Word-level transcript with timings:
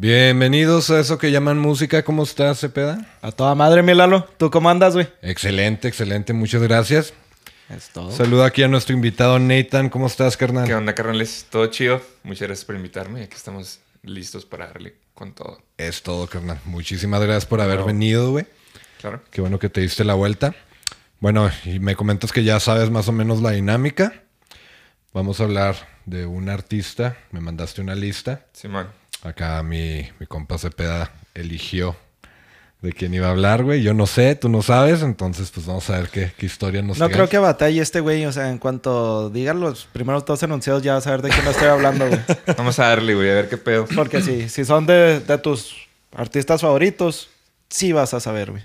Bienvenidos 0.00 0.88
a 0.88 0.98
eso 0.98 1.18
que 1.18 1.30
llaman 1.30 1.58
música. 1.58 2.02
¿Cómo 2.02 2.22
estás, 2.22 2.58
Cepeda? 2.58 3.06
A 3.20 3.32
toda 3.32 3.54
madre, 3.54 3.82
mi 3.82 3.92
Lalo. 3.92 4.26
¿Tú 4.38 4.50
cómo 4.50 4.70
andas, 4.70 4.94
güey? 4.94 5.06
Excelente, 5.20 5.88
excelente. 5.88 6.32
Muchas 6.32 6.62
gracias. 6.62 7.12
Es 7.68 7.90
todo. 7.90 8.10
Saludo 8.10 8.44
aquí 8.44 8.62
a 8.62 8.68
nuestro 8.68 8.94
invitado 8.94 9.38
Nathan. 9.38 9.90
¿Cómo 9.90 10.06
estás, 10.06 10.38
carnal? 10.38 10.66
¿Qué 10.66 10.74
onda, 10.74 10.94
carnales? 10.94 11.44
Todo 11.50 11.66
chido. 11.66 12.00
Muchas 12.22 12.48
gracias 12.48 12.64
por 12.64 12.76
invitarme. 12.76 13.24
Aquí 13.24 13.36
estamos 13.36 13.80
listos 14.02 14.46
para 14.46 14.68
darle 14.68 14.94
con 15.12 15.34
todo. 15.34 15.60
Es 15.76 16.02
todo, 16.02 16.26
carnal. 16.28 16.58
Muchísimas 16.64 17.20
gracias 17.20 17.44
por 17.44 17.60
haber 17.60 17.84
venido, 17.84 18.30
güey. 18.30 18.46
Claro. 19.02 19.20
Qué 19.30 19.42
bueno 19.42 19.58
que 19.58 19.68
te 19.68 19.82
diste 19.82 20.04
la 20.04 20.14
vuelta. 20.14 20.54
Bueno, 21.18 21.50
y 21.66 21.78
me 21.78 21.94
comentas 21.94 22.32
que 22.32 22.42
ya 22.42 22.58
sabes 22.58 22.88
más 22.88 23.06
o 23.08 23.12
menos 23.12 23.42
la 23.42 23.50
dinámica. 23.50 24.22
Vamos 25.12 25.40
a 25.40 25.44
hablar 25.44 25.76
de 26.06 26.24
un 26.24 26.48
artista. 26.48 27.18
Me 27.32 27.40
mandaste 27.40 27.82
una 27.82 27.94
lista. 27.94 28.46
Simón. 28.54 28.99
Acá 29.22 29.62
mi, 29.62 30.08
mi 30.18 30.26
compa 30.26 30.56
Cepeda 30.58 31.12
eligió 31.34 31.94
de 32.80 32.92
quién 32.92 33.12
iba 33.12 33.26
a 33.26 33.30
hablar, 33.30 33.62
güey. 33.62 33.82
Yo 33.82 33.92
no 33.92 34.06
sé, 34.06 34.34
tú 34.34 34.48
no 34.48 34.62
sabes, 34.62 35.02
entonces 35.02 35.50
pues 35.50 35.66
vamos 35.66 35.88
a 35.90 35.98
ver 35.98 36.08
qué, 36.08 36.32
qué 36.36 36.46
historia 36.46 36.80
nos 36.80 36.98
No 36.98 37.10
creo 37.10 37.28
que 37.28 37.38
batalle 37.38 37.80
este 37.82 38.00
güey. 38.00 38.24
O 38.24 38.32
sea, 38.32 38.48
en 38.48 38.58
cuanto 38.58 39.28
digan 39.28 39.60
los 39.60 39.84
primeros 39.84 40.24
dos 40.24 40.42
enunciados, 40.42 40.82
ya 40.82 40.94
vas 40.94 41.06
a 41.06 41.10
ver 41.10 41.22
de 41.22 41.28
quién 41.28 41.46
estoy 41.46 41.68
hablando, 41.68 42.06
güey. 42.08 42.20
Vamos 42.56 42.78
a 42.78 42.88
darle, 42.88 43.14
güey, 43.14 43.30
a 43.30 43.34
ver 43.34 43.48
qué 43.48 43.58
pedo. 43.58 43.86
Porque 43.94 44.22
si, 44.22 44.48
si 44.48 44.64
son 44.64 44.86
de, 44.86 45.20
de 45.20 45.38
tus 45.38 45.76
artistas 46.14 46.62
favoritos, 46.62 47.28
sí 47.68 47.92
vas 47.92 48.14
a 48.14 48.20
saber, 48.20 48.50
güey. 48.52 48.62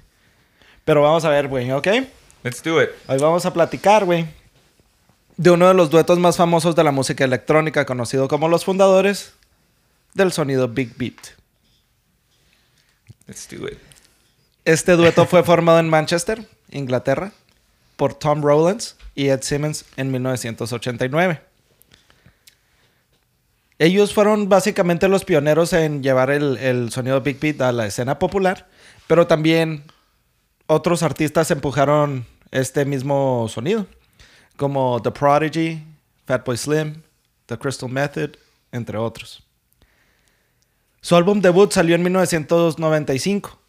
Pero 0.85 1.01
vamos 1.01 1.25
a 1.25 1.29
ver, 1.29 1.47
güey, 1.47 1.71
¿ok? 1.71 1.87
Let's 2.43 2.61
do 2.61 2.81
it. 2.81 2.89
Hoy 3.07 3.17
vamos 3.17 3.45
a 3.45 3.51
platicar, 3.51 4.05
güey, 4.05 4.27
de 5.35 5.49
uno 5.49 5.67
de 5.67 5.73
los 5.73 5.89
duetos 5.89 6.19
más 6.19 6.37
famosos 6.37 6.75
de 6.75 6.83
la 6.83 6.91
música 6.91 7.23
electrónica, 7.23 7.85
conocido 7.85 8.27
como 8.27 8.47
los 8.47 8.65
fundadores 8.65 9.33
del 10.15 10.31
sonido 10.31 10.67
Big 10.67 10.97
Beat. 10.97 11.35
Let's 13.27 13.47
do 13.47 13.67
it. 13.67 13.77
Este 14.63 14.93
dueto 14.93 15.27
fue 15.27 15.43
formado 15.43 15.77
en 15.77 15.89
Manchester, 15.89 16.47
Inglaterra, 16.71 17.31
por 17.95 18.15
Tom 18.15 18.41
Rowlands 18.41 18.95
y 19.13 19.27
Ed 19.27 19.41
Simmons 19.43 19.85
en 19.95 20.11
1989. 20.11 21.41
Ellos 23.77 24.13
fueron 24.13 24.47
básicamente 24.47 25.07
los 25.09 25.25
pioneros 25.25 25.73
en 25.73 26.01
llevar 26.01 26.31
el, 26.31 26.57
el 26.57 26.91
sonido 26.91 27.21
Big 27.21 27.39
Beat 27.39 27.61
a 27.61 27.71
la 27.71 27.85
escena 27.85 28.17
popular, 28.17 28.67
pero 29.05 29.27
también 29.27 29.83
otros 30.67 31.03
artistas 31.03 31.51
empujaron 31.51 32.25
este 32.51 32.85
mismo 32.85 33.47
sonido, 33.49 33.85
como 34.55 35.01
The 35.01 35.11
Prodigy, 35.11 35.83
Fatboy 36.25 36.57
Slim, 36.57 37.03
The 37.47 37.57
Crystal 37.57 37.89
Method, 37.89 38.37
entre 38.71 38.97
otros. 38.97 39.44
Su 41.05 41.15
álbum 41.15 41.39
debut 41.39 41.71
salió 41.71 41.93
en 41.93 42.01
1995. 42.01 43.59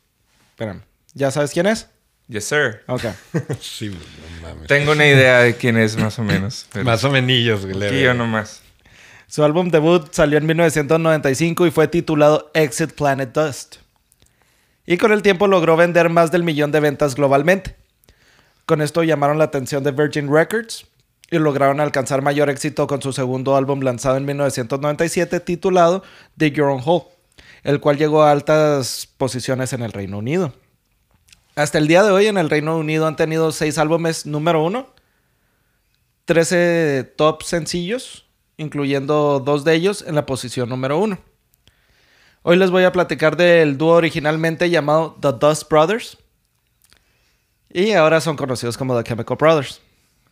Espérame, 0.52 0.80
¿ya 1.12 1.30
sabes 1.30 1.50
quién 1.50 1.66
es? 1.66 1.86
Yes, 2.28 2.46
sir. 2.46 2.80
Ok. 2.86 3.02
Sí, 3.60 3.90
no 3.90 4.48
mames. 4.48 4.66
Tengo 4.66 4.92
una 4.92 5.06
idea 5.06 5.40
de 5.40 5.54
quién 5.54 5.76
es 5.76 5.98
más 5.98 6.18
o 6.18 6.22
menos. 6.22 6.66
pero 6.72 6.86
Más 6.86 7.04
o 7.04 7.10
menos, 7.10 7.66
güey. 7.66 8.02
Yo 8.02 8.14
nomás. 8.14 8.62
Su 9.26 9.44
álbum 9.44 9.68
debut 9.68 10.10
salió 10.12 10.38
en 10.38 10.46
1995 10.46 11.66
y 11.66 11.70
fue 11.70 11.88
titulado 11.88 12.50
Exit 12.54 12.92
Planet 12.92 13.30
Dust. 13.34 13.76
Y 14.86 14.96
con 14.96 15.12
el 15.12 15.20
tiempo 15.20 15.46
logró 15.46 15.76
vender 15.76 16.08
más 16.08 16.32
del 16.32 16.42
millón 16.42 16.72
de 16.72 16.80
ventas 16.80 17.16
globalmente. 17.16 17.76
Con 18.64 18.80
esto 18.80 19.02
llamaron 19.02 19.36
la 19.36 19.44
atención 19.44 19.84
de 19.84 19.90
Virgin 19.90 20.32
Records 20.32 20.86
y 21.30 21.38
lograron 21.38 21.80
alcanzar 21.80 22.22
mayor 22.22 22.48
éxito 22.48 22.86
con 22.86 23.02
su 23.02 23.12
segundo 23.12 23.56
álbum 23.56 23.80
lanzado 23.80 24.16
en 24.16 24.24
1997 24.24 25.40
titulado 25.40 26.02
Dig 26.34 26.54
Your 26.54 26.70
Own 26.70 26.80
Hole, 26.82 27.04
el 27.66 27.80
cual 27.80 27.98
llegó 27.98 28.22
a 28.22 28.30
altas 28.30 29.08
posiciones 29.16 29.72
en 29.72 29.82
el 29.82 29.92
Reino 29.92 30.18
Unido. 30.18 30.54
Hasta 31.56 31.78
el 31.78 31.88
día 31.88 32.04
de 32.04 32.12
hoy 32.12 32.26
en 32.26 32.38
el 32.38 32.48
Reino 32.48 32.78
Unido 32.78 33.08
han 33.08 33.16
tenido 33.16 33.50
seis 33.50 33.76
álbumes 33.76 34.24
número 34.24 34.62
uno, 34.62 34.94
13 36.26 37.14
top 37.16 37.42
sencillos, 37.42 38.24
incluyendo 38.56 39.40
dos 39.40 39.64
de 39.64 39.74
ellos 39.74 40.04
en 40.06 40.14
la 40.14 40.26
posición 40.26 40.68
número 40.68 40.96
uno. 40.96 41.18
Hoy 42.42 42.56
les 42.56 42.70
voy 42.70 42.84
a 42.84 42.92
platicar 42.92 43.36
del 43.36 43.76
dúo 43.76 43.94
originalmente 43.94 44.70
llamado 44.70 45.18
The 45.20 45.32
Dust 45.32 45.68
Brothers. 45.68 46.18
Y 47.68 47.92
ahora 47.92 48.20
son 48.20 48.36
conocidos 48.36 48.78
como 48.78 48.96
The 48.96 49.08
Chemical 49.08 49.36
Brothers. 49.36 49.80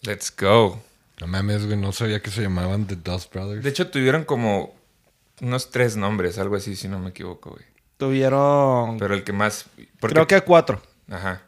Let's 0.03 0.33
go. 0.35 0.81
No 1.21 1.27
mames, 1.27 1.67
güey. 1.67 1.77
No 1.77 1.91
sabía 1.91 2.23
que 2.23 2.31
se 2.31 2.43
llamaban 2.43 2.87
The 2.87 2.95
Dust 2.95 3.35
Brothers. 3.35 3.65
De 3.65 3.71
hecho, 3.71 3.91
tuvieron 3.91 4.25
como 4.25 4.74
unos 5.41 5.71
tres 5.71 5.97
nombres, 5.97 6.39
algo 6.39 6.57
así, 6.57 6.77
si 6.77 6.89
no 6.89 6.99
me 6.99 7.11
equivoco, 7.11 7.51
güey. 7.51 7.65
Tuvieron, 7.97 8.99
Pero 8.99 9.15
el 9.15 9.25
que 9.25 9.33
más... 9.33 9.67
porque- 10.01 10.15
creo 10.15 10.27
que 10.27 10.41
cuatro. 10.43 10.83
Ajá. 11.11 11.43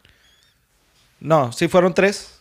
No, 1.19 1.51
sí 1.51 1.67
fueron 1.67 1.93
tres. 1.93 2.33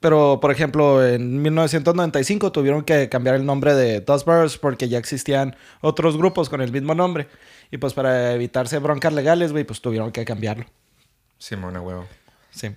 Pero, 0.00 0.38
por 0.40 0.50
ejemplo, 0.50 1.06
en 1.06 1.40
1995 1.42 2.50
tuvieron 2.50 2.82
que 2.82 3.08
cambiar 3.08 3.36
el 3.36 3.46
nombre 3.46 3.72
de 3.74 4.00
Dust 4.00 4.26
Brothers 4.26 4.58
porque 4.58 4.88
ya 4.88 4.98
existían 4.98 5.54
otros 5.80 6.16
grupos 6.16 6.48
con 6.48 6.60
el 6.60 6.72
mismo 6.72 6.92
nombre. 6.94 7.28
Y 7.70 7.78
pues 7.78 7.94
para 7.94 8.32
evitarse 8.32 8.78
broncas 8.80 9.12
legales, 9.12 9.52
güey, 9.52 9.62
pues 9.62 9.80
tuvieron 9.80 10.10
que 10.10 10.24
cambiarlo. 10.24 10.64
Simón, 11.38 11.76
a 11.76 11.80
huevo. 11.80 12.06
Sí. 12.50 12.74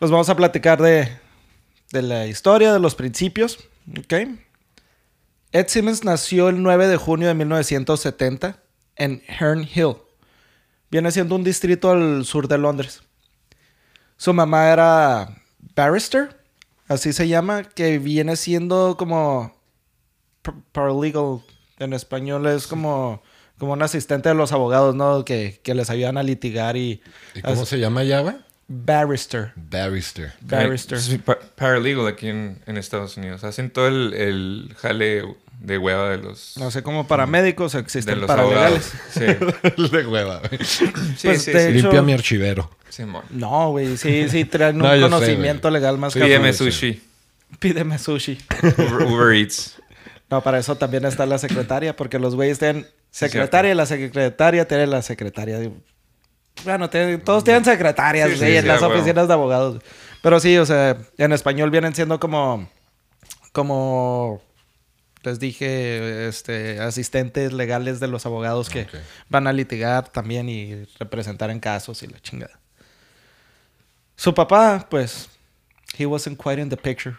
Pues 0.00 0.10
vamos 0.10 0.28
a 0.28 0.34
platicar 0.36 0.82
de, 0.82 1.08
de 1.92 2.02
la 2.02 2.26
historia, 2.26 2.72
de 2.72 2.80
los 2.80 2.96
principios. 2.96 3.58
¿Ok? 3.96 4.14
Ed 5.52 5.66
Simmons 5.68 6.04
nació 6.04 6.48
el 6.48 6.62
9 6.62 6.86
de 6.88 6.96
junio 6.96 7.28
de 7.28 7.34
1970 7.34 8.62
en 8.96 9.22
Herne 9.26 9.68
Hill. 9.74 9.96
Viene 10.90 11.10
siendo 11.12 11.34
un 11.34 11.44
distrito 11.44 11.90
al 11.90 12.24
sur 12.24 12.48
de 12.48 12.58
Londres. 12.58 13.02
Su 14.16 14.32
mamá 14.34 14.68
era 14.70 15.42
barrister, 15.74 16.36
así 16.88 17.12
se 17.12 17.26
llama, 17.28 17.64
que 17.64 17.98
viene 17.98 18.36
siendo 18.36 18.96
como 18.98 19.56
par- 20.42 20.54
paralegal 20.72 21.40
en 21.78 21.94
español, 21.94 22.46
es 22.46 22.66
como, 22.66 23.22
como 23.58 23.72
un 23.72 23.82
asistente 23.82 24.28
de 24.28 24.34
los 24.34 24.52
abogados, 24.52 24.94
¿no? 24.94 25.24
Que, 25.24 25.60
que 25.62 25.74
les 25.74 25.88
ayudan 25.90 26.18
a 26.18 26.22
litigar 26.22 26.76
y... 26.76 27.02
¿Y 27.34 27.40
cómo 27.42 27.64
se 27.64 27.78
llama 27.78 28.04
ya, 28.04 28.20
güey? 28.20 28.36
Barrister. 28.72 29.52
Barrister. 29.56 30.32
Barrister. 30.42 31.00
Sí, 31.00 31.18
pa- 31.18 31.38
paralegal 31.56 32.06
aquí 32.06 32.28
en, 32.28 32.62
en 32.66 32.76
Estados 32.76 33.16
Unidos. 33.16 33.42
Hacen 33.42 33.68
todo 33.70 33.88
el, 33.88 34.14
el 34.14 34.74
jale 34.78 35.24
de 35.60 35.76
hueva 35.76 36.10
de 36.10 36.18
los... 36.18 36.56
No 36.56 36.70
sé, 36.70 36.84
como 36.84 37.08
paramédicos 37.08 37.72
de 37.72 37.80
existen 37.80 38.20
los 38.20 38.28
paralegales. 38.28 38.92
abogados. 39.16 39.54
Sí, 39.74 39.92
de 39.96 40.06
hueva, 40.06 40.38
güey. 40.48 40.64
sí, 40.64 40.86
Pues, 41.24 41.42
sí. 41.42 41.50
de 41.50 41.60
sí. 41.72 41.78
hecho- 41.78 41.82
Limpia 41.88 42.02
mi 42.02 42.12
archivero. 42.12 42.70
Simón. 42.88 43.24
No, 43.30 43.70
güey, 43.70 43.96
sí, 43.96 44.28
sí, 44.28 44.44
traen 44.44 44.76
un 44.80 44.82
No, 44.82 44.94
yo 44.94 45.06
sé, 45.06 45.10
conocimiento 45.10 45.68
legal 45.70 45.98
más 45.98 46.12
cabrón. 46.14 46.28
Pídeme 46.28 46.52
sushi. 46.52 47.02
Pídeme 47.58 47.98
sushi. 47.98 48.38
Uber, 48.78 49.02
Uber 49.06 49.34
Eats. 49.36 49.76
No, 50.30 50.40
para 50.42 50.60
eso 50.60 50.76
también 50.76 51.04
está 51.06 51.26
la 51.26 51.38
secretaria, 51.38 51.96
porque 51.96 52.20
los 52.20 52.36
güeyes 52.36 52.60
tienen 52.60 52.86
secretaria 53.10 53.72
y 53.72 53.74
la 53.74 53.86
secretaria 53.86 54.68
tiene 54.68 54.86
la 54.86 55.02
secretaria. 55.02 55.58
Bueno, 56.64 56.90
todos 57.24 57.44
tienen 57.44 57.64
secretarias, 57.64 58.38
Sí, 58.38 58.56
en 58.56 58.66
las 58.66 58.82
oficinas 58.82 59.28
de 59.28 59.34
abogados. 59.34 59.82
Pero 60.22 60.40
sí, 60.40 60.56
o 60.58 60.66
sea, 60.66 60.98
en 61.16 61.32
español 61.32 61.70
vienen 61.70 61.94
siendo 61.94 62.20
como, 62.20 62.68
como, 63.52 64.42
les 65.22 65.38
dije, 65.38 66.28
este, 66.28 66.80
asistentes 66.80 67.52
legales 67.52 68.00
de 68.00 68.08
los 68.08 68.26
abogados 68.26 68.68
que 68.68 68.86
van 69.28 69.46
a 69.46 69.52
litigar 69.52 70.08
también 70.08 70.48
y 70.48 70.84
representar 70.98 71.50
en 71.50 71.60
casos 71.60 72.02
y 72.02 72.06
la 72.06 72.20
chingada. 72.20 72.58
Su 74.16 74.34
papá, 74.34 74.86
pues, 74.90 75.30
he 75.96 76.04
wasn't 76.04 76.38
quite 76.38 76.60
in 76.60 76.68
the 76.68 76.76
picture. 76.76 77.16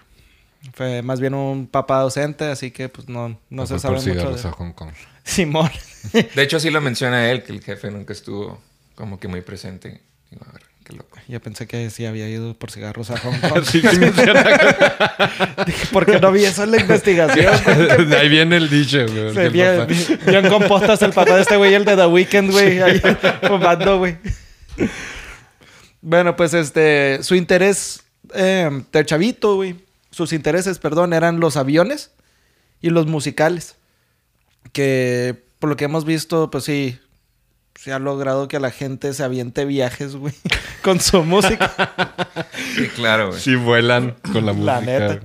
Fue 0.73 1.01
más 1.01 1.19
bien 1.19 1.33
un 1.33 1.65
papá 1.65 1.99
docente, 2.01 2.45
así 2.45 2.69
que 2.69 2.87
pues 2.87 3.09
no, 3.09 3.39
no 3.49 3.65
se 3.65 3.79
sabe 3.79 3.95
mucho 3.95 4.31
de 4.31 4.47
a 4.47 4.51
Hong 4.51 4.73
Kong. 4.73 4.91
Simón. 5.23 5.71
De 6.13 6.43
hecho, 6.43 6.59
sí 6.59 6.69
lo 6.69 6.81
menciona 6.81 7.31
él, 7.31 7.43
que 7.43 7.51
el 7.51 7.63
jefe 7.63 7.89
nunca 7.89 8.13
estuvo 8.13 8.61
como 9.01 9.19
que 9.19 9.27
muy 9.27 9.41
presente. 9.41 9.99
Digo, 10.29 10.45
a 10.47 10.51
ver, 10.53 10.61
qué 10.85 10.93
loco. 10.93 11.17
Yo 11.27 11.41
pensé 11.41 11.65
que 11.65 11.89
sí 11.89 12.05
había 12.05 12.29
ido 12.29 12.53
por 12.53 12.69
cigarros 12.71 13.09
a 13.09 13.17
Hong 13.17 13.39
Kong. 13.49 13.63
Sí, 13.63 13.81
sí. 13.81 13.87
Dije, 15.65 15.87
¿por 15.91 16.05
qué 16.05 16.19
no 16.19 16.31
vi 16.31 16.45
eso 16.45 16.63
en 16.63 16.71
la 16.71 16.79
investigación? 16.79 17.53
De 18.09 18.15
ahí 18.17 18.29
viene 18.29 18.57
el 18.57 18.69
dicho, 18.69 18.99
güey. 19.07 19.33
Se 19.33 19.49
bien- 19.49 19.87
bien 20.27 20.47
compostas 20.49 21.01
el 21.01 21.13
papá 21.13 21.35
de 21.35 21.41
este 21.41 21.57
güey, 21.57 21.73
el 21.73 21.83
de 21.83 21.95
The 21.95 22.05
Weeknd, 22.05 22.51
güey, 22.51 22.79
ahí 22.79 23.01
fumando, 23.47 23.97
güey. 23.97 24.17
Bueno, 26.01 26.35
pues 26.35 26.53
este, 26.53 27.19
su 27.23 27.35
interés 27.35 28.03
eh, 28.33 28.69
de 28.91 29.05
chavito, 29.05 29.55
güey, 29.55 29.75
sus 30.11 30.31
intereses, 30.33 30.79
perdón, 30.79 31.13
eran 31.13 31.39
los 31.39 31.57
aviones 31.57 32.11
y 32.81 32.89
los 32.91 33.07
musicales. 33.07 33.75
Que 34.73 35.43
por 35.59 35.69
lo 35.69 35.75
que 35.75 35.85
hemos 35.85 36.05
visto, 36.05 36.49
pues 36.49 36.63
sí, 36.63 36.97
se 37.81 37.91
ha 37.93 37.99
logrado 37.99 38.47
que 38.47 38.59
la 38.59 38.71
gente 38.71 39.13
se 39.13 39.23
aviente 39.23 39.65
viajes, 39.65 40.15
güey, 40.15 40.33
con 40.83 40.99
su 40.99 41.23
música. 41.23 41.71
Sí, 42.75 42.87
claro, 42.95 43.29
güey. 43.29 43.39
Sí 43.39 43.55
vuelan 43.55 44.15
con 44.31 44.45
la 44.45 44.53
música. 44.53 44.79
La 44.79 44.81
neta. 44.81 45.19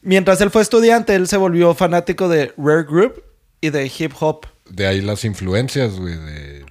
Mientras 0.00 0.40
él 0.40 0.50
fue 0.50 0.62
estudiante, 0.62 1.14
él 1.14 1.28
se 1.28 1.36
volvió 1.36 1.74
fanático 1.74 2.28
de 2.28 2.54
Rare 2.56 2.84
Group 2.84 3.22
y 3.60 3.68
de 3.70 3.90
hip 3.98 4.12
hop 4.18 4.46
de 4.68 4.86
ahí 4.86 5.00
las 5.00 5.24
influencias, 5.24 5.98
güey, 5.98 6.16
de... 6.16 6.66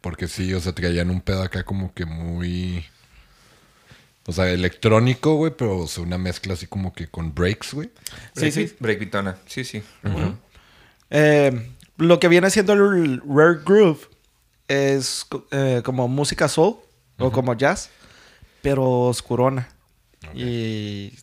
Porque 0.00 0.28
sí, 0.28 0.52
o 0.54 0.60
sea, 0.60 0.74
traían 0.74 1.10
un 1.10 1.20
pedo 1.20 1.42
acá 1.42 1.64
como 1.64 1.92
que 1.92 2.04
muy... 2.04 2.84
O 4.26 4.32
sea, 4.32 4.50
electrónico, 4.50 5.36
güey, 5.36 5.52
pero 5.56 5.78
o 5.78 5.86
sea, 5.86 6.02
una 6.02 6.18
mezcla 6.18 6.52
así 6.52 6.66
como 6.66 6.92
que 6.92 7.08
con 7.08 7.34
breaks, 7.34 7.72
güey. 7.72 7.90
Sí, 8.36 8.52
sí. 8.52 8.70
Breakbeatona. 8.78 9.38
Sí, 9.46 9.64
sí. 9.64 9.82
Eh, 11.10 11.72
lo 11.96 12.20
que 12.20 12.28
viene 12.28 12.50
siendo 12.50 12.74
el 12.74 13.22
rare 13.26 13.60
groove 13.64 14.00
es 14.68 15.26
eh, 15.50 15.82
como 15.84 16.06
música 16.08 16.46
soul 16.48 16.76
o 17.18 17.32
como 17.32 17.54
jazz, 17.54 17.90
pero 18.62 19.00
oscurona. 19.00 19.68
Y 20.34 21.14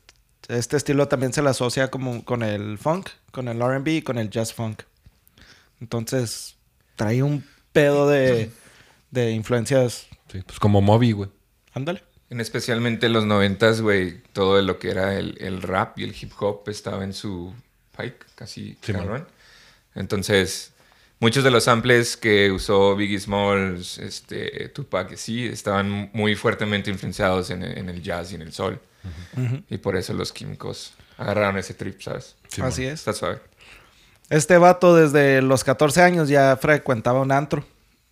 este 0.47 0.77
estilo 0.77 1.07
también 1.07 1.31
se 1.31 1.42
le 1.42 1.50
asocia 1.50 1.89
como 1.89 2.25
con 2.25 2.44
el 2.44 2.77
funk, 2.77 3.09
con 3.31 3.47
el 3.47 3.62
R&B 3.62 3.92
y 3.92 4.01
con 4.01 4.18
el 4.18 4.30
jazz 4.30 4.53
funk. 4.53 4.81
Entonces 5.80 6.56
trae 6.95 7.24
un 7.24 7.45
pedo 7.71 8.09
de, 8.09 8.51
de 9.12 9.31
influencias. 9.31 10.07
Sí, 10.31 10.42
pues 10.45 10.59
como 10.59 10.81
Moby, 10.81 11.12
güey. 11.12 11.30
Ándale. 11.74 12.03
En 12.30 12.42
especialmente 12.42 13.07
los 13.09 13.25
noventas, 13.25 13.81
güey, 13.81 14.24
todo 14.33 14.62
lo 14.62 14.80
que 14.80 14.89
era 14.89 15.15
el, 15.15 15.38
el 15.39 15.62
rap 15.62 16.00
y 16.00 16.03
el 16.03 16.15
hip 16.19 16.31
hop 16.39 16.63
estaba 16.68 17.03
en 17.03 17.13
su 17.13 17.53
pike, 17.95 18.25
casi 18.36 18.77
Sí, 18.81 18.94
cabrón. 18.94 19.27
Entonces, 19.94 20.74
muchos 21.20 21.44
de 21.44 21.52
los 21.52 21.64
samples 21.66 22.18
que 22.18 22.52
usó 22.52 22.96
Biggie 22.96 23.20
Smalls, 23.20 23.98
este, 23.98 24.70
Tupac, 24.70 25.16
sí, 25.16 25.46
estaban 25.48 26.10
muy 26.14 26.36
fuertemente 26.36 26.90
influenciados 26.92 27.50
en, 27.50 27.64
el- 27.64 27.78
en 27.78 27.90
el 27.90 28.02
jazz 28.02 28.32
y 28.32 28.36
en 28.36 28.42
el 28.42 28.52
soul. 28.54 28.80
Y 29.70 29.78
por 29.78 29.96
eso 29.96 30.14
los 30.14 30.32
químicos 30.32 30.94
agarraron 31.18 31.58
ese 31.58 31.74
trip, 31.76 32.02
¿sabes? 32.02 32.36
Sí, 32.48 32.62
Así 32.62 32.82
man. 32.84 32.92
es. 32.94 33.00
Está 33.00 33.14
suave. 33.14 33.40
Este 34.30 34.58
vato 34.58 34.96
desde 34.96 35.42
los 35.44 35.64
14 35.64 36.02
años 36.02 36.28
ya 36.30 36.58
frecuentaba 36.60 37.20
un 37.22 37.32
antro 37.32 37.64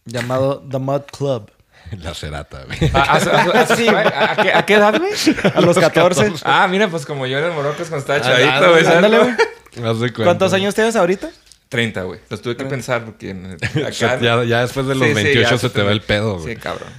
llamado 0.06 0.64
The 0.72 0.78
Mud 0.78 1.02
Club. 1.18 1.50
La 1.98 2.14
cerata, 2.14 2.64
güey. 2.66 2.78
¿A, 2.94 2.98
a- 3.02 3.18
a- 3.18 3.62
a- 3.64 3.76
Sí. 3.76 3.88
a- 3.88 4.32
a 4.32 4.36
qué, 4.36 4.54
a 4.54 4.66
qué 4.66 4.74
edad, 4.76 4.98
güey? 5.00 5.12
A 5.56 5.62
los 5.62 5.78
14. 5.78 6.34
Ah, 6.44 6.68
mira, 6.70 6.88
pues 6.88 7.06
como 7.06 7.26
yo 7.26 7.40
en 7.40 7.46
el 7.46 7.52
Morocco 7.54 7.78
cuando 7.90 7.98
estaba 7.98 8.20
Ah, 8.20 8.22
chavito, 8.22 8.72
güey. 8.72 10.14
¿Cuántos 10.14 10.54
años 10.54 10.76
tienes 10.76 10.96
ahorita? 10.96 11.30
30, 11.74 12.04
güey. 12.04 12.20
Los 12.30 12.42
tuve 12.42 12.56
que 12.56 12.66
pensar 12.66 13.04
porque 13.06 13.30
en- 13.32 13.54
acá... 13.86 14.20
ya, 14.20 14.44
ya 14.44 14.62
después 14.62 14.86
de 14.88 14.96
los 14.96 15.04
Sí, 15.08 15.14
sí, 15.16 15.24
28 15.24 15.50
ya 15.50 15.58
se 15.58 15.70
te 15.70 15.82
va 15.84 15.92
el 15.92 16.02
pedo, 16.02 16.38
Sí, 16.38 16.44
güey. 16.44 16.56
cabrón. 16.58 16.90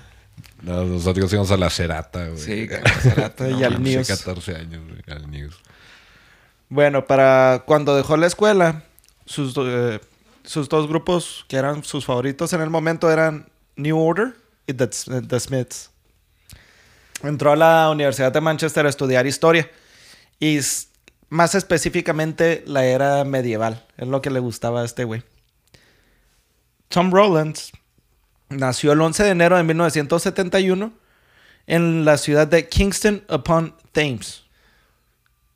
No, 0.62 0.84
nosotros 0.84 1.30
íbamos 1.32 1.50
a 1.50 1.56
la 1.56 1.70
cerata, 1.70 2.26
güey. 2.28 2.38
Sí, 2.38 2.68
cabrón. 2.68 3.58
y 3.60 3.64
al 3.64 3.82
News. 3.82 4.08
14 4.08 4.56
años, 4.56 4.82
güey, 4.88 5.00
al 5.16 5.30
News. 5.30 5.56
Bueno, 6.68 7.06
para 7.06 7.62
cuando 7.66 7.94
dejó 7.96 8.16
la 8.16 8.26
escuela, 8.26 8.82
sus, 9.26 9.54
eh, 9.58 10.00
sus 10.42 10.68
dos 10.68 10.88
grupos 10.88 11.44
que 11.48 11.56
eran 11.56 11.84
sus 11.84 12.04
favoritos 12.06 12.52
en 12.52 12.60
el 12.62 12.70
momento 12.70 13.10
eran 13.10 13.46
New 13.76 13.98
Order 13.98 14.34
y 14.66 14.72
The, 14.72 14.88
The 15.28 15.40
Smiths. 15.40 15.90
Entró 17.22 17.52
a 17.52 17.56
la 17.56 17.90
Universidad 17.90 18.32
de 18.32 18.40
Manchester 18.40 18.86
a 18.86 18.88
estudiar 18.88 19.26
historia 19.26 19.70
y 20.40 20.58
más 21.28 21.54
específicamente 21.54 22.62
la 22.66 22.84
era 22.84 23.24
medieval. 23.24 23.84
Es 23.96 24.08
lo 24.08 24.22
que 24.22 24.30
le 24.30 24.40
gustaba 24.40 24.82
a 24.82 24.84
este 24.84 25.04
güey. 25.04 25.22
Tom 26.88 27.10
Rowlands 27.12 27.72
nació 28.50 28.92
el 28.92 29.00
11 29.00 29.24
de 29.24 29.30
enero 29.30 29.56
de 29.56 29.64
1971 29.64 30.92
en 31.66 32.04
la 32.04 32.18
ciudad 32.18 32.46
de 32.46 32.68
Kingston 32.68 33.24
upon 33.28 33.74
Thames. 33.92 34.44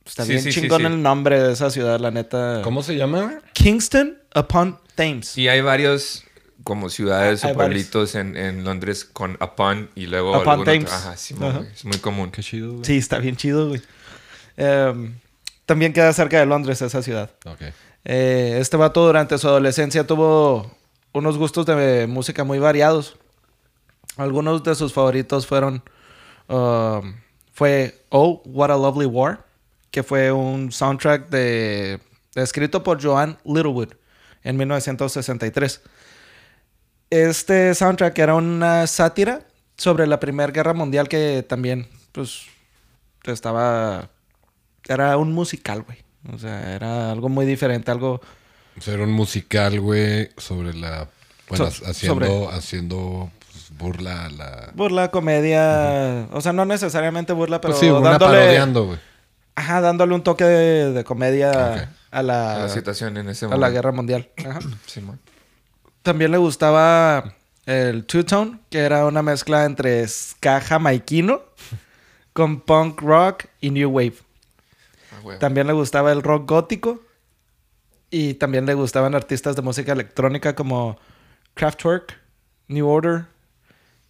Está 0.04 0.24
Sí, 0.24 0.30
bien 0.30 0.42
sí, 0.42 0.50
chingón 0.50 0.80
sí. 0.80 0.86
el 0.86 1.02
nombre 1.02 1.40
de 1.40 1.52
esa 1.52 1.70
ciudad, 1.70 2.00
la 2.00 2.10
neta. 2.10 2.62
¿Cómo 2.64 2.82
se 2.82 2.96
llama? 2.96 3.40
Kingston 3.52 4.18
upon 4.34 4.78
Thames. 4.94 5.36
Y 5.36 5.48
hay 5.48 5.60
varios 5.60 6.24
como 6.64 6.90
ciudades 6.90 7.44
Hay 7.44 7.52
o 7.52 7.54
pueblitos 7.54 8.14
en, 8.14 8.36
en 8.36 8.64
Londres 8.64 9.04
con 9.04 9.38
upon 9.40 9.90
y 9.94 10.06
luego 10.06 10.38
Upon 10.40 10.64
Thames. 10.64 10.92
Ajá, 10.92 11.14
es 11.14 11.84
muy 11.84 11.98
común. 11.98 12.30
Qué 12.30 12.42
chido, 12.42 12.72
güey. 12.72 12.84
Sí, 12.84 12.96
está 12.96 13.18
bien 13.18 13.36
chido, 13.36 13.68
güey. 13.68 13.82
Em, 14.56 15.14
también 15.68 15.92
queda 15.92 16.10
cerca 16.14 16.38
de 16.40 16.46
Londres 16.46 16.80
esa 16.80 17.02
ciudad. 17.02 17.30
Eh, 18.02 18.56
este 18.58 18.78
vato 18.78 19.04
durante 19.04 19.36
su 19.36 19.46
adolescencia 19.48 20.06
tuvo 20.06 20.74
unos 21.12 21.36
gustos 21.36 21.66
de 21.66 22.06
música 22.06 22.42
muy 22.42 22.58
variados. 22.58 23.16
Algunos 24.16 24.64
de 24.64 24.74
sus 24.74 24.94
favoritos 24.94 25.46
fueron... 25.46 25.82
um, 26.48 27.16
fue 27.52 28.02
Oh, 28.08 28.40
What 28.46 28.70
a 28.70 28.76
Lovely 28.76 29.04
War, 29.04 29.44
que 29.90 30.02
fue 30.02 30.32
un 30.32 30.72
soundtrack 30.72 31.28
de, 31.28 32.00
escrito 32.34 32.82
por 32.82 33.02
Joan 33.02 33.36
Littlewood 33.44 33.92
en 34.44 34.56
1963. 34.56 35.82
Este 37.10 37.74
soundtrack 37.74 38.18
era 38.18 38.36
una 38.36 38.86
sátira 38.86 39.42
sobre 39.76 40.06
la 40.06 40.18
Primera 40.18 40.50
Guerra 40.50 40.72
Mundial 40.72 41.08
que 41.08 41.44
también, 41.46 41.88
pues, 42.12 42.46
estaba... 43.26 44.08
Era 44.88 45.16
un 45.16 45.32
musical, 45.32 45.82
güey. 45.82 45.98
O 46.32 46.38
sea, 46.38 46.74
era 46.74 47.12
algo 47.12 47.28
muy 47.28 47.46
diferente, 47.46 47.90
algo... 47.90 48.20
O 48.76 48.80
sea, 48.80 48.94
era 48.94 49.04
un 49.04 49.12
musical, 49.12 49.80
güey, 49.80 50.30
sobre 50.36 50.74
la... 50.74 51.08
Bueno, 51.48 51.70
So- 51.70 51.86
haciendo, 51.86 52.26
sobre- 52.26 52.56
haciendo 52.56 53.30
pues, 53.52 53.70
burla 53.78 54.24
a 54.26 54.30
la... 54.30 54.70
Burla, 54.74 55.10
comedia... 55.10 56.26
O 56.32 56.40
sea, 56.40 56.52
no 56.52 56.64
necesariamente 56.64 57.32
burla, 57.32 57.60
pero 57.60 57.72
Pues 57.74 57.80
sí, 57.80 57.90
una 57.90 58.10
dándole... 58.10 58.38
parodiando, 58.38 58.86
güey. 58.86 58.98
Ajá, 59.54 59.80
dándole 59.80 60.14
un 60.14 60.22
toque 60.22 60.44
de, 60.44 60.92
de 60.92 61.04
comedia 61.04 61.90
a, 62.10 62.22
la, 62.22 62.54
A 62.54 62.58
la 62.60 62.68
situación 62.68 63.16
en 63.16 63.28
ese 63.28 63.44
a 63.46 63.48
momento. 63.48 63.60
la 63.66 63.70
guerra 63.70 63.92
mundial. 63.92 64.28
Ajá. 64.38 64.60
Simón. 64.86 65.18
También 66.02 66.30
le 66.30 66.38
gustaba 66.38 67.34
el 67.66 68.04
two-tone, 68.04 68.60
que 68.70 68.78
era 68.78 69.04
una 69.06 69.22
mezcla 69.22 69.64
entre 69.64 70.06
ska 70.06 70.60
jamaiquino 70.60 71.42
con 72.32 72.60
punk 72.60 73.00
rock 73.02 73.46
y 73.60 73.70
new 73.70 73.90
wave. 73.90 74.14
Ah. 75.26 75.38
También 75.38 75.66
le 75.66 75.72
gustaba 75.72 76.12
el 76.12 76.22
rock 76.22 76.48
gótico 76.48 77.02
y 78.10 78.34
también 78.34 78.66
le 78.66 78.74
gustaban 78.74 79.14
artistas 79.14 79.56
de 79.56 79.62
música 79.62 79.92
electrónica 79.92 80.54
como 80.54 80.98
Kraftwerk, 81.54 82.18
New 82.68 82.88
Order, 82.88 83.26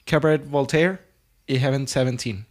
Cabaret 0.05 0.47
Voltaire 0.49 0.99
y 1.47 1.59
Heaven 1.59 1.87
17. 1.87 2.45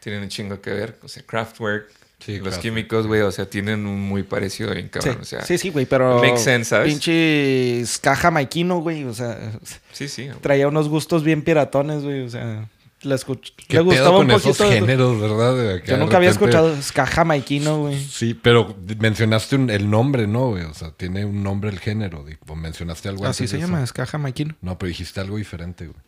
Tienen 0.00 0.22
un 0.22 0.28
chingo 0.28 0.60
que 0.60 0.70
ver. 0.70 0.98
O 1.02 1.08
sea, 1.08 1.22
Kraftwerk, 1.24 1.90
Sí, 2.18 2.32
los 2.38 2.42
Kraftwerk. 2.42 2.62
químicos, 2.62 3.06
güey, 3.06 3.20
o 3.20 3.30
sea, 3.30 3.48
tienen 3.50 3.86
un 3.86 4.00
muy 4.00 4.22
parecido 4.22 4.72
bien 4.72 4.86
Sí, 4.86 4.90
cabrón. 4.90 5.18
O 5.20 5.24
sea, 5.24 5.42
sí, 5.42 5.58
sí, 5.58 5.68
güey, 5.70 5.84
pero. 5.84 6.18
makes 6.20 6.38
sense, 6.38 6.70
¿sabes? 6.70 6.88
Pinche 6.92 7.82
ska 7.84 8.16
jamaiquino, 8.16 8.78
güey. 8.80 9.04
O 9.04 9.12
sea, 9.12 9.52
sí, 9.92 10.08
sí. 10.08 10.30
traía 10.40 10.66
unos 10.68 10.88
gustos 10.88 11.24
bien 11.24 11.42
piratones, 11.42 12.02
güey. 12.02 12.22
O 12.22 12.30
sea, 12.30 12.68
le, 13.06 13.14
escuch- 13.14 13.52
¿Qué 13.56 13.64
le 13.78 13.78
pedo 13.78 13.84
gustaba 13.84 14.10
con 14.18 14.26
un 14.26 14.32
poquito. 14.32 14.50
esos 14.50 14.68
géneros, 14.70 15.20
verdad? 15.20 15.56
De 15.56 15.74
acá 15.76 15.84
Yo 15.86 15.96
nunca 15.96 16.16
había 16.18 16.30
repente- 16.30 16.56
escuchado 16.56 16.82
ska 16.82 17.06
jamaiquino, 17.06 17.78
güey. 17.78 17.98
Sí, 18.04 18.34
pero 18.34 18.76
mencionaste 18.98 19.56
un- 19.56 19.70
el 19.70 19.88
nombre, 19.88 20.26
¿no, 20.26 20.48
güey? 20.50 20.64
O 20.64 20.74
sea, 20.74 20.90
tiene 20.90 21.24
un 21.24 21.42
nombre 21.42 21.70
el 21.70 21.78
género. 21.78 22.24
di- 22.24 22.36
o 22.46 22.54
mencionaste 22.56 23.08
algo 23.08 23.24
Así 23.26 23.44
antes 23.44 23.50
se 23.50 23.56
de 23.56 23.62
llama, 23.62 23.78
eso. 23.78 23.86
ska 23.88 24.06
jamaiquino. 24.06 24.54
No, 24.60 24.78
pero 24.78 24.88
dijiste 24.88 25.20
algo 25.20 25.36
diferente, 25.36 25.86
güey. 25.86 25.98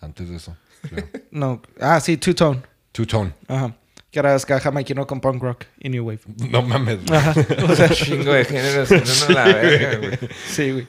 Antes 0.00 0.28
de 0.28 0.36
eso. 0.36 0.56
No, 1.30 1.60
ah, 1.80 2.00
sí, 2.00 2.16
two 2.16 2.34
tone. 2.34 2.62
Two 2.92 3.06
Tone. 3.06 3.32
Ajá. 3.48 3.76
Que 4.10 4.18
era 4.18 4.36
ska 4.40 4.58
jamaiquino 4.58 5.06
con 5.06 5.20
punk 5.20 5.40
rock 5.42 5.64
y 5.78 5.88
new 5.88 6.04
wave. 6.04 6.20
No 6.50 6.62
mames. 6.62 7.04
güey. 7.06 7.18
Ajá. 7.18 7.34
O 7.68 7.76
sea, 7.76 7.88
chingo 7.94 8.32
de 8.32 8.44
géneros. 8.44 8.90
no, 8.90 8.98
no 9.28 9.34
la 9.34 9.44
verga, 9.44 9.98
güey. 9.98 10.18
sí, 10.48 10.72
güey. 10.72 10.88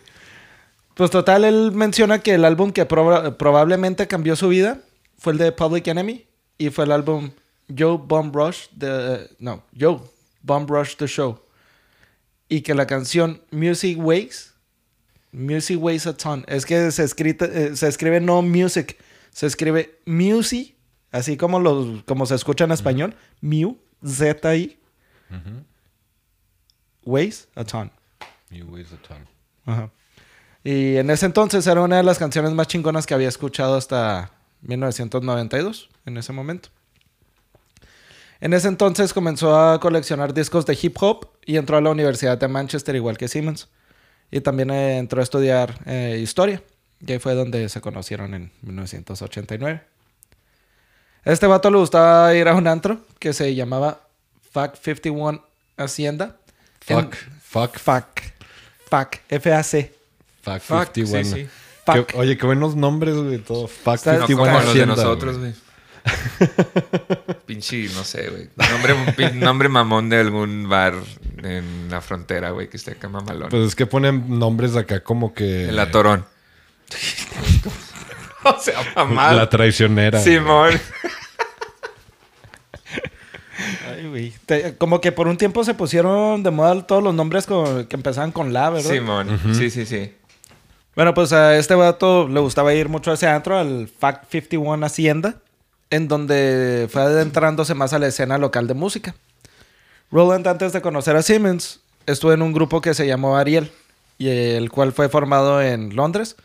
Pues 1.01 1.09
total, 1.09 1.45
él 1.45 1.71
menciona 1.71 2.19
que 2.19 2.35
el 2.35 2.45
álbum 2.45 2.71
que 2.71 2.87
proba- 2.87 3.35
probablemente 3.35 4.07
cambió 4.07 4.35
su 4.35 4.49
vida 4.49 4.81
fue 5.17 5.33
el 5.33 5.39
de 5.39 5.51
Public 5.51 5.87
Enemy 5.87 6.27
y 6.59 6.69
fue 6.69 6.85
el 6.85 6.91
álbum 6.91 7.31
Joe 7.75 7.97
Bomb 7.97 8.35
Rush 8.35 8.67
the 8.77 9.27
no, 9.39 9.63
Joe 9.75 9.99
Bomb 10.43 10.69
Rush 10.69 10.97
the 10.97 11.07
Show. 11.07 11.39
Y 12.49 12.61
que 12.61 12.75
la 12.75 12.85
canción 12.85 13.41
Music 13.49 13.97
Weighs 13.99 14.53
Music 15.31 15.79
Weighs 15.81 16.05
a 16.05 16.15
Ton. 16.15 16.45
Es 16.47 16.67
que 16.67 16.91
se, 16.91 17.03
escrita- 17.03 17.49
eh, 17.51 17.75
se 17.75 17.87
escribe 17.87 18.19
no 18.21 18.43
music, 18.43 18.95
se 19.31 19.47
escribe 19.47 19.97
music, 20.05 20.75
así 21.11 21.35
como 21.35 21.59
los 21.59 22.03
como 22.03 22.27
se 22.27 22.35
escucha 22.35 22.65
en 22.65 22.73
español, 22.73 23.15
mu 23.41 23.75
z 24.05 24.55
i 24.55 24.77
weighs 27.03 27.47
a 27.55 27.63
ton. 27.63 27.89
You 28.51 28.65
weighs 28.69 28.93
a 28.93 28.97
ton. 28.97 29.27
Ajá. 29.65 29.89
Y 30.63 30.97
en 30.97 31.09
ese 31.09 31.25
entonces 31.25 31.65
era 31.67 31.81
una 31.81 31.97
de 31.97 32.03
las 32.03 32.19
canciones 32.19 32.51
más 32.51 32.67
chingonas 32.67 33.05
que 33.07 33.13
había 33.13 33.27
escuchado 33.29 33.75
hasta 33.75 34.31
1992, 34.61 35.89
en 36.05 36.17
ese 36.17 36.33
momento. 36.33 36.69
En 38.39 38.53
ese 38.53 38.67
entonces 38.67 39.13
comenzó 39.13 39.55
a 39.59 39.79
coleccionar 39.79 40.33
discos 40.33 40.65
de 40.65 40.77
hip 40.81 40.97
hop 40.99 41.29
y 41.45 41.57
entró 41.57 41.77
a 41.77 41.81
la 41.81 41.91
Universidad 41.91 42.37
de 42.37 42.47
Manchester 42.47 42.95
igual 42.95 43.17
que 43.17 43.27
Simmons. 43.27 43.69
Y 44.31 44.41
también 44.41 44.71
eh, 44.71 44.97
entró 44.97 45.19
a 45.19 45.23
estudiar 45.23 45.79
eh, 45.85 46.19
historia. 46.21 46.63
Y 47.05 47.11
ahí 47.11 47.19
fue 47.19 47.33
donde 47.35 47.67
se 47.69 47.81
conocieron 47.81 48.33
en 48.33 48.51
1989. 48.61 49.81
A 51.23 51.31
este 51.31 51.45
vato 51.47 51.69
le 51.69 51.77
gustaba 51.77 52.33
ir 52.33 52.47
a 52.47 52.55
un 52.55 52.67
antro 52.67 53.01
que 53.19 53.33
se 53.33 53.53
llamaba 53.53 54.01
Fac 54.51 54.75
51 54.75 55.43
Hacienda. 55.77 56.37
En- 56.87 57.11
Fuck. 57.41 57.77
Fuck. 57.77 58.19
Fuck. 58.89 59.15
F-A-C. 59.29 59.93
Fuck, 60.41 60.59
Fuck, 60.61 60.93
51. 60.93 61.23
sí, 61.23 61.35
sí. 61.43 61.49
Fuck. 61.85 62.05
Qué- 62.07 62.17
oye, 62.17 62.37
qué 62.37 62.45
buenos 62.45 62.75
nombres, 62.75 63.15
güey, 63.15 63.37
todo. 63.39 63.67
Fuck 63.67 63.95
Está- 63.95 64.17
No 64.17 64.27
51 64.27 64.53
como 64.59 64.65
los 64.65 64.73
de 64.73 64.85
nosotros, 64.85 65.37
güey. 65.37 65.53
Pinche, 67.45 67.87
no 67.93 68.03
sé, 68.03 68.27
güey. 68.29 68.49
Nombre, 69.33 69.69
mamón 69.69 70.09
de 70.09 70.17
algún 70.19 70.67
bar 70.67 70.95
en 71.43 71.87
la 71.91 72.01
frontera, 72.01 72.49
güey, 72.51 72.69
que 72.69 72.77
esté 72.77 72.91
acá 72.91 73.07
mamalón. 73.07 73.49
Pues 73.49 73.67
es 73.67 73.75
que 73.75 73.85
ponen 73.85 74.39
nombres 74.39 74.75
acá 74.75 75.03
como 75.03 75.33
que... 75.33 75.69
El 75.69 75.77
atorón. 75.79 76.25
o 78.43 78.59
sea, 78.59 78.79
mamá. 78.95 79.33
La 79.33 79.47
traicionera. 79.49 80.19
Simón. 80.21 80.71
Ay, 83.93 84.07
güey. 84.07 84.33
Te- 84.45 84.75
Como 84.77 85.01
que 85.01 85.11
por 85.11 85.27
un 85.27 85.37
tiempo 85.37 85.63
se 85.63 85.73
pusieron 85.75 86.41
de 86.43 86.49
moda 86.51 86.85
todos 86.87 87.03
los 87.03 87.13
nombres 87.13 87.45
con- 87.45 87.85
que 87.85 87.95
empezaban 87.95 88.31
con 88.31 88.53
la, 88.53 88.69
¿verdad? 88.71 88.89
Simón. 88.91 89.39
Sí, 89.55 89.69
sí, 89.69 89.85
sí. 89.85 90.15
Bueno, 90.95 91.13
pues 91.13 91.31
a 91.31 91.57
este 91.57 91.75
vato 91.75 92.27
le 92.27 92.39
gustaba 92.39 92.73
ir 92.73 92.89
mucho 92.89 93.11
a 93.11 93.13
ese 93.13 93.27
antro, 93.27 93.57
al 93.57 93.87
Fact 93.87 94.29
51 94.29 94.85
Hacienda, 94.85 95.35
en 95.89 96.07
donde 96.07 96.87
fue 96.91 97.01
adentrándose 97.01 97.73
más 97.75 97.93
a 97.93 97.99
la 97.99 98.07
escena 98.07 98.37
local 98.37 98.67
de 98.67 98.73
música. 98.73 99.15
Roland, 100.11 100.47
antes 100.47 100.73
de 100.73 100.81
conocer 100.81 101.15
a 101.15 101.21
Simmons, 101.21 101.79
estuvo 102.05 102.33
en 102.33 102.41
un 102.41 102.51
grupo 102.51 102.81
que 102.81 102.93
se 102.93 103.07
llamó 103.07 103.37
Ariel, 103.37 103.71
y 104.17 104.27
el 104.29 104.69
cual 104.69 104.91
fue 104.91 105.07
formado 105.07 105.61
en 105.61 105.95
Londres, 105.95 106.35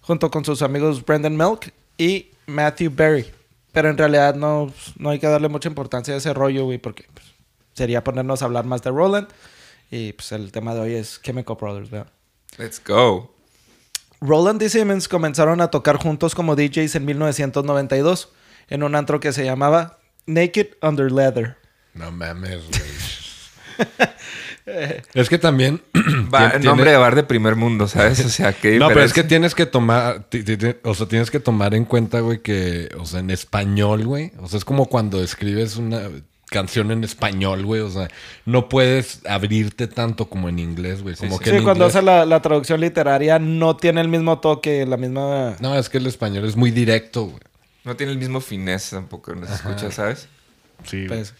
junto 0.00 0.30
con 0.30 0.44
sus 0.44 0.62
amigos 0.62 1.04
Brendan 1.04 1.36
Milk 1.36 1.72
y 1.96 2.30
Matthew 2.46 2.92
Berry. 2.94 3.26
Pero 3.72 3.88
en 3.88 3.96
realidad 3.96 4.34
no, 4.34 4.72
no 4.98 5.10
hay 5.10 5.18
que 5.18 5.28
darle 5.28 5.48
mucha 5.48 5.68
importancia 5.68 6.12
a 6.12 6.18
ese 6.18 6.34
rollo, 6.34 6.64
güey, 6.64 6.78
porque 6.78 7.06
pues, 7.14 7.26
sería 7.72 8.04
ponernos 8.04 8.42
a 8.42 8.44
hablar 8.46 8.66
más 8.66 8.82
de 8.82 8.90
Roland. 8.90 9.28
Y 9.90 10.12
pues 10.12 10.32
el 10.32 10.52
tema 10.52 10.74
de 10.74 10.80
hoy 10.80 10.94
es 10.94 11.20
Chemical 11.22 11.56
Brothers, 11.58 11.90
¿verdad? 11.90 12.12
Let's 12.58 12.82
go. 12.84 13.30
Roland 14.22 14.62
y 14.62 14.68
Simmons 14.68 15.08
comenzaron 15.08 15.60
a 15.60 15.68
tocar 15.68 15.96
juntos 15.96 16.34
como 16.34 16.54
DJs 16.56 16.94
en 16.94 17.04
1992 17.04 18.30
en 18.68 18.82
un 18.84 18.94
antro 18.94 19.20
que 19.20 19.32
se 19.32 19.44
llamaba 19.44 19.98
Naked 20.26 20.68
Under 20.80 21.10
Leather. 21.10 21.56
No 21.94 22.10
mames, 22.12 22.60
güey. 22.68 22.80
es 25.14 25.28
que 25.28 25.38
también... 25.38 25.82
Va, 26.32 26.52
tien- 26.52 26.62
nombre 26.62 26.84
tiene- 26.84 26.90
de 26.92 26.96
bar 26.96 27.14
de 27.16 27.24
primer 27.24 27.56
mundo, 27.56 27.88
¿sabes? 27.88 28.24
O 28.24 28.28
sea, 28.28 28.52
qué 28.52 28.78
No, 28.78 28.88
pero 28.88 29.02
es 29.02 29.12
que 29.12 29.24
tienes 29.24 29.54
que 29.54 29.66
tomar, 29.66 30.26
o 30.84 30.94
sea, 30.94 31.08
tienes 31.08 31.30
que 31.30 31.40
tomar 31.40 31.74
en 31.74 31.84
cuenta, 31.84 32.20
güey, 32.20 32.40
que, 32.40 32.88
o 32.98 33.04
sea, 33.04 33.20
en 33.20 33.30
español, 33.30 34.04
güey, 34.04 34.32
o 34.38 34.48
sea, 34.48 34.58
es 34.58 34.64
como 34.64 34.86
cuando 34.86 35.22
escribes 35.22 35.76
una 35.76 36.02
canción 36.52 36.92
en 36.92 37.02
español, 37.02 37.64
güey, 37.66 37.80
o 37.80 37.90
sea, 37.90 38.08
no 38.44 38.68
puedes 38.68 39.22
abrirte 39.26 39.88
tanto 39.88 40.28
como 40.28 40.48
en 40.48 40.58
inglés, 40.60 41.02
güey, 41.02 41.16
como 41.16 41.38
sí. 41.38 41.44
que 41.44 41.50
Sí, 41.50 41.56
en 41.56 41.64
cuando 41.64 41.84
inglés- 41.86 41.96
hace 41.96 42.04
la, 42.06 42.24
la 42.24 42.40
traducción 42.42 42.80
literaria 42.80 43.38
no 43.40 43.76
tiene 43.76 44.00
el 44.00 44.08
mismo 44.08 44.38
toque, 44.38 44.86
la 44.86 44.96
misma... 44.96 45.56
No, 45.60 45.76
es 45.76 45.88
que 45.88 45.98
el 45.98 46.06
español 46.06 46.44
es 46.44 46.54
muy 46.54 46.70
directo, 46.70 47.24
güey. 47.24 47.40
No 47.84 47.96
tiene 47.96 48.12
el 48.12 48.18
mismo 48.18 48.40
finesse 48.40 48.90
tampoco, 48.90 49.34
no 49.34 49.44
se 49.46 49.54
escucha, 49.54 49.90
¿sabes? 49.90 50.28
Sí. 50.84 51.06
pues. 51.08 51.34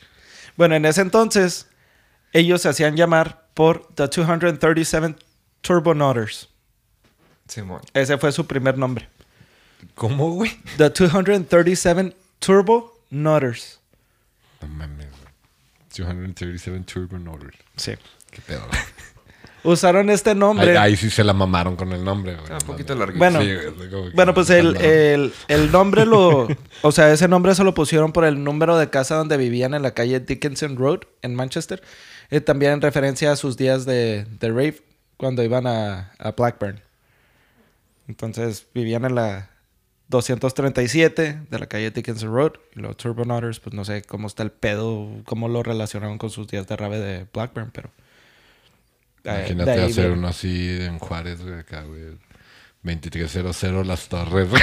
Bueno, 0.56 0.74
en 0.74 0.84
ese 0.86 1.00
entonces 1.02 1.68
ellos 2.32 2.62
se 2.62 2.68
hacían 2.68 2.96
llamar 2.96 3.46
por 3.54 3.86
The 3.94 4.04
237 4.08 5.14
Turbonauters. 5.60 6.48
Simón. 7.46 7.80
Ese 7.94 8.18
fue 8.18 8.32
su 8.32 8.46
primer 8.46 8.76
nombre. 8.78 9.08
¿Cómo, 9.94 10.30
güey? 10.32 10.50
The 10.78 10.90
237 10.90 12.16
Turbonauters. 12.40 13.78
No 14.60 14.68
mames. 14.68 15.01
237 15.96 16.84
Turbo 16.92 17.18
Motors. 17.18 17.56
Sí. 17.76 17.92
Qué 18.30 18.40
pedo, 18.42 18.66
güey. 18.68 18.80
Usaron 19.64 20.10
este 20.10 20.34
nombre. 20.34 20.72
Ahí, 20.72 20.76
ahí 20.92 20.96
sí 20.96 21.08
se 21.08 21.22
la 21.22 21.32
mamaron 21.32 21.76
con 21.76 21.92
el 21.92 22.04
nombre, 22.04 22.32
güey. 22.32 22.44
Está 22.44 22.56
un 22.56 22.66
poquito 22.66 22.94
larguito. 22.96 23.18
Bueno, 23.18 23.40
Sí, 23.40 24.10
Bueno, 24.14 24.34
pues 24.34 24.50
el, 24.50 24.76
el, 24.76 25.32
el 25.46 25.70
nombre 25.70 26.04
lo... 26.04 26.48
O 26.82 26.90
sea, 26.90 27.12
ese 27.12 27.28
nombre 27.28 27.54
se 27.54 27.62
lo 27.62 27.72
pusieron 27.72 28.12
por 28.12 28.24
el 28.24 28.42
número 28.42 28.76
de 28.76 28.90
casa 28.90 29.14
donde 29.14 29.36
vivían 29.36 29.74
en 29.74 29.82
la 29.82 29.92
calle 29.92 30.18
Dickinson 30.18 30.76
Road, 30.76 31.02
en 31.22 31.36
Manchester. 31.36 31.80
Y 32.30 32.40
también 32.40 32.72
en 32.72 32.80
referencia 32.80 33.30
a 33.30 33.36
sus 33.36 33.56
días 33.56 33.84
de, 33.84 34.24
de 34.40 34.48
rave, 34.48 34.82
cuando 35.16 35.44
iban 35.44 35.68
a, 35.68 36.12
a 36.18 36.32
Blackburn. 36.32 36.80
Entonces, 38.08 38.66
vivían 38.74 39.04
en 39.04 39.14
la 39.14 39.51
237 40.12 41.40
de 41.50 41.58
la 41.58 41.66
calle 41.66 41.90
Dickinson 41.90 42.32
Road. 42.32 42.52
Y 42.76 42.80
los 42.80 42.96
Turbonauters, 42.96 43.58
pues 43.58 43.74
no 43.74 43.84
sé 43.84 44.02
cómo 44.02 44.28
está 44.28 44.44
el 44.44 44.52
pedo, 44.52 45.08
cómo 45.24 45.48
lo 45.48 45.62
relacionaron 45.64 46.18
con 46.18 46.30
sus 46.30 46.46
días 46.46 46.68
de 46.68 46.76
rave 46.76 46.98
de 47.00 47.26
Blackburn, 47.32 47.70
pero... 47.72 47.90
eh, 49.24 49.38
Imagínate 49.38 49.82
hacer 49.82 50.10
uno 50.12 50.28
así 50.28 50.78
en 50.82 50.98
Juárez, 51.00 51.42
güey, 51.42 51.58
acá, 51.58 51.82
güey. 51.82 52.02
2300 52.84 53.86
Las 53.86 54.08
Torres. 54.08 54.48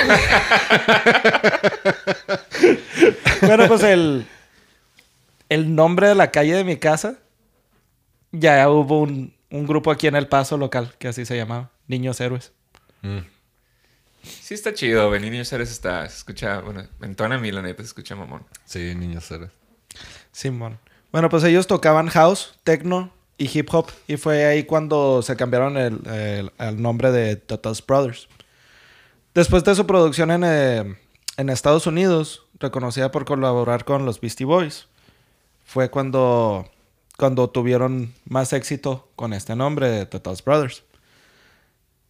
Bueno, 3.42 3.68
pues 3.68 3.84
el, 3.84 4.26
el 5.48 5.74
nombre 5.76 6.10
de 6.10 6.16
la 6.16 6.30
calle 6.32 6.54
de 6.56 6.64
mi 6.66 6.76
casa, 6.78 7.16
ya 8.34 8.70
hubo 8.70 9.00
un, 9.02 9.34
un 9.50 9.66
grupo 9.66 9.92
aquí 9.92 10.08
en 10.08 10.16
El 10.16 10.28
Paso 10.28 10.58
local 10.58 10.94
que 11.00 11.08
así 11.08 11.26
se 11.26 11.38
llamaba, 11.38 11.72
Niños 11.88 12.20
Héroes. 12.20 12.52
Mm. 13.02 13.20
Sí 14.24 14.54
está 14.54 14.74
chido, 14.74 15.08
güey. 15.10 15.22
Niños 15.22 15.48
Seres 15.48 15.72
está... 15.72 16.08
Se 16.10 16.18
escucha... 16.18 16.60
Bueno, 16.62 16.84
entona 17.02 17.36
a 17.36 17.38
mí, 17.40 17.52
la 17.52 17.62
neta, 17.62 17.82
se 17.84 17.88
escucha 17.88 18.16
mamón. 18.16 18.44
Sí, 18.66 18.94
niños 18.96 19.30
héroes. 19.32 19.52
Simón. 20.32 20.78
Bueno, 21.12 21.30
pues 21.30 21.44
ellos 21.44 21.68
tocaban 21.68 22.08
house, 22.10 22.58
techno 22.64 23.12
y 23.38 23.50
hip 23.58 23.70
hop. 23.74 23.88
Y 24.08 24.18
fue 24.18 24.46
ahí 24.46 24.64
cuando 24.66 25.22
se 25.22 25.36
cambiaron 25.36 25.78
el, 25.78 26.00
el- 26.08 26.52
el 26.58 26.82
nombre 26.82 27.12
de 27.12 27.36
Dust 27.38 27.88
Brothers. 27.88 28.28
Después 29.34 29.64
de 29.64 29.76
su 29.76 29.86
producción 29.88 30.32
en, 30.32 30.44
eh, 30.46 30.98
en 31.38 31.50
Estados 31.50 31.88
Unidos, 31.88 32.44
reconocida 32.60 33.12
por 33.12 33.26
colaborar 33.26 33.86
con 33.86 34.06
los 34.06 34.20
Beastie 34.20 34.46
Boys, 34.46 34.88
fue 35.66 35.90
cuando, 35.90 36.70
cuando 37.18 37.50
tuvieron 37.50 38.14
más 38.26 38.54
éxito 38.54 39.08
con 39.16 39.34
este 39.34 39.56
nombre 39.56 39.90
de 39.90 40.06
Dust 40.06 40.46
Brothers. 40.46 40.84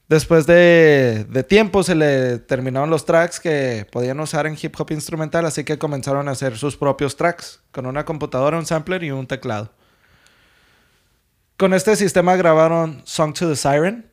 Después 0.09 0.47
de, 0.47 1.45
tiempo 1.47 1.83
se 1.83 1.93
le 1.93 2.39
terminaron 2.39 2.89
los 2.89 3.05
tracks 3.05 3.39
que 3.39 3.85
podían 3.91 4.19
usar 4.19 4.47
en 4.47 4.57
hip 4.59 4.73
hop 4.79 4.89
instrumental, 4.89 5.45
así 5.45 5.63
que 5.63 5.77
comenzaron 5.77 6.27
a 6.27 6.31
hacer 6.31 6.57
sus 6.57 6.75
propios 6.75 7.15
tracks 7.15 7.61
con 7.71 7.85
una 7.85 8.05
computadora, 8.05 8.57
un 8.57 8.65
sampler 8.65 9.03
y 9.03 9.11
un 9.11 9.27
teclado. 9.27 9.71
Con 11.57 11.75
este 11.75 11.95
sistema 11.95 12.35
grabaron 12.35 13.03
Song 13.05 13.35
to 13.35 13.47
the 13.47 13.55
Siren, 13.55 14.09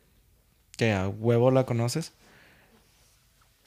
que 0.77 0.93
a 0.93 1.09
huevo 1.09 1.51
la 1.51 1.65
conoces. 1.65 2.13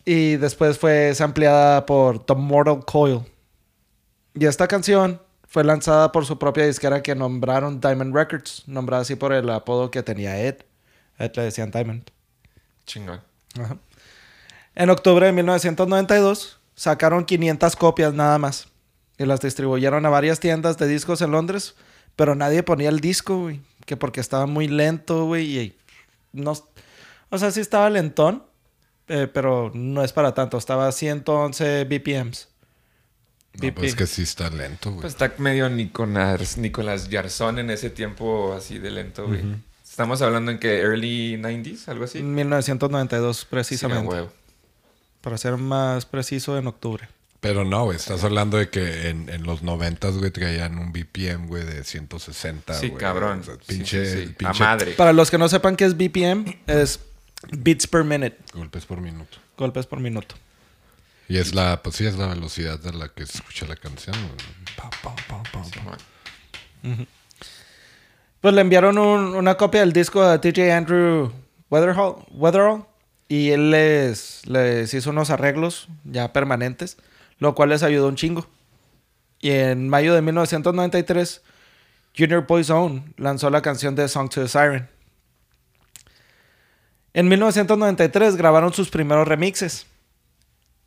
Y 0.06 0.36
después 0.36 0.78
fue 0.78 1.16
sampleada 1.16 1.88
por 1.88 2.24
The 2.24 2.36
Mortal 2.36 2.86
Coil. 2.86 3.22
Y 4.36 4.46
esta 4.46 4.68
canción 4.68 5.20
fue 5.48 5.64
lanzada 5.64 6.12
por 6.12 6.28
su 6.28 6.38
propia 6.38 6.68
disquera 6.68 7.02
que 7.02 7.16
nombraron 7.16 7.82
Diamond 7.82 8.16
Records, 8.16 8.68
nombrada 8.68 9.02
así 9.02 9.16
por 9.16 9.34
el 9.34 9.50
apodo 9.50 9.90
que 9.90 10.04
tenía 10.04 10.40
Ed. 10.40 10.58
Ed 11.18 11.32
le 11.36 11.42
decían 11.42 11.72
Diamond. 11.72 12.12
Chingón. 12.90 13.22
Ajá. 13.60 13.78
En 14.76 14.90
octubre 14.90 15.26
de 15.26 15.32
1992 15.32 16.60
sacaron 16.76 17.26
500 17.26 17.76
copias 17.76 18.14
nada 18.14 18.38
más 18.40 18.68
y 19.18 19.26
las 19.26 19.42
distribuyeron 19.42 20.06
a 20.06 20.10
varias 20.10 20.40
tiendas 20.40 20.78
de 20.78 20.88
discos 20.88 21.22
en 21.22 21.32
Londres, 21.32 21.76
pero 22.16 22.34
nadie 22.36 22.64
ponía 22.64 22.90
el 22.90 23.00
disco, 23.00 23.38
güey, 23.38 23.62
que 23.86 23.98
porque 23.98 24.22
estaba 24.22 24.48
muy 24.48 24.68
lento, 24.68 25.26
güey, 25.26 25.60
y 25.60 25.78
no, 26.32 26.54
o 27.30 27.38
sea, 27.38 27.52
sí 27.52 27.60
estaba 27.60 27.90
lentón, 27.90 28.44
eh, 29.08 29.28
pero 29.32 29.72
no 29.74 30.04
es 30.04 30.14
para 30.14 30.34
tanto, 30.34 30.58
estaba 30.58 30.88
a 30.88 30.92
111 30.92 31.84
BPMs. 31.84 32.48
No, 33.56 33.68
BP. 33.68 33.76
pues 33.76 33.90
es 33.90 33.96
que 33.96 34.08
sí 34.08 34.22
está 34.22 34.50
lento, 34.50 34.92
güey. 34.92 35.02
Pues 35.02 35.14
está 35.14 35.34
medio 35.38 35.70
Nicolás, 35.70 36.58
Nicolás 36.58 37.10
Yarzón 37.10 37.60
en 37.60 37.70
ese 37.70 37.90
tiempo 37.90 38.54
así 38.54 38.80
de 38.80 38.92
lento, 38.92 39.28
güey. 39.28 39.44
Estamos 40.00 40.22
hablando 40.22 40.50
en 40.52 40.60
que 40.60 40.80
early 40.80 41.36
90s, 41.36 41.90
algo 41.90 42.06
así. 42.06 42.24
1992 42.24 43.38
Sí, 43.38 43.44
a 43.46 43.50
precisamente, 43.50 44.08
huevo. 44.08 44.32
para 45.20 45.38
ser 45.38 45.58
más 45.58 46.06
preciso 46.06 46.58
en 46.58 46.68
octubre. 46.68 47.10
Pero 47.42 47.66
no, 47.66 47.84
güey, 47.84 47.98
estás 47.98 48.24
hablando 48.24 48.56
de 48.58 48.70
que 48.70 49.10
en, 49.10 49.28
en 49.28 49.44
los 49.44 49.62
noventas, 49.62 50.18
güey, 50.18 50.32
traían 50.32 50.78
un 50.78 50.94
BPM, 50.94 51.48
güey, 51.48 51.66
de 51.66 51.84
160, 51.84 52.76
Sí, 52.76 52.88
güey. 52.88 52.98
cabrón. 52.98 53.42
O 53.42 53.44
sea, 53.44 53.56
Sí, 53.56 53.60
pinche, 53.68 54.06
sí, 54.06 54.28
sí. 54.28 54.34
pinche 54.38 54.64
A 54.64 54.68
madre. 54.68 54.94
Para 54.94 55.12
los 55.12 55.30
que 55.30 55.38
no 55.38 55.50
sepan 55.50 55.76
qué 55.76 55.84
es 55.84 55.98
BPM, 55.98 56.46
es 56.68 57.02
beats 57.52 57.86
per 57.86 58.06
minute, 58.06 58.38
golpes 58.54 58.86
por 58.86 59.02
minuto. 59.02 59.38
golpes 59.58 59.86
por 59.86 60.00
minuto. 60.00 60.34
Y 61.28 61.40
es 61.40 61.54
la, 61.54 61.84
pues 61.84 61.98
sí, 61.98 62.06
es 62.06 62.16
la 62.16 62.28
velocidad 62.28 62.80
a 62.88 62.94
la 62.94 63.10
que 63.10 63.26
se 63.26 63.40
escucha 63.40 63.66
la 63.66 63.76
canción, 63.76 64.16
güey. 64.16 64.76
Pa, 64.78 64.90
pa, 65.04 65.14
pa, 65.28 65.44
pa, 65.44 65.62
pa. 65.84 65.98
Pues 68.42 68.54
le 68.54 68.62
enviaron 68.62 68.98
un- 68.98 69.36
una 69.36 69.56
copia 69.56 69.82
del 69.82 69.92
disco 69.94 70.22
a 70.22 70.38
DJ 70.38 70.72
Andrew 70.72 71.32
Weatherall, 71.70 72.86
y 73.28 73.52
él 73.52 73.70
les, 73.72 74.46
les 74.48 74.94
hizo 74.94 75.10
unos 75.10 75.30
arreglos 75.30 75.88
ya 76.06 76.32
permanentes, 76.34 76.98
lo 77.38 77.54
cual 77.54 77.70
les 77.70 77.84
ayudó 77.84 78.08
un 78.08 78.16
chingo. 78.16 78.48
Y 79.40 79.52
en 79.52 79.88
mayo 79.90 80.14
de 80.16 80.22
1993, 80.22 81.42
Junior 82.18 82.46
Boyzone 82.48 83.14
lanzó 83.18 83.50
la 83.50 83.62
canción 83.62 83.96
de 83.96 84.08
Song 84.08 84.30
to 84.30 84.42
the 84.42 84.48
Siren. 84.48 84.90
En 87.14 87.28
1993 87.28 88.36
grabaron 88.36 88.74
sus 88.74 88.90
primeros 88.90 89.28
remixes. 89.28 89.86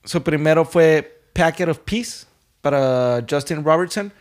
Su 0.05 0.23
primero 0.23 0.65
fue 0.65 1.21
Packet 1.33 1.69
of 1.69 1.79
Peace 1.81 2.27
para 2.61 3.25
Justin 3.29 3.65
Robertson 3.65 4.13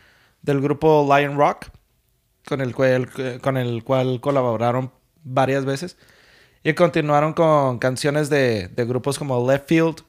del 0.42 0.62
grupo 0.62 1.08
Lion 1.16 1.38
Rock, 1.38 1.68
con 2.46 2.62
el 2.62 2.76
cual, 2.76 3.10
con 3.42 3.58
el 3.58 3.84
cual 3.84 4.20
colaboraron 4.22 4.92
varias 5.24 5.66
veces. 5.66 5.98
Y 6.64 6.74
continuaron 6.74 7.34
con 7.34 7.80
canciones 7.80 8.30
de, 8.30 8.68
de 8.68 8.86
grupos 8.86 9.18
como 9.18 9.50
Left 9.50 9.68
Field, 9.68 10.02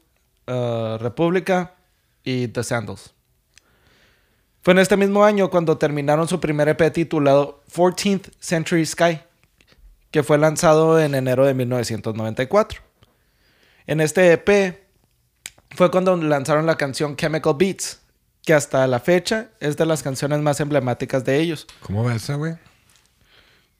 uh, 0.47 0.97
República 0.97 1.75
y 2.23 2.47
The 2.47 2.63
Sandals. 2.63 3.13
Fue 4.61 4.73
en 4.73 4.79
este 4.79 4.95
mismo 4.95 5.25
año 5.25 5.49
cuando 5.49 5.77
terminaron 5.77 6.27
su 6.27 6.39
primer 6.39 6.69
EP 6.69 6.93
titulado 6.93 7.63
14th 7.73 8.31
Century 8.39 8.85
Sky, 8.85 9.19
que 10.09 10.23
fue 10.23 10.37
lanzado 10.37 11.01
en 11.01 11.15
enero 11.15 11.45
de 11.45 11.53
1994. 11.53 12.81
En 13.87 13.99
este 13.99 14.31
EP 14.31 14.79
fue 15.71 15.91
cuando 15.91 16.15
lanzaron 16.15 16.65
la 16.65 16.77
canción 16.77 17.17
Chemical 17.17 17.55
Beats, 17.57 18.02
que 18.45 18.53
hasta 18.53 18.85
la 18.87 18.99
fecha 18.99 19.49
es 19.59 19.77
de 19.77 19.85
las 19.85 20.03
canciones 20.03 20.39
más 20.39 20.59
emblemáticas 20.59 21.23
de 21.23 21.39
ellos. 21.39 21.65
¿Cómo 21.81 22.03
va 22.03 22.15
esa, 22.15 22.35
güey? 22.35 22.55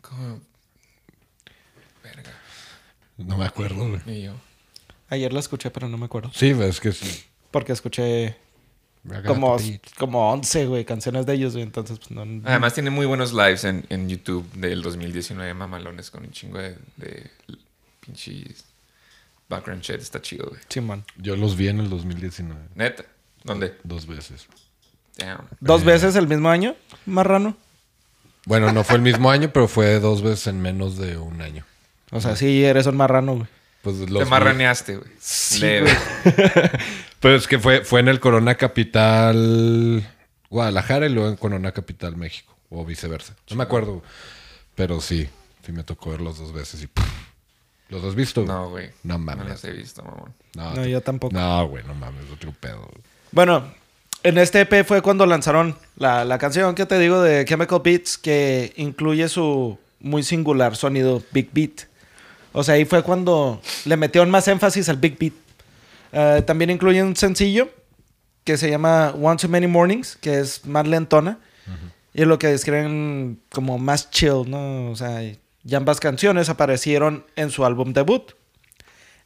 Como- 0.02 0.40
Verga. 2.04 2.32
No 3.18 3.38
me 3.38 3.46
acuerdo, 3.46 3.88
güey. 3.90 4.02
Ni 4.06 4.24
yo. 4.24 4.34
Ayer 5.10 5.32
la 5.34 5.40
escuché, 5.40 5.70
pero 5.70 5.88
no 5.90 5.98
me 5.98 6.06
acuerdo. 6.06 6.32
Sí, 6.34 6.50
es 6.50 6.80
que 6.80 6.92
sí. 6.92 7.24
Porque 7.52 7.72
escuché 7.74 8.36
como, 9.28 9.58
como 10.00 10.32
11, 10.32 10.66
güey, 10.66 10.86
canciones 10.86 11.26
de 11.26 11.34
ellos, 11.34 11.54
güey. 11.54 11.64
Entonces, 11.64 12.00
pues 12.00 12.12
no. 12.12 12.22
Además 12.50 12.74
tiene 12.74 12.90
muy 12.90 13.06
buenos 13.06 13.34
lives 13.34 13.64
en, 13.66 13.86
en 13.90 14.10
YouTube 14.10 14.50
del 14.54 14.82
2019, 14.82 15.54
mamalones, 15.54 16.10
con 16.10 16.24
un 16.24 16.32
chingo 16.32 16.58
de, 16.58 16.78
de 16.98 17.30
pinches 18.00 18.64
background 19.50 19.84
shit. 19.84 19.98
Está 20.02 20.22
chido, 20.22 20.48
güey. 20.50 20.62
Simón. 20.70 21.04
Yo 21.18 21.36
los 21.36 21.56
vi 21.58 21.68
en 21.68 21.80
el 21.82 21.90
2019. 21.90 22.60
Neta. 22.76 23.06
¿Dónde? 23.44 23.78
Dos 23.84 24.06
veces. 24.08 24.48
Damn. 25.18 25.48
¿Dos 25.60 25.84
veces 25.84 26.16
el 26.16 26.28
mismo 26.28 26.50
año, 26.50 26.76
marrano? 27.06 27.56
Bueno, 28.46 28.72
no 28.74 28.84
fue 28.84 28.96
el 28.98 29.02
mismo 29.02 29.30
año, 29.32 29.52
pero 29.54 29.68
fue 29.68 30.00
dos 30.00 30.22
veces 30.22 30.48
en 30.48 30.62
menos 30.62 30.98
de 30.98 31.18
un 31.18 31.42
año. 31.42 31.66
O 32.12 32.20
sea, 32.20 32.36
sí 32.36 32.64
eres 32.64 32.86
un 32.88 32.98
marrano, 32.98 33.36
güey. 33.36 33.48
Pues 33.82 33.98
los 34.10 34.24
Te 34.24 34.30
marraneaste, 34.30 34.98
güey. 34.98 35.10
Leve. 35.60 35.92
Pero 37.20 37.36
es 37.36 37.48
que 37.48 37.60
fue, 37.60 37.84
fue 37.84 38.00
en 38.00 38.08
el 38.08 38.20
Corona 38.22 38.56
Capital 38.56 40.08
Guadalajara 40.50 41.06
y 41.06 41.10
luego 41.10 41.30
en 41.30 41.36
Corona 41.36 41.72
Capital 41.74 42.16
México. 42.16 42.56
O 42.70 42.86
viceversa. 42.86 43.36
No 43.50 43.58
me 43.58 43.64
acuerdo. 43.64 44.02
Pero 44.76 45.02
sí, 45.02 45.30
sí 45.66 45.72
me 45.74 45.84
tocó 45.84 46.12
verlos 46.12 46.38
dos 46.38 46.54
veces 46.54 46.82
y 46.82 46.88
¡puf! 46.88 47.06
¿Los 47.90 48.04
has 48.06 48.16
visto? 48.16 48.44
No, 48.46 48.70
güey. 48.70 48.88
No 49.04 49.18
No 49.18 49.20
mames. 49.20 49.48
las 49.48 49.64
he 49.66 49.72
visto, 49.72 50.02
mamón. 50.02 50.34
No, 50.56 50.74
No, 50.76 50.86
yo 50.86 51.02
tampoco. 51.02 51.34
No, 51.36 51.68
güey, 51.68 51.84
no 51.84 51.94
mames, 51.94 52.24
otro 52.32 52.52
pedo. 52.54 52.80
güey. 52.80 53.04
Bueno, 53.34 53.64
en 54.22 54.38
este 54.38 54.62
EP 54.62 54.86
fue 54.86 55.02
cuando 55.02 55.26
lanzaron 55.26 55.76
la, 55.96 56.24
la 56.24 56.38
canción 56.38 56.76
que 56.76 56.86
te 56.86 57.00
digo 57.00 57.20
de 57.20 57.44
Chemical 57.46 57.82
Beats, 57.84 58.20
que 58.20 58.74
incluye 58.76 59.28
su 59.28 59.80
muy 60.00 60.22
singular 60.22 60.76
sonido 60.76 61.24
Big 61.32 61.50
Beat. 61.52 61.88
O 62.52 62.64
sea, 62.64 62.76
ahí 62.76 62.86
fue 62.86 63.02
cuando 63.02 63.60
le 63.86 63.98
metieron 63.98 64.30
más 64.30 64.48
énfasis 64.48 64.88
al 64.88 64.98
Big 64.98 65.18
Beat. 65.18 65.34
Eh, 66.12 66.44
también 66.46 66.70
incluye 66.70 67.02
un 67.02 67.16
sencillo 67.16 67.70
que 68.44 68.56
se 68.56 68.70
llama 68.70 69.16
One 69.20 69.38
Too 69.38 69.50
Many 69.50 69.66
Mornings, 69.66 70.16
que 70.16 70.38
es 70.40 70.64
más 70.68 70.88
lentona. 70.88 71.40
Y 72.14 72.22
es 72.22 72.28
lo 72.28 72.38
que 72.38 72.50
describen 72.50 73.42
como 73.50 73.80
más 73.80 74.12
chill, 74.12 74.44
¿no? 74.46 74.92
O 74.92 74.96
sea, 74.96 75.24
y 75.24 75.40
ambas 75.74 76.00
canciones 76.00 76.50
aparecieron 76.50 77.26
en 77.36 77.50
su 77.50 77.66
álbum 77.66 77.94
debut. 77.94 78.34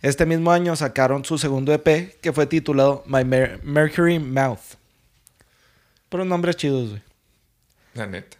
Este 0.01 0.25
mismo 0.25 0.51
año 0.51 0.75
sacaron 0.75 1.25
su 1.25 1.37
segundo 1.37 1.73
EP, 1.73 2.19
que 2.21 2.31
fue 2.33 2.45
titulado 2.45 3.03
My 3.07 3.23
Mer- 3.25 3.59
Mercury 3.63 4.19
Mouth. 4.19 4.75
Por 6.09 6.25
nombres 6.25 6.55
chidos, 6.55 6.89
güey. 6.91 7.01
La 7.95 8.05
neta. 8.05 8.37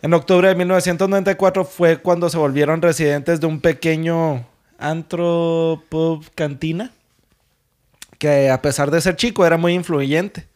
En 0.00 0.14
octubre 0.14 0.48
de 0.48 0.54
1994 0.54 1.64
fue 1.64 1.98
cuando 1.98 2.28
se 2.30 2.36
volvieron 2.38 2.82
residentes 2.82 3.40
de 3.40 3.46
un 3.46 3.60
pequeño 3.60 4.46
antro 4.78 5.82
pub 5.88 6.24
cantina, 6.34 6.92
que 8.18 8.50
a 8.50 8.62
pesar 8.62 8.90
de 8.90 9.00
ser 9.00 9.16
chico 9.16 9.44
era 9.44 9.56
muy 9.56 9.72
influyente. 9.74 10.46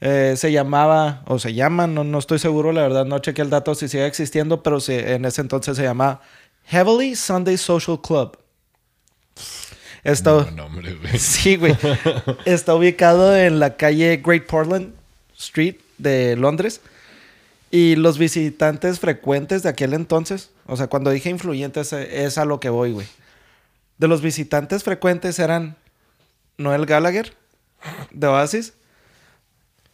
Eh, 0.00 0.34
se 0.36 0.52
llamaba, 0.52 1.22
o 1.26 1.38
se 1.40 1.52
llama, 1.54 1.88
no, 1.88 2.04
no 2.04 2.18
estoy 2.20 2.38
seguro, 2.38 2.70
la 2.72 2.82
verdad 2.82 3.04
no 3.04 3.18
chequé 3.18 3.42
el 3.42 3.50
dato 3.50 3.74
si 3.74 3.88
sigue 3.88 4.06
existiendo, 4.06 4.62
pero 4.62 4.78
se- 4.80 5.14
en 5.14 5.24
ese 5.24 5.40
entonces 5.40 5.76
se 5.76 5.82
llamaba 5.82 6.20
Heavily 6.66 7.16
Sunday 7.16 7.56
Social 7.56 8.00
Club. 8.00 8.38
Está, 10.12 10.30
No, 10.30 10.50
no, 10.52 10.66
hombre, 10.66 10.94
güey. 10.94 11.18
Sí, 11.18 11.56
güey. 11.56 11.76
Está 12.44 12.74
ubicado 12.74 13.36
en 13.36 13.60
la 13.60 13.76
calle 13.76 14.22
Great 14.24 14.46
Portland 14.46 14.94
Street 15.36 15.76
de 15.98 16.36
Londres. 16.36 16.80
Y 17.70 17.96
los 17.96 18.16
visitantes 18.16 18.98
frecuentes 18.98 19.62
de 19.62 19.68
aquel 19.68 19.92
entonces, 19.92 20.50
o 20.66 20.76
sea, 20.76 20.86
cuando 20.86 21.10
dije 21.10 21.28
influyentes, 21.28 21.92
es 21.92 22.38
a 22.38 22.46
lo 22.46 22.60
que 22.60 22.70
voy, 22.70 22.92
güey. 22.92 23.06
De 23.98 24.08
los 24.08 24.22
visitantes 24.22 24.84
frecuentes 24.84 25.38
eran 25.38 25.76
Noel 26.56 26.86
Gallagher, 26.86 27.34
de 28.10 28.26
Oasis, 28.26 28.72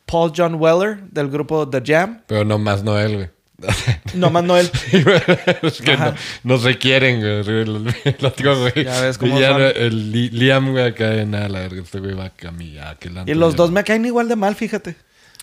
Paul 0.06 0.32
John 0.36 0.54
Weller, 0.54 1.02
del 1.10 1.28
grupo 1.30 1.68
The 1.68 1.82
Jam, 1.84 2.22
Pero 2.28 2.44
no 2.44 2.58
más 2.58 2.84
Noel, 2.84 3.16
güey. 3.16 3.30
no 4.14 4.30
más 4.30 4.44
Noel. 4.44 4.70
es 5.62 5.80
que 5.80 5.96
no, 5.96 6.14
no 6.42 6.58
se 6.58 6.76
quieren, 6.78 7.20
güey. 7.20 7.64
Lo, 7.64 7.78
lo 7.78 8.30
digo, 8.30 8.58
güey. 8.58 8.84
Ya 8.84 9.00
ves 9.00 9.18
cómo 9.18 9.36
Y 9.38 9.40
ya 9.40 9.50
son. 9.52 9.62
el 9.62 10.12
Li- 10.12 10.30
Liam, 10.30 10.72
güey, 10.72 10.84
acá 10.84 11.10
de 11.10 11.24
nada, 11.26 11.48
la 11.48 11.60
verga. 11.60 11.82
Este 11.82 12.00
güey 12.00 12.14
va 12.14 12.26
a 12.26 12.30
camillar. 12.30 12.94
aquel 12.94 13.16
Y 13.26 13.34
los 13.34 13.56
dos 13.56 13.70
me 13.70 13.84
caen 13.84 14.04
igual 14.04 14.28
de 14.28 14.36
mal, 14.36 14.54
fíjate. 14.56 14.96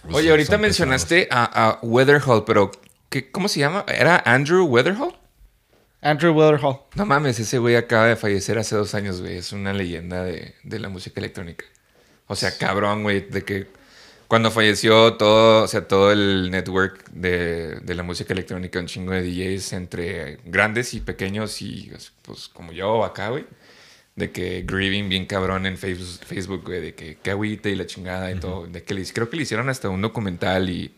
Pues 0.04 0.16
Oye, 0.16 0.24
sí, 0.26 0.30
ahorita 0.32 0.58
mencionaste 0.58 1.28
a, 1.32 1.44
a 1.70 1.80
Weatherhall, 1.84 2.44
pero 2.46 2.72
¿qué, 3.10 3.30
¿cómo 3.32 3.48
se 3.48 3.60
llama? 3.60 3.86
¿Era 3.88 4.22
Andrew 4.26 4.66
Weatherhall? 4.66 5.16
Andrew 6.02 6.34
Weatherhall. 6.34 6.80
No 6.96 7.06
mames, 7.06 7.40
ese 7.40 7.60
güey 7.60 7.76
acaba 7.76 8.08
de 8.08 8.16
fallecer 8.16 8.58
hace 8.58 8.76
dos 8.76 8.96
años, 8.96 9.22
güey. 9.22 9.38
Es 9.38 9.52
una 9.54 9.72
leyenda 9.74 10.24
de, 10.24 10.56
de 10.64 10.80
la 10.80 10.90
música 10.90 11.20
electrónica. 11.20 11.66
O 12.26 12.36
sea, 12.36 12.58
cabrón, 12.58 13.04
güey, 13.04 13.22
de 13.30 13.44
que 13.44 13.68
cuando 14.32 14.50
falleció 14.50 15.16
todo, 15.16 15.66
o 15.66 15.68
sea, 15.68 15.90
todo 15.90 16.10
el 16.10 16.52
network 16.52 17.04
de, 17.10 17.82
de 17.82 17.96
la 17.96 18.02
música 18.02 18.32
electrónica, 18.32 18.80
un 18.80 18.86
chingo 18.86 19.12
de 19.12 19.24
DJs 19.24 19.74
entre 19.74 20.40
grandes 20.46 20.94
y 20.94 21.02
pequeños 21.02 21.62
y 21.62 21.92
pues 22.22 22.48
como 22.48 22.72
yo 22.72 23.04
acá, 23.04 23.28
güey. 23.28 23.46
De 24.16 24.32
que 24.32 24.64
grieving 24.66 25.10
bien 25.10 25.26
cabrón 25.26 25.66
en 25.66 25.78
Facebook, 25.78 26.64
güey, 26.64 26.80
de 26.80 26.96
que 26.96 27.18
qué 27.22 27.32
agüita 27.32 27.68
y 27.68 27.76
la 27.76 27.86
chingada 27.86 28.32
y 28.32 28.40
todo. 28.40 28.68
De 28.68 28.84
que 28.84 28.94
le, 28.94 29.04
creo 29.04 29.30
que 29.30 29.36
le 29.36 29.44
hicieron 29.44 29.68
hasta 29.68 29.90
un 29.90 30.02
documental 30.02 30.70
y 30.70 30.96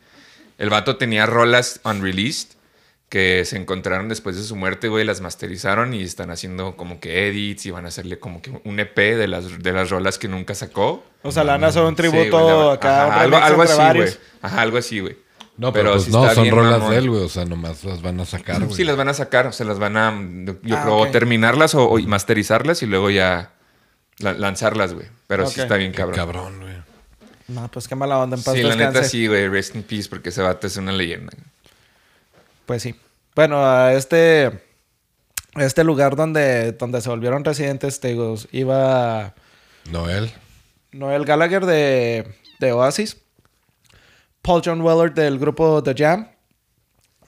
el 0.60 0.70
vato 0.70 0.98
tenía 0.98 1.26
rolas 1.26 1.82
unreleased 1.86 2.50
que 3.14 3.46
se 3.46 3.58
encontraron 3.58 4.10
después 4.10 4.36
de 4.36 4.42
su 4.42 4.56
muerte, 4.56 4.88
güey, 4.88 5.06
las 5.06 5.22
masterizaron 5.22 5.94
y 5.94 6.02
están 6.02 6.32
haciendo 6.32 6.76
como 6.76 7.00
que 7.00 7.28
edits 7.28 7.64
y 7.68 7.70
van 7.70 7.86
a 7.86 7.90
hacerle 7.90 8.18
como 8.18 8.42
que 8.42 8.52
un 8.64 8.80
EP 8.80 8.98
de 8.98 9.28
las, 9.28 9.60
de 9.62 9.72
las 9.72 9.92
rolas 9.92 10.18
que 10.18 10.28
nunca 10.28 10.56
sacó. 10.56 11.04
O 11.22 11.32
sea, 11.32 11.44
le 11.44 11.52
van 11.52 11.64
a 11.64 11.68
hacer 11.68 11.84
un 11.84 11.92
Sí, 11.92 11.98
tributo 11.98 12.40
güey, 12.44 12.58
la- 12.68 12.74
acá. 12.74 13.06
ajá, 13.06 13.22
algo, 13.22 13.38
algo 13.38 13.62
así, 13.62 13.78
güey. 13.98 14.10
Ajá, 14.42 14.62
algo 14.62 14.78
así, 14.80 15.00
güey. 15.00 15.16
No, 15.58 15.72
pero, 15.72 15.92
pues 15.92 16.06
sí 16.06 16.12
no, 16.12 16.28
son 16.34 16.42
bien, 16.46 16.56
rolas 16.56 16.72
mamón. 16.80 16.90
de 16.90 16.98
él, 16.98 17.10
güey. 17.12 17.22
O 17.22 17.30
sea, 17.30 17.46
nomás 17.46 17.84
las 17.84 18.02
van 18.02 18.20
a 18.20 18.26
sacar, 18.26 18.64
güey. 18.64 18.74
Sí, 18.76 18.84
las 18.84 18.98
van 18.98 19.10
a 19.10 19.14
sacar, 19.14 19.46
o 19.46 19.52
sea, 19.52 19.68
las 19.68 19.78
van 19.78 19.96
a, 19.96 20.12
yo 20.64 20.76
Ah, 20.76 20.82
creo, 20.82 20.98
ok. 21.04 21.12
terminarlas 21.12 21.76
o, 21.76 21.84
o 21.88 22.00
masterizarlas 22.00 22.82
y 22.82 22.88
luego 22.88 23.12
ya 23.12 23.52
la- 24.18 24.34
lanzarlas, 24.34 24.96
güey. 24.96 25.06
Pero 25.28 25.46
sí 25.46 25.62
está 25.62 25.76
bien 25.76 25.92
Qué 25.92 25.98
cabrón. 26.00 26.16
cabrón, 26.16 26.60
güey. 26.62 26.74
No, 27.48 27.70
pues 27.70 27.88
qué 27.88 27.94
mala 27.94 28.18
onda. 28.18 28.38
En 28.38 28.42
paz 28.44 28.56
Sí, 28.56 28.64
la 28.64 28.76
neta 28.76 29.04
sí, 29.04 29.28
güey. 29.28 29.48
Rest 29.50 29.76
in 29.76 29.84
peace, 29.84 30.10
porque 30.10 30.30
ese 30.30 30.42
vato 30.42 30.66
es 30.66 30.78
una 30.78 30.92
leyenda. 30.92 31.32
Pues 32.66 32.82
sí. 32.82 32.96
Bueno, 33.36 33.66
a 33.66 33.94
este, 33.94 34.62
a 35.56 35.64
este 35.64 35.84
lugar 35.84 36.16
donde, 36.16 36.74
donde 36.74 37.02
se 37.02 37.10
volvieron 37.10 37.44
residentes, 37.44 38.00
te 38.00 38.10
digo, 38.10 38.36
iba 38.52 39.34
Noel. 39.90 40.32
Noel 40.92 41.26
Gallagher 41.26 41.66
de, 41.66 42.28
de 42.60 42.72
Oasis, 42.72 43.18
Paul 44.44 44.62
John 44.64 44.82
Weller 44.82 45.14
del 45.14 45.40
grupo 45.40 45.82
The 45.82 45.96
Jam, 45.96 46.28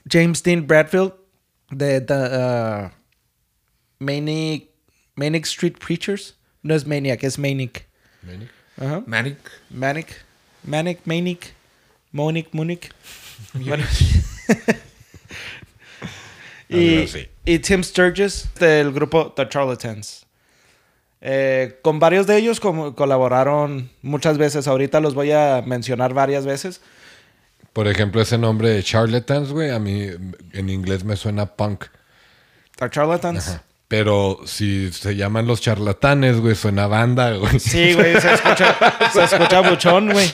James 0.08 0.42
Dean 0.42 0.66
Bradfield 0.66 1.14
de 1.70 2.00
The 2.00 2.14
uh, 2.14 2.90
Manic, 3.98 4.70
Manic 5.16 5.44
Street 5.44 5.78
Preachers. 5.78 6.36
No 6.62 6.74
es 6.74 6.86
Maniac, 6.86 7.22
es 7.24 7.38
Manic. 7.38 7.86
Ajá. 8.76 9.02
Manic. 9.06 9.38
Manic, 9.70 10.24
Manic, 10.62 11.00
Manic, 11.04 11.54
Monic, 12.12 12.48
Munic. 12.52 12.92
Bueno. 13.54 13.84
Y, 16.68 17.06
y 17.44 17.58
Tim 17.60 17.82
Sturgis 17.82 18.48
del 18.58 18.92
grupo 18.92 19.32
The 19.32 19.48
Charlatans. 19.48 20.26
Eh, 21.20 21.78
con 21.82 21.98
varios 21.98 22.26
de 22.26 22.36
ellos 22.36 22.60
como- 22.60 22.94
colaboraron 22.94 23.90
muchas 24.02 24.38
veces. 24.38 24.68
Ahorita 24.68 25.00
los 25.00 25.14
voy 25.14 25.32
a 25.32 25.62
mencionar 25.66 26.12
varias 26.14 26.44
veces. 26.46 26.80
Por 27.72 27.88
ejemplo, 27.88 28.20
ese 28.22 28.38
nombre 28.38 28.70
de 28.70 28.82
Charlatans, 28.82 29.50
güey, 29.52 29.70
a 29.70 29.78
mí 29.78 30.08
en 30.52 30.70
inglés 30.70 31.04
me 31.04 31.16
suena 31.16 31.46
punk. 31.46 31.84
The 32.76 32.90
Charlatans. 32.90 33.58
Pero 33.88 34.40
si 34.46 34.90
se 34.92 35.14
llaman 35.14 35.46
los 35.46 35.60
charlatanes, 35.60 36.40
güey, 36.40 36.56
suena 36.56 36.88
banda, 36.88 37.32
güey. 37.34 37.60
Sí, 37.60 37.94
güey, 37.94 38.20
se 38.20 38.34
escucha, 38.34 38.76
se 39.12 39.22
escucha 39.24 39.60
buchón, 39.60 40.10
güey. 40.10 40.32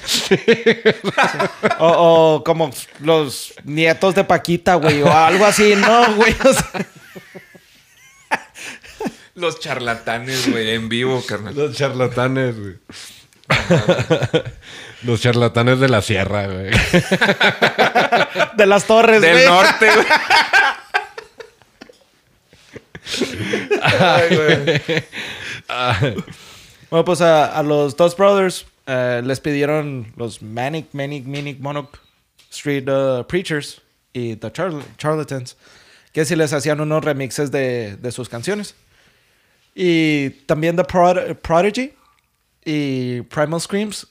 O, 1.78 2.36
o 2.36 2.44
como 2.44 2.70
los 3.00 3.52
nietos 3.64 4.14
de 4.14 4.24
Paquita, 4.24 4.76
güey, 4.76 5.02
o 5.02 5.12
algo 5.12 5.44
así, 5.44 5.74
no, 5.76 6.14
güey. 6.14 6.34
O 6.44 6.52
sea, 6.54 6.86
Los 9.34 9.60
charlatanes, 9.60 10.50
güey, 10.50 10.70
en 10.70 10.88
vivo, 10.88 11.22
carnal. 11.26 11.54
Los 11.54 11.76
charlatanes, 11.76 12.58
güey. 12.58 12.74
los 15.02 15.20
charlatanes 15.20 15.78
de 15.80 15.88
la 15.88 16.00
sierra, 16.00 16.46
güey. 16.46 16.70
de 18.56 18.66
las 18.66 18.84
torres, 18.86 19.20
Del 19.20 19.32
güey. 19.34 19.46
norte, 19.46 19.90
güey. 19.94 20.06
Bueno, 26.90 27.04
pues 27.04 27.20
a, 27.20 27.62
los 27.62 27.96
dos 27.96 28.16
brothers 28.16 28.66
eh, 28.86 29.22
les 29.24 29.40
pidieron 29.40 30.12
los 30.16 30.42
Manic, 30.42 30.88
Manic, 30.92 31.24
Manic, 31.26 31.58
Monarch 31.60 31.98
Street 32.50 32.88
uh, 32.88 33.24
Preachers 33.26 33.80
y 34.12 34.36
The 34.36 34.52
Charl- 34.52 34.82
Charlatans 34.98 35.56
que 36.12 36.26
si 36.26 36.36
les 36.36 36.52
hacían 36.52 36.80
unos 36.82 37.02
remixes 37.02 37.50
de, 37.50 37.96
de 37.96 38.12
sus 38.12 38.28
canciones. 38.28 38.74
Y 39.74 40.28
también 40.46 40.76
The 40.76 40.82
Prod- 40.84 41.36
Prodigy 41.36 41.94
y 42.64 43.22
Primal 43.22 43.60
Screams 43.60 44.06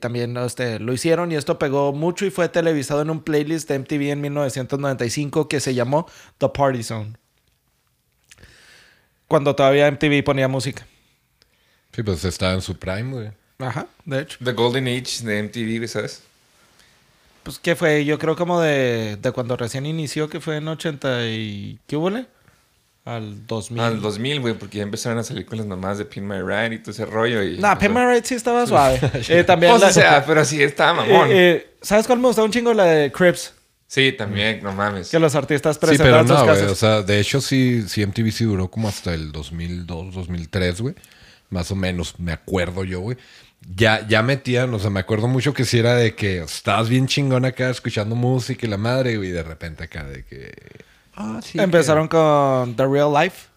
también 0.00 0.36
este, 0.38 0.80
lo 0.80 0.92
hicieron 0.92 1.30
y 1.30 1.36
esto 1.36 1.56
pegó 1.60 1.92
mucho 1.92 2.26
y 2.26 2.30
fue 2.30 2.48
televisado 2.48 3.02
en 3.02 3.10
un 3.10 3.22
playlist 3.22 3.68
de 3.68 3.78
MTV 3.78 4.10
en 4.10 4.20
1995 4.22 5.46
que 5.46 5.60
se 5.60 5.74
llamó 5.74 6.08
The 6.38 6.48
Party 6.48 6.82
Zone. 6.82 7.12
Cuando 9.32 9.56
todavía 9.56 9.90
MTV 9.90 10.22
ponía 10.22 10.46
música. 10.46 10.86
Sí, 11.96 12.02
pues 12.02 12.22
estaba 12.26 12.52
en 12.52 12.60
su 12.60 12.76
prime, 12.78 13.10
güey. 13.10 13.30
Ajá, 13.60 13.86
de 14.04 14.20
hecho. 14.20 14.36
The 14.44 14.52
Golden 14.52 14.86
Age 14.88 15.24
de 15.24 15.42
MTV, 15.44 15.88
¿sabes? 15.88 16.22
Pues 17.42 17.58
que 17.58 17.74
fue, 17.74 18.04
yo 18.04 18.18
creo 18.18 18.36
como 18.36 18.60
de, 18.60 19.16
de 19.16 19.32
cuando 19.32 19.56
recién 19.56 19.86
inició, 19.86 20.28
que 20.28 20.38
fue 20.38 20.58
en 20.58 20.68
80 20.68 21.28
y... 21.28 21.78
¿Qué 21.86 21.96
hubo? 21.96 22.10
le? 22.10 22.26
Al 23.06 23.46
2000. 23.46 23.80
Al 23.80 24.02
2000, 24.02 24.40
güey, 24.42 24.52
porque 24.52 24.76
ya 24.76 24.82
empezaron 24.82 25.16
a 25.18 25.22
salir 25.22 25.46
con 25.46 25.56
las 25.56 25.66
mamás 25.66 25.96
de 25.96 26.04
Pin 26.04 26.28
My 26.28 26.42
Ride 26.42 26.74
y 26.74 26.78
todo 26.80 26.90
ese 26.90 27.06
rollo. 27.06 27.42
Y, 27.42 27.56
Nah, 27.56 27.76
Pimp 27.76 27.94
My 27.96 28.04
Ride 28.04 28.26
sí 28.26 28.34
estaba 28.34 28.66
suave. 28.68 29.00
Eh, 29.30 29.44
también 29.44 29.72
Pues, 29.72 29.82
o 29.82 29.90
sea, 29.92 30.26
pero 30.26 30.44
sí 30.44 30.62
estaba 30.62 30.92
mamón. 30.92 31.30
eh, 31.30 31.32
eh, 31.32 31.76
¿Sabes 31.80 32.06
cuál 32.06 32.18
me 32.18 32.26
gustaba 32.26 32.44
un 32.44 32.52
chingo? 32.52 32.74
La 32.74 32.84
de 32.84 33.10
Crips. 33.10 33.54
Sí, 33.92 34.12
también, 34.12 34.62
no 34.62 34.72
mames. 34.72 35.10
Que 35.10 35.18
los 35.18 35.34
artistas 35.34 35.76
Sí, 35.76 35.96
pero 35.98 36.20
sus 36.20 36.30
no. 36.30 36.72
O 36.72 36.74
sea, 36.74 37.02
de 37.02 37.20
hecho, 37.20 37.40
sí, 37.40 37.84
sí, 37.88 38.04
MTV 38.06 38.30
sí 38.30 38.44
duró 38.44 38.70
como 38.70 38.88
hasta 38.88 39.12
el 39.12 39.32
2002, 39.32 40.14
2003, 40.14 40.80
güey. 40.80 40.94
Más 41.50 41.70
o 41.70 41.76
menos, 41.76 42.18
me 42.18 42.32
acuerdo 42.32 42.84
yo, 42.84 43.00
güey. 43.00 43.18
Ya, 43.76 44.06
ya 44.08 44.22
metían, 44.22 44.72
o 44.74 44.78
sea, 44.78 44.90
me 44.90 45.00
acuerdo 45.00 45.28
mucho 45.28 45.52
que 45.52 45.64
sí 45.64 45.78
era 45.78 45.94
de 45.94 46.14
que 46.14 46.42
estabas 46.42 46.88
bien 46.88 47.06
chingón 47.06 47.44
acá 47.44 47.70
escuchando 47.70 48.16
música 48.16 48.66
y 48.66 48.70
la 48.70 48.78
madre, 48.78 49.16
güey, 49.16 49.28
y 49.28 49.32
de 49.32 49.42
repente 49.42 49.84
acá 49.84 50.04
de 50.04 50.24
que. 50.24 50.52
Ah, 51.14 51.40
sí. 51.42 51.60
Empezaron 51.60 52.08
con 52.08 52.74
The 52.74 52.86
Real 52.86 53.12
Life. 53.12 53.51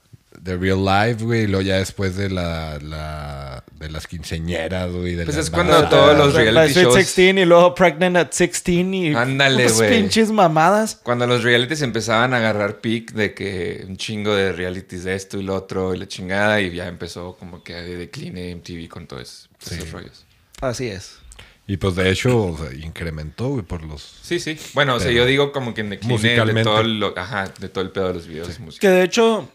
De 0.45 0.55
Real 0.57 0.85
Life, 0.85 1.23
güey, 1.23 1.41
y 1.45 1.47
luego 1.47 1.63
ya 1.63 1.77
después 1.77 2.15
de 2.15 2.29
la, 2.29 2.77
la 2.79 3.63
de 3.79 3.89
las 3.89 4.05
quinceñeras, 4.05 4.91
güey. 4.91 5.15
de 5.15 5.25
Pues 5.25 5.37
las 5.37 5.45
es 5.45 5.51
cuando 5.51 5.89
todos 5.89 6.15
los 6.15 6.35
reality 6.35 6.73
Sweet 6.73 6.85
shows- 6.85 6.95
16 6.95 7.35
y 7.37 7.45
luego 7.45 7.73
Pregnant 7.73 8.15
at 8.15 8.29
16 8.31 8.93
y... 8.93 9.15
Ándale, 9.15 9.67
güey. 9.69 9.89
pinches 9.89 10.29
mamadas. 10.29 10.99
Cuando 11.01 11.25
los 11.25 11.41
realities 11.43 11.81
empezaban 11.81 12.35
a 12.35 12.37
agarrar 12.37 12.79
pic 12.79 13.11
de 13.13 13.33
que 13.33 13.85
un 13.87 13.97
chingo 13.97 14.35
de 14.35 14.51
realities 14.51 15.03
de 15.03 15.15
esto 15.15 15.39
y 15.39 15.43
lo 15.43 15.55
otro 15.55 15.95
y 15.95 15.97
la 15.97 16.07
chingada, 16.07 16.61
y 16.61 16.71
ya 16.75 16.87
empezó 16.87 17.35
como 17.37 17.63
que 17.63 17.73
de 17.73 17.97
decline 17.97 18.55
MTV 18.57 18.87
con 18.87 19.07
todos 19.07 19.49
esos 19.65 19.91
rollos. 19.91 20.25
Así 20.61 20.87
es. 20.89 21.17
Y 21.65 21.77
pues 21.77 21.95
de 21.95 22.11
hecho, 22.11 22.37
o 22.43 22.55
sea, 22.55 22.71
incrementó, 22.77 23.47
güey, 23.47 23.63
por 23.63 23.83
los. 23.83 24.19
Sí, 24.21 24.39
sí. 24.39 24.55
Bueno, 24.75 24.93
o 24.93 24.99
sea, 24.99 25.09
yo 25.09 25.25
digo 25.25 25.51
como 25.51 25.73
que 25.73 25.81
en 25.81 25.89
decline 25.89 26.21
de 26.53 26.63
todo, 26.63 26.83
lo, 26.83 27.17
ajá, 27.17 27.51
de 27.59 27.67
todo 27.69 27.83
el 27.83 27.89
pedo 27.89 28.09
de 28.09 28.13
los 28.13 28.27
videos 28.27 28.47
de 28.49 28.59
música. 28.63 28.81
Que 28.87 28.93
de 28.93 29.03
hecho, 29.03 29.49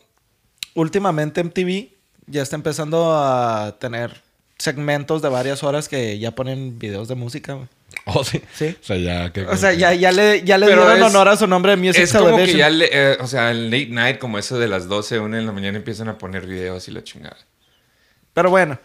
últimamente 0.75 1.43
MTV 1.43 1.89
ya 2.27 2.43
está 2.43 2.57
empezando 2.57 3.13
a 3.17 3.77
tener 3.81 4.21
segmentos 4.59 5.23
de 5.23 5.29
varias 5.29 5.63
horas 5.63 5.89
que 5.89 6.19
ya 6.19 6.33
ponen 6.33 6.79
videos 6.79 7.09
de 7.09 7.15
música, 7.15 7.55
güey. 7.55 7.69
Oh, 8.07 8.23
sí. 8.25 8.41
Sí. 8.55 8.77
O 8.81 8.85
sea, 8.85 8.97
ya 8.97 9.33
que. 9.33 9.43
O 9.47 9.57
sea, 9.57 9.73
ya, 9.73 9.93
ya 9.95 10.13
le, 10.13 10.43
ya 10.43 10.59
le 10.59 10.67
dieron 10.67 10.97
es- 10.97 11.03
honor 11.03 11.29
a 11.29 11.37
su 11.37 11.47
nombre 11.47 11.73
de 11.73 11.77
Music 11.77 12.03
Es 12.05 12.13
como 12.13 12.27
que 12.27 12.31
Television. 12.47 12.59
ya, 12.59 12.71
le- 12.71 12.89
eh, 12.93 13.17
o 13.21 13.27
sea, 13.27 13.51
el 13.51 13.65
late 13.71 13.89
night, 13.89 14.19
como 14.19 14.39
eso 14.39 14.59
de 14.59 14.69
las 14.69 14.89
12, 14.89 15.19
1 15.19 15.37
de 15.37 15.43
la 15.43 15.53
mañana, 15.53 15.77
empiezan 15.79 16.09
a 16.09 16.17
poner 16.19 16.47
videos 16.47 16.87
y 16.89 16.93
la 16.93 17.03
chingada. 17.05 17.37
Pero 18.33 18.49
bueno, 18.51 18.79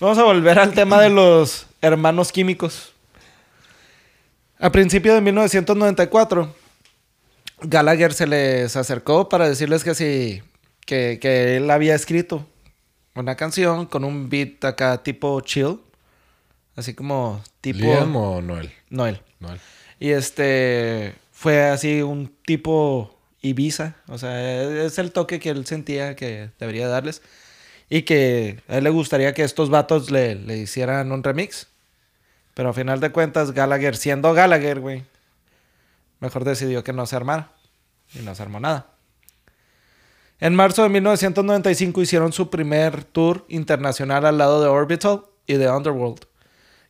vamos 0.00 0.16
a 0.18 0.24
volver 0.24 0.58
al 0.58 0.72
tema 0.72 1.00
de 1.00 1.10
los 1.10 1.66
hermanos 1.82 2.32
químicos. 2.32 2.92
A 4.58 4.70
principios 4.72 5.14
de 5.14 5.20
1994, 5.20 6.54
Gallagher 7.62 8.12
se 8.14 8.26
les 8.26 8.74
acercó 8.76 9.28
para 9.28 9.48
decirles 9.48 9.84
que 9.84 9.94
sí, 9.94 10.42
que, 10.86 11.18
que 11.20 11.56
él 11.56 11.70
había 11.70 11.94
escrito 11.94 12.46
una 13.14 13.36
canción 13.36 13.86
con 13.86 14.04
un 14.04 14.28
beat 14.28 14.64
acá 14.64 15.02
tipo 15.02 15.40
chill, 15.40 15.80
así 16.76 16.94
como 16.94 17.42
tipo 17.60 17.80
¿Liam 17.80 18.14
o 18.16 18.40
Noel? 18.42 18.72
Noel. 18.88 19.20
Noel. 19.38 19.60
Y 19.98 20.10
este 20.10 21.14
fue 21.32 21.64
así 21.64 22.02
un 22.02 22.32
tipo 22.44 23.18
Ibiza, 23.42 23.96
o 24.08 24.18
sea, 24.18 24.84
es 24.84 24.98
el 24.98 25.12
toque 25.12 25.40
que 25.40 25.50
él 25.50 25.66
sentía 25.66 26.14
que 26.14 26.50
debería 26.58 26.88
darles 26.88 27.22
y 27.88 28.02
que 28.02 28.62
a 28.68 28.78
él 28.78 28.84
le 28.84 28.90
gustaría 28.90 29.34
que 29.34 29.42
estos 29.42 29.68
vatos 29.68 30.10
le, 30.10 30.36
le 30.36 30.56
hicieran 30.58 31.10
un 31.10 31.24
remix. 31.24 31.66
Pero 32.54 32.70
a 32.70 32.72
final 32.72 33.00
de 33.00 33.10
cuentas, 33.10 33.52
Gallagher, 33.52 33.96
siendo 33.96 34.32
Gallagher, 34.32 34.80
güey, 34.80 35.04
mejor 36.20 36.44
decidió 36.44 36.84
que 36.84 36.92
no 36.92 37.06
se 37.06 37.16
armara. 37.16 37.52
Y 38.14 38.20
no 38.20 38.34
se 38.34 38.42
armó 38.42 38.60
nada. 38.60 38.86
En 40.40 40.54
marzo 40.54 40.82
de 40.82 40.88
1995 40.88 42.00
hicieron 42.00 42.32
su 42.32 42.48
primer 42.48 43.04
tour 43.04 43.44
internacional 43.48 44.24
al 44.24 44.38
lado 44.38 44.62
de 44.62 44.68
Orbital 44.68 45.24
y 45.46 45.54
de 45.54 45.70
Underworld, 45.70 46.20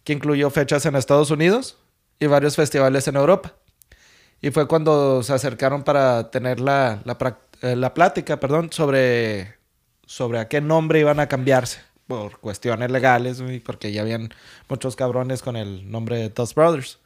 que 0.05 0.13
incluyó 0.13 0.51
fechas 0.51 0.87
en 0.87 0.95
Estados 0.95 1.33
Unidos 1.33 1.77
y 2.21 2.27
varios 2.27 2.55
festivales 2.55 3.09
en 3.09 3.17
Europa. 3.17 3.55
Y 4.41 4.51
fue 4.53 4.69
cuando 4.69 5.25
se 5.25 5.33
acercaron 5.33 5.83
para 5.83 6.31
tener 6.31 6.61
la, 6.61 7.03
la, 7.05 7.39
eh, 7.63 7.75
la 7.75 7.93
plática 7.93 8.39
perdón, 8.39 8.73
sobre, 8.73 9.57
sobre 10.07 10.39
a 10.39 10.47
qué 10.47 10.61
nombre 10.61 11.01
iban 11.01 11.19
a 11.19 11.27
cambiarse 11.27 11.81
por 12.07 12.39
cuestiones 12.39 12.91
legales, 12.93 13.43
porque 13.65 13.91
ya 13.91 14.03
habían 14.03 14.31
muchos 14.69 14.95
cabrones 14.95 15.43
con 15.43 15.57
el 15.57 15.91
nombre 15.91 16.19
de 16.19 16.29
Dust 16.29 16.55
Brothers. 16.55 16.99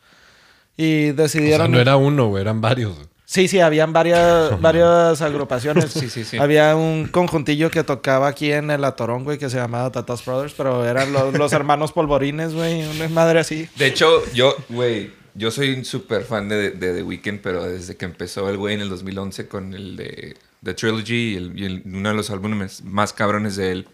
Y 0.76 1.10
O 1.10 1.14
sea, 1.14 1.22
decidieron... 1.24 1.70
no 1.70 1.80
era 1.80 1.96
uno, 1.96 2.36
eran 2.36 2.60
varios. 2.60 2.96
Sí, 3.34 3.48
sí, 3.48 3.58
habían 3.58 3.92
varias, 3.92 4.60
varias 4.60 5.20
agrupaciones. 5.20 5.90
Sí, 5.90 6.08
sí, 6.08 6.22
sí. 6.24 6.36
Había 6.38 6.76
un 6.76 7.08
conjuntillo 7.08 7.68
que 7.68 7.82
tocaba 7.82 8.28
aquí 8.28 8.52
en 8.52 8.70
el 8.70 8.84
Atorón, 8.84 9.24
güey, 9.24 9.38
que 9.38 9.50
se 9.50 9.56
llamaba 9.56 9.90
Tatas 9.90 10.24
Brothers, 10.24 10.54
pero 10.56 10.84
eran 10.86 11.12
los, 11.12 11.34
los 11.34 11.52
hermanos 11.58 11.90
polvorines, 11.90 12.54
güey, 12.54 12.84
una 12.86 13.08
madre 13.08 13.40
así. 13.40 13.68
De 13.74 13.86
hecho, 13.88 14.22
yo, 14.32 14.54
güey, 14.68 15.10
yo 15.34 15.50
soy 15.50 15.72
un 15.74 15.84
súper 15.84 16.22
fan 16.22 16.48
de, 16.48 16.70
de 16.70 16.94
The 16.94 17.02
Weeknd, 17.02 17.40
pero 17.40 17.64
desde 17.64 17.96
que 17.96 18.04
empezó 18.04 18.48
el 18.48 18.56
güey 18.56 18.76
en 18.76 18.82
el 18.82 18.88
2011 18.88 19.48
con 19.48 19.74
el 19.74 19.96
de 19.96 20.36
The 20.62 20.74
Trilogy 20.74 21.32
y, 21.32 21.36
el- 21.36 21.58
y 21.58 21.64
el- 21.64 21.82
uno 21.86 22.10
de 22.10 22.14
los 22.14 22.30
álbumes 22.30 22.84
más 22.84 23.12
cabrones 23.12 23.56
de 23.56 23.72
él, 23.72 23.88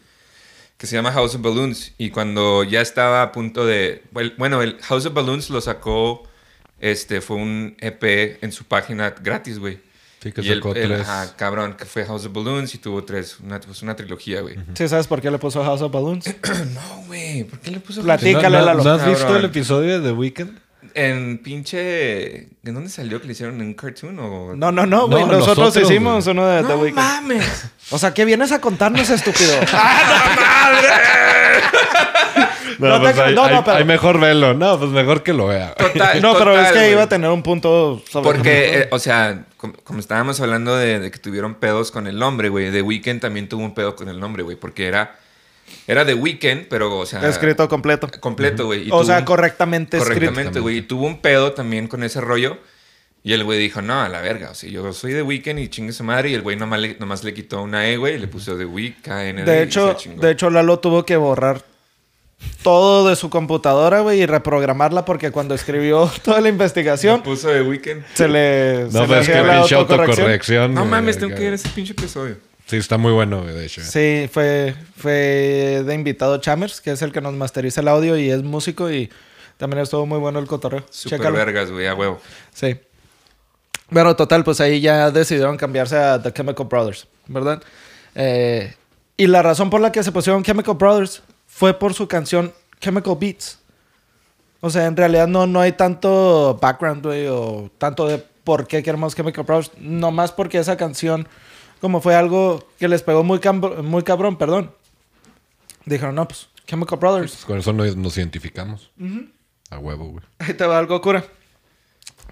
que 0.77 0.87
se 0.87 0.97
llama 0.97 1.13
House 1.13 1.35
of 1.35 1.41
Balloons. 1.41 1.93
Y 1.97 2.11
cuando 2.11 2.63
ya 2.63 2.83
estaba 2.83 3.23
a 3.23 3.33
punto 3.33 3.65
de... 3.65 4.03
Bueno, 4.37 4.61
el 4.61 4.77
House 4.83 5.07
of 5.07 5.15
Balloons 5.15 5.49
lo 5.49 5.63
sacó, 5.63 6.25
este, 6.81 7.21
fue 7.21 7.37
un 7.37 7.77
EP 7.81 8.39
en 8.43 8.53
su 8.53 8.65
página 8.65 9.11
gratis, 9.11 9.59
güey. 9.59 9.79
Sí, 10.23 10.33
que 10.33 10.43
Y 10.43 10.49
el- 10.51 10.57
sacó 10.59 10.75
el- 10.75 10.87
tres. 10.89 11.01
ajá, 11.01 11.35
cabrón, 11.37 11.75
que 11.79 11.87
fue 11.87 12.05
House 12.05 12.27
of 12.27 12.33
Balloons 12.35 12.75
y 12.75 12.79
tuvo 12.79 13.05
tres, 13.05 13.39
una, 13.41 13.59
pues 13.59 13.81
una 13.83 13.97
trilogía, 13.97 14.43
güey. 14.43 14.57
¿Sí 14.75 14.87
sabes 14.87 15.07
por 15.07 15.23
qué 15.23 15.31
le 15.31 15.39
puso 15.39 15.65
House 15.65 15.81
of 15.81 15.91
Balloons? 15.93 16.27
No, 16.75 17.05
güey, 17.07 17.45
¿por 17.45 17.59
qué 17.61 17.71
le 17.71 17.81
puso 17.81 18.03
Platica. 18.03 18.33
¿No, 18.33 18.39
Dígale, 18.39 18.59
no- 18.59 18.65
Lalo. 18.67 18.85
¿no 18.85 18.91
has 18.93 19.07
visto 19.07 19.35
el 19.37 19.45
episodio 19.47 19.99
de 20.01 20.09
The 20.09 20.13
Weeknd? 20.15 20.59
En 20.95 21.39
pinche. 21.39 22.37
¿En 22.65 22.75
dónde 22.75 22.91
salió 22.91 23.21
que 23.21 23.27
le 23.29 23.33
hicieron 23.33 23.55
en 23.61 23.67
un 23.69 23.75
cartoon? 23.75 24.19
O... 24.19 24.57
No, 24.57 24.73
no, 24.73 24.85
no, 24.87 25.07
güey. 25.09 25.23
No, 25.25 25.33
nosotros, 25.33 25.59
nosotros, 25.59 25.91
hicimos 25.91 26.25
güey. 26.25 26.37
uno 26.37 26.47
de 26.49 26.63
The 26.63 26.69
¡No 26.69 26.77
Weeknd. 26.81 26.97
mames! 26.97 27.65
O 27.91 27.99
sea, 27.99 28.13
¿qué 28.13 28.25
vienes 28.25 28.51
a 28.53 28.61
contarnos, 28.61 29.09
estúpido? 29.09 29.53
No, 29.61 29.69
No 32.79 33.01
pues 33.01 33.19
hay, 33.19 33.35
no, 33.35 33.65
pero- 33.65 33.77
hay 33.77 33.85
mejor 33.85 34.21
verlo. 34.21 34.55
No, 34.55 34.79
pues 34.79 34.91
mejor 34.91 35.23
que 35.23 35.33
lo 35.33 35.47
vea. 35.49 35.75
Total, 35.75 36.21
no, 36.23 36.37
pero 36.39 36.59
es 36.59 36.73
que 36.73 36.79
güey. 36.79 36.93
iba 36.93 37.03
a 37.03 37.09
tener 37.09 37.31
un 37.31 37.43
punto 37.43 38.03
sobre... 38.11 38.25
Porque, 38.31 38.79
eh, 38.81 38.89
o 38.91 38.99
sea, 38.99 39.45
com- 39.57 39.73
como, 39.85 40.01
estábamos 40.01 40.41
hablando 40.41 40.77
de, 40.77 40.99
de 41.01 41.11
que 41.11 41.19
tuvieron 41.19 41.55
pedos 41.55 41.91
con 41.91 42.07
el 42.07 42.19
nombre, 42.19 42.49
güey. 42.49 42.71
The 42.71 42.83
Weeknd 42.83 43.21
también 43.21 43.49
tuvo 43.49 43.63
un 43.65 43.75
pedo 43.75 43.97
con 43.97 44.09
el 44.09 44.19
nombre, 44.21 44.43
güey. 44.43 44.57
Porque 44.57 44.87
era. 44.87 45.17
Era 45.87 46.05
The 46.05 46.15
Weeknd, 46.15 46.67
pero, 46.69 46.99
o 46.99 47.07
sea. 47.07 47.27
Escrito 47.29 47.69
completo. 47.69 48.09
Completo, 48.21 48.67
güey. 48.67 48.89
y 48.89 48.91
O 48.93 49.05
sea, 49.05 49.19
un- 49.19 49.25
correctamente 49.25 49.97
escrito. 49.99 50.21
Correctamente, 50.21 50.61
güey. 50.61 50.79
Y 50.79 50.83
tuvo 50.83 51.07
un 51.07 51.21
pedo 51.21 51.53
también 51.53 51.87
con 51.89 52.03
ese 52.03 52.21
rollo. 52.21 52.59
Y 53.23 53.35
el 53.35 53.45
güey 53.45 53.59
dijo, 53.59 53.83
no, 53.83 54.01
a 54.01 54.09
la 54.09 54.21
verga. 54.23 54.51
O 54.51 54.55
sea, 54.55 54.71
yo 54.71 54.93
soy 54.95 55.13
de 55.13 55.23
Weekend 55.23 55.59
y 55.61 55.69
chingue 55.69 55.93
su 55.93 56.03
madre. 56.03 56.31
Y 56.31 56.35
el 56.35 56.41
güey 56.43 56.57
nomás 56.57 56.81
le, 56.81 56.97
nomás 56.99 57.23
le 57.23 57.35
quitó 57.35 57.63
una 57.63 57.87
E, 57.87 57.99
güey, 57.99 58.15
y 58.15 58.19
le 58.19 58.27
puso 58.29 58.57
de 58.57 58.65
Week, 58.65 58.97
KND. 59.03 59.45
De 59.45 59.63
hecho, 59.63 59.95
de 60.17 60.31
hecho, 60.31 60.49
Lalo 60.49 60.79
tuvo 60.79 61.05
que 61.05 61.17
borrar 61.17 61.63
todo 62.63 63.09
de 63.09 63.17
su 63.17 63.31
computadora, 63.31 64.01
güey, 64.01 64.21
y 64.23 64.27
reprogramarla 64.27 65.05
porque 65.05 65.31
cuando 65.31 65.55
escribió 65.55 66.11
toda 66.23 66.39
la 66.39 66.45
Le 66.45 66.49
investigación 66.51 67.23
puso 67.23 67.49
de 67.49 67.63
Weekend. 67.63 68.05
se 68.15 68.29
le. 68.29 68.91
se 68.91 68.99
No, 68.99 69.03
le 69.03 69.09
pero 69.09 69.21
es 69.21 69.27
que 69.27 69.33
hacía 69.33 69.43
la 69.47 69.59
pinche 69.61 69.75
autocorrección. 69.75 70.75
No 70.75 70.85
mames, 70.85 71.19
tengo 71.19 71.35
que 71.35 71.45
ver 71.45 71.55
ese 71.55 71.69
pinche 71.71 71.93
episodio. 71.93 72.37
Sí, 72.67 72.77
está 72.77 72.99
muy 72.99 73.13
bueno, 73.13 73.43
güey, 73.43 73.53
de 73.55 73.67
hecho. 73.67 73.83
Sí, 73.83 74.29
fue, 74.33 74.75
fue 74.97 75.83
de 75.85 75.95
invitado 75.95 76.39
Chamers, 76.39 76.81
que 76.81 76.93
es 76.93 77.03
el 77.03 77.11
que 77.11 77.21
nos 77.21 77.35
masteriza 77.35 77.81
el 77.81 77.89
audio 77.89 78.17
y 78.17 78.31
es 78.31 78.45
músico 78.45 78.91
y 78.93 79.11
también 79.57 79.83
estuvo 79.83 80.07
muy 80.07 80.19
bueno 80.19 80.39
el 80.39 80.47
cotorreo. 80.47 80.85
Super 80.89 81.19
Chécalo. 81.19 81.37
vergas, 81.37 81.71
güey, 81.73 81.89
a 81.89 81.95
huevo. 81.95 82.21
Sí. 82.55 82.79
Bueno, 83.91 84.15
total, 84.15 84.45
pues 84.45 84.61
ahí 84.61 84.81
ya 84.81 85.11
decidieron 85.11 85.57
cambiarse 85.57 85.97
a 85.97 86.23
The 86.23 86.33
Chemical 86.33 86.67
Brothers, 86.67 87.09
¿verdad? 87.27 87.61
Eh, 88.15 88.73
y 89.17 89.27
la 89.27 89.43
razón 89.43 89.69
por 89.69 89.81
la 89.81 89.91
que 89.91 90.05
se 90.05 90.13
pusieron 90.13 90.45
Chemical 90.45 90.77
Brothers 90.77 91.23
fue 91.61 91.79
por 91.79 91.93
su 91.93 92.09
canción 92.09 92.55
Chemical 92.81 93.19
Beats. 93.21 93.59
O 94.63 94.71
sea, 94.71 94.87
en 94.87 94.97
realidad 94.97 95.29
no, 95.29 95.47
no 95.47 95.61
hay 95.61 95.73
tanto 95.73 96.59
background, 96.59 97.05
güey, 97.05 97.27
o 97.27 97.71
tanto 97.77 98.07
de 98.07 98.17
por 98.17 98.67
qué 98.67 98.83
queremos 98.83 99.15
Chemical 99.15 99.45
Brothers. 99.45 99.71
Nomás 99.79 100.33
porque 100.33 100.57
esa 100.57 100.79
canción, 100.79 101.29
como 101.83 102.01
fue 102.01 102.15
algo 102.15 102.67
que 102.79 102.89
les 102.89 103.03
pegó 103.03 103.25
muy, 103.25 103.41
muy 103.83 104.03
cabrón, 104.05 104.39
perdón. 104.39 104.73
Dijeron, 105.85 106.15
no, 106.15 106.27
pues, 106.27 106.49
Chemical 106.67 106.99
Brothers. 106.99 107.33
Pues 107.33 107.45
con 107.45 107.59
eso 107.59 107.75
nos, 107.75 107.95
nos 107.95 108.17
identificamos. 108.17 108.91
A 109.69 109.79
huevo, 109.79 110.13
güey. 110.13 110.25
Ahí 110.39 110.55
te 110.55 110.65
va 110.65 110.79
algo 110.79 110.99
cura. 111.03 111.27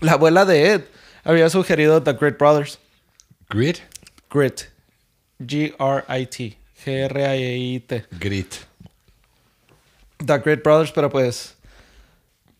La 0.00 0.12
abuela 0.12 0.46
de 0.46 0.72
Ed 0.72 0.84
había 1.22 1.50
sugerido 1.50 2.02
The 2.02 2.14
Great 2.14 2.38
Brothers. 2.38 2.78
Grit. 3.50 3.80
Grit. 4.30 4.62
G-R-I-T. 5.38 6.58
G-R-I-T. 6.82 8.06
Grit. 8.18 8.67
The 10.24 10.38
Great 10.38 10.62
Brothers, 10.62 10.92
pero 10.92 11.10
pues. 11.10 11.54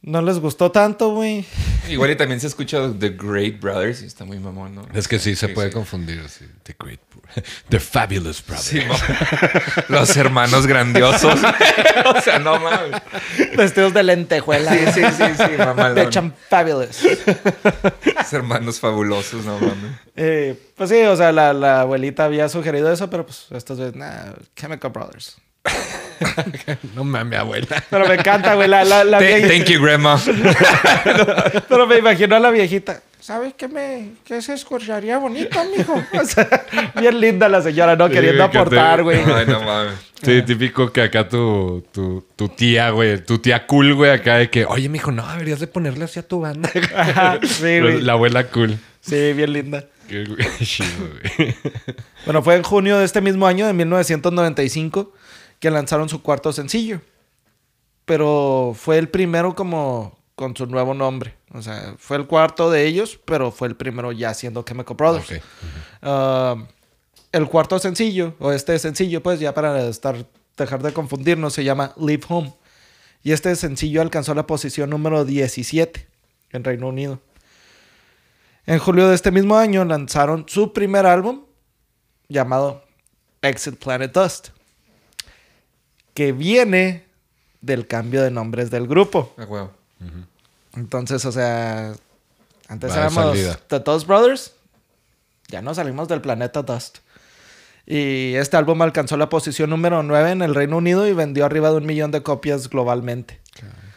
No 0.01 0.23
les 0.23 0.39
gustó 0.39 0.71
tanto, 0.71 1.11
güey. 1.13 1.45
Igual 1.89 2.13
y 2.13 2.17
también 2.17 2.39
se 2.39 2.47
escucha 2.47 2.79
The 3.01 3.11
Great 3.11 3.59
Brothers 3.61 4.01
y 4.03 4.07
está 4.07 4.25
muy 4.25 4.39
mamón, 4.39 4.77
¿no? 4.77 4.87
Es 4.95 5.09
que 5.09 5.19
sí, 5.19 5.35
se 5.35 5.49
Sí, 5.49 5.53
puede 5.55 5.69
sí. 5.71 5.75
confundir. 5.75 6.29
Sí. 6.29 6.47
The 6.63 6.77
Great. 6.79 7.01
The 7.69 7.81
Fabulous 7.81 8.43
Brothers. 8.47 9.03
Los 9.89 10.17
hermanos 10.17 10.69
grandiosos. 10.69 11.35
o 12.17 12.21
sea, 12.21 12.39
no 12.39 12.61
mames. 12.61 13.03
Vestidos 13.57 13.93
de 13.93 14.05
lentejuela. 14.05 14.73
Sí, 14.73 14.79
sí, 14.95 15.03
sí, 15.17 15.25
sí. 15.37 15.95
De 15.95 16.07
Champ 16.11 16.33
Fabulous. 16.49 17.03
Los 18.15 18.33
hermanos 18.33 18.79
fabulosos, 18.79 19.45
no 19.45 19.59
mames. 19.59 19.93
Eh, 20.15 20.57
pues 20.77 20.91
sí, 20.91 21.01
o 21.03 21.17
sea, 21.17 21.33
la, 21.33 21.53
la 21.53 21.81
abuelita 21.81 22.25
había 22.25 22.49
sugerido 22.49 22.91
eso, 22.93 23.11
pero 23.11 23.27
pues 23.27 23.47
estos 23.51 23.79
veces, 23.81 23.97
nah, 23.97 24.33
Chemical 24.55 24.93
Brothers. 24.93 25.37
No 26.95 27.05
mames, 27.05 27.39
abuela. 27.39 27.67
Pero 27.91 28.07
me 28.09 28.15
encanta, 28.15 28.55
güey, 28.55 28.69
la, 28.69 28.85
la, 28.85 29.05
la 29.05 29.19
viejita. 29.19 29.49
Thank 29.49 29.65
you, 29.69 29.83
grandma. 29.83 30.19
Pero 31.69 31.87
me 31.87 31.99
imagino 31.99 32.37
a 32.37 32.41
la 32.41 32.51
viejita. 32.51 33.03
¿Sabes 33.21 33.53
qué 33.59 33.69
me 33.69 34.13
qué 34.25 34.41
se 34.41 34.55
escucharía 34.55 35.19
bonito, 35.19 35.59
mijo? 35.77 36.01
O 36.19 36.25
sea, 36.25 36.49
bien 36.99 37.21
linda 37.21 37.49
la 37.49 37.61
señora, 37.61 37.95
¿no? 37.97 38.07
Sí, 38.07 38.15
Queriendo 38.15 38.39
güey, 38.45 38.51
que 38.51 38.53
te- 38.53 38.59
aportar, 38.59 39.03
güey. 39.03 39.19
Ay, 39.21 39.47
no 39.47 39.61
mames. 39.63 39.95
Sí, 40.23 40.41
típico 40.43 40.91
que 40.93 41.03
acá 41.03 41.29
tu, 41.29 41.85
tu, 41.93 42.25
tu 42.37 42.49
tía, 42.49 42.91
güey, 42.91 43.23
tu 43.25 43.39
tía 43.39 43.67
cool, 43.67 43.95
güey, 43.95 44.13
acá 44.13 44.37
de 44.37 44.49
que, 44.51 44.65
oye, 44.65 44.89
mijo, 44.89 45.13
no, 45.13 45.27
deberías 45.31 45.61
de 45.61 45.67
ponerle 45.67 46.05
así 46.05 46.19
a 46.21 46.23
tu 46.27 46.41
banda. 46.41 46.71
Ajá, 46.97 47.39
sí, 47.45 47.81
güey. 47.81 48.01
La 48.01 48.13
abuela 48.15 48.45
cool. 48.45 48.79
Sí, 49.01 49.33
bien 49.35 49.53
linda. 49.53 49.85
Qué 50.09 50.25
güey. 50.25 51.55
Bueno, 52.25 52.43
fue 52.43 52.55
en 52.57 52.63
junio 52.63 52.99
de 52.99 53.05
este 53.05 53.21
mismo 53.21 53.47
año, 53.47 53.67
de 53.67 53.73
1995, 53.75 55.13
que 55.61 55.71
lanzaron 55.71 56.09
su 56.09 56.23
cuarto 56.23 56.53
sencillo. 56.53 57.01
Pero 58.05 58.75
fue 58.75 58.99
el 58.99 59.09
primero 59.09 59.55
como 59.55 60.19
con 60.35 60.57
su 60.57 60.67
nuevo 60.67 60.95
nombre. 60.95 61.35
O 61.53 61.63
sea, 61.63 61.95
fue 61.99 62.17
el 62.17 62.27
cuarto 62.27 62.71
de 62.71 62.87
ellos, 62.87 63.19
pero 63.25 63.51
fue 63.51 63.69
el 63.69 63.77
primero 63.77 64.13
ya 64.13 64.33
siendo 64.35 64.63
Chemical 64.63 64.97
Brothers. 64.97 65.43
Ah, 66.01 66.57
el 67.33 67.47
cuarto 67.49 67.79
sencillo, 67.79 68.35
o 68.39 68.53
este 68.53 68.79
sencillo, 68.79 69.23
pues 69.23 69.41
ya 69.41 69.53
para 69.53 69.87
estar, 69.89 70.27
dejar 70.57 70.83
de 70.83 70.93
confundirnos, 70.93 71.53
se 71.53 71.65
llama 71.65 71.93
Leave 71.99 72.23
Home. 72.29 72.55
Y 73.23 73.33
este 73.33 73.55
sencillo 73.57 74.01
alcanzó 74.01 74.35
la 74.35 74.47
posición 74.47 74.91
número 74.91 75.25
17 75.25 76.09
en 76.51 76.65
Reino 76.65 76.89
Unido. 76.89 77.21
En 78.65 78.79
julio 78.79 79.09
de 79.09 79.15
este 79.15 79.31
mismo 79.31 79.57
año 79.57 79.85
lanzaron 79.85 80.45
su 80.47 80.73
primer 80.73 81.07
álbum 81.07 81.45
llamado 82.29 82.85
Exit 83.43 83.83
Planet 83.83 84.13
Dust, 84.13 84.49
que 86.19 86.33
viene 86.33 87.05
del 87.61 87.87
cambio 87.87 88.25
de 88.25 88.33
nombres 88.33 88.73
del 88.73 88.89
grupo. 88.89 89.33
A 89.39 89.45
huevo. 89.45 89.71
Entonces, 90.75 91.25
o 91.25 91.31
sea, 91.31 91.93
antes 92.67 92.91
éramos 92.99 93.15
salida. 93.37 93.61
The 93.69 93.79
Dust 93.79 94.05
Brothers, 94.09 94.53
ya 95.47 95.63
no 95.63 95.73
salimos 95.77 96.09
del 96.09 96.21
planeta 96.21 96.63
Dust. 96.63 96.99
Y 97.87 98.35
este 98.35 98.57
álbum 98.57 98.83
alcanzó 98.83 99.17
la 99.17 99.29
posición 99.29 99.71
número 99.71 100.03
9 100.03 100.33
en 100.33 100.43
el 100.43 100.57
Reino 100.57 100.79
Unido 100.79 101.07
y 101.07 101.13
vendió 101.13 101.47
arriba 101.47 101.71
de 101.71 101.77
un 101.77 101.87
millón 101.87 102.11
de 102.11 102.21
copias 102.25 102.69
globalmente. 102.69 103.39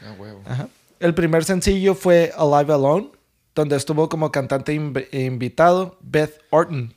A 0.07 0.11
huevo. 0.13 0.43
Ajá. 0.45 0.67
El 0.99 1.15
primer 1.15 1.43
sencillo 1.43 1.95
fue 1.95 2.31
Alive 2.37 2.71
Alone, 2.75 3.09
donde 3.55 3.77
estuvo 3.77 4.09
como 4.09 4.31
cantante 4.31 4.75
inv- 4.79 5.07
invitado 5.11 5.97
Beth 6.01 6.39
Orton. 6.51 6.93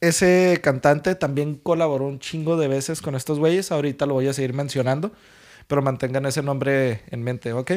Ese 0.00 0.60
cantante 0.62 1.14
también 1.14 1.54
colaboró 1.54 2.06
un 2.06 2.18
chingo 2.18 2.56
de 2.56 2.68
veces 2.68 3.00
con 3.00 3.14
estos 3.14 3.38
güeyes. 3.38 3.72
Ahorita 3.72 4.06
lo 4.06 4.14
voy 4.14 4.28
a 4.28 4.32
seguir 4.32 4.52
mencionando, 4.52 5.12
pero 5.66 5.82
mantengan 5.82 6.26
ese 6.26 6.42
nombre 6.42 7.02
en 7.10 7.22
mente, 7.22 7.52
¿ok? 7.52 7.72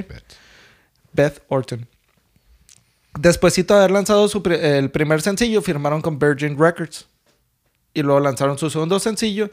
Beth 1.13 1.41
Orton. 1.47 1.87
Despuésito 3.17 3.73
de 3.73 3.79
haber 3.79 3.91
lanzado 3.91 4.27
su 4.27 4.43
el 4.45 4.91
primer 4.91 5.21
sencillo, 5.21 5.61
firmaron 5.61 6.01
con 6.01 6.19
Virgin 6.19 6.57
Records. 6.59 7.07
Y 7.93 8.03
luego 8.03 8.19
lanzaron 8.19 8.57
su 8.57 8.69
segundo 8.69 8.99
sencillo, 8.99 9.49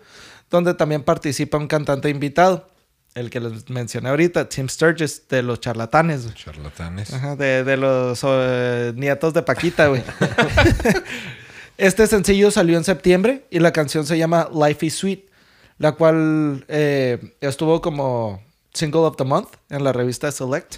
donde 0.50 0.74
también 0.74 1.02
participa 1.02 1.56
un 1.56 1.68
cantante 1.68 2.10
invitado. 2.10 2.68
El 3.14 3.30
que 3.30 3.40
les 3.40 3.70
mencioné 3.70 4.10
ahorita, 4.10 4.46
Tim 4.46 4.68
Sturges, 4.68 5.26
de 5.28 5.42
Los 5.42 5.60
Charlatanes. 5.60 6.34
Charlatanes. 6.34 7.14
Ajá, 7.14 7.34
de, 7.34 7.64
de 7.64 7.76
los 7.78 8.20
eh, 8.22 8.92
nietos 8.94 9.32
de 9.32 9.42
Paquita, 9.42 9.86
güey. 9.86 10.02
este 11.78 12.06
sencillo 12.06 12.50
salió 12.50 12.76
en 12.78 12.84
septiembre 12.84 13.46
y 13.50 13.58
la 13.58 13.72
canción 13.72 14.06
se 14.06 14.18
llama 14.18 14.48
Life 14.52 14.86
is 14.86 14.96
Sweet, 14.96 15.30
la 15.78 15.92
cual 15.92 16.64
eh, 16.68 17.34
estuvo 17.40 17.80
como 17.80 18.42
Single 18.72 19.02
of 19.02 19.16
the 19.16 19.24
Month 19.24 19.56
en 19.70 19.84
la 19.84 19.92
revista 19.92 20.30
Select. 20.30 20.76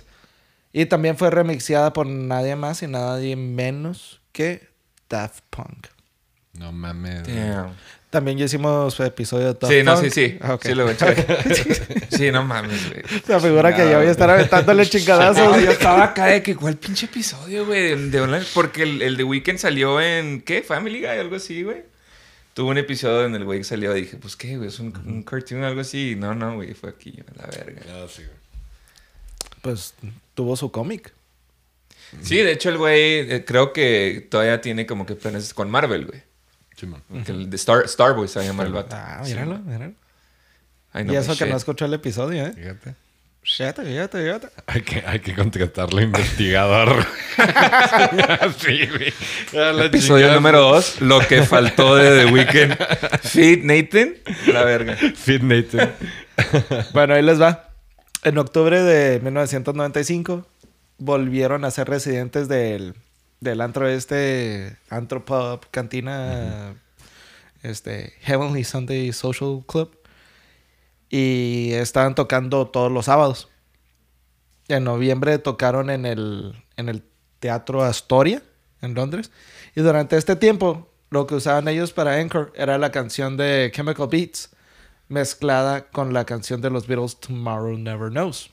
Y 0.72 0.86
también 0.86 1.16
fue 1.16 1.30
remixeada 1.30 1.92
por 1.92 2.06
nadie 2.06 2.56
más 2.56 2.82
y 2.82 2.86
nadie 2.86 3.36
menos 3.36 4.20
que 4.32 4.68
Daft 5.08 5.42
Punk. 5.50 5.88
No 6.52 6.72
mames. 6.72 7.26
Damn. 7.26 7.74
También 8.10 8.38
ya 8.38 8.46
hicimos 8.46 8.98
episodio 9.00 9.52
de 9.52 9.66
Sí, 9.68 9.82
no, 9.82 9.94
Punk. 9.94 10.04
sí, 10.04 10.10
sí. 10.10 10.38
Ah. 10.40 10.58
Sí, 10.62 10.74
lo 10.74 10.84
voy 10.84 10.92
a 10.92 10.94
echar. 10.94 11.14
Sí, 12.10 12.30
no 12.32 12.42
mames, 12.42 12.88
güey. 12.88 13.02
Se 13.26 13.38
figura 13.38 13.76
que 13.76 13.82
yo 13.90 13.98
voy 13.98 14.06
a 14.06 14.10
estar 14.10 14.30
aventándole 14.30 14.86
chingadazos. 14.86 15.44
No, 15.56 15.60
yo 15.60 15.70
estaba 15.70 16.04
acá 16.04 16.26
de 16.26 16.42
que, 16.42 16.56
¿cuál 16.56 16.76
pinche 16.76 17.04
episodio, 17.04 17.66
güey? 17.66 17.82
De, 17.82 18.08
de 18.08 18.20
online? 18.20 18.46
Porque 18.54 18.82
el, 18.84 19.02
el 19.02 19.16
de 19.18 19.24
Weekend 19.24 19.58
salió 19.58 20.00
en, 20.00 20.40
¿qué? 20.40 20.62
Family 20.62 21.00
Guy, 21.00 21.08
algo 21.08 21.36
así, 21.36 21.62
güey. 21.62 21.82
Tuvo 22.54 22.70
un 22.70 22.78
episodio 22.78 23.26
en 23.26 23.34
el 23.34 23.44
güey 23.44 23.58
que 23.60 23.64
salió 23.64 23.94
y 23.94 24.00
dije, 24.00 24.16
pues, 24.16 24.36
¿qué, 24.36 24.56
güey? 24.56 24.68
Es 24.68 24.80
un, 24.80 24.96
un 25.06 25.22
cartoon, 25.22 25.62
algo 25.64 25.82
así. 25.82 26.16
No, 26.16 26.34
no, 26.34 26.54
güey, 26.56 26.72
fue 26.74 26.88
aquí, 26.90 27.14
a 27.36 27.42
la 27.42 27.46
verga. 27.46 27.82
No, 27.88 28.08
sí, 28.08 28.22
güey. 28.22 28.36
Pues 29.60 29.94
tuvo 30.34 30.56
su 30.56 30.70
cómic. 30.72 31.12
Sí, 32.22 32.36
de 32.38 32.52
hecho, 32.52 32.70
el 32.70 32.78
güey, 32.78 33.30
eh, 33.30 33.44
creo 33.46 33.74
que 33.74 34.26
todavía 34.30 34.62
tiene 34.62 34.86
como 34.86 35.04
que 35.04 35.14
planes 35.14 35.52
con 35.52 35.70
Marvel, 35.70 36.06
güey. 36.06 36.22
Simón. 36.78 37.02
Que 37.24 37.32
el 37.32 37.50
de 37.50 37.56
Star, 37.56 37.88
Starboy 37.88 38.28
se 38.28 38.44
llama 38.44 38.62
el 38.64 38.72
vato. 38.72 38.94
Ah, 38.96 39.20
Sí, 39.24 39.32
míralo, 39.32 39.52
man. 39.54 39.66
míralo. 39.66 39.92
Ay, 40.92 41.06
y 41.10 41.16
eso 41.16 41.36
que 41.36 41.46
no 41.46 41.56
escuchó 41.56 41.84
el 41.84 41.94
episodio, 41.94 42.46
¿eh? 42.46 42.52
Fíjate. 42.54 42.94
Fíjate, 43.42 43.82
fíjate, 43.84 44.22
fíjate. 44.24 44.48
Hay 44.66 44.82
que, 44.82 45.02
hay 45.06 45.20
que 45.20 45.34
contratarlo 45.34 46.00
investigador. 46.02 47.06
sí, 48.58 48.86
güey. 48.86 49.12
La 49.52 49.84
Episodio 49.86 50.26
chingada. 50.26 50.34
número 50.34 50.60
2, 50.60 51.00
lo 51.02 51.20
que 51.20 51.42
faltó 51.42 51.96
de 51.96 52.24
The 52.24 52.32
Weeknd. 52.32 52.76
Fit 53.22 53.62
Nathan, 53.64 54.14
la 54.52 54.64
verga. 54.64 54.96
Fit 54.96 55.42
Nathan. 55.42 55.92
Bueno, 56.92 57.14
ahí 57.14 57.22
les 57.22 57.40
va. 57.40 57.70
En 58.22 58.38
octubre 58.38 58.80
de 58.82 59.18
1995 59.20 60.46
volvieron 60.98 61.64
a 61.64 61.70
ser 61.72 61.88
residentes 61.88 62.48
del, 62.48 62.94
del 63.40 63.60
antro 63.60 63.88
este, 63.88 64.76
antro 64.90 65.24
pub, 65.24 65.66
cantina, 65.70 66.74
este, 67.62 68.14
Heavenly 68.20 68.64
Sunday 68.64 69.12
Social 69.12 69.64
Club. 69.66 69.96
Y 71.10 71.72
estaban 71.72 72.14
tocando 72.14 72.66
todos 72.68 72.92
los 72.92 73.06
sábados. 73.06 73.48
En 74.68 74.84
noviembre 74.84 75.38
tocaron 75.38 75.88
en 75.88 76.04
el, 76.04 76.62
en 76.76 76.88
el 76.88 77.02
Teatro 77.40 77.82
Astoria 77.82 78.42
en 78.82 78.94
Londres. 78.94 79.30
Y 79.74 79.80
durante 79.80 80.16
este 80.16 80.36
tiempo, 80.36 80.90
lo 81.10 81.26
que 81.26 81.34
usaban 81.34 81.68
ellos 81.68 81.92
para 81.92 82.16
Anchor 82.16 82.52
era 82.54 82.78
la 82.78 82.90
canción 82.92 83.36
de 83.36 83.70
Chemical 83.74 84.08
Beats 84.10 84.50
mezclada 85.08 85.88
con 85.88 86.12
la 86.12 86.24
canción 86.26 86.60
de 86.60 86.70
los 86.70 86.86
Beatles 86.86 87.18
Tomorrow 87.18 87.78
Never 87.78 88.10
Knows. 88.10 88.50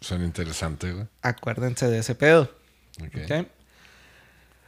Son 0.00 0.22
interesantes, 0.22 0.94
güey. 0.94 1.06
Acuérdense 1.22 1.88
de 1.88 1.98
ese 1.98 2.14
pedo. 2.14 2.50
Ok. 3.02 3.16
¿ok? 3.24 3.46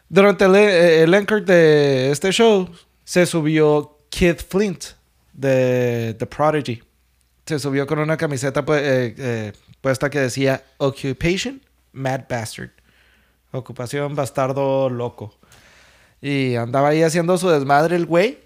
Durante 0.08 0.44
el, 0.46 0.54
el 0.56 1.14
anchor 1.14 1.44
de 1.44 2.10
este 2.10 2.30
show 2.32 2.68
se 3.04 3.26
subió 3.26 3.98
Keith 4.10 4.42
Flint 4.48 4.84
de 5.32 6.14
The 6.18 6.26
Prodigy. 6.26 6.82
Se 7.46 7.58
subió 7.58 7.86
con 7.86 7.98
una 7.98 8.16
camiseta 8.16 8.64
pu- 8.64 8.78
eh, 8.80 9.14
eh, 9.18 9.52
puesta 9.80 10.08
que 10.10 10.20
decía 10.20 10.62
Occupation 10.78 11.60
Mad 11.92 12.22
Bastard. 12.28 12.70
Ocupación 13.52 14.14
bastardo 14.14 14.90
loco. 14.90 15.34
Y 16.20 16.56
andaba 16.56 16.88
ahí 16.88 17.02
haciendo 17.02 17.38
su 17.38 17.48
desmadre 17.48 17.96
el 17.96 18.06
güey. 18.06 18.38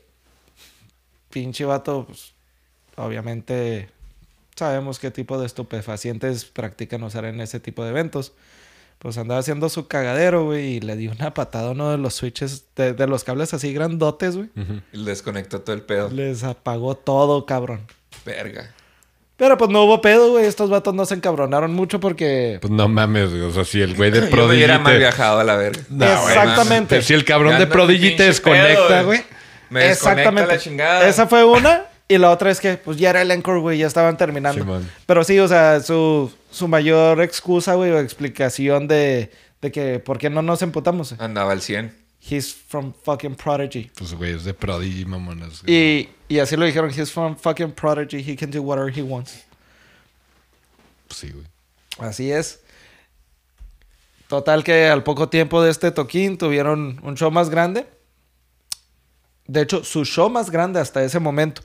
Pinche 1.30 1.64
vato, 1.64 2.06
pues, 2.06 2.32
obviamente 2.96 3.88
sabemos 4.54 4.98
qué 4.98 5.10
tipo 5.10 5.38
de 5.40 5.46
estupefacientes 5.46 6.44
practican 6.44 7.02
usar 7.02 7.24
en 7.24 7.40
ese 7.40 7.58
tipo 7.58 7.82
de 7.84 7.90
eventos. 7.90 8.32
Pues 9.02 9.18
andaba 9.18 9.40
haciendo 9.40 9.68
su 9.68 9.88
cagadero, 9.88 10.44
güey, 10.44 10.76
y 10.76 10.80
le 10.80 10.94
dio 10.96 11.10
una 11.10 11.34
patada 11.34 11.68
a 11.68 11.70
uno 11.72 11.90
de 11.90 11.98
los 11.98 12.14
switches, 12.14 12.66
de, 12.76 12.92
de 12.92 13.06
los 13.08 13.24
cables 13.24 13.52
así 13.52 13.72
grandotes, 13.72 14.36
güey. 14.36 14.48
Ujú. 14.56 14.80
Y 14.92 14.98
le 14.98 15.10
desconectó 15.10 15.60
todo 15.60 15.74
el 15.74 15.82
pedo. 15.82 16.08
Les 16.10 16.44
apagó 16.44 16.94
todo, 16.94 17.44
cabrón. 17.44 17.80
Verga. 18.24 18.70
Pero 19.36 19.58
pues 19.58 19.70
no 19.70 19.82
hubo 19.82 20.00
pedo, 20.00 20.30
güey. 20.30 20.44
Estos 20.46 20.70
vatos 20.70 20.94
no 20.94 21.04
se 21.04 21.14
encabronaron 21.14 21.74
mucho 21.74 21.98
porque... 21.98 22.58
Pues 22.60 22.70
no 22.72 22.86
mames, 22.86 23.30
güey. 23.30 23.42
O 23.42 23.50
sea, 23.50 23.64
si 23.64 23.80
el 23.80 23.96
güey 23.96 24.12
de 24.12 24.18
Yo 24.20 24.24
me 24.26 24.30
Prodigy. 24.30 24.54
hubiera 24.56 24.78
mal 24.78 24.92
te- 24.92 24.98
viajado 25.00 25.40
a 25.40 25.44
la 25.44 25.56
verga. 25.56 25.82
No, 25.88 26.06
güey, 26.06 26.28
Exactamente. 26.36 26.94
mames. 26.94 27.06
Si 27.06 27.14
el 27.14 27.24
cabrón 27.24 27.52
Ya 27.54 27.58
de 27.58 27.66
Prodigy 27.66 28.14
te 28.14 28.22
desconecta, 28.24 28.86
pedo, 28.86 29.06
güey. 29.06 29.24
Me 29.68 29.84
desconecta 29.88 30.30
la 30.46 30.58
chingada. 30.58 31.08
Esa 31.08 31.26
fue 31.26 31.42
una. 31.44 31.86
Y 32.08 32.18
la 32.18 32.30
otra 32.30 32.50
es 32.50 32.60
que, 32.60 32.76
pues 32.76 32.98
ya 32.98 33.10
era 33.10 33.22
el 33.22 33.30
encore, 33.30 33.60
güey. 33.60 33.78
Ya 33.78 33.86
estaban 33.86 34.16
terminando. 34.16 34.60
Simón. 34.60 34.90
Pero 35.06 35.24
sí, 35.24 35.38
o 35.38 35.48
sea, 35.48 35.80
su, 35.80 36.30
su 36.50 36.68
mayor 36.68 37.20
excusa, 37.22 37.74
güey, 37.74 37.90
o 37.90 37.98
explicación 37.98 38.88
de, 38.88 39.30
de 39.60 39.72
que 39.72 39.98
por 39.98 40.18
qué 40.18 40.28
no 40.28 40.42
nos 40.42 40.62
emputamos. 40.62 41.12
Andaba 41.18 41.52
al 41.52 41.62
100. 41.62 42.02
He's 42.20 42.54
from 42.54 42.92
fucking 42.92 43.34
Prodigy. 43.34 43.90
Pues, 43.96 44.14
güey, 44.14 44.32
es 44.32 44.44
de 44.44 44.54
Prodigy, 44.54 45.04
mamonas. 45.04 45.62
Y, 45.66 46.08
y 46.28 46.38
así 46.38 46.56
lo 46.56 46.64
dijeron, 46.64 46.90
he's 46.90 47.10
from 47.10 47.36
fucking 47.36 47.72
Prodigy, 47.72 48.22
he 48.22 48.36
can 48.36 48.50
do 48.50 48.62
whatever 48.62 48.96
he 48.96 49.02
wants. 49.02 49.44
Pues 51.08 51.18
sí, 51.18 51.30
güey. 51.30 51.46
Así 51.98 52.30
es. 52.30 52.60
Total 54.28 54.64
que 54.64 54.86
al 54.86 55.02
poco 55.02 55.28
tiempo 55.28 55.62
de 55.62 55.70
este 55.70 55.90
toquín 55.90 56.38
tuvieron 56.38 57.00
un 57.02 57.16
show 57.16 57.30
más 57.30 57.50
grande. 57.50 57.86
De 59.46 59.60
hecho, 59.60 59.84
su 59.84 60.04
show 60.04 60.30
más 60.30 60.50
grande 60.50 60.80
hasta 60.80 61.02
ese 61.04 61.18
momento, 61.18 61.62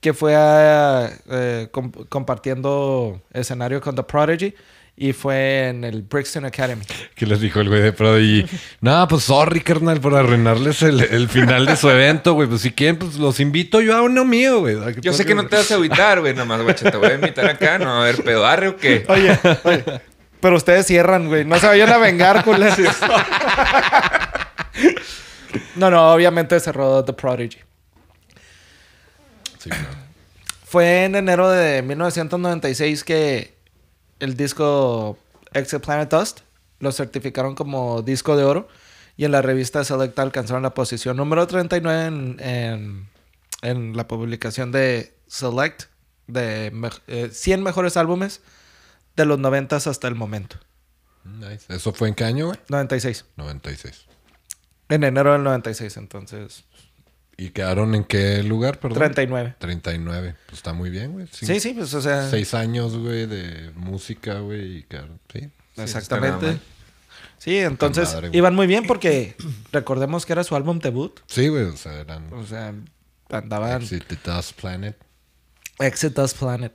que 0.00 0.14
fue 0.14 0.34
ah, 0.36 1.10
eh, 1.30 1.68
com- 1.70 1.92
compartiendo 2.08 3.20
escenario 3.32 3.80
con 3.80 3.94
The 3.96 4.02
Prodigy 4.04 4.54
y 5.00 5.12
fue 5.12 5.68
en 5.68 5.84
el 5.84 6.02
Brixton 6.02 6.44
Academy. 6.44 6.82
¿Qué 7.14 7.24
les 7.24 7.40
dijo 7.40 7.60
el 7.60 7.68
güey 7.68 7.80
de 7.82 7.92
Prodigy? 7.92 8.44
no, 8.80 9.06
pues 9.06 9.22
sorry, 9.24 9.60
carnal, 9.60 10.00
por 10.00 10.16
arruinarles 10.16 10.82
el, 10.82 11.00
el 11.00 11.28
final 11.28 11.66
de 11.66 11.76
su 11.76 11.88
evento, 11.88 12.32
güey. 12.34 12.48
Pues 12.48 12.62
si 12.62 12.72
quieren, 12.72 12.98
pues 12.98 13.14
los 13.16 13.38
invito 13.38 13.80
yo 13.80 13.96
a 13.96 14.02
uno 14.02 14.24
mío, 14.24 14.58
güey. 14.58 14.76
A 14.76 14.90
Yo 14.90 15.12
sé 15.12 15.24
que 15.24 15.36
no 15.36 15.46
te 15.46 15.54
vas 15.54 15.70
a 15.70 15.74
agüitar, 15.74 16.20
güey. 16.20 16.34
Nomás, 16.34 16.62
güey, 16.62 16.74
te 16.74 16.96
voy 16.96 17.10
a 17.10 17.14
invitar 17.14 17.46
acá. 17.46 17.78
No 17.78 17.86
va 17.86 17.98
a 17.98 18.00
haber 18.02 18.24
pedo. 18.24 18.44
¿Arre 18.44 18.68
o 18.68 18.76
qué? 18.76 19.04
Oye, 19.08 19.38
oye, 19.64 19.84
pero 20.40 20.56
ustedes 20.56 20.86
cierran, 20.86 21.28
güey. 21.28 21.44
No 21.44 21.58
se 21.60 21.68
vayan 21.68 21.90
a 21.90 21.98
vengar, 21.98 22.42
culeros. 22.44 22.76
no, 25.76 25.90
no, 25.90 26.12
obviamente 26.12 26.58
cerró 26.58 27.04
The 27.04 27.12
Prodigy. 27.12 27.58
Sí, 29.76 29.80
claro. 29.80 29.96
Fue 30.64 31.04
en 31.04 31.14
enero 31.14 31.48
de 31.50 31.82
1996 31.82 33.04
que 33.04 33.54
el 34.20 34.36
disco 34.36 35.18
Exit 35.52 35.80
Planet 35.84 36.10
Dust 36.10 36.40
lo 36.80 36.92
certificaron 36.92 37.54
como 37.54 38.02
disco 38.02 38.36
de 38.36 38.44
oro 38.44 38.68
y 39.16 39.24
en 39.24 39.32
la 39.32 39.42
revista 39.42 39.82
Selecta 39.84 40.22
alcanzaron 40.22 40.62
la 40.62 40.74
posición 40.74 41.16
número 41.16 41.46
39 41.46 42.06
en, 42.06 42.36
en, 42.40 43.08
en 43.62 43.96
la 43.96 44.06
publicación 44.06 44.70
de 44.72 45.14
Select 45.26 45.84
de 46.26 46.70
me- 46.72 46.90
eh, 47.06 47.30
100 47.32 47.62
mejores 47.62 47.96
álbumes 47.96 48.42
de 49.16 49.24
los 49.24 49.38
90 49.38 49.76
hasta 49.76 50.06
el 50.06 50.14
momento. 50.14 50.56
Nice. 51.24 51.64
¿Eso 51.74 51.92
fue 51.92 52.08
en 52.08 52.14
qué 52.14 52.24
año, 52.24 52.46
güey? 52.48 52.58
96. 52.68 53.24
96. 53.36 54.06
En 54.90 55.04
enero 55.04 55.32
del 55.32 55.42
96, 55.42 55.96
entonces. 55.96 56.64
¿Y 57.40 57.50
quedaron 57.50 57.94
en 57.94 58.02
qué 58.02 58.42
lugar, 58.42 58.80
perdón? 58.80 58.98
39. 58.98 59.54
39. 59.60 60.34
Pues 60.46 60.58
está 60.58 60.72
muy 60.72 60.90
bien, 60.90 61.12
güey. 61.12 61.28
Sí, 61.30 61.60
sí, 61.60 61.72
pues 61.72 61.94
o 61.94 62.02
sea. 62.02 62.28
Seis 62.28 62.52
años, 62.52 62.98
güey, 62.98 63.26
de 63.26 63.70
música, 63.76 64.40
güey, 64.40 64.78
y 64.78 64.82
quedaron. 64.82 65.20
Sí. 65.32 65.48
Sí, 65.76 65.82
Exactamente. 65.82 66.46
mal. 66.46 66.60
Sí, 67.38 67.56
entonces 67.58 68.12
madre, 68.12 68.30
iban 68.32 68.56
muy 68.56 68.66
bien 68.66 68.84
porque 68.88 69.36
recordemos 69.72 70.26
que 70.26 70.32
era 70.32 70.42
su 70.42 70.56
álbum 70.56 70.80
debut. 70.80 71.20
Sí, 71.26 71.46
güey, 71.46 71.62
o 71.62 71.76
sea, 71.76 72.00
eran... 72.00 72.32
O 72.32 72.44
sea, 72.44 72.74
andaban 73.30 73.82
Exit 73.82 74.04
the 74.08 74.18
Dust 74.24 74.60
Planet. 74.60 74.96
Exit 75.78 76.14
Dust 76.14 76.36
Planet. 76.38 76.72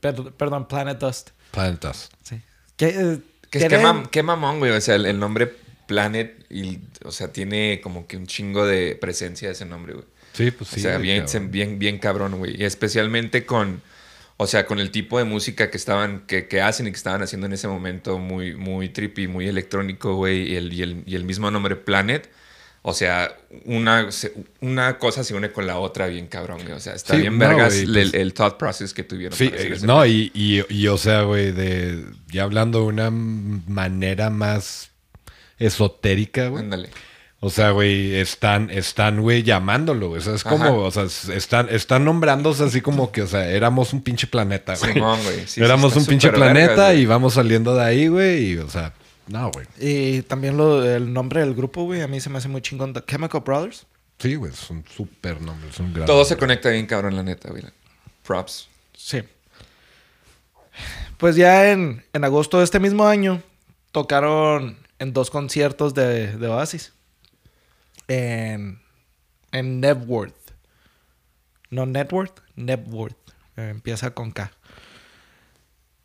Perdón, 0.00 0.68
Planet 0.68 1.00
Dust. 1.00 1.30
Planet 1.50 1.82
Dust. 1.82 2.12
Sí. 2.22 2.40
¿Qué, 2.76 2.94
eh, 2.96 3.18
Que 3.50 3.68
qué 4.12 4.22
mamón, 4.22 4.60
güey. 4.60 4.70
O 4.70 4.80
sea, 4.80 4.94
el, 4.94 5.06
el 5.06 5.18
nombre 5.18 5.63
Planet, 5.86 6.44
y, 6.50 6.80
o 7.04 7.12
sea, 7.12 7.32
tiene 7.32 7.80
como 7.82 8.06
que 8.06 8.16
un 8.16 8.26
chingo 8.26 8.66
de 8.66 8.96
presencia 9.00 9.50
ese 9.50 9.64
nombre, 9.64 9.94
güey. 9.94 10.06
Sí, 10.32 10.50
pues 10.50 10.70
sí. 10.70 10.80
o 10.80 10.82
sea, 10.82 10.98
bien, 10.98 11.24
cabrón. 11.26 11.50
bien, 11.50 11.78
bien 11.78 11.98
cabrón, 11.98 12.38
güey. 12.38 12.60
Y 12.60 12.64
especialmente 12.64 13.46
con, 13.46 13.82
o 14.36 14.46
sea, 14.46 14.66
con 14.66 14.80
el 14.80 14.90
tipo 14.90 15.18
de 15.18 15.24
música 15.24 15.70
que 15.70 15.76
estaban, 15.76 16.26
que, 16.26 16.48
que 16.48 16.60
hacen 16.60 16.86
y 16.88 16.90
que 16.90 16.96
estaban 16.96 17.22
haciendo 17.22 17.46
en 17.46 17.52
ese 17.52 17.68
momento, 17.68 18.18
muy, 18.18 18.54
muy 18.56 18.88
trippy, 18.88 19.28
muy 19.28 19.46
electrónico, 19.46 20.16
güey. 20.16 20.52
Y 20.52 20.56
el, 20.56 20.72
y, 20.72 20.82
el, 20.82 21.02
y 21.06 21.14
el 21.14 21.24
mismo 21.24 21.50
nombre 21.50 21.76
Planet. 21.76 22.28
O 22.86 22.92
sea, 22.92 23.34
una, 23.64 24.10
una 24.60 24.98
cosa 24.98 25.24
se 25.24 25.34
une 25.34 25.50
con 25.52 25.66
la 25.66 25.78
otra 25.78 26.06
bien 26.06 26.26
cabrón, 26.26 26.58
güey. 26.62 26.72
O 26.72 26.80
sea, 26.80 26.94
está 26.94 27.14
Sí, 27.14 27.20
bien 27.22 27.38
no, 27.38 27.48
vergas 27.48 27.82
pues- 27.82 28.12
el 28.12 28.34
thought 28.34 28.58
process 28.58 28.92
que 28.92 29.04
tuvieron. 29.04 29.38
Sí, 29.38 29.50
eh, 29.54 29.78
no, 29.84 30.04
y, 30.04 30.30
y, 30.34 30.62
y, 30.68 30.86
o 30.88 30.98
sea, 30.98 31.22
güey, 31.22 31.52
de 31.52 32.04
ya 32.30 32.42
hablando 32.42 32.80
de 32.80 32.86
una 32.86 33.10
manera 33.10 34.28
más 34.30 34.90
esotérica, 35.58 36.48
güey. 36.48 36.64
Ándale. 36.64 36.90
O 37.40 37.50
sea, 37.50 37.72
güey, 37.72 38.14
están, 38.14 38.70
están, 38.70 39.20
güey, 39.20 39.42
llamándolo, 39.42 40.08
güey. 40.08 40.18
O 40.18 40.24
sea, 40.24 40.34
es 40.34 40.44
como, 40.44 40.64
Ajá. 40.64 40.72
o 40.72 40.90
sea, 40.90 41.34
están, 41.34 41.68
están 41.68 42.02
nombrándose 42.02 42.64
así 42.64 42.80
como 42.80 43.12
que, 43.12 43.20
o 43.20 43.26
sea, 43.26 43.46
éramos 43.50 43.92
un 43.92 44.00
pinche 44.00 44.26
planeta, 44.26 44.74
güey. 44.76 44.94
Simón, 44.94 45.22
güey. 45.22 45.46
Sí, 45.46 45.62
éramos 45.62 45.94
un 45.94 46.06
pinche 46.06 46.30
vergas, 46.30 46.52
planeta 46.52 46.94
y 46.94 47.04
vamos 47.04 47.34
saliendo 47.34 47.74
de 47.74 47.84
ahí, 47.84 48.08
güey, 48.08 48.52
y, 48.52 48.56
o 48.56 48.70
sea, 48.70 48.94
no, 49.26 49.50
güey. 49.50 49.66
Y 49.78 50.22
también 50.22 50.56
lo, 50.56 50.82
el 50.84 51.12
nombre 51.12 51.40
del 51.40 51.54
grupo, 51.54 51.84
güey, 51.84 52.00
a 52.00 52.08
mí 52.08 52.18
se 52.18 52.30
me 52.30 52.38
hace 52.38 52.48
muy 52.48 52.62
chingón. 52.62 52.94
The 52.94 53.02
Chemical 53.04 53.42
Brothers. 53.42 53.86
Sí, 54.18 54.36
güey, 54.36 54.50
es 54.50 54.70
un 54.70 54.82
súper 54.86 55.42
nombre, 55.42 55.68
es 55.68 55.78
un 55.78 55.92
gran 55.92 56.06
Todo 56.06 56.24
se 56.24 56.38
conecta 56.38 56.70
bien 56.70 56.86
cabrón, 56.86 57.14
la 57.14 57.22
neta, 57.22 57.50
güey. 57.50 57.62
Props. 58.22 58.68
Sí. 58.96 59.22
Pues 61.18 61.36
ya 61.36 61.70
en, 61.70 62.02
en 62.12 62.24
agosto 62.24 62.58
de 62.58 62.64
este 62.64 62.80
mismo 62.80 63.06
año 63.06 63.42
tocaron 63.92 64.78
en 64.98 65.12
dos 65.12 65.30
conciertos 65.30 65.94
de, 65.94 66.36
de 66.36 66.48
Oasis. 66.48 66.92
En, 68.08 68.80
en 69.52 69.80
Nebworth. 69.80 70.34
No 71.70 71.86
Networth, 71.86 72.40
Nebworth. 72.56 73.16
Eh, 73.56 73.68
empieza 73.70 74.12
con 74.12 74.30
K. 74.30 74.50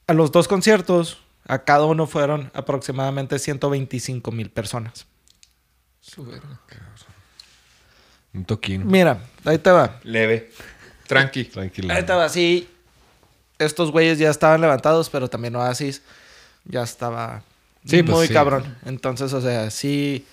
A 0.08 0.14
los 0.14 0.32
dos 0.32 0.48
conciertos, 0.48 1.20
a 1.48 1.64
cada 1.64 1.86
uno 1.86 2.08
fueron 2.08 2.52
aproximadamente 2.54 3.38
125 3.40 4.32
mil 4.32 4.50
personas. 4.50 5.08
Un 8.34 8.46
toquín. 8.46 8.88
Mira, 8.88 9.20
ahí 9.46 9.58
te 9.58 9.72
va. 9.72 10.00
Leve. 10.04 10.52
Tranqui. 11.08 11.46
Tranquilo. 11.46 11.94
Ahí 11.94 12.00
estaba 12.00 12.26
así. 12.26 12.70
Estos 13.58 13.92
güeyes 13.92 14.20
ya 14.20 14.30
estaban 14.30 14.62
levantados, 14.62 15.10
pero 15.10 15.28
también 15.28 15.56
Oasis 15.56 16.02
ya 16.66 16.84
estaba 16.84 17.44
Sí, 17.86 18.04
pues 18.04 18.18
muy 18.18 18.28
sí. 18.28 18.34
cabrón. 18.34 18.78
Entonces, 18.86 19.34
o 19.34 19.42
sea, 19.42 19.70
sí. 19.70 20.26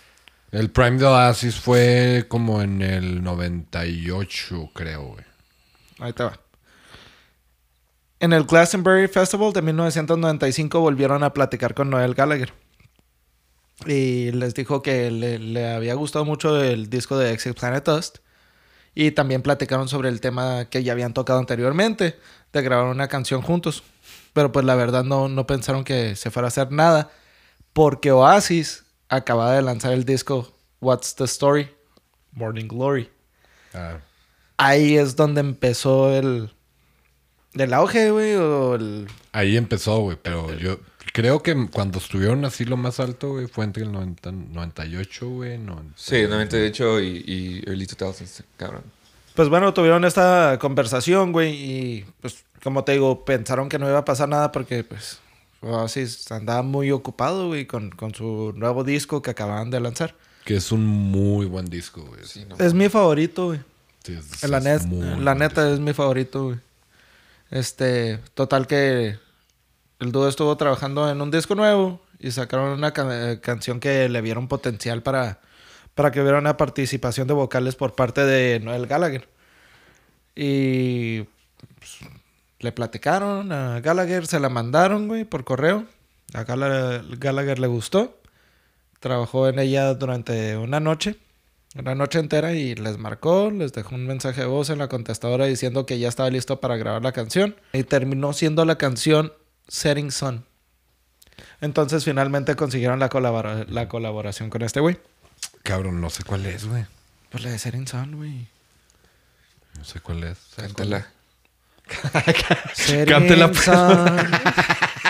El 0.52 0.70
Prime 0.70 0.98
de 0.98 1.06
Oasis 1.06 1.56
fue 1.56 2.24
como 2.28 2.62
en 2.62 2.82
el 2.82 3.22
98, 3.22 4.70
creo, 4.72 5.04
güey. 5.08 5.24
Ahí 5.98 6.12
te 6.12 6.24
va. 6.24 6.38
En 8.18 8.32
el 8.32 8.44
Glastonbury 8.44 9.08
Festival 9.08 9.52
de 9.52 9.62
1995 9.62 10.80
volvieron 10.80 11.22
a 11.22 11.34
platicar 11.34 11.74
con 11.74 11.90
Noel 11.90 12.14
Gallagher. 12.14 12.52
Y 13.86 14.32
les 14.32 14.54
dijo 14.54 14.80
que 14.82 15.10
le, 15.10 15.38
le 15.38 15.68
había 15.68 15.94
gustado 15.94 16.24
mucho 16.24 16.62
el 16.62 16.88
disco 16.88 17.18
de 17.18 17.32
Exit 17.32 17.58
Planet 17.58 17.84
Dust. 17.84 18.18
Y 18.94 19.10
también 19.10 19.42
platicaron 19.42 19.88
sobre 19.88 20.08
el 20.08 20.22
tema 20.22 20.64
que 20.70 20.82
ya 20.82 20.92
habían 20.92 21.12
tocado 21.12 21.38
anteriormente, 21.38 22.18
de 22.54 22.62
grabar 22.62 22.86
una 22.86 23.08
canción 23.08 23.42
juntos. 23.42 23.82
Pero 24.32 24.50
pues 24.50 24.64
la 24.64 24.74
verdad 24.74 25.04
no, 25.04 25.28
no 25.28 25.46
pensaron 25.46 25.84
que 25.84 26.16
se 26.16 26.30
fuera 26.30 26.46
a 26.46 26.48
hacer 26.48 26.72
nada. 26.72 27.10
Porque 27.76 28.10
Oasis 28.10 28.84
acababa 29.10 29.52
de 29.52 29.60
lanzar 29.60 29.92
el 29.92 30.06
disco 30.06 30.50
What's 30.80 31.14
the 31.14 31.24
Story? 31.24 31.68
Morning 32.32 32.68
Glory. 32.68 33.10
Ah, 33.74 33.98
Ahí 34.56 34.96
es 34.96 35.14
donde 35.14 35.42
empezó 35.42 36.10
el, 36.10 36.50
el 37.52 37.74
auge, 37.74 38.10
güey, 38.10 38.34
o 38.36 38.76
el... 38.76 39.06
ahí 39.32 39.58
empezó, 39.58 39.98
güey, 39.98 40.16
pero 40.22 40.54
yo 40.54 40.80
creo 41.12 41.42
que 41.42 41.68
cuando 41.70 41.98
estuvieron 41.98 42.46
así 42.46 42.64
lo 42.64 42.78
más 42.78 42.98
alto, 42.98 43.32
güey, 43.32 43.46
fue 43.46 43.66
entre 43.66 43.82
el 43.82 43.92
90, 43.92 44.32
98, 44.32 45.28
güey. 45.28 45.58
90. 45.58 45.92
Sí, 45.96 46.22
98 46.26 47.00
y, 47.02 47.06
y 47.26 47.62
early 47.66 47.84
2000s, 47.86 48.42
cabrón. 48.56 48.84
Pues 49.34 49.50
bueno, 49.50 49.74
tuvieron 49.74 50.06
esta 50.06 50.58
conversación, 50.58 51.30
güey, 51.30 51.52
y 51.52 52.06
pues 52.22 52.42
como 52.62 52.84
te 52.84 52.92
digo, 52.92 53.26
pensaron 53.26 53.68
que 53.68 53.78
no 53.78 53.86
iba 53.86 53.98
a 53.98 54.04
pasar 54.06 54.30
nada 54.30 54.50
porque 54.50 54.82
pues 54.82 55.20
Oasis 55.66 56.30
andaba 56.32 56.62
muy 56.62 56.90
ocupado, 56.90 57.48
güey, 57.48 57.66
con, 57.66 57.90
con 57.90 58.14
su 58.14 58.52
nuevo 58.56 58.84
disco 58.84 59.22
que 59.22 59.30
acababan 59.30 59.70
de 59.70 59.80
lanzar. 59.80 60.14
Que 60.44 60.56
es 60.56 60.70
un 60.72 60.86
muy 60.86 61.46
buen 61.46 61.66
disco, 61.66 62.02
güey. 62.02 62.20
Sí, 62.24 62.44
no. 62.48 62.56
Es 62.64 62.72
mi 62.74 62.88
favorito, 62.88 63.46
güey. 63.46 63.60
Sí, 64.04 64.12
es- 64.14 64.48
La, 64.48 64.58
es 64.58 64.64
net- 64.86 65.18
la 65.18 65.34
neta 65.34 65.62
disco. 65.64 65.74
es 65.74 65.80
mi 65.80 65.92
favorito, 65.92 66.44
güey. 66.44 66.58
Este, 67.50 68.18
total 68.34 68.66
que 68.66 69.18
el 70.00 70.12
dúo 70.12 70.28
estuvo 70.28 70.56
trabajando 70.56 71.10
en 71.10 71.20
un 71.20 71.30
disco 71.30 71.54
nuevo 71.54 72.00
y 72.18 72.30
sacaron 72.30 72.70
una 72.70 72.92
ca- 72.92 73.40
canción 73.40 73.80
que 73.80 74.08
le 74.08 74.20
vieron 74.20 74.48
potencial 74.48 75.02
para, 75.02 75.40
para 75.94 76.10
que 76.10 76.20
hubiera 76.20 76.38
una 76.38 76.56
participación 76.56 77.26
de 77.28 77.34
vocales 77.34 77.74
por 77.76 77.94
parte 77.94 78.24
de 78.24 78.60
Noel 78.60 78.86
Gallagher. 78.86 79.28
Y 80.34 81.22
pues, 81.78 81.98
le 82.60 82.72
platicaron 82.72 83.52
a 83.52 83.80
Gallagher, 83.80 84.26
se 84.26 84.40
la 84.40 84.48
mandaron, 84.48 85.08
güey, 85.08 85.24
por 85.24 85.44
correo. 85.44 85.86
A 86.34 86.44
Galla- 86.44 87.02
Gallagher 87.18 87.58
le 87.58 87.66
gustó. 87.66 88.18
Trabajó 89.00 89.48
en 89.48 89.58
ella 89.58 89.92
durante 89.94 90.56
una 90.56 90.80
noche, 90.80 91.16
una 91.76 91.94
noche 91.94 92.18
entera 92.18 92.54
y 92.54 92.74
les 92.74 92.96
marcó, 92.98 93.50
les 93.50 93.72
dejó 93.72 93.94
un 93.94 94.06
mensaje 94.06 94.40
de 94.40 94.46
voz 94.46 94.70
en 94.70 94.78
la 94.78 94.88
contestadora 94.88 95.44
diciendo 95.44 95.84
que 95.86 95.98
ya 95.98 96.08
estaba 96.08 96.30
listo 96.30 96.60
para 96.60 96.76
grabar 96.76 97.02
la 97.02 97.12
canción. 97.12 97.56
Y 97.74 97.84
terminó 97.84 98.32
siendo 98.32 98.64
la 98.64 98.78
canción 98.78 99.32
Setting 99.68 100.10
Sun. 100.10 100.44
Entonces 101.60 102.04
finalmente 102.04 102.56
consiguieron 102.56 102.98
la, 102.98 103.08
colabora- 103.10 103.66
la 103.68 103.88
colaboración 103.88 104.48
con 104.50 104.62
este 104.62 104.80
güey. 104.80 104.98
Cabrón, 105.62 106.00
no 106.00 106.08
sé 106.10 106.24
cuál 106.24 106.46
es, 106.46 106.66
güey. 106.66 106.86
Pues 107.30 107.44
la 107.44 107.50
de 107.50 107.58
Setting 107.58 107.86
Sun, 107.86 108.16
güey. 108.16 108.48
No 109.76 109.84
sé 109.84 110.00
cuál 110.00 110.24
es. 110.24 110.38
¿Sabes 110.38 110.72
cuál 110.72 110.88
Cántala. 110.90 111.12
Setting 112.74 113.06
Cántela, 113.06 113.48
pues. 113.50 113.64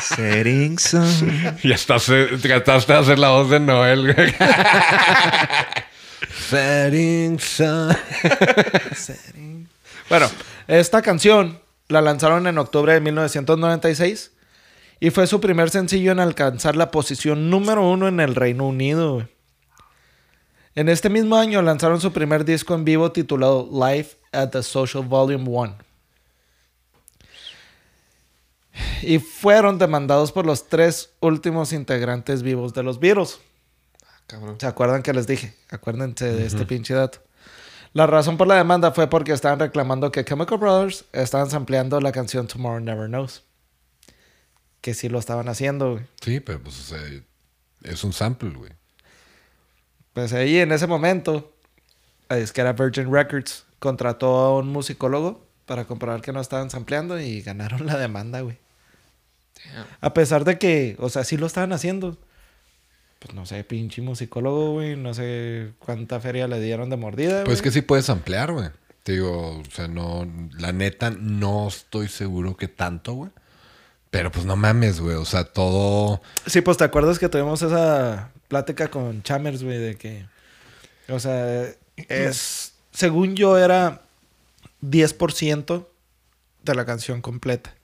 Setting 0.02 0.78
sun. 0.78 1.58
Ya 1.62 1.74
estás, 1.74 2.08
eh, 2.10 2.28
trataste 2.40 2.92
de 2.92 2.98
hacer 2.98 3.18
la 3.18 3.30
voz 3.30 3.50
de 3.50 3.60
Noel, 3.60 4.14
güey. 4.14 4.34
Setting 6.48 7.38
sun. 7.38 7.96
Setting. 8.94 9.68
Bueno, 10.08 10.30
esta 10.68 11.02
canción 11.02 11.58
la 11.88 12.00
lanzaron 12.00 12.46
en 12.46 12.58
octubre 12.58 12.92
de 12.92 13.00
1996 13.00 14.30
y 15.00 15.10
fue 15.10 15.26
su 15.26 15.40
primer 15.40 15.70
sencillo 15.70 16.12
en 16.12 16.20
alcanzar 16.20 16.76
la 16.76 16.92
posición 16.92 17.50
número 17.50 17.82
uno 17.82 18.06
en 18.06 18.20
el 18.20 18.36
Reino 18.36 18.68
Unido. 18.68 19.14
güey. 19.14 19.26
En 20.76 20.88
este 20.88 21.08
mismo 21.10 21.36
año 21.36 21.60
lanzaron 21.60 22.00
su 22.00 22.12
primer 22.12 22.44
disco 22.44 22.76
en 22.76 22.84
vivo 22.84 23.10
titulado 23.10 23.68
Live 23.72 24.10
at 24.30 24.50
the 24.50 24.62
Social 24.62 25.02
Volume 25.02 25.44
1. 25.48 25.76
Y 29.02 29.18
fueron 29.18 29.78
demandados 29.78 30.32
por 30.32 30.46
los 30.46 30.68
tres 30.68 31.10
últimos 31.20 31.72
integrantes 31.72 32.42
vivos 32.42 32.74
de 32.74 32.82
los 32.82 33.00
Beatles. 33.00 33.38
Cabrón. 34.26 34.56
¿Se 34.58 34.66
acuerdan 34.66 35.02
que 35.02 35.12
les 35.12 35.26
dije? 35.26 35.54
Acuérdense 35.70 36.32
de 36.32 36.46
este 36.46 36.66
pinche 36.66 36.94
dato. 36.94 37.20
La 37.92 38.06
razón 38.06 38.36
por 38.36 38.46
la 38.46 38.56
demanda 38.56 38.92
fue 38.92 39.08
porque 39.08 39.32
estaban 39.32 39.58
reclamando 39.58 40.12
que 40.12 40.24
Chemical 40.24 40.58
Brothers 40.58 41.04
estaban 41.12 41.48
sampleando 41.48 42.00
la 42.00 42.12
canción 42.12 42.46
Tomorrow 42.46 42.80
Never 42.80 43.08
Knows. 43.08 43.44
Que 44.80 44.94
sí 44.94 45.08
lo 45.08 45.18
estaban 45.18 45.48
haciendo, 45.48 45.92
güey. 45.92 46.04
Sí, 46.20 46.40
pero 46.40 46.60
pues, 46.62 46.78
o 46.78 46.82
sea, 46.82 47.00
es 47.84 48.04
un 48.04 48.12
sample, 48.12 48.50
güey. 48.50 48.72
Pues 50.12 50.32
ahí 50.32 50.58
en 50.58 50.72
ese 50.72 50.86
momento, 50.86 51.52
la 52.28 52.36
disquera 52.36 52.72
Virgin 52.72 53.12
Records 53.12 53.64
contrató 53.78 54.36
a 54.36 54.58
un 54.58 54.68
musicólogo 54.68 55.46
para 55.66 55.84
comprobar 55.84 56.20
que 56.20 56.32
no 56.32 56.40
estaban 56.40 56.68
sampleando 56.70 57.20
y 57.20 57.42
ganaron 57.42 57.86
la 57.86 57.96
demanda, 57.96 58.40
güey. 58.40 58.58
A 60.00 60.14
pesar 60.14 60.44
de 60.44 60.58
que, 60.58 60.96
o 60.98 61.08
sea, 61.08 61.24
sí 61.24 61.36
lo 61.36 61.46
estaban 61.46 61.72
haciendo. 61.72 62.16
Pues 63.18 63.34
no 63.34 63.46
sé, 63.46 63.64
pinche 63.64 64.02
musicólogo, 64.02 64.72
güey. 64.72 64.96
No 64.96 65.14
sé 65.14 65.72
cuánta 65.78 66.20
feria 66.20 66.46
le 66.48 66.60
dieron 66.60 66.90
de 66.90 66.96
mordida, 66.96 67.44
Pues 67.44 67.58
güey. 67.58 67.62
que 67.64 67.70
sí 67.72 67.82
puedes 67.82 68.08
ampliar, 68.10 68.52
güey. 68.52 68.68
Te 69.02 69.12
digo, 69.12 69.58
o 69.60 69.70
sea, 69.70 69.88
no, 69.88 70.26
la 70.58 70.72
neta, 70.72 71.10
no 71.10 71.68
estoy 71.68 72.08
seguro 72.08 72.56
que 72.56 72.68
tanto, 72.68 73.14
güey. 73.14 73.30
Pero 74.10 74.30
pues 74.32 74.44
no 74.46 74.56
mames, 74.56 75.00
güey. 75.00 75.16
O 75.16 75.24
sea, 75.24 75.44
todo. 75.44 76.20
Sí, 76.46 76.60
pues 76.60 76.76
te 76.76 76.84
acuerdas 76.84 77.18
que 77.18 77.28
tuvimos 77.28 77.62
esa 77.62 78.30
plática 78.48 78.88
con 78.88 79.22
Chamers, 79.22 79.62
güey, 79.62 79.78
de 79.78 79.96
que. 79.96 80.26
O 81.08 81.20
sea, 81.20 81.66
es. 81.96 82.72
Según 82.92 83.36
yo, 83.36 83.58
era 83.58 84.02
10% 84.82 85.86
de 86.62 86.74
la 86.74 86.84
canción 86.84 87.20
completa. 87.22 87.74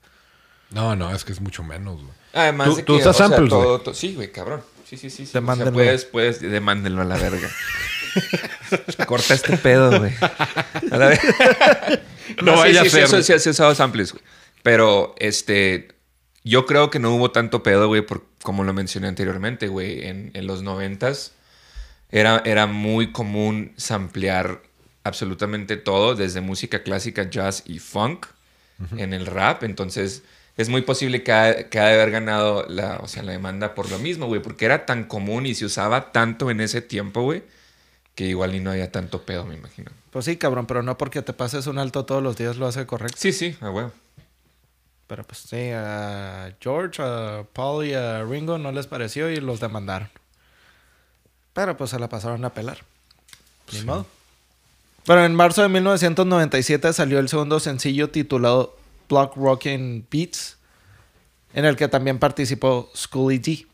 No, 0.73 0.95
no, 0.95 1.13
es 1.15 1.23
que 1.23 1.31
es 1.31 1.39
mucho 1.41 1.63
menos, 1.63 2.01
güey. 2.01 2.13
Además 2.33 2.69
Tú- 2.69 2.75
de 2.77 2.83
tú 2.83 2.93
que, 2.95 3.01
usas 3.01 3.15
o 3.15 3.17
sea, 3.17 3.27
samples, 3.29 3.49
todo- 3.49 3.93
Sí, 3.93 4.15
güey, 4.15 4.31
cabrón. 4.31 4.61
Sí, 4.89 4.97
sí, 4.97 5.09
sí. 5.09 5.17
sí. 5.17 5.23
O 5.23 5.25
sea, 5.27 5.41
Demándenlo. 5.41 5.73
puedes, 5.73 6.05
puedes, 6.05 6.41
demándenlo 6.41 7.01
a 7.01 7.05
la 7.05 7.17
verga. 7.17 7.49
Corta 9.07 9.33
este 9.33 9.57
pedo, 9.57 9.99
güey. 9.99 10.13
A 10.91 10.97
la 10.97 11.07
verga. 11.07 12.01
No 12.41 12.53
sí, 12.53 12.59
vaya 12.59 12.81
sí, 12.81 12.87
a 12.87 12.89
sí, 12.89 12.89
ser. 12.89 13.03
eso 13.21 13.39
sí, 13.39 13.49
usado 13.49 13.75
samples, 13.75 14.11
güey. 14.13 14.23
Pero, 14.63 15.13
este... 15.19 15.89
Yo 16.45 16.65
creo 16.65 16.89
que 16.89 16.99
no 16.99 17.13
hubo 17.15 17.31
tanto 17.31 17.63
pedo, 17.63 17.87
güey, 17.87 18.01
por, 18.01 18.25
como 18.41 18.63
lo 18.63 18.73
mencioné 18.73 19.07
anteriormente, 19.07 19.67
güey. 19.67 20.07
En, 20.07 20.31
en 20.33 20.47
los 20.47 20.61
noventas 20.63 21.33
era, 22.11 22.41
era 22.45 22.65
muy 22.65 23.11
común 23.13 23.73
samplear 23.77 24.61
absolutamente 25.05 25.77
todo, 25.77 26.15
desde 26.15 26.41
música 26.41 26.81
clásica, 26.83 27.29
jazz 27.29 27.63
y 27.65 27.79
funk 27.79 28.25
en 28.97 29.13
el 29.13 29.25
rap. 29.25 29.63
Entonces, 29.63 30.23
es 30.57 30.69
muy 30.69 30.81
posible 30.81 31.23
que 31.23 31.31
ha, 31.31 31.69
que 31.69 31.79
ha 31.79 31.87
de 31.87 31.93
haber 31.95 32.11
ganado 32.11 32.65
la, 32.67 32.97
o 32.97 33.07
sea, 33.07 33.23
la 33.23 33.31
demanda 33.31 33.73
por 33.73 33.89
lo 33.89 33.97
mismo, 33.97 34.27
güey, 34.27 34.41
porque 34.41 34.65
era 34.65 34.85
tan 34.85 35.05
común 35.05 35.45
y 35.45 35.55
se 35.55 35.65
usaba 35.65 36.11
tanto 36.11 36.51
en 36.51 36.61
ese 36.61 36.81
tiempo, 36.81 37.21
güey, 37.23 37.43
que 38.15 38.25
igual 38.25 38.53
y 38.53 38.59
no 38.59 38.71
había 38.71 38.91
tanto 38.91 39.23
pedo, 39.23 39.45
me 39.45 39.55
imagino. 39.55 39.91
Pues 40.11 40.25
sí, 40.25 40.37
cabrón, 40.37 40.67
pero 40.67 40.83
no 40.83 40.97
porque 40.97 41.23
te 41.23 41.33
pases 41.33 41.65
un 41.65 41.79
alto 41.79 42.05
todos 42.05 42.21
los 42.21 42.37
días 42.37 42.57
lo 42.57 42.67
hace 42.67 42.85
correcto. 42.85 43.17
Sí, 43.19 43.33
sí, 43.33 43.57
a 43.61 43.71
huevo. 43.71 43.91
Pero 45.07 45.23
pues 45.23 45.39
sí, 45.39 45.71
a 45.71 46.55
George, 46.61 47.01
a 47.01 47.45
Paul 47.51 47.85
y 47.85 47.93
a 47.93 48.23
Ringo 48.23 48.57
no 48.57 48.71
les 48.71 48.87
pareció 48.87 49.29
y 49.29 49.37
los 49.37 49.59
demandaron. 49.59 50.09
Pero 51.53 51.75
pues 51.77 51.89
se 51.89 51.99
la 51.99 52.09
pasaron 52.09 52.45
a 52.45 52.53
pelar. 52.53 52.79
Ni 53.71 53.81
modo. 53.81 54.05
Pero 55.05 55.25
en 55.25 55.35
marzo 55.35 55.61
de 55.61 55.69
1997 55.69 56.93
salió 56.93 57.19
el 57.19 57.27
segundo 57.27 57.59
sencillo 57.59 58.09
titulado 58.09 58.77
Block 59.13 59.35
Rockin' 59.35 60.07
Beats, 60.09 60.57
en 61.53 61.65
el 61.65 61.75
que 61.75 61.87
también 61.87 62.17
participó 62.17 62.89
Schooly 62.95 63.37
D, 63.37 63.67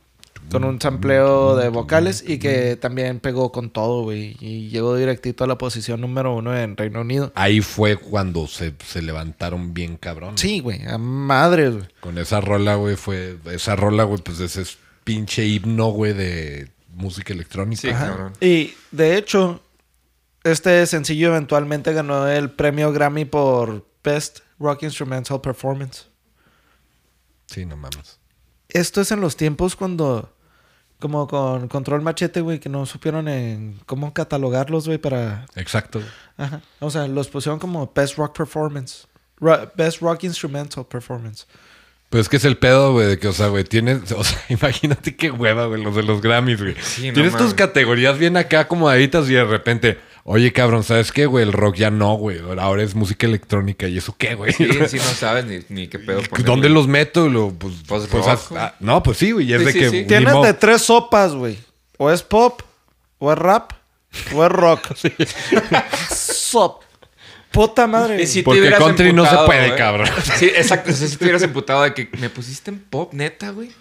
con 0.51 0.65
un 0.65 0.81
sampleo 0.81 1.55
de 1.55 1.69
vocales 1.69 2.23
y 2.27 2.39
que 2.39 2.75
también 2.75 3.19
pegó 3.21 3.51
con 3.53 3.69
todo, 3.69 4.03
güey, 4.03 4.35
y 4.41 4.67
llegó 4.69 4.97
directito 4.97 5.45
a 5.45 5.47
la 5.47 5.57
posición 5.57 6.01
número 6.01 6.35
uno 6.35 6.57
en 6.57 6.75
Reino 6.75 7.01
Unido. 7.01 7.31
Ahí 7.35 7.61
fue 7.61 7.95
cuando 7.95 8.47
se, 8.47 8.73
se 8.85 9.01
levantaron 9.01 9.73
bien 9.73 9.95
cabrón. 9.95 10.37
Sí, 10.37 10.59
güey, 10.59 10.85
a 10.87 10.97
madres, 10.97 11.75
güey. 11.75 11.87
Con 12.01 12.17
esa 12.17 12.41
rola, 12.41 12.75
güey, 12.75 12.97
fue. 12.97 13.37
Esa 13.45 13.77
rola, 13.77 14.03
güey, 14.03 14.21
pues 14.21 14.39
ese 14.41 14.63
es 14.63 14.77
pinche 15.05 15.45
himno, 15.45 15.87
güey, 15.91 16.13
de 16.13 16.69
música 16.95 17.31
electrónica. 17.31 17.81
Sí, 17.81 17.89
cabrón. 17.89 18.33
Y 18.41 18.73
de 18.91 19.17
hecho, 19.17 19.61
este 20.43 20.85
sencillo 20.85 21.29
eventualmente 21.29 21.93
ganó 21.93 22.27
el 22.27 22.49
premio 22.49 22.91
Grammy 22.91 23.25
por 23.25 23.85
Best 24.03 24.39
Rock 24.59 24.83
Instrumental 24.83 25.39
Performance. 25.41 26.07
Sí, 27.47 27.65
no 27.65 27.75
mames. 27.77 28.19
Esto 28.69 29.01
es 29.01 29.11
en 29.11 29.21
los 29.21 29.35
tiempos 29.35 29.75
cuando, 29.75 30.35
como 30.99 31.27
con 31.27 31.67
Control 31.67 32.01
Machete, 32.01 32.41
güey, 32.41 32.59
que 32.59 32.69
no 32.69 32.85
supieron 32.85 33.27
en 33.27 33.79
cómo 33.85 34.13
catalogarlos, 34.13 34.85
güey, 34.85 34.99
para... 34.99 35.45
Exacto. 35.55 36.01
Ajá. 36.37 36.61
O 36.79 36.91
sea, 36.91 37.07
los 37.07 37.27
pusieron 37.29 37.57
como 37.59 37.91
Best 37.95 38.17
Rock 38.17 38.37
Performance. 38.37 39.07
Ro- 39.39 39.71
Best 39.75 40.01
Rock 40.01 40.25
Instrumental 40.25 40.85
Performance. 40.85 41.47
Pues 42.09 42.21
es 42.21 42.29
que 42.29 42.37
es 42.37 42.45
el 42.45 42.57
pedo, 42.57 42.91
güey, 42.93 43.07
de 43.07 43.19
que, 43.19 43.27
o 43.27 43.33
sea, 43.33 43.47
güey, 43.47 43.63
tienes, 43.63 44.11
o 44.17 44.23
sea, 44.23 44.39
imagínate 44.49 45.15
qué 45.15 45.31
hueva, 45.31 45.65
güey, 45.65 45.81
los 45.83 45.95
de 45.95 46.03
los 46.03 46.21
Grammys, 46.21 46.61
güey. 46.61 46.75
Sí, 46.81 47.07
no 47.07 47.13
tienes 47.13 47.31
tus 47.33 47.41
mames. 47.41 47.53
categorías 47.55 48.17
bien 48.19 48.37
acá 48.37 48.61
acomodaditas 48.61 49.27
y 49.29 49.33
de 49.33 49.43
repente, 49.45 49.99
Oye, 50.31 50.53
cabrón, 50.53 50.83
¿sabes 50.83 51.11
qué, 51.11 51.25
güey? 51.25 51.43
El 51.43 51.51
rock 51.53 51.75
ya 51.77 51.89
no, 51.89 52.13
güey. 52.13 52.39
Ahora 52.59 52.83
es 52.83 52.93
música 52.93 53.25
electrónica. 53.25 53.87
¿Y 53.87 53.97
eso 53.97 54.13
qué, 54.15 54.35
güey? 54.35 54.53
Sí, 54.53 54.67
sí, 54.87 54.97
no 54.97 55.03
sabes 55.15 55.45
ni, 55.45 55.61
ni 55.69 55.87
qué 55.87 55.97
pedo 55.97 56.21
poner, 56.21 56.45
¿Dónde 56.45 56.67
güey. 56.67 56.73
los 56.75 56.87
meto? 56.87 57.27
Lo, 57.29 57.49
pues, 57.51 57.73
Pues 57.87 58.05
pues, 58.05 58.23
rock, 58.25 58.39
ah, 58.55 58.75
no, 58.79 59.01
pues 59.01 59.17
sí, 59.17 59.31
güey. 59.31 59.49
y 59.49 59.53
Es 59.53 59.59
Sí, 59.61 59.65
de 59.65 59.71
sí, 59.73 59.79
que. 59.79 59.89
sí. 59.89 60.05
Tienes 60.05 60.31
modo- 60.31 60.45
de 60.45 60.53
tres 60.53 60.83
sopas, 60.83 61.33
güey. 61.33 61.57
O 61.97 62.11
es 62.11 62.21
pop, 62.21 62.61
o 63.17 63.31
es 63.33 63.39
rap, 63.39 63.71
o 64.35 64.45
es 64.45 64.51
rock. 64.51 64.93
Sop. 66.11 66.83
Puta 67.51 67.87
madre. 67.87 68.21
Y 68.21 68.27
si 68.27 68.39
te 68.41 68.43
Porque 68.43 68.71
country 68.77 69.11
no 69.11 69.23
se 69.23 69.29
emputado, 69.29 69.45
puede, 69.47 69.65
güey. 69.69 69.77
cabrón. 69.79 70.07
Sí, 70.37 70.45
exacto. 70.45 70.91
O 70.91 70.93
sea, 70.93 71.07
si 71.07 71.17
te 71.17 71.23
hubieras 71.25 71.41
emputado 71.41 71.81
de 71.81 71.93
que 71.95 72.07
me 72.19 72.29
pusiste 72.29 72.69
en 72.69 72.79
pop, 72.79 73.11
neta, 73.13 73.49
güey. 73.49 73.71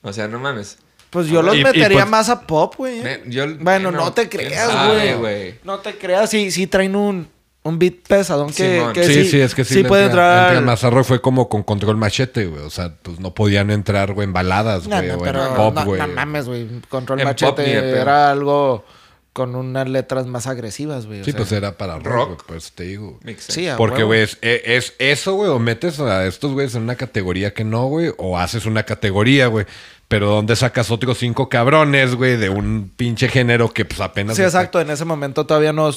O 0.00 0.12
sea, 0.14 0.26
no 0.28 0.38
mames. 0.38 0.78
Pues 1.10 1.26
yo 1.26 1.42
los 1.42 1.56
Y- 1.56 1.60
y 1.60 1.64
metería 1.64 1.88
pues- 2.00 2.08
más 2.08 2.28
a 2.28 2.42
pop, 2.46 2.74
güey. 2.76 3.00
Bueno, 3.00 3.56
bueno, 3.60 3.90
no 3.90 4.12
te 4.12 4.28
creas, 4.28 4.70
güey. 5.18 5.54
No 5.64 5.78
te 5.80 5.96
creas. 5.98 6.30
Sí, 6.30 6.50
sí 6.52 6.66
traen 6.68 6.94
un, 6.94 7.28
un 7.62 7.78
beat 7.78 7.94
pesadón 8.06 8.52
que, 8.52 8.86
que 8.94 9.04
Sí, 9.04 9.24
sí, 9.24 9.40
es 9.40 9.54
que 9.54 9.64
sí. 9.64 9.74
sí 9.74 9.82
puede 9.84 10.04
entra- 10.06 10.22
entrar. 10.46 10.48
entra 10.54 10.60
más 10.66 10.84
a 10.84 10.90
rock 10.90 11.04
fue 11.04 11.20
como 11.20 11.48
con 11.48 11.62
control 11.64 11.96
machete, 11.96 12.46
güey. 12.46 12.62
O 12.62 12.70
sea, 12.70 12.94
pues 13.02 13.18
no 13.18 13.34
podían 13.34 13.70
entrar, 13.70 14.12
güey, 14.12 14.24
en 14.26 14.32
baladas, 14.32 14.86
No, 14.86 14.96
güey. 14.96 15.08
no, 15.08 15.16
o 15.16 15.22
pero 15.22 15.46
en 15.48 15.54
pop, 15.54 15.74
no, 15.74 15.84
güey. 15.84 16.00
no 16.00 16.06
mames, 16.08 16.46
güey. 16.46 16.68
Control 16.88 17.18
En 17.20 17.26
pop 17.26 17.32
Machete 17.32 17.64
pedo. 17.64 17.96
era 17.96 18.30
algo 18.30 18.84
con 19.32 19.54
unas 19.56 19.88
letras 19.88 20.26
más 20.26 20.46
agresivas, 20.46 21.06
güey. 21.06 21.24
Sí, 21.24 21.30
sea, 21.32 21.38
pues 21.38 21.52
era 21.52 21.76
para 21.76 21.98
rock, 21.98 22.28
rock. 22.30 22.44
pues 22.46 22.72
te 22.72 22.84
digo. 22.84 23.18
Sí, 23.38 23.68
Porque, 23.76 24.02
güey, 24.04 24.22
es, 24.22 24.38
e, 24.42 24.62
es 24.76 24.94
eso, 24.98 25.34
güey, 25.34 25.50
o 25.50 25.58
metes 25.58 25.98
a 26.00 26.24
estos 26.26 26.52
güeyes 26.52 26.74
en 26.76 26.82
una 26.82 26.96
categoría 26.96 27.52
que 27.54 27.64
no, 27.64 27.86
güey, 27.86 28.12
o 28.16 28.38
haces 28.38 28.64
una 28.66 28.84
categoría, 28.84 29.48
güey. 29.48 29.66
Pero 30.10 30.28
¿dónde 30.28 30.56
sacas 30.56 30.90
otros 30.90 31.18
cinco 31.18 31.48
cabrones, 31.48 32.16
güey, 32.16 32.36
de 32.36 32.50
un 32.50 32.90
pinche 32.96 33.28
género 33.28 33.72
que 33.72 33.84
pues 33.84 34.00
apenas... 34.00 34.34
Sí, 34.36 34.42
está- 34.42 34.58
exacto. 34.58 34.80
En 34.80 34.90
ese 34.90 35.04
momento 35.04 35.46
todavía 35.46 35.72
no, 35.72 35.88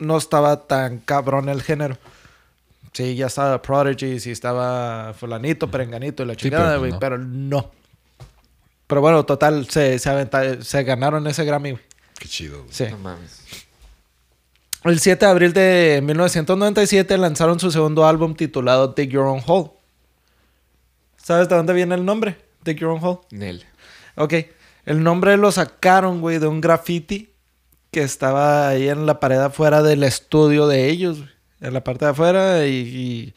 no 0.00 0.18
estaba 0.18 0.66
tan 0.66 0.98
cabrón 0.98 1.48
el 1.48 1.62
género. 1.62 1.96
Sí, 2.92 3.14
ya 3.14 3.26
estaba 3.28 3.62
Prodigy, 3.62 4.18
sí 4.18 4.32
estaba 4.32 5.14
fulanito, 5.14 5.70
perenganito 5.70 6.24
y 6.24 6.26
la 6.26 6.32
Sí, 6.32 6.40
chingada, 6.40 6.70
pero 6.70 6.78
güey. 6.80 6.90
no. 6.92 6.98
pero 6.98 7.18
no. 7.18 7.70
Pero 8.88 9.00
bueno, 9.02 9.24
total, 9.24 9.68
se, 9.70 10.00
se, 10.00 10.10
aventa- 10.10 10.60
se 10.60 10.82
ganaron 10.82 11.24
ese 11.28 11.44
Grammy, 11.44 11.70
güey. 11.72 11.82
Qué 12.18 12.26
chido, 12.28 12.58
güey. 12.62 12.72
Sí. 12.72 12.86
No 12.90 12.98
mames. 12.98 13.40
El 14.82 14.98
7 14.98 15.24
de 15.26 15.30
abril 15.30 15.52
de 15.52 16.00
1997 16.02 17.16
lanzaron 17.18 17.60
su 17.60 17.70
segundo 17.70 18.04
álbum 18.04 18.34
titulado 18.34 18.88
Dig 18.88 19.10
Your 19.10 19.26
Own 19.26 19.42
Hole. 19.46 19.70
¿Sabes 21.22 21.48
de 21.48 21.54
dónde 21.54 21.72
viene 21.72 21.94
el 21.94 22.04
nombre? 22.04 22.36
Dig 22.68 22.78
Your 22.80 22.90
Own 22.90 23.00
Hole. 23.02 23.20
Nel. 23.30 23.64
Ok. 24.16 24.34
El 24.84 25.02
nombre 25.02 25.36
lo 25.36 25.50
sacaron, 25.52 26.20
güey, 26.20 26.38
de 26.38 26.46
un 26.46 26.60
graffiti 26.60 27.30
que 27.90 28.02
estaba 28.02 28.68
ahí 28.68 28.88
en 28.88 29.06
la 29.06 29.20
pared 29.20 29.38
afuera 29.38 29.82
del 29.82 30.02
estudio 30.04 30.66
de 30.66 30.88
ellos, 30.88 31.18
güey. 31.18 31.30
En 31.60 31.72
la 31.74 31.82
parte 31.82 32.04
de 32.04 32.10
afuera. 32.10 32.66
Y, 32.66 32.70
y, 32.74 33.34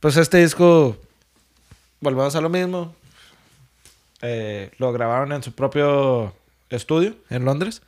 pues 0.00 0.16
este 0.16 0.38
disco, 0.38 0.96
volvemos 2.00 2.34
a 2.34 2.40
lo 2.40 2.48
mismo. 2.48 2.94
Eh, 4.22 4.70
lo 4.78 4.92
grabaron 4.92 5.32
en 5.32 5.42
su 5.42 5.52
propio 5.52 6.34
estudio 6.68 7.14
en 7.30 7.44
Londres. 7.44 7.82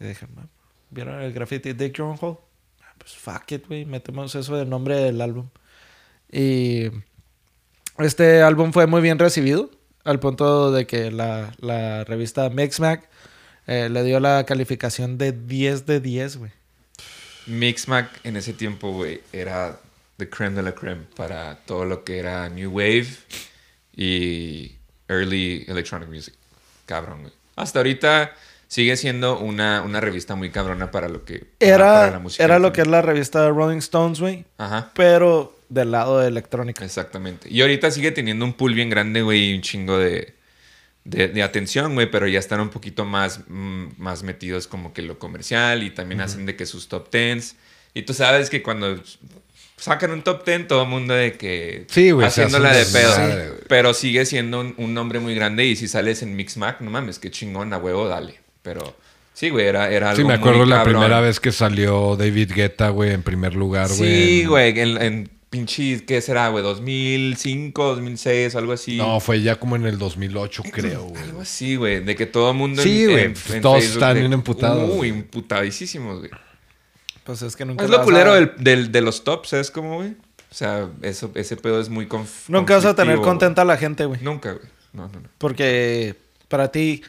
Y 0.00 0.04
dije, 0.06 0.26
"Ma, 0.34 0.46
¿vieron 0.90 1.20
el 1.22 1.32
graffiti 1.32 1.72
Dick 1.72 1.96
Your 1.96 2.08
Own 2.08 2.18
Hole? 2.20 2.38
Ah, 2.82 2.92
Pues 2.98 3.14
fuck 3.14 3.50
it, 3.52 3.66
güey. 3.68 3.84
Metemos 3.86 4.34
eso 4.34 4.56
del 4.56 4.68
nombre 4.68 4.96
del 4.96 5.20
álbum. 5.20 5.48
Y 6.30 6.88
este 7.98 8.42
álbum 8.42 8.72
fue 8.72 8.86
muy 8.86 9.00
bien 9.02 9.18
recibido. 9.18 9.70
Al 10.04 10.18
punto 10.18 10.72
de 10.72 10.86
que 10.86 11.10
la, 11.12 11.54
la 11.60 12.02
revista 12.04 12.48
Mixmag 12.50 13.08
eh, 13.68 13.88
le 13.88 14.02
dio 14.02 14.18
la 14.18 14.44
calificación 14.44 15.16
de 15.18 15.30
10 15.32 15.86
de 15.86 16.00
10, 16.00 16.36
güey. 16.38 16.50
Mixmag 17.46 18.08
en 18.24 18.36
ese 18.36 18.52
tiempo, 18.52 18.92
güey, 18.92 19.20
era 19.32 19.78
the 20.16 20.28
creme 20.28 20.56
de 20.56 20.62
la 20.62 20.72
creme 20.74 21.02
para 21.16 21.56
todo 21.66 21.84
lo 21.84 22.02
que 22.04 22.18
era 22.18 22.48
New 22.48 22.70
Wave 22.72 23.06
y 23.94 24.72
Early 25.08 25.64
Electronic 25.68 26.08
Music. 26.08 26.34
Cabrón, 26.86 27.20
güey. 27.22 27.32
Hasta 27.56 27.78
ahorita 27.80 28.32
sigue 28.68 28.96
siendo 28.96 29.38
una, 29.38 29.82
una 29.82 30.00
revista 30.00 30.34
muy 30.34 30.50
cabrona 30.50 30.90
para 30.90 31.08
lo 31.08 31.24
que... 31.24 31.44
para- 31.60 31.76
para 31.76 32.00
la 32.02 32.06
Era, 32.08 32.18
música 32.18 32.44
era 32.44 32.58
lo 32.58 32.72
que 32.72 32.80
es 32.82 32.86
la 32.88 33.02
revista 33.02 33.48
Rolling 33.50 33.78
Stones, 33.78 34.18
güey. 34.20 34.44
Ajá. 34.58 34.90
Pero 34.94 35.56
del 35.72 35.90
lado 35.92 36.20
de 36.20 36.28
electrónica. 36.28 36.84
Exactamente. 36.84 37.48
Y 37.50 37.60
ahorita 37.62 37.90
sigue 37.90 38.12
teniendo 38.12 38.44
un 38.44 38.52
pool 38.52 38.74
bien 38.74 38.90
grande, 38.90 39.22
güey, 39.22 39.50
y 39.50 39.54
un 39.54 39.62
chingo 39.62 39.98
de, 39.98 40.34
de, 41.04 41.28
de 41.28 41.42
atención, 41.42 41.94
güey, 41.94 42.10
pero 42.10 42.26
ya 42.28 42.38
están 42.38 42.60
un 42.60 42.68
poquito 42.68 43.04
más, 43.04 43.40
mm, 43.48 43.86
más 43.98 44.22
metidos 44.22 44.66
como 44.66 44.92
que 44.92 45.02
lo 45.02 45.18
comercial 45.18 45.82
y 45.82 45.90
también 45.90 46.20
hacen 46.20 46.46
de 46.46 46.56
que 46.56 46.66
sus 46.66 46.88
top 46.88 47.08
tens. 47.10 47.56
Y 47.94 48.02
tú 48.02 48.14
sabes 48.14 48.50
que 48.50 48.62
cuando 48.62 49.00
sacan 49.76 50.12
un 50.12 50.22
top 50.22 50.44
ten, 50.44 50.66
todo 50.68 50.82
el 50.84 50.88
mundo 50.88 51.12
de 51.14 51.32
que 51.32 51.86
Sí, 51.88 52.10
güey, 52.12 52.26
haciéndola 52.26 52.72
de 52.72 52.84
pedo. 52.86 53.56
Pero 53.68 53.94
sigue 53.94 54.24
siendo 54.26 54.60
un, 54.60 54.74
un 54.78 54.94
nombre 54.94 55.18
muy 55.18 55.34
grande 55.34 55.64
y 55.66 55.76
si 55.76 55.88
sales 55.88 56.22
en 56.22 56.36
Mixmag, 56.36 56.80
no 56.82 56.90
mames, 56.90 57.18
qué 57.18 57.30
chingón, 57.30 57.72
a 57.72 57.78
huevo, 57.78 58.08
dale. 58.08 58.40
Pero 58.62 58.96
sí, 59.34 59.50
güey, 59.50 59.66
era, 59.66 59.90
era 59.90 60.10
algo 60.10 60.22
Sí, 60.22 60.24
me 60.28 60.34
acuerdo 60.34 60.60
muy 60.60 60.68
la 60.68 60.76
cabrón. 60.76 60.94
primera 61.02 61.20
vez 61.20 61.40
que 61.40 61.50
salió 61.50 62.14
David 62.16 62.52
Guetta, 62.54 62.90
güey, 62.90 63.10
en 63.12 63.22
primer 63.22 63.54
lugar, 63.54 63.88
güey. 63.88 63.98
Sí, 63.98 64.40
en- 64.42 64.48
güey, 64.48 64.78
en, 64.80 65.02
en 65.02 65.30
pinche, 65.52 66.02
¿qué 66.06 66.22
será, 66.22 66.48
güey? 66.48 66.64
2005, 66.64 67.84
2006, 67.96 68.56
algo 68.56 68.72
así. 68.72 68.96
No, 68.96 69.20
fue 69.20 69.42
ya 69.42 69.56
como 69.60 69.76
en 69.76 69.84
el 69.84 69.98
2008, 69.98 70.62
creo, 70.72 71.02
güey. 71.04 71.22
Algo 71.22 71.42
así, 71.42 71.76
güey. 71.76 72.00
De 72.02 72.16
que 72.16 72.24
todo 72.24 72.50
el 72.52 72.56
mundo 72.56 72.82
Sí, 72.82 73.04
en, 73.04 73.10
güey, 73.10 73.24
en- 73.26 73.32
pues 73.34 73.50
en 73.50 73.60
todos 73.62 73.78
Facebook 73.80 73.94
están 73.98 74.14
de- 74.14 74.20
bien 74.20 74.32
emputados, 74.32 74.90
Uy, 74.90 74.96
güey. 74.96 75.10
emputadísimos, 75.10 76.20
güey. 76.20 76.30
Pues 77.24 77.42
es 77.42 77.54
que 77.54 77.66
nunca 77.66 77.84
Es 77.84 77.90
vas 77.90 77.98
lo 77.98 78.02
a- 78.02 78.04
culero 78.06 78.32
del, 78.34 78.52
del- 78.58 78.90
de 78.90 79.00
los 79.02 79.22
tops, 79.24 79.50
¿sabes 79.50 79.70
cómo, 79.70 79.96
güey? 79.96 80.10
O 80.50 80.54
sea, 80.54 80.88
eso, 81.02 81.30
ese 81.34 81.56
pedo 81.56 81.80
es 81.80 81.88
muy 81.90 82.06
conf 82.06 82.48
Nunca 82.48 82.74
vas 82.76 82.84
a 82.86 82.94
tener 82.94 83.18
contenta 83.20 83.60
a 83.62 83.64
la 83.66 83.76
gente, 83.76 84.06
güey. 84.06 84.20
Nunca, 84.22 84.52
güey. 84.52 84.64
No, 84.94 85.08
no, 85.08 85.20
no. 85.20 85.28
Porque 85.38 86.16
para 86.48 86.72
ti 86.72 87.02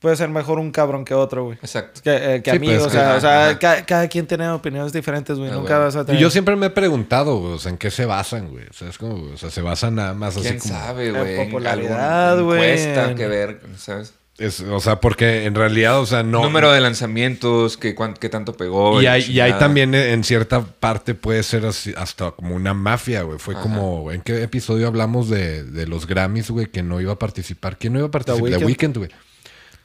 puede 0.00 0.16
ser 0.16 0.28
mejor 0.28 0.58
un 0.58 0.70
cabrón 0.72 1.04
que 1.04 1.14
otro, 1.14 1.44
güey. 1.44 1.58
Exacto. 1.62 2.00
Que, 2.04 2.36
eh, 2.36 2.42
que 2.42 2.50
Sí, 2.52 2.56
a 2.56 2.60
mí, 2.60 2.66
pues, 2.68 2.82
o 2.82 2.90
sea, 2.90 3.08
ajá, 3.08 3.16
o 3.16 3.20
sea 3.20 3.48
ajá. 3.48 3.58
ca- 3.58 3.86
cada, 3.86 4.08
quien 4.08 4.26
tiene 4.26 4.48
opiniones 4.50 4.92
diferentes, 4.92 5.36
güey. 5.38 5.50
Ah, 5.50 5.54
Nunca 5.54 5.78
vas 5.78 5.96
a 5.96 6.04
tener... 6.04 6.20
Y 6.20 6.22
yo 6.22 6.30
siempre 6.30 6.54
me 6.56 6.66
he 6.66 6.70
preguntado, 6.70 7.38
güey, 7.38 7.52
o 7.54 7.58
sea, 7.58 7.70
¿en 7.70 7.78
qué 7.78 7.90
se 7.90 8.04
basan, 8.06 8.50
güey? 8.50 8.64
O 8.68 8.72
sea, 8.72 8.88
es 8.88 8.98
como, 8.98 9.32
o 9.32 9.36
sea, 9.36 9.50
se 9.50 9.62
basan 9.62 9.94
nada 9.96 10.14
más 10.14 10.36
así 10.36 10.46
¿Quién 10.48 10.58
como... 10.58 10.74
sabe, 10.74 11.10
güey? 11.10 11.34
En 11.40 11.46
popularidad, 11.46 12.40
güey, 12.42 12.62
encuesta 12.62 13.10
en- 13.10 13.16
que 13.16 13.26
ver, 13.26 13.60
¿sabes? 13.76 14.14
Es- 14.38 14.60
o 14.60 14.80
sea, 14.80 15.00
porque 15.00 15.46
en 15.46 15.54
realidad, 15.54 15.98
o 15.98 16.04
sea, 16.04 16.22
no... 16.22 16.42
Número 16.42 16.70
de 16.70 16.82
lanzamientos, 16.82 17.78
que, 17.78 17.94
cuán- 17.94 18.12
qué 18.12 18.28
tanto 18.28 18.52
pegó. 18.54 19.00
Y 19.00 19.06
hay, 19.06 19.22
y 19.30 19.40
hay 19.40 19.54
también 19.54 19.94
eh, 19.94 20.12
en 20.12 20.24
cierta 20.24 20.60
parte 20.62 21.14
puede 21.14 21.42
ser 21.42 21.64
así- 21.64 21.94
hasta 21.96 22.32
como 22.32 22.54
una 22.54 22.74
mafia, 22.74 23.22
güey. 23.22 23.38
Fue 23.38 23.54
Ajá. 23.54 23.62
como, 23.62 24.12
¿en 24.12 24.20
qué 24.20 24.42
episodio 24.42 24.88
hablamos 24.88 25.30
de, 25.30 25.64
de 25.64 25.86
los 25.86 26.06
Grammys, 26.06 26.50
güey? 26.50 26.66
Que 26.66 26.82
no 26.82 27.00
iba 27.00 27.14
a 27.14 27.18
participar. 27.18 27.78
¿Quién 27.78 27.94
no 27.94 28.00
iba 28.00 28.08
a 28.08 28.10
participar? 28.10 28.58
The. 28.58 28.64
Weeknd, 28.66 28.98
güey. 28.98 29.10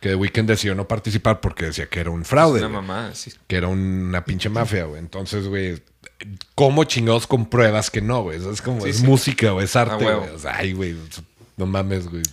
Que 0.02 0.10
The 0.10 0.16
Weeknd 0.16 0.48
decidió 0.48 0.76
no 0.76 0.88
participar 0.88 1.40
porque 1.40 1.66
decía 1.66 1.86
que 1.88 2.00
era 2.02 2.10
un 2.10 2.26
fraude. 2.26 2.60
Una 2.60 2.68
güey. 2.68 2.82
mamada, 2.82 3.16
sí. 3.16 3.32
que 3.48 3.56
era 3.56 3.68
una 3.70 4.26
pinche 4.26 4.50
mafia, 4.50 4.84
güey. 4.86 5.00
Entonces, 5.00 5.48
güey, 5.48 5.82
¿cómo 6.56 6.84
chingados 6.84 7.28
compruebas 7.28 7.90
que 7.90 8.02
no, 8.02 8.24
güey? 8.24 8.38
Eso 8.40 8.52
Es 8.52 8.62
como, 8.62 8.82
Sí, 8.82 8.90
es 8.90 8.98
sí. 8.98 9.06
música, 9.06 9.52
güey, 9.52 9.66
es 9.66 9.76
arte, 9.76 10.04
güey. 10.04 10.16
O 10.36 10.40
sea, 10.40 10.58
ay, 10.58 10.74
güey, 10.74 10.98
no 11.56 11.66
mames, 11.66 12.10
güey. 12.10 12.24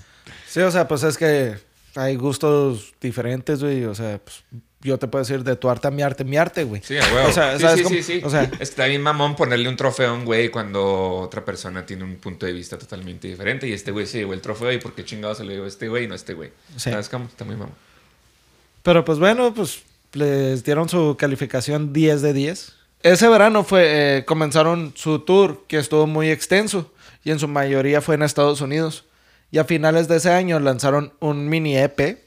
Sí, 0.49 0.61
o 0.61 0.71
sea, 0.71 0.89
pues 0.89 1.03
es 1.03 1.17
que 1.19 1.57
hay 1.95 2.17
gustos 2.17 2.95
diferentes, 3.01 3.63
güey. 3.63 3.85
O 3.85 3.95
sea, 3.95 4.19
pues 4.19 4.43
yo 4.81 4.99
te 4.99 5.09
puedo 5.09 5.25
decir 5.25 5.43
de 5.45 5.57
tu 5.57 5.69
arte 5.69 5.89
a 5.89 5.91
mi 5.91 6.03
arte, 6.03 6.25
mi 6.25 6.37
arte, 6.37 6.65
güey. 6.65 6.81
Sí, 6.85 6.97
a 6.99 7.03
huevo. 7.15 7.29
O 7.29 7.33
sea, 7.33 7.57
sí, 7.57 7.63
¿sabes 7.63 7.79
sí, 7.79 7.83
cómo? 7.83 7.97
sí, 7.97 8.03
sí. 8.03 8.21
O 8.25 8.31
sea- 8.31 8.51
está 8.61 8.87
bien 8.87 9.03
mamón 9.03 9.35
ponerle 9.37 9.69
un 9.69 9.77
trofeo 9.77 10.11
a 10.11 10.13
un 10.13 10.25
güey 10.25 10.51
cuando 10.51 11.17
otra 11.17 11.45
persona 11.45 11.85
tiene 11.85 12.05
un 12.05 12.17
punto 12.17 12.47
de 12.47 12.53
vista 12.53 12.79
totalmente 12.79 13.27
diferente. 13.29 13.67
Y 13.67 13.73
este 13.73 13.91
güey 13.91 14.07
se 14.07 14.19
llevó 14.19 14.35
el 14.35 14.41
trofeo 14.41 14.71
y 14.73 14.79
por 14.79 14.95
qué 14.95 15.05
chingado 15.05 15.35
se 15.35 15.45
lo 15.45 15.51
llevó 15.51 15.67
este 15.67 15.89
güey 15.89 16.05
y 16.05 16.07
no 16.09 16.15
este 16.15 16.35
güey. 16.35 16.51
Sí. 16.77 16.91
¿Sabes 16.91 17.09
cómo? 17.09 17.25
Está 17.27 17.45
muy 17.45 17.57
mamón. 17.57 17.75
Pero 18.83 19.05
pues 19.05 19.19
bueno, 19.19 19.53
pues 19.53 19.83
les 20.13 20.65
dieron 20.65 20.89
su 20.89 21.17
calificación 21.19 21.93
10 21.93 22.23
de 22.23 22.33
10. 22.33 22.73
Ese 23.03 23.29
verano 23.29 23.65
fue, 23.65 24.19
eh, 24.19 24.25
comenzaron 24.25 24.93
su 24.97 25.21
tour, 25.21 25.65
que 25.69 25.79
estuvo 25.79 26.07
muy 26.07 26.31
extenso, 26.31 26.93
y 27.25 27.31
en 27.31 27.39
su 27.39 27.47
mayoría 27.49 28.01
fue 28.01 28.15
en 28.17 28.23
Estados 28.23 28.61
Unidos. 28.61 29.05
Y 29.51 29.59
a 29.59 29.65
finales 29.65 30.09
de 30.09 30.17
ese 30.17 30.31
año 30.31 30.59
lanzaron 30.61 31.13
un 31.21 31.49
mini 31.49 31.77
EP 31.77 32.19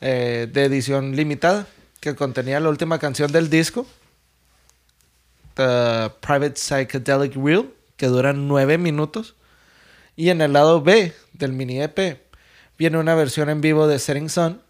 eh, 0.00 0.48
de 0.52 0.64
edición 0.64 1.16
limitada, 1.16 1.66
que 2.00 2.14
contenía 2.14 2.60
la 2.60 2.68
última 2.68 2.98
canción 2.98 3.32
del 3.32 3.48
disco, 3.48 3.86
The 5.54 6.10
Private 6.20 6.56
Psychedelic 6.56 7.34
Reel, 7.36 7.72
que 7.96 8.06
dura 8.06 8.32
9 8.32 8.78
minutos. 8.78 9.34
Y 10.16 10.30
en 10.30 10.40
el 10.40 10.52
lado 10.52 10.82
B 10.82 11.12
del 11.32 11.52
mini 11.52 11.80
EP 11.80 12.20
viene 12.78 12.98
una 12.98 13.14
versión 13.14 13.48
en 13.48 13.60
vivo 13.60 13.86
de 13.86 13.98
Setting 13.98 14.28
Sun, 14.28 14.60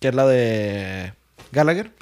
que 0.00 0.08
es 0.08 0.14
la 0.14 0.26
de 0.26 1.12
Gallagher, 1.52 1.92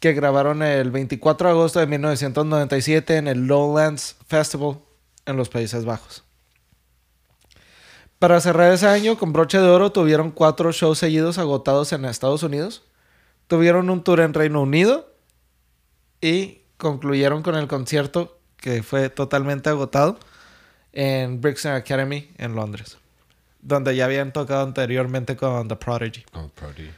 que 0.00 0.12
grabaron 0.12 0.62
el 0.62 0.90
24 0.90 1.48
de 1.48 1.52
agosto 1.52 1.80
de 1.80 1.86
1997 1.86 3.16
en 3.16 3.28
el 3.28 3.46
Lowlands 3.46 4.16
Festival 4.26 4.78
en 5.26 5.36
los 5.36 5.48
Países 5.48 5.84
Bajos. 5.84 6.24
Para 8.22 8.40
cerrar 8.40 8.72
ese 8.72 8.86
año 8.86 9.18
con 9.18 9.32
broche 9.32 9.58
de 9.58 9.66
oro 9.66 9.90
tuvieron 9.90 10.30
cuatro 10.30 10.70
shows 10.70 10.96
seguidos 10.96 11.38
agotados 11.38 11.92
en 11.92 12.04
Estados 12.04 12.44
Unidos. 12.44 12.84
Tuvieron 13.48 13.90
un 13.90 14.04
tour 14.04 14.20
en 14.20 14.32
Reino 14.32 14.62
Unido 14.62 15.12
y 16.20 16.60
concluyeron 16.76 17.42
con 17.42 17.56
el 17.56 17.66
concierto 17.66 18.38
que 18.58 18.84
fue 18.84 19.10
totalmente 19.10 19.70
agotado 19.70 20.20
en 20.92 21.40
Brixton 21.40 21.72
Academy 21.72 22.30
en 22.38 22.54
Londres, 22.54 22.96
donde 23.60 23.96
ya 23.96 24.04
habían 24.04 24.32
tocado 24.32 24.62
anteriormente 24.62 25.34
con 25.34 25.66
The 25.66 25.74
Prodigy. 25.74 26.22
Como 26.30 26.48
Prodigy. 26.50 26.92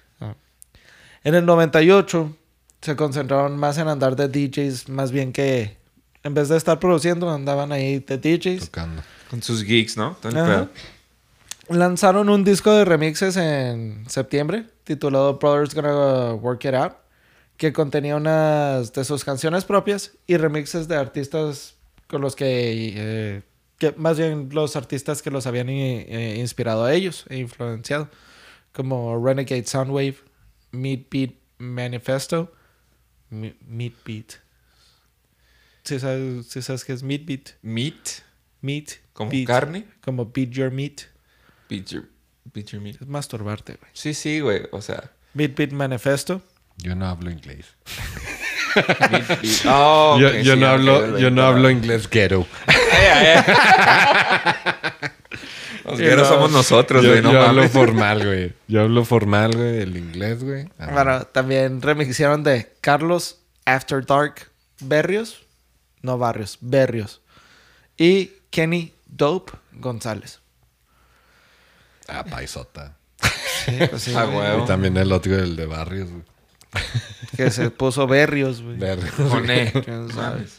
En 1.22 1.35
el 1.35 1.47
98 1.47 2.37
se 2.83 2.97
concentraron 2.97 3.57
más 3.57 3.79
en 3.79 3.89
andar 3.89 4.14
de 4.14 4.29
DJs, 4.29 4.91
más 4.91 5.11
bien 5.11 5.33
que 5.33 5.79
en 6.22 6.35
vez 6.35 6.51
de 6.51 6.59
estar 6.59 6.79
produciendo, 6.79 7.31
andaban 7.31 7.72
ahí 7.72 8.01
de 8.01 8.18
DJs. 8.18 8.66
Tocando. 8.66 9.03
Con 9.31 9.43
sus 9.43 9.62
geeks, 9.62 9.97
¿no? 9.97 10.18
Lanzaron 11.69 12.29
un 12.29 12.45
disco 12.45 12.73
de 12.73 12.85
remixes 12.85 13.37
en 13.37 14.05
septiembre, 14.09 14.67
titulado 14.85 15.39
Brothers 15.39 15.75
Gonna 15.75 16.35
Work 16.35 16.65
It 16.65 16.75
Out, 16.75 16.93
que 17.57 17.73
contenía 17.73 18.17
unas 18.17 18.93
de 18.93 19.05
sus 19.05 19.25
canciones 19.25 19.65
propias 19.65 20.12
y 20.27 20.37
remixes 20.37 20.89
de 20.89 20.97
artistas 20.97 21.77
con 22.07 22.21
los 22.21 22.37
que, 22.37 22.93
eh, 22.97 23.43
que 23.79 23.93
más 23.93 24.19
bien 24.19 24.51
los 24.53 24.77
artistas 24.77 25.23
que 25.23 25.31
los 25.31 25.47
habían 25.47 25.69
eh, 25.71 26.07
eh, 26.09 26.39
inspirado 26.39 26.85
a 26.85 26.93
ellos 26.93 27.25
e 27.29 27.39
influenciado, 27.39 28.11
como 28.73 29.25
Renegade 29.25 29.67
Soundwave, 29.67 30.17
Meat 30.73 31.07
Beat 31.11 31.35
Manifesto, 31.59 32.53
Meat 33.31 33.95
Beat. 34.05 34.35
¿Sí 35.85 35.99
sabes, 35.99 36.47
sí 36.47 36.61
sabes 36.61 36.85
qué 36.85 36.93
es 36.93 37.03
Meat 37.03 37.25
Beat? 37.25 37.51
Meat, 37.62 38.23
Meat. 38.61 38.91
como 39.12 39.31
beat, 39.31 39.47
carne. 39.47 39.87
Como 40.03 40.27
Beat 40.27 40.51
Your 40.51 40.71
Meat. 40.71 41.14
Beat 41.69 41.87
your 41.87 42.81
meat. 42.83 43.01
Es 43.01 43.07
masturbarte, 43.09 43.75
güey. 43.81 43.91
Sí, 43.95 44.15
sí, 44.15 44.41
güey. 44.41 44.62
O 44.73 44.81
sea. 44.83 45.11
Beat 45.33 45.57
Beat 45.57 45.73
Manifesto. 45.73 46.43
Yo 46.79 46.95
no 46.95 47.07
hablo 47.07 47.31
inglés. 47.31 47.67
beat, 49.11 49.29
beat. 49.41 49.65
Oh, 49.67 50.19
yo 50.21 50.29
ok, 50.29 50.35
yo 50.43 50.55
sí, 50.55 50.61
no 50.61 50.67
me 50.67 50.67
hablo, 50.67 51.19
yo 51.19 51.31
no 51.31 51.43
hablo 51.43 51.71
inglés 51.71 52.09
ghetto. 52.11 52.47
Los 55.85 56.01
Y 56.01 56.03
gueros 56.03 56.29
no- 56.29 56.35
somos 56.35 56.51
nosotros, 56.51 57.03
yo 57.05 57.11
güey. 57.11 57.23
No 57.23 57.33
yo 57.33 57.43
hablo 57.43 57.69
formal, 57.69 58.25
güey. 58.25 58.53
Yo 58.69 58.83
hablo 58.83 59.05
formal, 59.05 59.53
güey, 59.55 59.81
el 59.83 59.97
inglés, 59.97 60.43
güey. 60.43 60.67
Ah, 60.79 60.89
Bueno, 60.93 61.25
también 61.27 61.83
remixaron 61.83 62.43
de 62.43 62.73
Carlos 62.81 63.41
After 63.67 64.05
Dark 64.05 64.51
Berrios. 64.81 65.43
No 66.03 66.17
Barrios, 66.19 66.59
Berrios. 66.61 67.21
Y 67.99 68.33
Kenny 68.51 68.93
Dope 69.07 69.53
González. 69.73 70.41
Ah, 72.09 72.25
paisota. 72.25 72.97
Pues 73.91 74.03
sí, 74.03 74.15
Ah, 74.17 74.25
güey, 74.25 74.39
huevo. 74.39 74.65
Y 74.65 74.67
también 74.67 74.97
el 74.97 75.11
otro, 75.13 75.35
el 75.37 75.57
de 75.57 75.67
barrios, 75.67 76.11
güey. 76.11 76.23
Que 77.37 77.51
se 77.51 77.71
puso 77.71 78.07
Berrios, 78.07 78.63
güey. 78.63 78.77
Verde. 78.77 79.09
Con 79.29 79.49
E. 79.49 79.71
¿Quién 79.85 80.09
sabe? 80.11 80.37
Mames. 80.37 80.59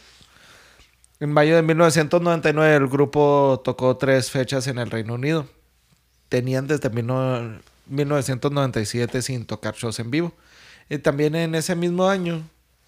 En 1.20 1.30
mayo 1.32 1.56
de 1.56 1.62
1999 1.62 2.74
el 2.76 2.88
grupo 2.88 3.60
tocó 3.64 3.96
tres 3.96 4.30
fechas 4.30 4.66
en 4.66 4.78
el 4.78 4.90
Reino 4.90 5.14
Unido. 5.14 5.46
Tenían 6.28 6.66
desde 6.66 6.90
mil 6.90 7.06
no- 7.06 7.58
1997 7.86 9.22
sin 9.22 9.46
tocar 9.46 9.74
shows 9.74 9.98
en 10.00 10.10
vivo. 10.10 10.32
Y 10.88 10.98
también 10.98 11.34
en 11.34 11.54
ese 11.54 11.74
mismo 11.74 12.08
año, 12.08 12.42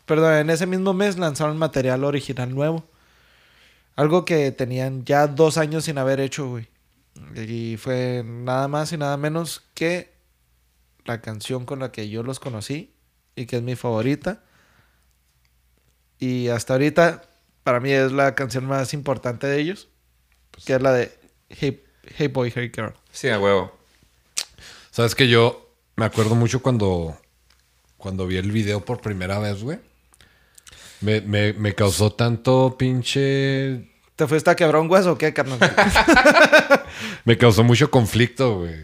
perdón, 0.06 0.34
en 0.34 0.50
ese 0.50 0.66
mismo 0.66 0.92
mes 0.92 1.18
lanzaron 1.18 1.56
material 1.58 2.04
original 2.04 2.54
nuevo. 2.54 2.84
Algo 3.96 4.24
que 4.24 4.52
tenían 4.52 5.04
ya 5.04 5.26
dos 5.26 5.56
años 5.58 5.84
sin 5.84 5.98
haber 5.98 6.20
hecho, 6.20 6.48
güey. 6.48 6.68
Y 7.34 7.76
fue 7.76 8.22
nada 8.24 8.68
más 8.68 8.92
y 8.92 8.96
nada 8.96 9.16
menos 9.16 9.64
que 9.74 10.12
la 11.04 11.20
canción 11.20 11.64
con 11.64 11.80
la 11.80 11.90
que 11.90 12.08
yo 12.08 12.22
los 12.22 12.40
conocí 12.40 12.94
y 13.34 13.46
que 13.46 13.56
es 13.56 13.62
mi 13.62 13.76
favorita. 13.76 14.42
Y 16.18 16.48
hasta 16.48 16.74
ahorita, 16.74 17.22
para 17.62 17.80
mí 17.80 17.90
es 17.90 18.12
la 18.12 18.34
canción 18.34 18.66
más 18.66 18.92
importante 18.92 19.46
de 19.46 19.60
ellos, 19.60 19.88
que 20.66 20.74
es 20.74 20.82
la 20.82 20.92
de 20.92 21.18
Hey, 21.48 21.84
hey 22.16 22.28
Boy, 22.28 22.52
Hey 22.54 22.70
Girl. 22.74 22.94
Sí, 23.10 23.28
a 23.28 23.38
huevo. 23.38 23.76
Sabes 24.90 25.14
que 25.14 25.28
yo 25.28 25.74
me 25.96 26.04
acuerdo 26.04 26.34
mucho 26.34 26.60
cuando, 26.60 27.16
cuando 27.96 28.26
vi 28.26 28.36
el 28.36 28.50
video 28.50 28.84
por 28.84 29.00
primera 29.00 29.38
vez, 29.38 29.62
güey. 29.62 29.78
Me, 31.00 31.20
me, 31.20 31.52
me 31.52 31.74
causó 31.74 32.12
tanto 32.12 32.76
pinche. 32.76 33.88
¿Te 34.18 34.26
fuiste 34.26 34.50
a 34.50 34.56
quebrar 34.56 34.82
un 34.82 34.90
hueso 34.90 35.12
o 35.12 35.16
qué, 35.16 35.32
carnal? 35.32 35.60
Me 37.24 37.38
causó 37.38 37.62
mucho 37.62 37.88
conflicto, 37.88 38.58
güey. 38.58 38.74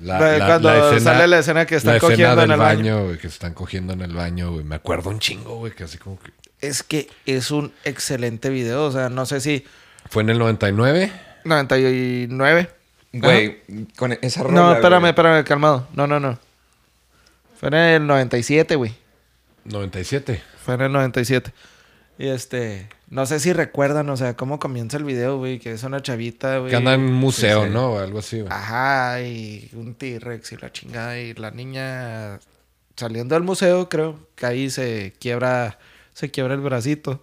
La, 0.00 0.18
De 0.18 0.38
la- 0.38 0.46
cuando 0.46 0.70
la 0.70 0.78
escena, 0.94 1.12
sale 1.12 1.26
la 1.28 1.38
escena 1.40 1.66
que 1.66 1.76
están 1.76 1.98
cogiendo 1.98 2.42
en 2.42 2.50
el 2.52 2.58
baño. 2.58 2.78
baño, 2.96 3.04
güey, 3.04 3.16
que 3.16 3.28
se 3.28 3.34
están 3.34 3.52
cogiendo 3.52 3.92
en 3.92 4.00
el 4.00 4.14
baño, 4.14 4.50
güey. 4.50 4.64
Me 4.64 4.76
acuerdo 4.76 5.10
un 5.10 5.18
chingo, 5.18 5.56
güey, 5.56 5.74
que 5.74 5.84
así 5.84 5.98
como 5.98 6.18
que. 6.18 6.30
es 6.62 6.82
que 6.82 7.10
es 7.26 7.50
un 7.50 7.70
excelente 7.84 8.48
video. 8.48 8.86
O 8.86 8.90
sea, 8.90 9.10
no 9.10 9.26
sé 9.26 9.42
si 9.42 9.62
Fue 10.08 10.22
en 10.22 10.30
el 10.30 10.38
99. 10.38 11.12
99. 11.44 12.70
Güey, 13.12 13.60
con 13.96 14.12
esa 14.22 14.42
rola. 14.42 14.54
No, 14.54 14.72
espérame, 14.72 15.04
espérame, 15.08 15.44
calmado. 15.44 15.86
No, 15.92 16.06
no, 16.06 16.18
no. 16.18 16.38
Fue 17.60 17.68
en 17.68 17.74
el 17.74 18.06
97, 18.06 18.74
güey. 18.76 18.94
97. 19.66 20.42
Fue 20.64 20.76
en 20.76 20.80
el 20.80 20.92
97. 20.92 21.52
Y 22.18 22.28
este, 22.28 22.88
no 23.12 23.26
sé 23.26 23.40
si 23.40 23.52
recuerdan, 23.52 24.08
o 24.08 24.16
sea, 24.16 24.34
cómo 24.36 24.58
comienza 24.58 24.96
el 24.96 25.04
video, 25.04 25.36
güey, 25.36 25.58
que 25.58 25.72
es 25.72 25.82
una 25.82 26.00
chavita, 26.00 26.56
güey. 26.58 26.70
Que 26.70 26.76
anda 26.76 26.94
en 26.94 27.02
un 27.02 27.12
museo, 27.12 27.60
Sí, 27.62 27.68
sí. 27.68 27.74
¿no? 27.74 27.90
O 27.92 27.98
algo 27.98 28.20
así, 28.20 28.40
güey. 28.40 28.50
Ajá, 28.50 29.20
y 29.20 29.68
un 29.74 29.94
T-Rex 29.94 30.52
y 30.52 30.56
la 30.56 30.72
chingada. 30.72 31.18
Y 31.20 31.34
la 31.34 31.50
niña 31.50 32.40
saliendo 32.96 33.34
del 33.34 33.44
museo, 33.44 33.90
creo 33.90 34.18
que 34.34 34.46
ahí 34.46 34.70
se 34.70 35.12
quiebra, 35.18 35.78
se 36.14 36.30
quiebra 36.30 36.54
el 36.54 36.60
bracito. 36.60 37.22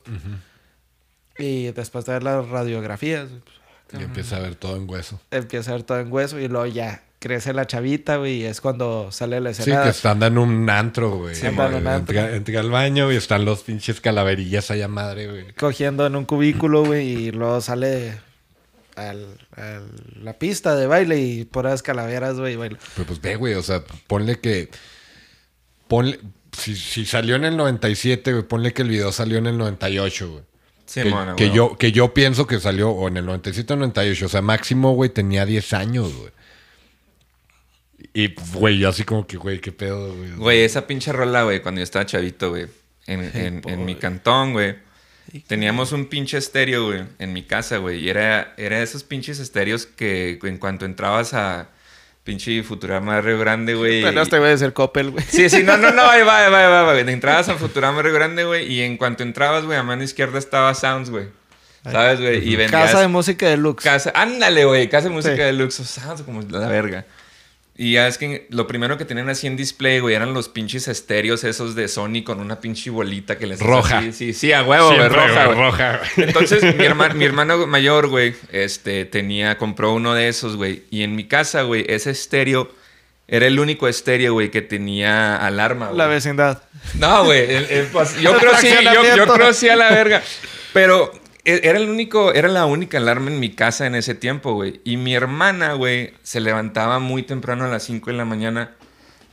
Y 1.40 1.72
después 1.72 2.06
de 2.06 2.14
ver 2.14 2.24
las 2.24 2.48
radiografías, 2.50 3.28
Y 3.92 4.04
empieza 4.04 4.38
a 4.38 4.42
ver 4.42 4.54
todo 4.54 4.76
en 4.76 4.88
hueso. 4.88 5.20
empieza 5.32 5.72
a 5.72 5.74
ver 5.74 5.84
todo 5.84 6.00
en 6.00 6.12
hueso 6.12 6.40
y 6.40 6.48
luego 6.48 6.68
ya 6.68 7.02
crece 7.20 7.54
la 7.54 7.68
chavita, 7.68 8.16
güey, 8.18 8.38
y 8.42 8.46
es 8.46 8.62
cuando 8.62 9.12
sale 9.12 9.40
la 9.42 9.54
Sí, 9.54 9.62
escena. 9.64 9.84
que 9.84 9.90
está 9.90 10.12
andando 10.12 10.42
en 10.44 10.50
un 10.50 10.70
antro, 10.70 11.18
güey. 11.18 11.36
Sí, 11.36 11.46
en 11.48 11.54
un 11.60 11.86
antro. 11.88 12.16
entra, 12.18 12.36
entra 12.36 12.60
al 12.62 12.70
baño 12.72 13.12
y 13.12 13.16
están 13.18 13.44
los 13.46 13.64
pinches 13.64 14.00
calaverillas 14.02 14.72
allá 14.72 14.88
madre, 14.88 15.28
güey. 15.30 15.54
cogiendo 15.54 16.06
en 16.08 16.16
un 16.16 16.26
cubículo, 16.26 16.86
güey, 16.86 17.08
y 17.28 17.32
luego 17.32 17.60
sale 17.62 18.18
al, 18.96 19.28
al- 19.56 19.92
la 20.24 20.34
pista 20.34 20.76
de 20.76 20.88
baile 20.88 21.20
y 21.20 21.46
puras 21.46 21.84
calaveras, 21.84 22.40
güey, 22.40 22.56
baila. 22.56 22.78
Pero 22.96 23.08
pues 23.08 23.22
ve, 23.22 23.36
güey, 23.36 23.54
o 23.56 23.64
sea, 23.64 23.84
ponle 24.08 24.40
que. 24.40 24.70
Ponle. 25.88 26.20
Si, 26.52 26.76
si 26.76 27.06
salió 27.06 27.36
en 27.36 27.46
el 27.46 27.56
97, 27.58 28.32
güey, 28.34 28.44
ponle 28.44 28.74
que 28.74 28.82
el 28.82 28.90
video 28.90 29.12
salió 29.12 29.38
en 29.38 29.48
el 29.48 29.58
98, 29.58 30.30
güey. 30.32 30.44
Sí, 30.86 31.04
que, 31.04 31.10
mona, 31.10 31.36
que 31.36 31.46
güey. 31.46 31.56
yo, 31.56 31.78
que 31.78 31.92
yo 31.92 32.14
pienso 32.14 32.48
que 32.48 32.60
salió 32.60 32.90
o 32.90 33.08
en 33.08 33.18
el 33.18 33.26
97 33.26 33.74
o 33.74 33.76
98. 33.78 34.26
O 34.26 34.30
sea, 34.30 34.42
máximo, 34.42 34.94
güey, 34.94 35.10
tenía 35.12 35.46
10 35.46 35.74
años, 35.74 36.14
güey. 36.16 36.32
Y, 38.14 38.34
güey, 38.54 38.78
yo 38.80 38.90
así 38.90 39.04
como 39.04 39.26
que, 39.28 39.38
güey, 39.38 39.60
qué 39.60 39.72
pedo, 39.72 40.14
güey. 40.16 40.32
Güey, 40.32 40.62
esa 40.62 40.88
pinche 40.88 41.12
rola, 41.12 41.44
güey, 41.44 41.62
cuando 41.62 41.80
yo 41.80 41.84
estaba 41.84 42.06
chavito, 42.06 42.50
güey. 42.50 42.68
En, 43.08 43.24
en- 43.36 43.62
en 43.68 43.86
mi 43.86 43.96
cantón, 43.96 44.54
güey. 44.54 44.76
Teníamos 45.48 45.92
un 45.92 46.08
pinche 46.08 46.38
estéreo, 46.38 46.86
güey, 46.88 47.04
en 47.20 47.34
mi 47.34 47.44
casa, 47.44 47.78
güey. 47.78 48.00
Y 48.04 48.10
era, 48.10 48.54
era 48.58 48.82
esos 48.82 49.04
pinches 49.04 49.40
estéreos 49.40 49.86
que 49.86 50.40
en 50.42 50.58
cuanto 50.58 50.86
entrabas 50.86 51.36
a 51.36 51.70
pinche 52.24 52.64
Futurama 52.64 53.22
Río 53.22 53.38
Grande, 53.38 53.76
güey. 53.76 54.02
Pero 54.02 54.22
este 54.24 54.40
güey 54.40 54.54
es 54.54 54.62
el 54.64 54.74
Coppel, 54.74 55.12
güey. 55.12 55.24
Sí, 55.30 55.48
sí, 55.50 55.62
no, 55.64 55.78
no, 55.78 55.92
no, 55.92 56.02
ahí 56.10 56.24
va, 56.24 56.46
ahí 56.46 56.52
va, 56.52 56.66
ahí 56.66 56.72
va, 56.86 56.94
güey. 56.94 57.14
Entrabas 57.14 57.48
a 57.50 57.56
Futurama 57.56 58.02
Río 58.02 58.14
Grande, 58.14 58.44
güey, 58.44 58.72
y 58.74 58.82
en 58.82 58.98
cuanto 58.98 59.22
entrabas, 59.22 59.66
güey, 59.66 59.78
a 59.78 59.84
mano 59.84 60.02
izquierda 60.04 60.40
estaba 60.40 60.74
Sounds, 60.74 61.12
güey. 61.12 61.28
¿Sabes, 61.84 62.20
güey? 62.20 62.38
Y 62.40 62.56
vendías... 62.56 62.88
Casa 62.92 63.00
de 63.02 63.08
música 63.08 63.48
deluxe. 63.48 63.84
Casa, 63.84 64.12
ándale, 64.16 64.66
güey, 64.66 64.90
casa 64.90 65.08
de 65.10 65.14
música 65.14 65.36
Sí. 65.36 65.42
de 65.42 65.54
luxo, 65.54 65.84
sounds 65.86 66.24
como 66.24 66.42
la 66.42 66.68
verga. 66.68 67.06
Y 67.82 67.94
ya 67.94 68.10
es 68.10 68.18
que 68.18 68.46
lo 68.50 68.68
primero 68.68 68.98
que 68.98 69.06
tenían 69.06 69.30
así 69.30 69.48
en 69.48 69.56
display, 69.56 70.00
güey, 70.00 70.14
eran 70.14 70.34
los 70.34 70.50
pinches 70.50 70.90
estéreos 70.90 71.46
esos 71.46 71.76
de 71.76 71.88
Sony 71.88 72.24
con 72.26 72.42
una 72.42 72.60
pinche 72.60 72.90
bolita 72.90 73.38
que 73.38 73.48
les 73.48 73.62
Roja. 73.62 74.00
así. 74.00 74.12
Sí, 74.12 74.34
sí, 74.34 74.52
a 74.52 74.64
huevo, 74.64 74.94
güey, 74.94 75.08
roja, 75.08 75.46
güey, 75.46 75.58
roja, 75.58 76.02
güey. 76.18 76.28
Entonces, 76.28 76.62
mi, 76.76 76.84
herma- 76.84 77.14
mi 77.16 77.24
hermano 77.24 77.66
mayor, 77.68 78.08
güey, 78.08 78.36
este, 78.52 79.06
tenía, 79.06 79.58
compró 79.58 79.94
uno 79.94 80.14
de 80.14 80.28
esos, 80.28 80.58
güey. 80.58 80.84
Y 80.92 81.04
en 81.04 81.16
mi 81.16 81.24
casa, 81.30 81.62
güey, 81.62 81.86
ese 81.88 82.12
estéreo 82.12 82.70
era 83.30 83.48
el 83.48 83.58
único 83.60 83.88
estéreo, 83.88 84.34
güey, 84.34 84.52
que 84.52 84.62
tenía 84.62 85.38
alarma, 85.38 85.86
güey. 85.88 85.98
La 86.00 86.08
vecindad. 86.08 86.64
No, 86.96 87.24
güey. 87.24 87.40
el- 87.50 87.66
el 87.70 87.92
pas- 87.94 88.20
yo 88.20 88.38
creo 88.40 88.56
sí, 88.58 88.68
yo, 89.16 89.34
creo 89.34 89.54
sí 89.54 89.70
a 89.70 89.78
la 89.78 89.90
verga. 89.92 90.22
Pero 90.74 91.14
era 91.46 91.78
el 91.78 91.90
único, 91.90 92.34
era 92.34 92.48
la 92.48 92.66
única 92.66 92.98
alarma 92.98 93.32
en 93.32 93.40
mi 93.40 93.52
casa 93.52 93.88
en 93.88 93.96
ese 93.96 94.16
tiempo, 94.16 94.54
güey. 94.54 94.82
Y 94.84 94.98
mi 94.98 95.16
hermana, 95.16 95.74
güey, 95.74 96.14
se 96.22 96.40
levantaba 96.40 97.00
muy 97.00 97.24
temprano 97.24 97.66
a 97.66 97.70
las 97.70 97.84
5 97.84 98.12
de 98.12 98.18
la 98.18 98.26
mañana 98.26 98.76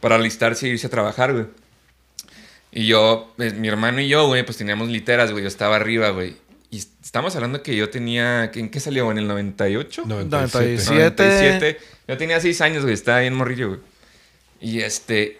para 0.01 0.17
alistarse 0.17 0.69
y 0.69 0.71
irse 0.71 0.87
a 0.87 0.91
trabajar, 0.91 1.33
güey. 1.33 1.47
Y 2.73 2.87
yo, 2.87 3.33
pues, 3.37 3.55
mi 3.55 3.69
hermano 3.69 4.01
y 4.01 4.09
yo, 4.09 4.27
güey, 4.27 4.45
pues 4.45 4.59
teníamos 4.59 4.89
literas, 4.89 5.33
güey. 5.33 5.43
Yo 5.43 5.49
estaba 5.49 5.77
arriba, 5.77 6.11
güey. 6.11 6.37
Y 6.71 6.79
estamos 6.79 7.35
hablando 7.35 7.63
que 7.63 7.75
yo 7.75 7.91
tenía, 7.91 8.51
¿en 8.55 8.71
qué 8.71 8.81
salió? 8.81 9.11
¿En 9.11 9.19
el 9.19 9.27
98? 9.27 10.05
97. 10.07 10.85
97. 10.87 11.23
97. 11.25 11.79
Yo 12.09 12.17
tenía 12.17 12.41
6 12.41 12.61
años, 12.61 12.83
güey. 12.83 12.95
Estaba 12.95 13.21
bien 13.21 13.35
morrillo, 13.35 13.69
güey. 13.69 13.81
Y 14.61 14.81
este. 14.81 15.39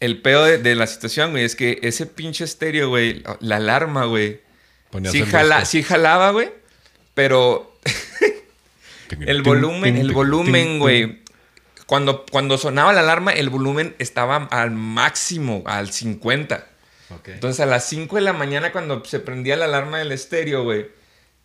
el 0.00 0.20
pedo 0.20 0.44
de, 0.44 0.58
de 0.58 0.74
la 0.74 0.86
situación, 0.86 1.32
güey, 1.32 1.44
es 1.44 1.56
que 1.56 1.78
ese 1.82 2.06
pinche 2.06 2.44
estéreo, 2.44 2.88
güey, 2.88 3.22
la 3.40 3.56
alarma, 3.56 4.04
güey, 4.04 4.40
sí, 5.10 5.18
jala- 5.30 5.64
sí 5.64 5.82
jalaba, 5.82 6.30
güey, 6.30 6.50
pero 7.14 7.76
el 9.26 9.42
volumen, 9.42 9.96
el 9.96 10.12
volumen, 10.12 10.78
güey, 10.78 11.22
cuando, 11.86 12.24
cuando 12.30 12.58
sonaba 12.58 12.92
la 12.92 13.00
alarma, 13.00 13.32
el 13.32 13.50
volumen 13.50 13.94
estaba 13.98 14.36
al 14.50 14.70
máximo, 14.70 15.62
al 15.66 15.92
50. 15.92 16.66
Ok. 17.10 17.28
Entonces 17.28 17.60
a 17.60 17.66
las 17.66 17.86
5 17.88 18.16
de 18.16 18.22
la 18.22 18.32
mañana 18.32 18.72
cuando 18.72 19.04
se 19.04 19.20
prendía 19.20 19.56
la 19.56 19.66
alarma 19.66 19.98
del 19.98 20.12
estéreo, 20.12 20.62
güey, 20.64 20.86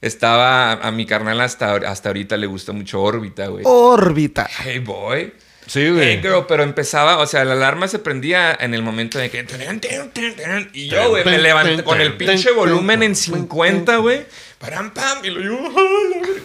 estaba 0.01 0.71
a 0.73 0.91
mi 0.91 1.05
carnal 1.05 1.41
hasta, 1.41 1.73
hasta 1.75 2.09
ahorita 2.09 2.37
le 2.37 2.47
gusta 2.47 2.71
mucho 2.71 3.01
órbita, 3.01 3.47
güey. 3.47 3.63
Órbita. 3.67 4.49
Hey 4.63 4.79
boy. 4.79 5.33
Sí, 5.69 5.81
Hey 5.81 5.91
güey. 5.91 6.21
girl, 6.21 6.45
pero 6.47 6.63
empezaba, 6.63 7.19
o 7.19 7.27
sea, 7.27 7.45
la 7.45 7.53
alarma 7.53 7.87
se 7.87 7.99
prendía 7.99 8.57
en 8.59 8.73
el 8.73 8.81
momento 8.81 9.19
de 9.19 9.29
que... 9.29 9.45
Y 10.73 10.87
yo, 10.89 11.09
güey, 11.09 11.23
me 11.23 11.37
levanté 11.37 11.83
con 11.83 12.01
el 12.01 12.17
pinche 12.17 12.51
volumen 12.51 13.03
en 13.03 13.15
50, 13.15 13.97
güey. 13.97 14.25
Param, 14.57 14.91
pam, 14.91 15.23
y 15.23 15.29
lo 15.29 15.41
yo... 15.41 15.71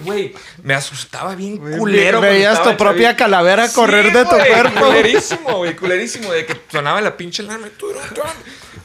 Güey, 0.02 0.34
me 0.62 0.74
asustaba 0.74 1.34
bien 1.34 1.56
culero. 1.56 2.18
cuando 2.18 2.34
Veías 2.34 2.62
tu 2.62 2.76
propia 2.76 3.16
calavera 3.16 3.66
correr 3.72 4.12
de 4.12 4.24
tu 4.24 4.36
güey, 4.36 4.52
cuerpo. 4.52 4.86
Culerísimo, 4.86 5.56
güey, 5.56 5.74
culerísimo. 5.74 6.30
De 6.30 6.44
que 6.44 6.54
sonaba 6.70 7.00
la 7.00 7.16
pinche 7.16 7.42
alarma. 7.42 7.68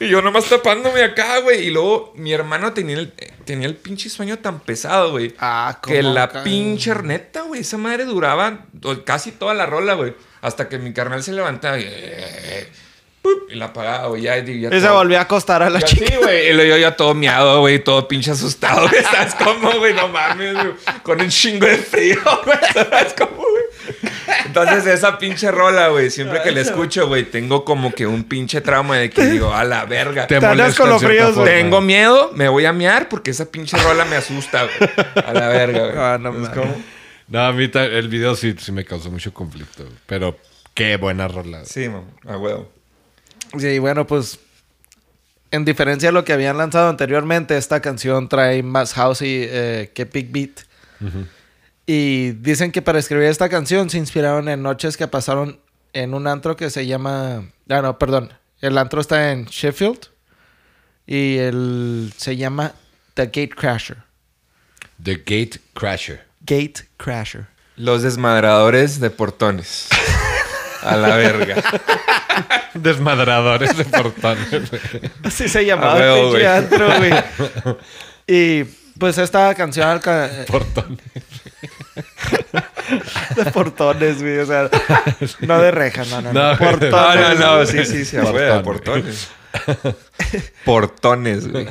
Y 0.00 0.08
yo 0.08 0.22
nomás 0.22 0.46
tapándome 0.46 1.02
acá, 1.04 1.38
güey. 1.40 1.66
Y 1.66 1.70
luego 1.70 2.12
mi 2.16 2.32
hermano 2.32 2.72
tenía 2.72 2.96
el, 2.96 3.12
tenía 3.44 3.68
el 3.68 3.76
pinche 3.76 4.08
sueño 4.08 4.38
tan 4.38 4.60
pesado, 4.60 5.10
güey. 5.12 5.34
Ah, 5.38 5.78
Que 5.82 6.00
cómo 6.00 6.14
la 6.14 6.28
cae. 6.28 6.42
pinche 6.42 6.94
neta, 7.02 7.42
güey. 7.42 7.60
Esa 7.60 7.76
madre 7.76 8.04
duraba 8.06 8.60
casi 9.04 9.30
toda 9.32 9.52
la 9.54 9.66
rola, 9.66 9.94
güey. 9.94 10.14
Hasta 10.40 10.68
que 10.68 10.78
mi 10.78 10.92
carnal 10.94 11.22
se 11.22 11.32
levantaba 11.32 11.78
y... 11.78 11.86
la 13.50 13.66
apagaba, 13.66 14.08
güey. 14.08 14.22
Ya, 14.22 14.38
ya 14.38 14.74
Y 14.74 14.80
se 14.80 14.88
volvió 14.88 15.18
a 15.18 15.22
acostar 15.22 15.62
a 15.62 15.68
la 15.68 15.82
chica. 15.82 16.06
sí, 16.06 16.16
güey. 16.16 16.48
Y 16.48 16.52
luego 16.54 16.70
yo 16.76 16.80
ya 16.80 16.96
todo 16.96 17.12
miado, 17.12 17.60
güey. 17.60 17.84
Todo 17.84 18.08
pinche 18.08 18.30
asustado. 18.30 18.88
güey. 18.88 19.02
¿Sabes 19.10 19.34
cómo, 19.34 19.70
güey? 19.78 19.92
No 19.92 20.08
mames, 20.08 20.54
güey. 20.54 20.72
Con 21.02 21.20
un 21.20 21.28
chingo 21.28 21.66
de 21.66 21.76
frío, 21.76 22.16
güey. 22.46 22.58
¿Sabes 22.72 23.14
cómo, 23.18 23.36
güey? 23.36 23.64
Entonces, 24.46 24.86
esa 24.86 25.18
pinche 25.18 25.50
rola, 25.50 25.88
güey. 25.88 26.10
Siempre 26.10 26.42
que 26.42 26.50
la 26.50 26.60
escucho, 26.60 27.06
güey, 27.06 27.24
tengo 27.24 27.64
como 27.64 27.92
que 27.92 28.06
un 28.06 28.24
pinche 28.24 28.60
trauma 28.60 28.96
de 28.96 29.10
que 29.10 29.26
digo, 29.26 29.52
a 29.52 29.64
la 29.64 29.84
verga. 29.84 30.26
Te 30.26 30.40
con 30.76 30.88
los 30.88 31.02
fríos. 31.02 31.44
Tengo 31.44 31.80
miedo, 31.80 32.30
me 32.34 32.48
voy 32.48 32.64
a 32.64 32.72
mear 32.72 33.08
porque 33.08 33.30
esa 33.30 33.46
pinche 33.46 33.76
rola 33.76 34.04
me 34.04 34.16
asusta, 34.16 34.64
güey. 34.64 34.90
A 35.26 35.32
la 35.32 35.48
verga, 35.48 35.80
güey. 35.80 35.98
Ah, 35.98 36.18
no. 36.20 36.32
No, 37.28 37.40
a 37.40 37.52
mí 37.52 37.70
el 37.72 38.08
video 38.08 38.34
sí, 38.34 38.56
sí 38.58 38.72
me 38.72 38.84
causó 38.84 39.10
mucho 39.10 39.32
conflicto. 39.32 39.84
güey. 39.84 39.96
Pero 40.06 40.36
qué 40.74 40.96
buena 40.96 41.28
rola. 41.28 41.64
Sí, 41.64 41.88
man. 41.88 42.04
A 42.26 42.36
huevo. 42.36 42.70
Sí, 43.56 43.78
bueno, 43.78 44.06
pues 44.06 44.40
en 45.52 45.64
diferencia 45.64 46.08
de 46.08 46.12
lo 46.12 46.24
que 46.24 46.32
habían 46.32 46.58
lanzado 46.58 46.88
anteriormente, 46.88 47.56
esta 47.56 47.80
canción 47.80 48.28
trae 48.28 48.62
más 48.62 48.94
housey 48.94 49.46
eh, 49.48 49.90
que 49.94 50.04
Big 50.04 50.30
Beat. 50.30 50.60
Y 51.92 52.30
dicen 52.34 52.70
que 52.70 52.82
para 52.82 53.00
escribir 53.00 53.26
esta 53.26 53.48
canción 53.48 53.90
se 53.90 53.98
inspiraron 53.98 54.48
en 54.48 54.62
noches 54.62 54.96
que 54.96 55.08
pasaron 55.08 55.58
en 55.92 56.14
un 56.14 56.28
antro 56.28 56.54
que 56.54 56.70
se 56.70 56.86
llama... 56.86 57.50
Ah, 57.68 57.82
no, 57.82 57.98
perdón. 57.98 58.32
El 58.60 58.78
antro 58.78 59.00
está 59.00 59.32
en 59.32 59.46
Sheffield 59.46 59.98
y 61.04 61.38
el 61.38 62.12
se 62.16 62.36
llama 62.36 62.74
The 63.14 63.24
Gate 63.24 63.50
Crasher. 63.56 63.96
The 65.02 65.16
Gate 65.16 65.58
Crasher. 65.74 66.24
Gate 66.42 66.86
Crasher. 66.96 67.48
Los 67.74 68.02
desmadradores 68.02 69.00
de 69.00 69.10
portones. 69.10 69.88
A 70.82 70.96
la 70.96 71.16
verga. 71.16 71.56
Desmadradores 72.74 73.76
de 73.76 73.84
portones. 73.84 74.46
Así 75.24 75.48
se 75.48 75.66
llamaba 75.66 75.98
el 75.98 76.46
antro, 76.46 76.86
güey. 76.98 77.12
Y 78.28 78.62
pues 78.96 79.18
esta 79.18 79.52
canción 79.56 80.00
portones. 80.46 81.00
de 83.36 83.50
portones, 83.52 84.22
güey. 84.22 84.38
O 84.38 84.46
sea, 84.46 84.70
no 85.40 85.60
de 85.60 85.70
reja, 85.70 86.04
no, 86.04 86.20
no. 86.22 86.32
no. 86.32 86.52
No, 86.52 86.58
portones. 86.58 87.38
No, 87.38 87.58
no. 87.58 87.66
Sí, 87.66 87.84
sí, 87.84 88.04
sí. 88.04 88.16
Portón, 88.16 88.62
portones. 88.62 89.28
Portones, 90.64 91.48
güey. 91.50 91.68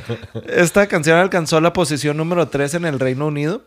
Esta 0.48 0.86
canción 0.86 1.18
alcanzó 1.18 1.60
la 1.60 1.72
posición 1.72 2.16
número 2.16 2.48
3 2.48 2.74
en 2.74 2.84
el 2.84 3.00
Reino 3.00 3.26
Unido. 3.26 3.62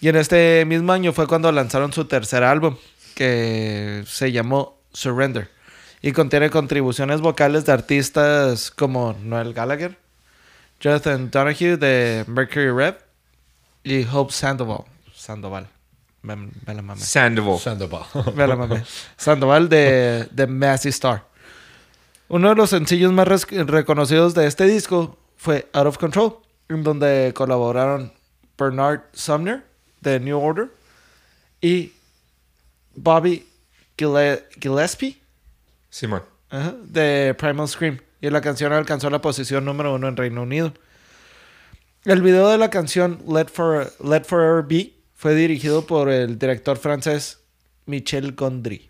Y 0.00 0.08
en 0.08 0.16
este 0.16 0.64
mismo 0.66 0.92
año 0.92 1.12
fue 1.12 1.26
cuando 1.26 1.52
lanzaron 1.52 1.92
su 1.92 2.06
tercer 2.06 2.42
álbum, 2.42 2.76
que 3.14 4.02
se 4.06 4.32
llamó 4.32 4.80
Surrender. 4.92 5.50
Y 6.00 6.12
contiene 6.12 6.48
contribuciones 6.48 7.20
vocales 7.20 7.66
de 7.66 7.72
artistas 7.72 8.70
como 8.70 9.14
Noel 9.22 9.52
Gallagher, 9.52 9.98
Jonathan 10.80 11.30
Donahue 11.30 11.76
de 11.76 12.24
Mercury 12.26 12.70
Rev 12.70 12.96
y 13.84 14.06
Hope 14.10 14.32
Sandoval. 14.32 14.84
Sandoval. 15.14 15.68
Me, 16.22 16.36
me 16.36 16.74
la 16.74 16.82
mamé. 16.82 17.00
Sandoval. 17.00 17.58
Sandoval. 17.58 18.02
Me 18.34 18.46
la 18.46 18.56
mamé. 18.56 18.84
Sandoval 19.16 19.68
de, 19.68 20.28
de 20.30 20.46
Massey 20.46 20.90
Star. 20.90 21.24
Uno 22.28 22.50
de 22.50 22.54
los 22.54 22.70
sencillos 22.70 23.12
más 23.12 23.26
reconocidos 23.26 24.34
de 24.34 24.46
este 24.46 24.64
disco 24.64 25.18
fue 25.36 25.68
Out 25.72 25.86
of 25.86 25.98
Control, 25.98 26.36
en 26.68 26.82
donde 26.84 27.32
colaboraron 27.34 28.12
Bernard 28.58 29.00
Sumner 29.12 29.64
de 30.00 30.20
New 30.20 30.38
Order 30.38 30.68
y 31.60 31.92
Bobby 32.94 33.46
Gille- 33.96 34.44
Gillespie 34.60 35.18
Simón. 35.88 36.22
ajá, 36.50 36.74
de 36.84 37.34
Primal 37.38 37.66
Scream. 37.68 37.98
Y 38.20 38.28
la 38.30 38.40
canción 38.42 38.72
alcanzó 38.72 39.08
la 39.10 39.20
posición 39.22 39.64
número 39.64 39.94
uno 39.94 40.06
en 40.06 40.16
Reino 40.16 40.42
Unido. 40.42 40.74
El 42.04 42.20
video 42.22 42.48
de 42.48 42.58
la 42.58 42.68
canción 42.70 43.22
Let, 43.26 43.46
For, 43.48 43.90
Let 44.04 44.24
Forever 44.24 44.62
Be 44.62 44.92
fue 45.20 45.34
dirigido 45.34 45.86
por 45.86 46.08
el 46.08 46.38
director 46.38 46.78
francés 46.78 47.40
Michel 47.84 48.32
Gondry. 48.34 48.88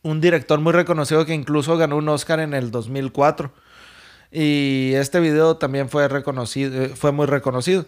Un 0.00 0.18
director 0.22 0.58
muy 0.60 0.72
reconocido 0.72 1.26
que 1.26 1.34
incluso 1.34 1.76
ganó 1.76 1.98
un 1.98 2.08
Oscar 2.08 2.40
en 2.40 2.54
el 2.54 2.70
2004. 2.70 3.52
Y 4.32 4.92
este 4.94 5.20
video 5.20 5.58
también 5.58 5.90
fue 5.90 6.08
reconocido, 6.08 6.84
eh, 6.84 6.88
fue 6.88 7.12
muy 7.12 7.26
reconocido. 7.26 7.84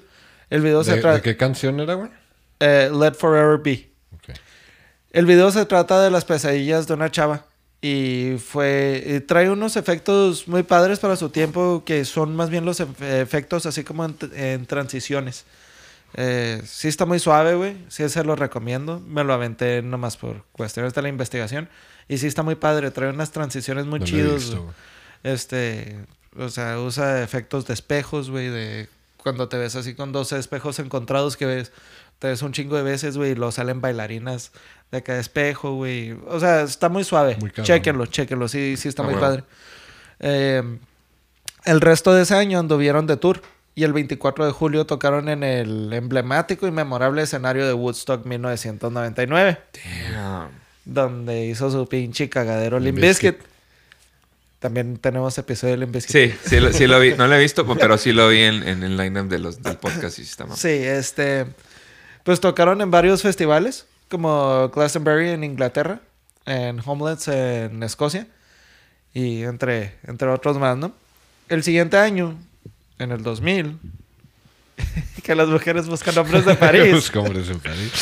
El 0.50 0.60
video 0.60 0.84
se 0.84 0.96
¿De, 0.96 1.00
trata 1.00 1.16
de 1.16 1.22
qué 1.22 1.38
canción 1.38 1.80
era, 1.80 1.94
güey? 1.94 2.10
Let 2.60 3.14
Forever 3.14 3.58
Be. 3.64 3.88
El 5.10 5.24
video 5.24 5.50
se 5.50 5.64
trata 5.64 6.02
de 6.02 6.10
las 6.10 6.26
pesadillas 6.26 6.86
de 6.86 6.92
una 6.92 7.10
chava 7.10 7.46
y 7.80 8.34
fue 8.44 9.02
y 9.06 9.20
trae 9.20 9.48
unos 9.48 9.76
efectos 9.76 10.48
muy 10.48 10.64
padres 10.64 10.98
para 10.98 11.16
su 11.16 11.30
tiempo 11.30 11.82
que 11.86 12.04
son 12.04 12.36
más 12.36 12.50
bien 12.50 12.66
los 12.66 12.80
ef- 12.80 13.00
efectos 13.02 13.64
así 13.64 13.84
como 13.84 14.04
en, 14.04 14.16
en 14.34 14.66
transiciones. 14.66 15.46
Eh, 16.14 16.62
sí 16.66 16.88
está 16.88 17.06
muy 17.06 17.18
suave, 17.18 17.54
güey. 17.54 17.76
Sí 17.88 18.08
se 18.08 18.24
lo 18.24 18.36
recomiendo. 18.36 19.00
Me 19.00 19.24
lo 19.24 19.32
aventé 19.32 19.82
nomás 19.82 20.16
por 20.16 20.44
cuestiones 20.52 20.92
de 20.94 21.02
la 21.02 21.08
investigación 21.08 21.68
y 22.08 22.18
sí 22.18 22.26
está 22.26 22.42
muy 22.42 22.54
padre. 22.54 22.90
Trae 22.90 23.10
unas 23.10 23.30
transiciones 23.32 23.86
muy 23.86 24.00
No 24.00 24.06
güey. 24.06 24.74
Este, 25.22 26.04
o 26.36 26.48
sea, 26.48 26.78
usa 26.80 27.22
efectos 27.22 27.66
de 27.66 27.74
espejos, 27.74 28.30
güey, 28.30 28.48
de 28.48 28.88
cuando 29.16 29.48
te 29.48 29.56
ves 29.56 29.76
así 29.76 29.94
con 29.94 30.10
dos 30.12 30.32
espejos 30.32 30.78
encontrados 30.80 31.36
que 31.36 31.46
ves, 31.46 31.70
te 32.18 32.26
ves 32.28 32.42
un 32.42 32.52
chingo 32.52 32.76
de 32.76 32.82
veces, 32.82 33.16
güey, 33.16 33.30
y 33.32 33.34
luego 33.36 33.52
salen 33.52 33.80
bailarinas 33.80 34.50
de 34.90 35.02
cada 35.04 35.20
espejo, 35.20 35.74
güey. 35.76 36.12
O 36.26 36.40
sea, 36.40 36.62
está 36.62 36.88
muy 36.88 37.04
suave. 37.04 37.36
Muy 37.38 37.50
cabrón. 37.50 37.66
chéquenlo, 37.66 38.06
chéquenlo, 38.06 38.48
sí, 38.48 38.76
sí 38.76 38.88
está 38.88 39.02
Ah, 39.02 39.06
muy 39.06 39.14
bueno. 39.14 39.26
padre. 39.28 39.44
Eh, 40.18 40.78
el 41.64 41.80
resto 41.80 42.12
de 42.12 42.22
ese 42.22 42.34
año 42.34 42.58
anduvieron 42.58 43.06
de 43.06 43.16
tour 43.16 43.40
y 43.74 43.84
el 43.84 43.92
24 43.92 44.46
de 44.46 44.52
julio 44.52 44.86
tocaron 44.86 45.28
en 45.28 45.42
el 45.42 45.92
emblemático 45.92 46.66
y 46.66 46.70
memorable 46.70 47.22
escenario 47.22 47.66
de 47.66 47.72
Woodstock 47.72 48.24
1999, 48.26 49.58
Damn. 50.12 50.50
donde 50.84 51.46
hizo 51.46 51.70
su 51.70 51.88
pinche 51.88 52.28
cagadero 52.28 52.78
Limp 52.78 52.98
Bizkit. 52.98 53.36
También 54.58 54.98
tenemos 54.98 55.36
episodio 55.38 55.72
de 55.72 55.78
Limp 55.78 55.94
Bizkit. 55.94 56.12
Sí, 56.12 56.38
sí 56.44 56.60
lo, 56.60 56.72
sí 56.72 56.86
lo 56.86 57.00
vi. 57.00 57.14
No 57.14 57.26
lo 57.26 57.34
he 57.34 57.40
visto, 57.40 57.66
pero 57.76 57.98
sí 57.98 58.12
lo 58.12 58.28
vi 58.28 58.42
en, 58.42 58.66
en 58.66 58.82
el 58.82 58.96
lineup 58.96 59.28
de 59.28 59.38
los, 59.38 59.62
del 59.62 59.76
podcast 59.78 60.18
y 60.18 60.22
está 60.22 60.44
mamá. 60.44 60.56
Sí, 60.56 60.68
este. 60.68 61.46
Pues 62.24 62.40
tocaron 62.40 62.80
en 62.80 62.90
varios 62.90 63.22
festivales, 63.22 63.86
como 64.08 64.68
Glastonbury 64.68 65.30
en 65.30 65.42
Inglaterra, 65.44 66.00
en 66.46 66.80
Homelands 66.84 67.26
en 67.28 67.82
Escocia, 67.82 68.28
y 69.12 69.42
entre, 69.42 69.94
entre 70.04 70.28
otros 70.28 70.58
más, 70.58 70.76
¿no? 70.76 70.92
El 71.48 71.64
siguiente 71.64 71.96
año, 71.96 72.38
en 72.98 73.12
el 73.12 73.22
2000, 73.22 73.78
que 75.22 75.34
las 75.34 75.48
mujeres 75.48 75.88
buscan 75.88 76.16
hombres 76.18 76.44
de 76.44 76.54
París, 76.54 76.92
Busca 76.94 77.20
hombres 77.20 77.48
en 77.48 77.60
París. 77.60 77.92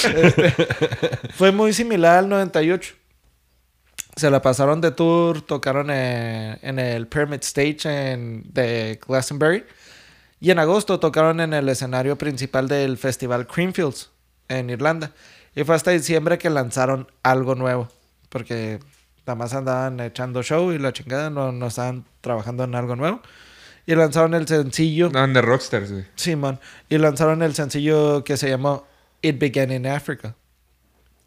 fue 1.34 1.52
muy 1.52 1.72
similar 1.72 2.18
al 2.18 2.28
98. 2.28 2.94
Se 4.16 4.30
la 4.30 4.42
pasaron 4.42 4.80
de 4.80 4.90
tour, 4.90 5.40
tocaron 5.42 5.90
en, 5.90 6.58
en 6.62 6.78
el 6.78 7.06
Pyramid 7.06 7.40
Stage 7.42 8.12
en, 8.12 8.42
de 8.52 8.98
Glastonbury. 9.06 9.64
Y 10.40 10.50
en 10.50 10.58
agosto 10.58 10.98
tocaron 10.98 11.40
en 11.40 11.52
el 11.52 11.68
escenario 11.68 12.16
principal 12.16 12.66
del 12.66 12.98
festival 12.98 13.46
Creamfields 13.46 14.10
en 14.48 14.70
Irlanda. 14.70 15.12
Y 15.54 15.64
fue 15.64 15.74
hasta 15.74 15.90
diciembre 15.90 16.38
que 16.38 16.50
lanzaron 16.50 17.06
algo 17.22 17.54
nuevo. 17.54 17.88
Porque 18.28 18.80
Nada 19.30 19.38
más 19.38 19.54
andaban 19.54 20.00
echando 20.00 20.42
show 20.42 20.72
y 20.72 20.78
la 20.78 20.92
chingada, 20.92 21.30
no, 21.30 21.52
no 21.52 21.68
estaban 21.68 22.04
trabajando 22.20 22.64
en 22.64 22.74
algo 22.74 22.96
nuevo. 22.96 23.20
Y 23.86 23.94
lanzaron 23.94 24.34
el 24.34 24.46
sencillo. 24.46 25.06
Andaban 25.06 25.32
de 25.32 25.42
rockstars, 25.42 25.90
güey. 25.92 26.04
Simón. 26.16 26.60
y 26.88 26.98
lanzaron 26.98 27.42
el 27.42 27.54
sencillo 27.54 28.22
que 28.24 28.36
se 28.36 28.48
llamó 28.48 28.86
It 29.22 29.38
Began 29.38 29.72
in 29.72 29.86
Africa. 29.86 30.36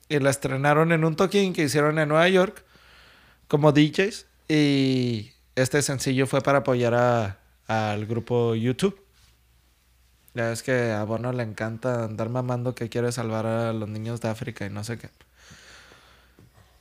Y 0.10 0.20
la 0.20 0.30
estrenaron 0.30 0.92
en 0.92 1.04
un 1.06 1.16
toquín 1.16 1.54
que 1.54 1.64
hicieron 1.64 1.98
en 2.00 2.10
Nueva 2.10 2.28
York 2.30 2.64
como 3.48 3.72
DJs. 3.72 4.26
Y 4.48 5.32
este 5.56 5.82
sencillo 5.82 6.28
fue 6.28 6.42
para 6.42 6.60
apoyar 6.60 6.94
a- 6.94 7.38
al 7.68 8.06
grupo 8.06 8.56
YouTube. 8.56 9.00
Ya 10.36 10.52
es 10.52 10.64
que 10.64 10.92
a 10.92 11.04
Bono 11.04 11.32
le 11.32 11.44
encanta 11.44 12.06
andar 12.06 12.30
mamando 12.30 12.74
que 12.76 12.90
quiere 12.90 13.12
salvar 13.12 13.46
a 13.46 13.72
los 13.74 13.88
niños 13.90 14.20
de 14.22 14.30
África 14.30 14.66
y 14.66 14.70
no 14.70 14.84
sé 14.84 14.98
qué. 14.98 15.10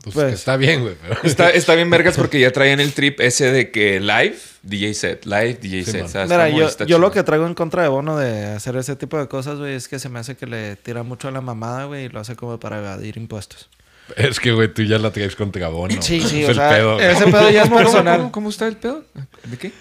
Pues, 0.02 0.14
Pues- 0.14 0.26
que 0.28 0.34
está 0.34 0.56
bien, 0.56 0.82
güey. 0.82 0.96
pero- 1.00 1.20
Está, 1.22 1.50
está 1.50 1.74
bien 1.74 1.88
vergas 1.90 2.16
porque 2.16 2.40
ya 2.40 2.50
traían 2.50 2.80
el 2.80 2.92
trip 2.92 3.20
ese 3.20 3.52
de 3.52 3.70
que 3.70 4.00
live, 4.00 4.36
DJ 4.62 4.94
set, 4.94 5.24
live, 5.26 5.58
DJ 5.60 5.84
Sí, 5.84 5.90
set. 5.92 6.00
man. 6.00 6.06
o 6.06 6.08
sea, 6.08 6.24
Mira, 6.24 6.48
yo, 6.48 6.68
yo 6.86 6.98
lo 6.98 7.10
que 7.12 7.22
traigo 7.22 7.46
en 7.46 7.54
contra 7.54 7.82
de 7.82 7.88
Bono 7.88 8.16
de 8.16 8.46
hacer 8.46 8.76
ese 8.76 8.96
tipo 8.96 9.16
de 9.18 9.28
cosas, 9.28 9.58
güey, 9.58 9.74
es 9.74 9.86
que 9.88 9.98
se 10.00 10.08
me 10.08 10.18
hace 10.18 10.36
que 10.36 10.46
le 10.46 10.74
tira 10.76 11.02
mucho 11.04 11.28
a 11.28 11.30
la 11.30 11.40
mamada, 11.40 11.84
güey, 11.84 12.06
y 12.06 12.08
lo 12.08 12.18
hace 12.20 12.34
como 12.36 12.58
para 12.58 12.78
evadir 12.78 13.16
impuestos. 13.16 13.68
Es 14.16 14.40
que, 14.40 14.50
güey, 14.50 14.72
tú 14.74 14.82
ya 14.82 14.98
la 14.98 15.12
traes 15.12 15.36
contra 15.36 15.68
Bono. 15.68 16.02
Sí, 16.02 16.20
sí, 16.20 16.42
es 16.42 16.48
o 16.48 16.50
el 16.50 16.56
sea, 16.56 16.70
pedo, 16.70 16.94
güey. 16.96 17.06
ese 17.06 17.24
pedo 17.26 17.50
ya 17.50 17.62
es 17.62 17.68
¿Cómo, 17.68 17.76
cómo, 17.76 17.90
personal. 17.90 18.16
cómo, 18.18 18.32
cómo 18.32 18.50
está 18.50 18.66
el 18.66 18.76
pedo? 18.76 19.04
¿De 19.44 19.56
qué? 19.56 19.72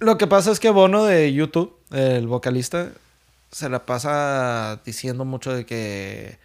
Lo 0.00 0.18
que 0.18 0.26
pasa 0.26 0.50
es 0.50 0.58
que 0.58 0.70
Bono 0.70 1.04
de 1.04 1.32
YouTube, 1.32 1.72
el 1.92 2.26
vocalista, 2.26 2.88
se 3.52 3.68
la 3.68 3.86
pasa 3.86 4.80
diciendo 4.84 5.24
mucho 5.24 5.52
de 5.54 5.64
que 5.64 6.36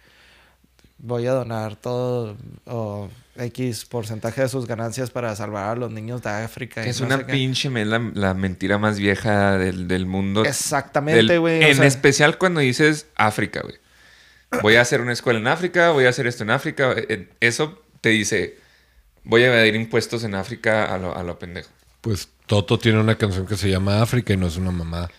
voy 0.98 1.26
a 1.26 1.32
donar 1.32 1.76
todo 1.76 2.36
o 2.66 3.08
X 3.36 3.84
porcentaje 3.86 4.42
de 4.42 4.48
sus 4.48 4.66
ganancias 4.66 5.10
para 5.10 5.34
salvar 5.36 5.70
a 5.70 5.74
los 5.76 5.90
niños 5.90 6.22
de 6.22 6.30
África. 6.30 6.84
y 6.86 6.88
Es 6.90 7.00
no 7.00 7.06
una 7.06 7.26
pinche, 7.26 7.68
es 7.68 7.86
la, 7.86 7.98
la 8.14 8.34
mentira 8.34 8.78
más 8.78 8.98
vieja 8.98 9.58
del, 9.58 9.88
del 9.88 10.06
mundo. 10.06 10.44
Exactamente, 10.44 11.38
güey. 11.38 11.62
o 11.62 11.66
En 11.66 11.76
sea, 11.76 11.86
especial 11.86 12.38
cuando 12.38 12.60
dices 12.60 13.06
África, 13.16 13.60
güey. 13.62 13.76
Voy 14.62 14.76
a 14.76 14.82
hacer 14.82 15.00
una 15.00 15.12
escuela 15.12 15.40
en 15.40 15.48
África, 15.48 15.90
voy 15.90 16.04
a 16.06 16.10
hacer 16.10 16.26
esto 16.28 16.44
en 16.44 16.50
África. 16.50 16.94
eh, 16.96 17.28
Eso 17.40 17.82
te 18.00 18.10
dice, 18.10 18.56
voy 19.24 19.42
a 19.42 19.46
evadir 19.52 19.74
impuestos 19.74 20.22
en 20.22 20.34
África 20.36 20.84
a 20.94 20.98
lo, 20.98 21.16
a 21.16 21.22
lo 21.24 21.38
pendejo. 21.38 21.70
Pues 22.00 22.28
Toto 22.46 22.78
tiene 22.78 23.00
una 23.00 23.16
canción 23.16 23.46
que 23.46 23.56
se 23.56 23.68
llama 23.68 24.00
África 24.00 24.32
y 24.32 24.36
no 24.36 24.46
es 24.46 24.56
una 24.56 24.70
mamada. 24.70 25.10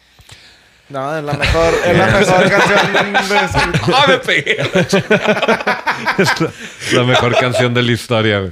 No, 0.90 1.18
es 1.18 1.24
la 1.24 1.34
mejor, 1.34 1.74
es 1.86 1.98
la 1.98 2.06
mejor 2.06 2.50
canción 2.50 3.72
de... 3.72 3.80
¡Ah, 3.94 4.06
me 4.08 4.18
pegué! 4.20 4.62
es 6.20 6.42
la, 6.42 6.52
la 6.94 7.04
mejor 7.04 7.36
canción 7.38 7.74
de 7.74 7.82
la 7.84 7.92
historia, 7.92 8.40
güey. 8.40 8.52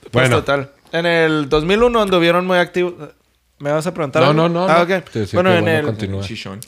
Pues 0.00 0.10
Bueno, 0.12 0.36
total. 0.36 0.70
En 0.92 1.06
el 1.06 1.48
2001 1.48 2.02
anduvieron 2.02 2.46
muy 2.46 2.58
activos. 2.58 2.94
¿Me 3.58 3.70
vas 3.70 3.86
a 3.86 3.94
preguntar? 3.94 4.22
No, 4.22 4.28
algo? 4.30 4.48
no, 4.48 4.48
no, 4.48 4.72
Ah, 4.72 4.84
no. 4.88 4.96
ok. 4.96 5.04
Te 5.10 5.20
decía 5.20 5.36
Bueno, 5.36 5.50
en 5.54 5.62
bueno, 5.64 5.70
el, 5.70 5.86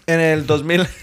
en 0.06 0.20
el 0.20 0.46
2000... 0.46 0.86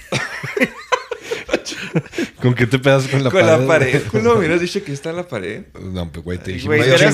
¿con 2.41 2.53
qué 2.53 2.65
te 2.67 2.79
pedas 2.79 3.07
con 3.07 3.23
la 3.23 3.29
Con 3.29 3.41
pared? 3.41 3.59
la 3.61 3.67
pared. 3.67 3.91
güey? 4.11 4.23
Culo, 4.23 4.35
hubieras 4.39 4.59
dicho 4.61 4.83
que 4.83 4.91
está 4.93 5.09
en 5.11 5.17
la 5.17 5.27
pared. 5.27 5.63
No, 5.81 6.11
pues, 6.11 6.23
güey, 6.25 6.37
te 6.37 6.51
dije. 6.53 6.65
Güey, 6.67 6.79
Yo 6.89 6.97
sé, 6.97 7.05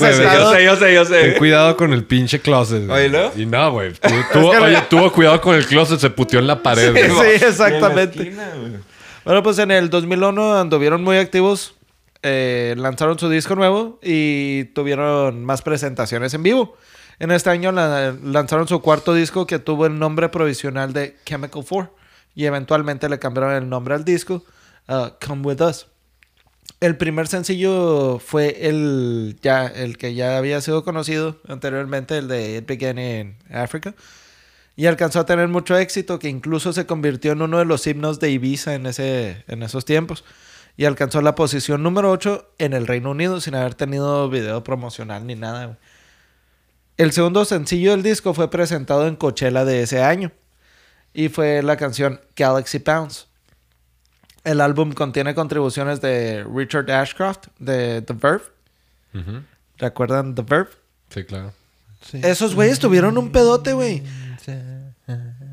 yo 0.64 0.76
sé, 0.76 0.94
yo 0.94 1.04
Ten 1.06 1.32
sé. 1.32 1.38
cuidado 1.38 1.76
con 1.76 1.92
el 1.92 2.04
pinche 2.04 2.40
closet. 2.40 2.86
güey. 2.86 3.04
Oílo. 3.06 3.32
Y 3.36 3.46
no, 3.46 3.72
güey. 3.72 3.92
tu- 3.92 4.08
tuvo- 4.32 4.50
oye, 4.62 4.78
tuvo 4.88 5.12
cuidado 5.12 5.40
con 5.40 5.54
el 5.54 5.66
closet, 5.66 5.98
se 6.00 6.10
puteó 6.10 6.38
en 6.40 6.46
la 6.46 6.62
pared. 6.62 6.94
Sí, 6.94 7.12
güey. 7.12 7.38
sí, 7.38 7.44
exactamente. 7.44 8.22
Esquina. 8.22 8.50
Bueno, 9.24 9.42
pues 9.42 9.58
en 9.58 9.70
el 9.70 9.90
2001 9.90 10.56
anduvieron 10.58 11.02
muy 11.04 11.16
activos. 11.18 11.74
eh, 12.22 12.74
lanzaron 12.76 13.18
su 13.18 13.28
disco 13.30 13.54
nuevo 13.54 13.98
y 14.02 14.64
tuvieron 14.74 15.42
más 15.44 15.62
presentaciones 15.62 16.34
en 16.34 16.42
vivo. 16.42 16.76
En 17.18 17.30
este 17.30 17.48
año 17.50 17.70
la- 17.72 18.14
lanzaron 18.22 18.66
su 18.68 18.80
cuarto 18.80 19.14
disco 19.14 19.46
que 19.46 19.58
tuvo 19.58 19.86
el 19.86 19.98
nombre 19.98 20.28
provisional 20.30 20.92
de 20.92 21.16
Chemical 21.24 21.62
4 21.68 21.94
y 22.34 22.44
eventualmente 22.44 23.08
le 23.08 23.18
cambiaron 23.18 23.54
el 23.54 23.68
nombre 23.68 23.94
al 23.94 24.04
disco 24.04 24.44
a 24.88 25.16
Come 25.24 25.42
With 25.42 25.60
Us. 25.62 25.86
El 26.80 26.96
primer 26.96 27.26
sencillo 27.28 28.18
fue 28.18 28.68
el, 28.68 29.36
ya, 29.42 29.66
el 29.66 29.98
que 29.98 30.14
ya 30.14 30.38
había 30.38 30.60
sido 30.60 30.84
conocido 30.84 31.38
anteriormente, 31.48 32.16
el 32.16 32.28
de 32.28 32.58
It 32.58 32.66
Began 32.66 32.98
in 32.98 33.36
Africa. 33.52 33.94
Y 34.76 34.86
alcanzó 34.86 35.20
a 35.20 35.26
tener 35.26 35.48
mucho 35.48 35.76
éxito, 35.76 36.18
que 36.18 36.28
incluso 36.28 36.72
se 36.72 36.86
convirtió 36.86 37.32
en 37.32 37.42
uno 37.42 37.58
de 37.58 37.66
los 37.66 37.86
himnos 37.86 38.18
de 38.18 38.30
Ibiza 38.30 38.74
en, 38.74 38.86
ese, 38.86 39.44
en 39.46 39.62
esos 39.62 39.84
tiempos. 39.84 40.24
Y 40.76 40.86
alcanzó 40.86 41.20
la 41.20 41.34
posición 41.34 41.82
número 41.82 42.10
8 42.10 42.54
en 42.58 42.72
el 42.72 42.86
Reino 42.86 43.10
Unido 43.10 43.40
sin 43.40 43.56
haber 43.56 43.74
tenido 43.74 44.30
video 44.30 44.64
promocional 44.64 45.26
ni 45.26 45.34
nada. 45.34 45.78
El 46.96 47.12
segundo 47.12 47.44
sencillo 47.44 47.90
del 47.90 48.02
disco 48.02 48.32
fue 48.32 48.50
presentado 48.50 49.06
en 49.06 49.16
Coachella 49.16 49.66
de 49.66 49.82
ese 49.82 50.02
año. 50.02 50.32
Y 51.12 51.28
fue 51.28 51.62
la 51.62 51.76
canción 51.76 52.20
Galaxy 52.36 52.78
Bounce. 52.78 53.24
El 54.44 54.60
álbum 54.60 54.92
contiene 54.92 55.34
contribuciones 55.34 56.00
de 56.00 56.44
Richard 56.44 56.90
Ashcroft 56.90 57.48
de 57.58 58.02
The 58.02 58.14
Verve. 58.14 58.44
¿Recuerdan 59.76 60.34
The 60.34 60.42
Verve? 60.42 60.70
Sí, 61.10 61.24
claro. 61.24 61.52
Esos 62.12 62.54
güeyes 62.54 62.78
tuvieron 62.78 63.18
un 63.18 63.32
pedote, 63.32 63.72
güey. 63.72 64.02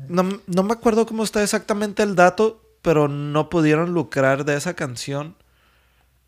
No, 0.08 0.40
no 0.46 0.62
me 0.62 0.72
acuerdo 0.72 1.06
cómo 1.06 1.24
está 1.24 1.42
exactamente 1.42 2.02
el 2.02 2.14
dato, 2.14 2.62
pero 2.80 3.08
no 3.08 3.50
pudieron 3.50 3.92
lucrar 3.92 4.44
de 4.44 4.56
esa 4.56 4.74
canción. 4.74 5.36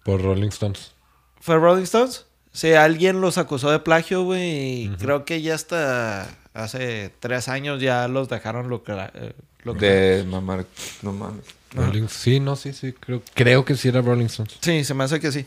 Por 0.05 0.22
Rolling 0.22 0.49
Stones. 0.49 0.93
¿Fue 1.41 1.57
Rolling 1.57 1.85
Stones? 1.85 2.26
Sí, 2.53 2.72
alguien 2.72 3.20
los 3.20 3.39
acusó 3.39 3.70
de 3.70 3.78
plagio, 3.78 4.24
güey. 4.24 4.85
Y 4.85 4.89
creo 4.99 5.24
que 5.24 5.41
ya 5.41 5.55
hasta 5.55 6.28
hace 6.55 7.13
tres 7.21 7.49
años 7.49 7.81
ya 7.81 8.09
los 8.09 8.29
dejaron 8.29 8.69
lucrar. 8.69 9.13
eh, 9.15 9.33
lucrar. 9.65 9.91
De 9.93 10.25
mamar. 10.29 10.65
No 11.03 11.13
mames. 11.13 11.45
Rolling- 11.75 12.09
Sí, 12.09 12.41
no, 12.41 12.57
sí, 12.57 12.73
sí. 12.73 12.93
Creo, 12.93 13.23
creo 13.35 13.65
que 13.65 13.77
sí 13.77 13.89
era 13.89 14.01
Rolling 14.03 14.27
Stones. 14.27 14.57
Sí, 14.61 14.83
se 14.85 14.95
me 14.95 15.05
hace 15.05 15.21
que 15.21 15.31
sí. 15.31 15.47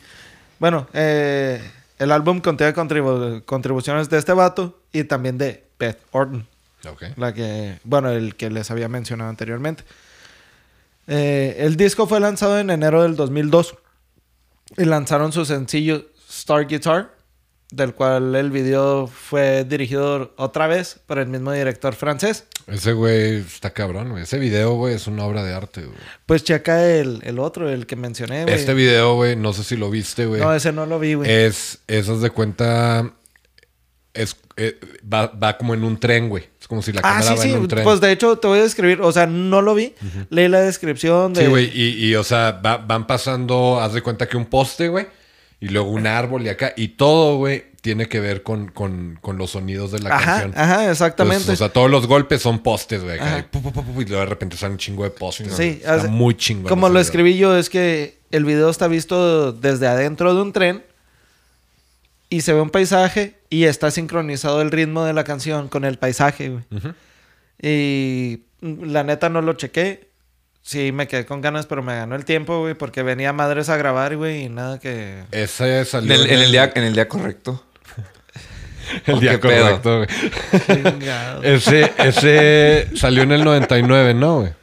Bueno, 0.59 0.87
eh, 0.93 1.61
el 1.99 2.11
álbum 2.11 2.39
contiene 2.39 2.73
contribu- 2.73 3.43
contribuciones 3.43 4.09
de 4.09 4.17
este 4.19 4.31
vato 4.33 4.79
y 4.93 5.03
también 5.03 5.37
de 5.37 5.65
Beth 5.77 5.99
Orton. 6.11 6.47
Ok. 6.89 7.03
La 7.17 7.33
que, 7.33 7.79
bueno, 7.83 8.09
el 8.11 8.35
que 8.35 8.49
les 8.49 8.71
había 8.71 8.87
mencionado 8.87 9.29
anteriormente. 9.29 9.83
Eh, 11.07 11.57
el 11.59 11.75
disco 11.75 12.07
fue 12.07 12.19
lanzado 12.19 12.57
en 12.59 12.69
enero 12.69 13.03
del 13.03 13.15
2002 13.15 13.75
y 14.77 14.85
lanzaron 14.85 15.31
su 15.33 15.43
sencillo 15.45 16.05
Star 16.29 16.65
Guitar, 16.67 17.13
del 17.75 17.95
cual 17.95 18.35
el 18.35 18.51
video 18.51 19.07
fue 19.07 19.63
dirigido 19.63 20.33
otra 20.37 20.67
vez 20.67 20.99
por 21.07 21.17
el 21.17 21.27
mismo 21.27 21.51
director 21.51 21.95
francés. 21.95 22.45
Ese 22.67 22.93
güey 22.93 23.37
está 23.37 23.71
cabrón, 23.71 24.11
güey. 24.11 24.23
Ese 24.23 24.37
video, 24.37 24.75
güey, 24.75 24.93
es 24.93 25.07
una 25.07 25.25
obra 25.25 25.43
de 25.43 25.53
arte, 25.53 25.81
güey. 25.81 25.97
Pues 26.25 26.43
checa 26.43 26.85
el, 26.87 27.19
el 27.23 27.39
otro, 27.39 27.69
el 27.69 27.87
que 27.87 27.95
mencioné, 27.95 28.43
güey. 28.43 28.53
Este 28.55 28.73
video, 28.73 29.15
güey, 29.15 29.35
no 29.35 29.53
sé 29.53 29.63
si 29.63 29.75
lo 29.75 29.89
viste, 29.89 30.27
güey. 30.27 30.39
No, 30.39 30.53
ese 30.53 30.71
no 30.71 30.85
lo 30.85 30.99
vi, 30.99 31.15
güey. 31.15 31.29
Es, 31.29 31.79
esas 31.87 32.21
de 32.21 32.29
cuenta. 32.29 33.11
Es, 34.13 34.37
eh, 34.57 34.79
va, 35.11 35.25
va 35.25 35.57
como 35.57 35.73
en 35.73 35.83
un 35.83 35.99
tren, 35.99 36.29
güey. 36.29 36.47
Es 36.61 36.67
como 36.67 36.83
si 36.83 36.93
la 36.93 36.99
ah, 37.03 37.17
cámara 37.17 37.23
sí, 37.23 37.35
va 37.35 37.41
sí. 37.41 37.51
en 37.51 37.59
un 37.59 37.67
tren. 37.67 37.83
Pues 37.83 37.99
de 37.99 38.11
hecho 38.11 38.37
te 38.37 38.47
voy 38.47 38.59
a 38.59 38.63
describir, 38.63 39.01
o 39.01 39.11
sea, 39.11 39.25
no 39.25 39.63
lo 39.63 39.73
vi. 39.73 39.95
Leí 40.29 40.47
la 40.47 40.61
descripción 40.61 41.33
de... 41.33 41.41
Sí, 41.41 41.47
güey. 41.47 41.71
Y, 41.73 42.05
y, 42.05 42.15
o 42.15 42.23
sea, 42.23 42.61
va- 42.63 42.77
van 42.77 43.07
pasando, 43.07 43.81
haz 43.81 43.93
de 43.93 44.03
cuenta 44.03 44.27
que 44.27 44.37
un 44.37 44.45
poste, 44.45 44.87
güey. 44.89 45.07
Y 45.63 45.69
luego 45.69 45.91
un 45.91 46.07
árbol 46.07 46.45
y 46.45 46.49
acá. 46.49 46.73
Y 46.75 46.89
todo, 46.89 47.37
güey, 47.37 47.63
tiene 47.79 48.07
que 48.09 48.19
ver 48.19 48.43
con, 48.43 48.67
con, 48.69 49.17
con 49.21 49.37
los 49.37 49.51
sonidos 49.51 49.91
de 49.91 49.99
la 49.99 50.15
Ajá, 50.15 50.25
canción. 50.41 50.53
ajá, 50.55 50.91
exactamente. 50.91 51.37
Entonces, 51.43 51.61
o 51.61 51.65
sea, 51.65 51.71
todos 51.71 51.89
los 51.89 52.05
golpes 52.05 52.41
son 52.41 52.59
postes, 52.59 53.01
güey. 53.03 53.17
y 53.17 54.05
luego 54.05 54.19
de 54.19 54.25
repente 54.25 54.57
salen 54.57 54.73
un 54.73 54.77
chingo 54.77 55.03
de 55.03 55.09
postes. 55.11 55.47
Sí, 55.53 55.79
güey. 55.83 55.95
Está 55.97 56.07
muy 56.09 56.35
chingón. 56.35 56.67
Como 56.67 56.87
lo 56.87 56.93
video. 56.93 57.01
escribí 57.01 57.37
yo, 57.37 57.57
es 57.57 57.69
que 57.69 58.17
el 58.31 58.43
video 58.45 58.69
está 58.69 58.87
visto 58.87 59.53
desde 59.53 59.87
adentro 59.87 60.35
de 60.35 60.41
un 60.41 60.51
tren 60.51 60.83
y 62.29 62.41
se 62.41 62.51
ve 62.51 62.59
un 62.61 62.69
paisaje 62.69 63.35
y 63.49 63.63
está 63.65 63.89
sincronizado 63.91 64.61
el 64.61 64.69
ritmo 64.71 65.05
de 65.05 65.13
la 65.13 65.23
canción 65.23 65.69
con 65.69 65.85
el 65.85 65.97
paisaje, 65.97 66.49
güey. 66.49 66.63
Y 67.61 68.41
la 68.61 69.03
neta 69.03 69.29
no 69.29 69.41
lo 69.41 69.53
chequé. 69.53 70.09
Sí, 70.65 70.93
me 70.93 71.07
quedé 71.09 71.25
con 71.25 71.41
ganas, 71.41 71.65
pero 71.65 71.83
me 71.83 71.93
ganó 71.93 72.15
el 72.15 72.23
tiempo, 72.23 72.61
güey, 72.61 72.73
porque 72.73 73.03
venía 73.03 73.33
madres 73.33 73.67
a 73.67 73.75
grabar, 73.75 74.15
güey, 74.15 74.45
y 74.45 74.49
nada 74.49 74.79
que... 74.79 75.23
Ese 75.31 75.79
En 75.79 75.85
salió. 75.85 76.13
el, 76.15 76.29
en 76.31 76.39
el 76.39 76.51
día, 76.53 76.71
en 76.73 76.83
el 76.85 76.93
día 76.93 77.09
correcto. 77.09 77.61
el 79.05 79.15
¿O 79.15 79.19
día 79.19 79.41
correcto, 79.41 79.97
güey. 79.97 80.07
Chingado. 80.65 81.43
Ese, 81.43 81.91
ese 81.97 82.87
salió 82.95 83.23
en 83.23 83.33
el 83.33 83.43
99, 83.43 84.13
¿no, 84.13 84.39
güey? 84.39 84.53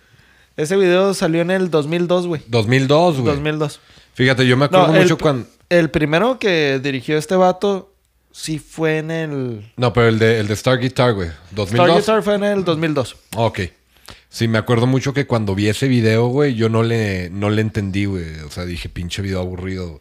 Ese 0.57 0.77
video 0.77 1.13
salió 1.13 1.43
en 1.43 1.51
el 1.51 1.71
2002, 1.71 2.27
güey. 2.27 2.43
2002, 2.49 3.21
güey. 3.21 3.27
2002. 3.35 3.81
Fíjate, 4.15 4.47
yo 4.47 4.57
me 4.57 4.65
acuerdo 4.65 4.89
No, 4.89 4.93
mucho 4.95 5.19
cuando... 5.19 5.47
El 5.69 5.91
primero 5.91 6.39
que 6.39 6.81
dirigió 6.83 7.19
este 7.19 7.37
vato 7.37 7.93
sí 8.33 8.59
fue 8.59 8.99
en 8.99 9.11
el... 9.11 9.73
No, 9.77 9.93
pero 9.93 10.09
el 10.09 10.19
de, 10.19 10.41
el 10.41 10.49
de 10.49 10.55
Star 10.55 10.79
Guitar, 10.79 11.13
güey. 11.13 11.29
Star 11.29 11.55
2002. 11.57 11.97
Guitar 11.99 12.23
fue 12.23 12.35
en 12.37 12.45
el 12.45 12.65
2002. 12.65 13.17
Ok. 13.37 13.61
Sí, 14.33 14.47
me 14.47 14.59
acuerdo 14.59 14.87
mucho 14.87 15.13
que 15.13 15.27
cuando 15.27 15.55
vi 15.57 15.69
ese 15.69 15.89
video, 15.89 16.29
güey, 16.29 16.55
yo 16.55 16.69
no 16.69 16.83
le, 16.85 17.29
no 17.31 17.51
le 17.51 17.63
entendí, 17.63 18.05
güey. 18.05 18.39
O 18.47 18.51
sea, 18.51 18.65
dije, 18.65 18.89
pinche 18.89 19.23
video 19.23 19.41
aburrido. 19.41 20.01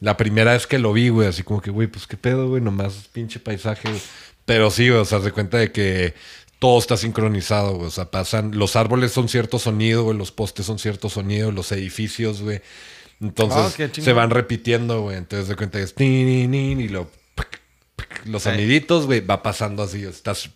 La 0.00 0.16
primera 0.16 0.52
vez 0.52 0.66
que 0.66 0.78
lo 0.78 0.92
vi, 0.94 1.10
güey, 1.10 1.28
así 1.28 1.42
como 1.42 1.60
que, 1.60 1.70
güey, 1.70 1.86
pues 1.86 2.06
qué 2.06 2.16
pedo, 2.16 2.48
güey, 2.48 2.62
nomás 2.62 3.08
pinche 3.12 3.38
paisaje. 3.38 3.88
güey. 3.88 4.00
Pero 4.46 4.70
sí, 4.70 4.88
güey, 4.88 5.00
o 5.00 5.04
sea, 5.04 5.20
se 5.20 5.30
cuenta 5.30 5.58
de 5.58 5.72
que 5.72 6.14
todo 6.58 6.78
está 6.78 6.96
sincronizado, 6.96 7.74
güey. 7.74 7.88
O 7.88 7.90
sea, 7.90 8.10
pasan, 8.10 8.56
los 8.58 8.76
árboles 8.76 9.12
son 9.12 9.28
cierto 9.28 9.58
sonido, 9.58 10.04
güey, 10.04 10.16
los 10.16 10.32
postes 10.32 10.64
son 10.64 10.78
cierto 10.78 11.10
sonido, 11.10 11.52
los 11.52 11.70
edificios, 11.72 12.40
güey. 12.40 12.62
Entonces 13.20 13.78
Ah, 13.78 13.90
se 14.02 14.12
van 14.14 14.30
repitiendo, 14.30 15.02
güey. 15.02 15.18
Entonces 15.18 15.48
de 15.48 15.56
cuenta 15.56 15.78
que 15.78 15.84
es 15.84 15.94
tin, 15.94 16.50
tin, 16.50 16.80
y 16.80 16.88
lo, 16.88 17.10
los 18.24 18.42
Sí. 18.42 18.48
soniditos, 18.50 19.04
güey, 19.06 19.20
va 19.20 19.42
pasando 19.42 19.82
así. 19.82 20.02
Estás 20.04 20.50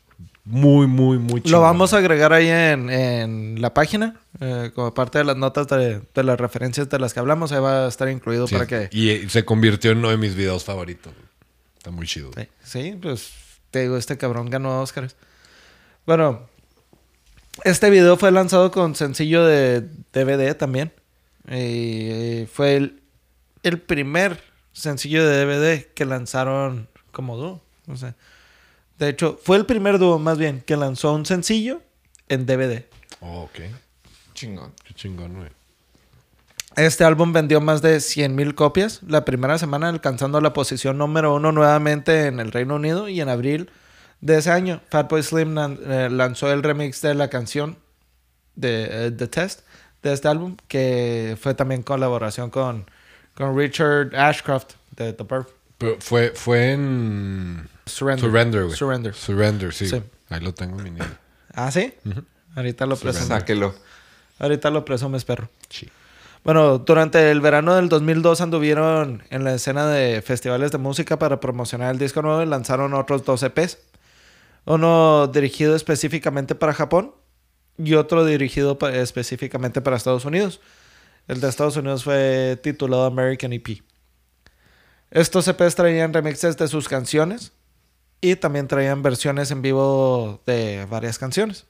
muy, 0.50 0.86
muy, 0.86 1.18
muy 1.18 1.40
Lo 1.42 1.60
vamos 1.60 1.94
a 1.94 1.98
agregar 1.98 2.32
ahí 2.32 2.48
en, 2.48 2.90
en 2.90 3.62
la 3.62 3.72
página, 3.72 4.20
eh, 4.40 4.72
como 4.74 4.92
parte 4.92 5.18
de 5.18 5.24
las 5.24 5.36
notas 5.36 5.68
de, 5.68 6.02
de 6.14 6.24
las 6.24 6.38
referencias 6.38 6.88
de 6.88 6.98
las 6.98 7.14
que 7.14 7.20
hablamos. 7.20 7.52
Ahí 7.52 7.60
va 7.60 7.86
a 7.86 7.88
estar 7.88 8.08
incluido 8.08 8.46
Sí, 8.46 8.54
para 8.54 8.66
que... 8.66 8.88
Y 8.92 9.10
eh, 9.10 9.28
se 9.28 9.44
convirtió 9.44 9.92
en 9.92 9.98
uno 9.98 10.10
de 10.10 10.16
mis 10.16 10.34
videos 10.34 10.64
favoritos. 10.64 11.12
Está 11.78 11.90
muy 11.90 12.06
chido. 12.06 12.30
Sí, 12.36 12.48
sí, 12.64 12.98
pues 13.00 13.32
te 13.70 13.82
digo, 13.82 13.96
este 13.96 14.18
cabrón 14.18 14.50
ganó 14.50 14.80
Oscars. 14.82 15.14
Bueno, 16.04 16.48
este 17.64 17.88
video 17.88 18.16
fue 18.16 18.32
lanzado 18.32 18.70
con 18.70 18.96
sencillo 18.96 19.44
de 19.44 19.82
DVD 20.12 20.54
también. 20.56 20.92
Y 21.48 22.46
fue 22.52 22.76
el, 22.76 23.02
el 23.62 23.80
primer 23.80 24.42
sencillo 24.72 25.26
de 25.26 25.44
DVD 25.44 25.86
que 25.94 26.04
lanzaron 26.04 26.88
como 27.12 27.36
dúo. 27.36 27.62
O 27.86 27.96
sea, 27.96 28.14
de 29.00 29.08
hecho, 29.08 29.40
fue 29.42 29.56
el 29.56 29.66
primer 29.66 29.98
dúo 29.98 30.18
más 30.20 30.38
bien 30.38 30.62
que 30.64 30.76
lanzó 30.76 31.12
un 31.12 31.26
sencillo 31.26 31.82
en 32.28 32.46
DVD. 32.46 32.84
Oh, 33.20 33.42
ok. 33.42 33.58
Chingón. 34.34 34.72
Qué 34.84 34.94
chingón, 34.94 35.34
güey. 35.34 35.48
Este 36.76 37.02
álbum 37.04 37.32
vendió 37.32 37.60
más 37.60 37.82
de 37.82 37.96
100.000 37.96 38.54
copias 38.54 39.00
la 39.06 39.24
primera 39.24 39.58
semana, 39.58 39.88
alcanzando 39.88 40.40
la 40.40 40.52
posición 40.52 40.98
número 40.98 41.34
uno 41.34 41.50
nuevamente 41.50 42.26
en 42.26 42.38
el 42.38 42.52
Reino 42.52 42.76
Unido. 42.76 43.08
Y 43.08 43.20
en 43.20 43.28
abril 43.28 43.70
de 44.20 44.38
ese 44.38 44.50
año, 44.52 44.80
Fatboy 44.88 45.22
Slim 45.22 45.54
lan- 45.54 45.78
eh, 45.84 46.08
lanzó 46.10 46.52
el 46.52 46.62
remix 46.62 47.02
de 47.02 47.14
la 47.14 47.28
canción 47.28 47.76
de 48.54 49.06
eh, 49.06 49.10
The 49.10 49.26
Test 49.26 49.60
de 50.02 50.12
este 50.12 50.28
álbum, 50.28 50.56
que 50.68 51.36
fue 51.40 51.54
también 51.54 51.82
colaboración 51.82 52.50
con, 52.50 52.88
con 53.34 53.56
Richard 53.58 54.14
Ashcroft 54.14 54.74
de 54.96 55.12
The 55.12 55.24
Birth. 55.24 55.48
Pero 55.76 55.96
fue, 56.00 56.30
fue 56.34 56.72
en 56.72 57.68
Surrender. 57.90 58.24
Surrender, 58.30 58.64
güey. 58.64 58.76
Surrender. 58.76 59.14
Surrender, 59.14 59.72
sí. 59.74 59.88
Sí. 59.88 60.02
Ahí 60.28 60.40
lo 60.40 60.54
tengo 60.54 60.78
en 60.78 60.84
mi 60.84 60.90
niño. 60.90 61.04
¿Ah, 61.54 61.70
sí? 61.70 61.92
Ahorita 62.56 62.86
lo 62.86 62.96
presumes. 62.96 63.28
Sáquelo. 63.28 63.74
Ahorita 64.38 64.70
lo 64.70 64.84
presumes, 64.84 65.24
perro. 65.24 65.48
Sí. 65.68 65.88
Bueno, 66.44 66.78
durante 66.78 67.30
el 67.30 67.40
verano 67.42 67.74
del 67.74 67.88
2002 67.90 68.40
anduvieron 68.40 69.22
en 69.30 69.44
la 69.44 69.54
escena 69.54 69.86
de 69.88 70.22
festivales 70.22 70.72
de 70.72 70.78
música 70.78 71.18
para 71.18 71.38
promocionar 71.40 71.90
el 71.92 71.98
disco 71.98 72.22
nuevo 72.22 72.42
y 72.42 72.46
lanzaron 72.46 72.94
otros 72.94 73.24
dos 73.24 73.42
EPs. 73.42 73.78
Uno 74.64 75.26
dirigido 75.26 75.74
específicamente 75.76 76.54
para 76.54 76.72
Japón 76.72 77.12
y 77.76 77.94
otro 77.94 78.24
dirigido 78.24 78.78
pa- 78.78 78.92
específicamente 78.92 79.80
para 79.82 79.96
Estados 79.96 80.24
Unidos. 80.24 80.60
El 81.28 81.40
de 81.40 81.48
Estados 81.48 81.76
Unidos 81.76 82.04
fue 82.04 82.58
titulado 82.62 83.04
American 83.04 83.52
EP. 83.52 83.82
Estos 85.10 85.48
EPs 85.48 85.74
traían 85.74 86.12
remixes 86.12 86.56
de 86.56 86.68
sus 86.68 86.88
canciones 86.88 87.52
y 88.20 88.36
también 88.36 88.68
traían 88.68 89.02
versiones 89.02 89.50
en 89.50 89.62
vivo 89.62 90.40
de 90.46 90.86
varias 90.90 91.18
canciones. 91.18 91.66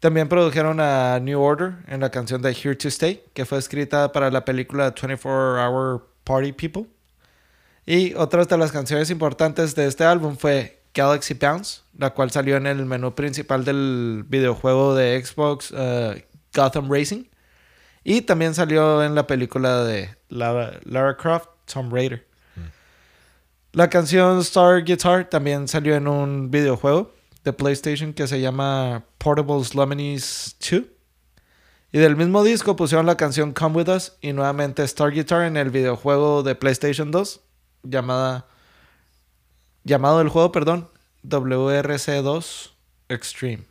También 0.00 0.28
produjeron 0.28 0.78
a 0.80 1.18
New 1.20 1.40
Order 1.40 1.74
en 1.88 2.00
la 2.00 2.10
canción 2.10 2.42
de 2.42 2.50
Here 2.50 2.76
to 2.76 2.88
Stay, 2.88 3.24
que 3.34 3.44
fue 3.44 3.58
escrita 3.58 4.12
para 4.12 4.30
la 4.30 4.44
película 4.44 4.90
24 4.90 5.62
Hour 5.62 6.06
Party 6.24 6.52
People. 6.52 6.86
Y 7.86 8.14
otras 8.14 8.48
de 8.48 8.58
las 8.58 8.72
canciones 8.72 9.10
importantes 9.10 9.74
de 9.74 9.86
este 9.86 10.04
álbum 10.04 10.36
fue 10.36 10.82
Galaxy 10.92 11.34
Bounce, 11.34 11.82
la 11.96 12.10
cual 12.10 12.30
salió 12.30 12.56
en 12.56 12.66
el 12.66 12.84
menú 12.84 13.14
principal 13.14 13.64
del 13.64 14.24
videojuego 14.28 14.94
de 14.94 15.24
Xbox 15.24 15.72
eh, 15.74 16.26
Gotham 16.54 16.90
Racing. 16.90 17.24
Y 18.04 18.22
también 18.22 18.54
salió 18.54 19.02
en 19.02 19.14
la 19.14 19.26
película 19.26 19.84
de 19.84 20.16
Lara, 20.28 20.78
Lara 20.84 21.16
Croft, 21.16 21.48
Tomb 21.72 21.92
Raider. 21.92 22.26
La 23.76 23.90
canción 23.90 24.38
Star 24.38 24.84
Guitar 24.84 25.28
también 25.28 25.68
salió 25.68 25.96
en 25.96 26.08
un 26.08 26.50
videojuego 26.50 27.12
de 27.44 27.52
PlayStation 27.52 28.14
que 28.14 28.26
se 28.26 28.40
llama 28.40 29.04
Portable 29.18 29.62
Slumminies 29.62 30.56
2. 30.70 30.80
Y 31.92 31.98
del 31.98 32.16
mismo 32.16 32.42
disco 32.42 32.74
pusieron 32.74 33.04
la 33.04 33.18
canción 33.18 33.52
Come 33.52 33.76
With 33.76 33.90
Us 33.90 34.12
y 34.22 34.32
nuevamente 34.32 34.82
Star 34.84 35.10
Guitar 35.10 35.42
en 35.42 35.58
el 35.58 35.68
videojuego 35.68 36.42
de 36.42 36.54
PlayStation 36.54 37.10
2 37.10 37.40
llamada 37.82 38.46
llamado 39.84 40.22
el 40.22 40.30
juego, 40.30 40.52
perdón, 40.52 40.88
WRC2 41.24 42.70
Extreme. 43.10 43.64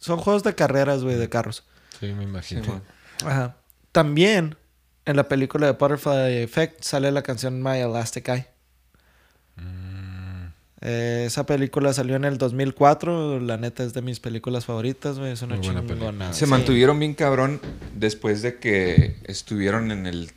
Son 0.00 0.18
juegos 0.18 0.42
de 0.42 0.54
carreras, 0.54 1.02
güey, 1.02 1.16
de 1.16 1.30
carros. 1.30 1.64
Sí, 1.98 2.12
me 2.12 2.24
imagino. 2.24 2.62
Sí. 2.62 3.24
Ajá. 3.24 3.56
También 3.90 4.58
en 5.06 5.16
la 5.16 5.28
película 5.28 5.64
de 5.64 5.72
Butterfly 5.72 6.42
Effect 6.42 6.82
sale 6.82 7.10
la 7.10 7.22
canción 7.22 7.62
My 7.62 7.78
Elastic 7.78 8.28
Eye. 8.28 8.53
Eh, 10.80 11.24
esa 11.26 11.46
película 11.46 11.92
salió 11.92 12.16
en 12.16 12.24
el 12.24 12.36
2004. 12.38 13.40
La 13.40 13.56
neta 13.56 13.84
es 13.84 13.94
de 13.94 14.02
mis 14.02 14.20
películas 14.20 14.64
favoritas, 14.66 15.18
güey. 15.18 15.32
Es 15.32 15.42
una 15.42 15.56
Muy 15.56 15.64
chingona. 15.66 16.32
Se 16.32 16.44
Sí. 16.44 16.50
mantuvieron 16.50 16.98
bien 16.98 17.14
cabrón 17.14 17.60
después 17.94 18.42
de 18.42 18.58
que 18.58 19.16
estuvieron 19.24 19.90
en 19.90 20.06
el. 20.06 20.30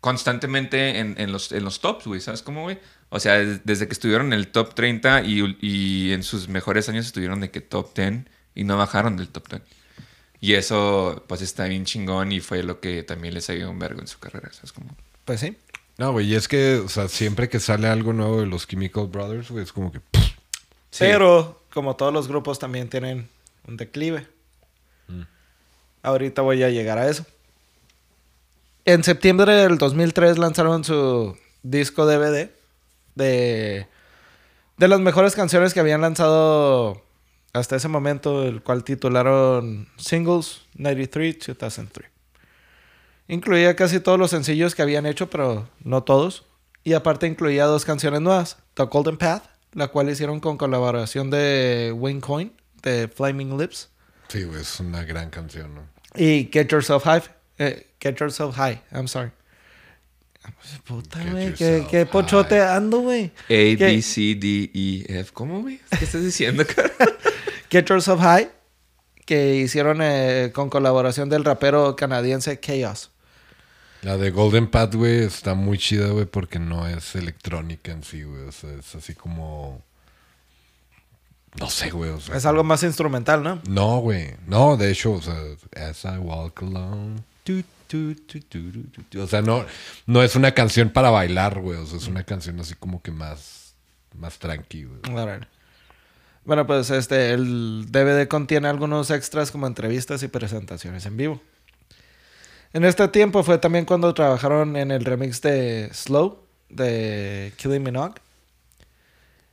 constantemente 0.00 0.98
en, 0.98 1.14
en 1.18 1.30
los, 1.32 1.52
en 1.52 1.62
los 1.64 1.80
tops, 1.80 2.06
güey. 2.06 2.20
¿Sabes 2.20 2.42
cómo, 2.42 2.62
güey? 2.62 2.78
O 3.10 3.20
sea, 3.20 3.34
des- 3.38 3.60
desde 3.64 3.86
que 3.86 3.92
estuvieron 3.92 4.28
en 4.28 4.32
el 4.32 4.48
top 4.48 4.74
30 4.74 5.22
y, 5.24 5.56
y 5.60 6.12
en 6.12 6.22
sus 6.22 6.48
mejores 6.48 6.88
años 6.88 7.04
estuvieron 7.06 7.40
de 7.40 7.50
que 7.50 7.60
top 7.60 7.94
10 7.94 8.24
y 8.54 8.64
no 8.64 8.78
bajaron 8.78 9.16
del 9.18 9.28
top 9.28 9.48
10. 9.48 9.62
Y 10.40 10.54
eso, 10.54 11.24
pues 11.28 11.42
está 11.42 11.64
bien 11.66 11.84
chingón 11.84 12.32
y 12.32 12.40
fue 12.40 12.62
lo 12.62 12.80
que 12.80 13.02
también 13.02 13.34
les 13.34 13.50
ayudó 13.50 13.70
un 13.70 13.78
vergo 13.78 14.00
en 14.00 14.06
su 14.06 14.18
carrera. 14.18 14.50
¿Sabes 14.52 14.72
cómo? 14.72 14.96
Pues 15.26 15.40
sí. 15.40 15.54
No, 16.00 16.12
güey, 16.12 16.32
y 16.32 16.34
es 16.34 16.48
que, 16.48 16.76
o 16.76 16.88
sea, 16.88 17.08
siempre 17.08 17.50
que 17.50 17.60
sale 17.60 17.86
algo 17.86 18.14
nuevo 18.14 18.40
de 18.40 18.46
los 18.46 18.66
Chemical 18.66 19.08
Brothers, 19.08 19.50
güey, 19.50 19.64
es 19.64 19.70
como 19.70 19.92
que... 19.92 19.98
Sí. 20.90 21.00
Pero, 21.00 21.60
como 21.74 21.94
todos 21.94 22.10
los 22.10 22.26
grupos, 22.26 22.58
también 22.58 22.88
tienen 22.88 23.28
un 23.68 23.76
declive. 23.76 24.26
Ahorita 26.02 26.40
voy 26.40 26.62
a 26.62 26.70
llegar 26.70 26.96
a 26.96 27.06
eso. 27.06 27.26
En 28.86 29.04
septiembre 29.04 29.52
del 29.52 29.76
2003 29.76 30.38
lanzaron 30.38 30.84
su 30.84 31.36
disco 31.62 32.06
DVD 32.06 32.48
de, 33.14 33.86
de 34.78 34.88
las 34.88 35.00
mejores 35.00 35.34
canciones 35.34 35.74
que 35.74 35.80
habían 35.80 36.00
lanzado 36.00 37.02
hasta 37.52 37.76
ese 37.76 37.88
momento, 37.88 38.44
el 38.44 38.62
cual 38.62 38.84
titularon 38.84 39.86
Singles 39.98 40.62
93-2003. 40.78 42.06
Incluía 43.30 43.76
casi 43.76 44.00
todos 44.00 44.18
los 44.18 44.30
sencillos 44.30 44.74
que 44.74 44.82
habían 44.82 45.06
hecho, 45.06 45.30
pero 45.30 45.68
no 45.84 46.02
todos. 46.02 46.44
Y 46.82 46.94
aparte 46.94 47.26
incluía 47.28 47.64
dos 47.66 47.84
canciones 47.84 48.20
nuevas. 48.20 48.56
The 48.74 48.84
Golden 48.84 49.16
Path, 49.16 49.44
la 49.72 49.88
cual 49.88 50.10
hicieron 50.10 50.40
con 50.40 50.56
colaboración 50.58 51.30
de 51.30 51.92
Wayne 51.96 52.20
Coyne, 52.20 52.52
de 52.82 53.06
Flaming 53.08 53.56
Lips. 53.56 53.88
Sí, 54.28 54.42
güey, 54.44 54.60
es 54.60 54.80
una 54.80 55.04
gran 55.04 55.30
canción, 55.30 55.74
¿no? 55.74 55.82
Y 56.16 56.48
Get 56.52 56.68
Yourself 56.72 57.04
High. 57.04 57.22
eh, 57.58 57.86
Get 58.00 58.16
Yourself 58.18 58.56
High, 58.56 58.82
I'm 58.92 59.06
sorry. 59.06 59.30
Puta, 60.84 61.22
güey. 61.30 61.54
¿Qué, 61.54 61.86
qué 61.88 62.06
pochote 62.06 62.58
high. 62.58 62.76
ando, 62.76 63.00
güey? 63.00 63.26
A, 63.44 63.48
¿Qué? 63.48 63.76
B, 63.78 64.02
C, 64.02 64.34
D, 64.34 64.70
E, 64.74 65.20
F. 65.20 65.30
¿Cómo, 65.34 65.60
güey? 65.60 65.80
¿Qué 65.98 66.04
estás 66.04 66.24
diciendo, 66.24 66.64
cara? 66.74 66.90
Get 67.70 67.86
Yourself 67.88 68.20
High, 68.20 68.50
que 69.26 69.56
hicieron 69.56 69.98
eh, 70.02 70.50
con 70.54 70.70
colaboración 70.70 71.28
del 71.28 71.44
rapero 71.44 71.94
canadiense 71.94 72.58
Chaos. 72.58 73.10
La 74.02 74.16
de 74.16 74.30
Golden 74.30 74.68
Path, 74.68 74.94
güey, 74.94 75.24
está 75.24 75.54
muy 75.54 75.76
chida, 75.76 76.08
güey, 76.08 76.24
porque 76.24 76.58
no 76.58 76.86
es 76.86 77.14
electrónica 77.14 77.92
en 77.92 78.02
sí, 78.02 78.22
güey. 78.22 78.42
O 78.44 78.52
sea, 78.52 78.72
es 78.72 78.94
así 78.94 79.14
como... 79.14 79.82
No 81.58 81.68
sé, 81.68 81.90
güey, 81.90 82.10
o 82.10 82.20
sea... 82.20 82.36
Es 82.36 82.46
algo 82.46 82.64
más 82.64 82.82
instrumental, 82.82 83.42
¿no? 83.42 83.60
No, 83.68 83.98
güey. 83.98 84.34
No, 84.46 84.76
de 84.76 84.92
hecho, 84.92 85.12
o 85.12 85.22
sea, 85.22 85.36
as 85.76 86.04
I 86.04 86.16
walk 86.18 86.62
alone. 86.62 87.16
tu, 87.44 87.62
tu, 87.90 88.14
tu. 88.14 89.20
O 89.20 89.26
sea, 89.26 89.42
no, 89.42 89.66
no 90.06 90.22
es 90.22 90.36
una 90.36 90.52
canción 90.52 90.90
para 90.90 91.10
bailar, 91.10 91.60
güey. 91.60 91.78
O 91.78 91.86
sea, 91.86 91.98
es 91.98 92.06
una 92.06 92.22
canción 92.22 92.60
así 92.60 92.74
como 92.76 93.02
que 93.02 93.10
más, 93.10 93.74
más 94.16 94.38
tranqui, 94.38 94.84
güey. 94.84 95.00
Bueno, 96.44 96.66
pues 96.66 96.90
este, 96.90 97.32
el 97.32 97.86
DVD 97.90 98.26
contiene 98.28 98.68
algunos 98.68 99.10
extras 99.10 99.50
como 99.50 99.66
entrevistas 99.66 100.22
y 100.22 100.28
presentaciones 100.28 101.04
en 101.04 101.16
vivo. 101.16 101.42
En 102.72 102.84
este 102.84 103.08
tiempo 103.08 103.42
fue 103.42 103.58
también 103.58 103.84
cuando 103.84 104.14
trabajaron 104.14 104.76
en 104.76 104.90
el 104.90 105.04
remix 105.04 105.40
de 105.42 105.90
Slow 105.92 106.38
de 106.68 107.52
Killing 107.56 107.82
Minogue. 107.82 108.14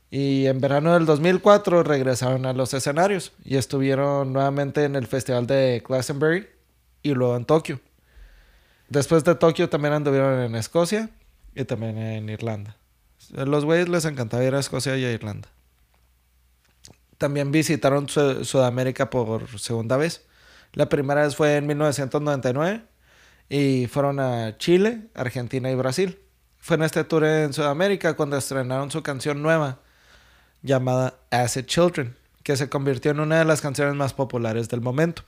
Y 0.09 0.45
en 0.45 0.61
verano 0.61 0.93
del 0.93 1.05
2004 1.05 1.83
regresaron 1.83 2.45
a 2.45 2.53
los 2.53 2.73
escenarios 2.73 3.33
y 3.43 3.57
estuvieron 3.57 4.31
nuevamente 4.31 4.83
en 4.85 4.95
el 4.95 5.07
festival 5.07 5.47
de 5.47 5.83
Glastonbury 5.85 6.47
y 7.03 7.13
luego 7.13 7.35
en 7.35 7.45
Tokio. 7.45 7.79
Después 8.87 9.23
de 9.25 9.35
Tokio 9.35 9.67
también 9.67 9.93
anduvieron 9.95 10.39
en 10.39 10.55
Escocia 10.55 11.09
y 11.55 11.65
también 11.65 11.97
en 11.97 12.29
Irlanda. 12.29 12.77
A 13.35 13.43
los 13.43 13.65
güeyes 13.65 13.89
les 13.89 14.05
encantaba 14.05 14.43
ir 14.45 14.55
a 14.55 14.59
Escocia 14.59 14.95
y 14.95 15.03
a 15.03 15.11
Irlanda. 15.11 15.49
También 17.17 17.51
visitaron 17.51 18.07
Su- 18.07 18.45
Sudamérica 18.45 19.09
por 19.09 19.59
segunda 19.59 19.97
vez. 19.97 20.23
La 20.73 20.87
primera 20.87 21.23
vez 21.23 21.35
fue 21.35 21.57
en 21.57 21.67
1999 21.67 22.83
y 23.49 23.87
fueron 23.87 24.19
a 24.19 24.57
Chile, 24.57 25.07
Argentina 25.13 25.71
y 25.71 25.75
Brasil. 25.75 26.19
Fue 26.57 26.75
en 26.75 26.83
este 26.83 27.03
tour 27.03 27.23
en 27.23 27.53
Sudamérica 27.53 28.15
cuando 28.15 28.37
estrenaron 28.37 28.91
su 28.91 29.01
canción 29.03 29.41
nueva 29.41 29.79
llamada 30.61 31.15
Acid 31.31 31.65
Children, 31.65 32.15
que 32.43 32.57
se 32.57 32.69
convirtió 32.69 33.11
en 33.11 33.19
una 33.19 33.39
de 33.39 33.45
las 33.45 33.61
canciones 33.61 33.95
más 33.95 34.13
populares 34.13 34.67
del 34.69 34.81
momento. 34.81 35.23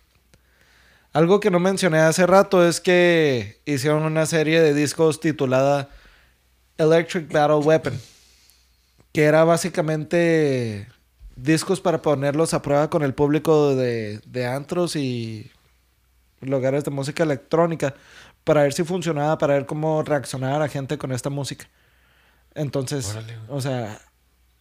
Algo 1.13 1.39
que 1.39 1.49
no 1.49 1.59
mencioné 1.59 1.99
hace 1.99 2.27
rato 2.27 2.67
es 2.67 2.79
que 2.79 3.61
hicieron 3.65 4.03
una 4.03 4.25
serie 4.25 4.61
de 4.61 4.73
discos 4.73 5.19
titulada 5.19 5.89
Electric 6.77 7.31
Battle 7.31 7.57
Weapon, 7.57 7.99
que 9.11 9.23
era 9.23 9.43
básicamente 9.43 10.87
discos 11.35 11.81
para 11.81 12.01
ponerlos 12.01 12.53
a 12.53 12.61
prueba 12.61 12.89
con 12.89 13.01
el 13.01 13.13
público 13.13 13.75
de, 13.75 14.19
de 14.25 14.45
antros 14.45 14.95
y 14.95 15.51
lugares 16.41 16.83
de 16.83 16.91
música 16.91 17.23
electrónica 17.23 17.95
para 18.43 18.63
ver 18.63 18.73
si 18.73 18.83
funcionaba, 18.83 19.37
para 19.37 19.53
ver 19.55 19.65
cómo 19.65 20.03
reaccionaba 20.03 20.59
la 20.59 20.67
gente 20.67 20.97
con 20.97 21.11
esta 21.11 21.29
música. 21.29 21.67
Entonces, 22.55 23.11
Órale, 23.11 23.37
o 23.47 23.61
sea, 23.61 23.99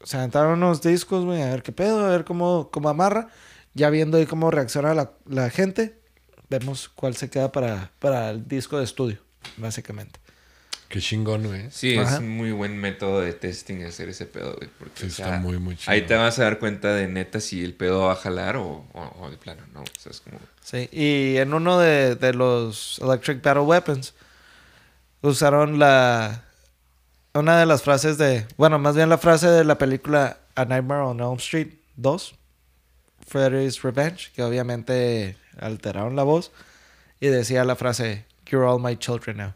se 0.03 0.17
aventaron 0.17 0.53
unos 0.53 0.83
discos, 0.83 1.25
güey, 1.25 1.43
a 1.43 1.51
ver 1.51 1.63
qué 1.63 1.73
pedo, 1.73 2.05
a 2.05 2.11
ver 2.11 2.25
cómo, 2.25 2.71
cómo 2.71 2.89
amarra. 2.89 3.29
Ya 3.75 3.91
viendo 3.91 4.19
ahí 4.19 4.27
cómo 4.27 4.51
reacciona 4.51 4.95
la, 4.95 5.13
la 5.27 5.51
gente, 5.51 6.01
vemos 6.49 6.89
cuál 6.89 7.17
se 7.17 7.31
queda 7.31 7.53
para, 7.53 7.93
para 7.99 8.31
el 8.31 8.47
disco 8.49 8.79
de 8.79 8.85
estudio, 8.85 9.19
básicamente. 9.57 10.19
Qué 10.89 11.01
chingón, 11.01 11.47
güey. 11.47 11.71
Sí, 11.71 11.99
Ajá. 11.99 12.15
es 12.15 12.19
un 12.21 12.29
muy 12.31 12.51
buen 12.51 12.77
método 12.79 13.21
de 13.21 13.33
testing 13.35 13.83
hacer 13.85 14.09
ese 14.09 14.25
pedo, 14.27 14.55
güey. 14.57 14.71
Porque, 14.79 15.01
Sí, 15.01 15.05
o 15.05 15.09
está 15.09 15.25
sea, 15.25 15.39
muy, 15.39 15.59
muy 15.59 15.77
chido. 15.77 15.93
Ahí 15.93 16.03
te 16.03 16.15
vas 16.15 16.39
a 16.39 16.45
dar 16.45 16.59
cuenta 16.59 16.95
de 16.95 17.07
neta 17.09 17.41
si 17.41 17.63
el 17.63 17.75
pedo 17.75 18.07
va 18.07 18.13
a 18.13 18.17
jalar 18.17 18.57
o, 18.57 18.87
o- 18.95 19.17
o 19.21 19.31
de 19.31 19.37
plano, 19.37 19.63
¿no? 19.75 19.83
O 19.83 19.85
sea, 20.01 20.11
es 20.13 20.21
como... 20.21 20.39
Sí, 20.65 20.89
y 20.91 21.37
en 21.37 21.53
uno 21.53 21.79
de, 21.79 22.15
de 22.17 22.33
los 22.33 22.99
Electric 23.03 23.43
Battle 23.43 23.63
Weapons 23.65 24.15
usaron 25.23 25.79
la 25.79 26.45
una 27.35 27.59
de 27.61 27.67
las 27.67 27.83
frases 27.83 28.17
de, 28.19 28.47
bueno, 28.57 28.79
más 28.79 28.97
bien 28.97 29.09
la 29.09 29.19
frase 29.19 29.49
de 29.49 29.65
la 29.65 29.79
película 29.79 30.39
A 30.55 30.65
Nightmare 30.65 31.03
on 31.03 31.21
Elm 31.21 31.37
Street 31.37 31.69
2, 31.97 32.35
Freddy's 33.27 33.83
Revenge, 33.83 34.31
que 34.35 34.43
obviamente 34.43 35.37
alteraron 35.61 36.17
la 36.17 36.23
voz 36.23 36.51
y 37.21 37.29
decía 37.29 37.65
la 37.65 37.77
frase 37.77 38.25
You're 38.47 38.67
all 38.67 38.81
my 38.81 38.97
children 38.97 39.37
now. 39.37 39.53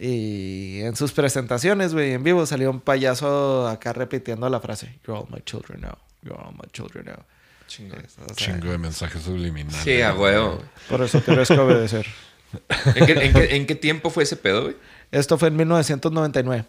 Y 0.00 0.80
en 0.82 0.94
sus 0.94 1.10
presentaciones, 1.12 1.92
güey, 1.92 2.12
en 2.12 2.22
vivo 2.22 2.46
salió 2.46 2.70
un 2.70 2.80
payaso 2.80 3.66
acá 3.66 3.92
repitiendo 3.92 4.48
la 4.48 4.60
frase 4.60 4.94
You're 5.06 5.20
all 5.20 5.26
my 5.28 5.40
children 5.44 5.80
now. 5.80 5.98
You're 6.22 6.40
all 6.40 6.52
my 6.54 6.68
children 6.72 7.06
now. 7.06 7.24
Chingón. 7.66 7.98
O 8.04 8.34
sea, 8.34 8.34
Chingo 8.54 8.70
de 8.70 8.78
mensajes 8.78 9.22
subliminales. 9.22 9.82
Sí, 9.82 10.00
a 10.00 10.14
huevo. 10.14 10.62
por 10.88 11.02
eso 11.02 11.20
tienes 11.20 11.48
que 11.48 11.58
obedecer. 11.58 12.06
¿En 12.94 13.06
qué, 13.06 13.12
en 13.12 13.32
qué- 13.34 13.56
en 13.56 13.66
qué 13.66 13.74
tiempo 13.74 14.08
fue 14.10 14.22
ese 14.22 14.36
pedo, 14.36 14.62
güey? 14.62 14.76
Esto 15.10 15.36
fue 15.36 15.48
en 15.48 15.56
1999. 15.56 16.64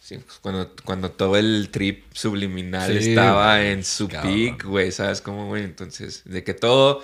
Sí, 0.00 0.18
pues 0.18 0.38
cuando, 0.40 0.70
cuando 0.84 1.10
todo 1.10 1.36
el 1.36 1.68
trip 1.70 2.04
subliminal 2.12 2.90
Sí, 2.98 3.10
estaba 3.10 3.56
güey, 3.58 3.68
en 3.72 3.84
su 3.84 4.08
cabrón. 4.08 4.32
peak, 4.34 4.64
güey, 4.64 4.90
¿sabes 4.92 5.20
cómo, 5.20 5.46
güey? 5.48 5.64
Entonces, 5.64 6.22
de 6.24 6.42
que 6.42 6.54
todo, 6.54 7.02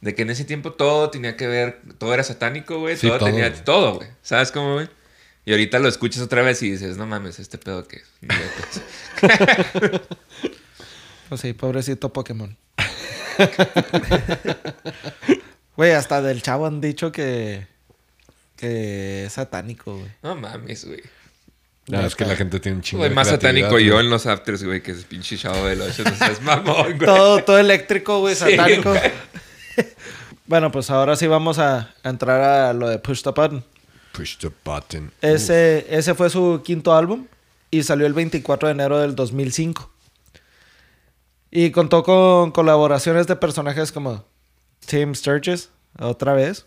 de 0.00 0.14
que 0.14 0.22
en 0.22 0.30
ese 0.30 0.44
tiempo 0.44 0.72
todo 0.72 1.10
tenía 1.10 1.36
que 1.36 1.46
ver, 1.46 1.80
todo 1.98 2.14
era 2.14 2.22
satánico, 2.24 2.78
güey, 2.78 2.96
Sí, 2.96 3.06
todo, 3.08 3.18
todo, 3.18 3.28
tenía 3.28 3.50
güey. 3.50 3.64
todo, 3.64 3.94
güey, 3.96 4.08
¿sabes 4.22 4.50
cómo, 4.52 4.74
güey? 4.74 4.88
Y 5.48 5.52
ahorita 5.52 5.78
lo 5.78 5.88
escuchas 5.88 6.20
otra 6.22 6.42
vez 6.42 6.62
y 6.62 6.72
dices, 6.72 6.98
no 6.98 7.06
mames, 7.06 7.38
este 7.38 7.56
pedo 7.56 7.88
que... 7.88 8.02
Pues 11.30 11.40
sí, 11.40 11.54
pobrecito 11.54 12.12
Pokémon. 12.12 12.54
Güey, 15.76 15.92
hasta 15.92 16.20
del 16.20 16.42
chavo 16.42 16.66
han 16.66 16.82
dicho 16.82 17.12
que. 17.12 17.66
que 18.56 19.24
es 19.26 19.32
satánico, 19.32 19.96
güey. 19.96 20.10
no 20.22 20.34
mames, 20.36 20.84
güey. 20.84 21.00
No, 21.86 22.04
es 22.04 22.14
que 22.14 22.26
la 22.26 22.36
gente 22.36 22.60
tiene 22.60 22.76
un 22.76 22.82
chingo 22.82 23.04
Güey, 23.04 23.14
más 23.14 23.28
satánico 23.28 23.78
yo 23.78 24.00
en 24.00 24.10
los 24.10 24.26
afters, 24.26 24.62
güey, 24.64 24.82
que 24.82 24.90
es 24.90 25.04
pinche 25.04 25.38
chavo 25.38 25.64
de 25.66 25.76
los 25.76 25.98
no 25.98 26.14
seas 26.16 26.42
mamón, 26.42 26.98
güey. 26.98 27.06
Todo, 27.06 27.42
todo 27.44 27.58
eléctrico, 27.58 28.20
güey, 28.20 28.34
Sí, 28.34 28.50
satánico. 28.50 28.90
güey. 28.90 29.12
bueno, 30.46 30.70
pues 30.72 30.90
ahora 30.90 31.16
sí 31.16 31.26
vamos 31.26 31.58
a, 31.58 31.94
a 32.02 32.08
entrar 32.10 32.42
a 32.42 32.72
lo 32.74 32.86
de 32.88 32.98
Push 32.98 33.22
the 33.22 33.30
Button. 33.30 33.64
Push 34.18 34.38
the 34.38 34.50
button. 34.64 35.12
Ese, 35.22 35.86
ese 35.88 36.12
fue 36.12 36.28
su 36.28 36.60
quinto 36.64 36.92
álbum 36.92 37.28
y 37.70 37.84
salió 37.84 38.04
el 38.04 38.14
24 38.14 38.66
de 38.66 38.74
enero 38.74 38.98
del 38.98 39.14
2005. 39.14 39.88
Y 41.52 41.70
contó 41.70 42.02
con 42.02 42.50
colaboraciones 42.50 43.28
de 43.28 43.36
personajes 43.36 43.92
como 43.92 44.24
Tim 44.84 45.14
Sturges, 45.14 45.70
otra 46.00 46.32
vez, 46.32 46.66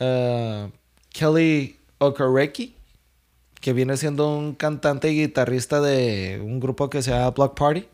uh, 0.00 0.70
Kelly 1.08 1.78
Okereke, 1.96 2.74
que 3.62 3.72
viene 3.72 3.96
siendo 3.96 4.36
un 4.36 4.54
cantante 4.54 5.10
y 5.10 5.22
guitarrista 5.22 5.80
de 5.80 6.42
un 6.44 6.60
grupo 6.60 6.90
que 6.90 7.00
se 7.00 7.10
llama 7.10 7.30
Block 7.30 7.58
Party, 7.58 7.88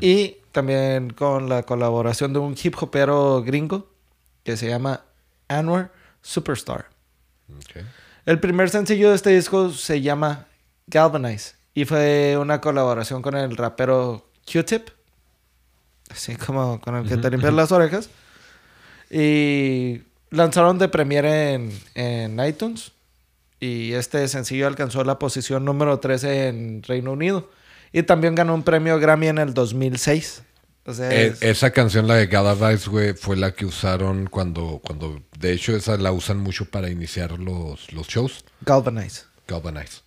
y 0.00 0.38
también 0.50 1.10
con 1.10 1.48
la 1.48 1.62
colaboración 1.62 2.32
de 2.32 2.40
un 2.40 2.56
hip 2.60 2.74
hopero 2.80 3.42
gringo 3.44 3.86
que 4.42 4.56
se 4.56 4.68
llama 4.68 5.04
Anwar 5.46 5.92
Superstar. 6.20 6.91
El 8.24 8.38
primer 8.38 8.70
sencillo 8.70 9.10
de 9.10 9.16
este 9.16 9.30
disco 9.30 9.70
se 9.70 10.00
llama 10.00 10.46
Galvanize 10.86 11.54
y 11.74 11.84
fue 11.84 12.36
una 12.38 12.60
colaboración 12.60 13.22
con 13.22 13.36
el 13.36 13.56
rapero 13.56 14.28
Q-Tip, 14.50 14.88
así 16.10 16.36
como 16.36 16.80
con 16.80 16.96
el 16.96 17.08
que 17.08 17.16
te 17.16 17.30
limpias 17.30 17.54
las 17.54 17.72
orejas. 17.72 18.10
Y 19.10 20.02
lanzaron 20.30 20.78
de 20.78 20.88
premiere 20.88 21.54
en, 21.54 21.80
en 21.94 22.44
iTunes 22.44 22.92
y 23.60 23.92
este 23.92 24.26
sencillo 24.28 24.66
alcanzó 24.66 25.04
la 25.04 25.18
posición 25.18 25.64
número 25.64 25.98
13 26.00 26.48
en 26.48 26.82
Reino 26.82 27.12
Unido 27.12 27.50
y 27.92 28.02
también 28.02 28.34
ganó 28.34 28.54
un 28.54 28.62
premio 28.62 28.98
Grammy 28.98 29.28
en 29.28 29.38
el 29.38 29.54
2006. 29.54 30.42
O 30.84 30.92
sea, 30.92 31.12
es- 31.12 31.42
esa 31.42 31.70
canción, 31.70 32.08
la 32.08 32.16
de 32.16 32.26
Galvanize, 32.26 32.90
güey, 32.90 33.14
fue 33.14 33.36
la 33.36 33.52
que 33.54 33.64
usaron 33.64 34.26
cuando, 34.26 34.80
cuando, 34.84 35.22
de 35.38 35.52
hecho, 35.52 35.76
esa 35.76 35.96
la 35.96 36.10
usan 36.12 36.38
mucho 36.38 36.64
para 36.66 36.90
iniciar 36.90 37.38
los, 37.38 37.92
los 37.92 38.08
shows. 38.08 38.44
Galvanize. 38.62 39.22
Galvanize. 39.46 40.00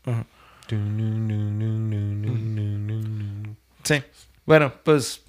Sí. 3.84 4.03
Bueno, 4.45 4.73
pues 4.84 5.22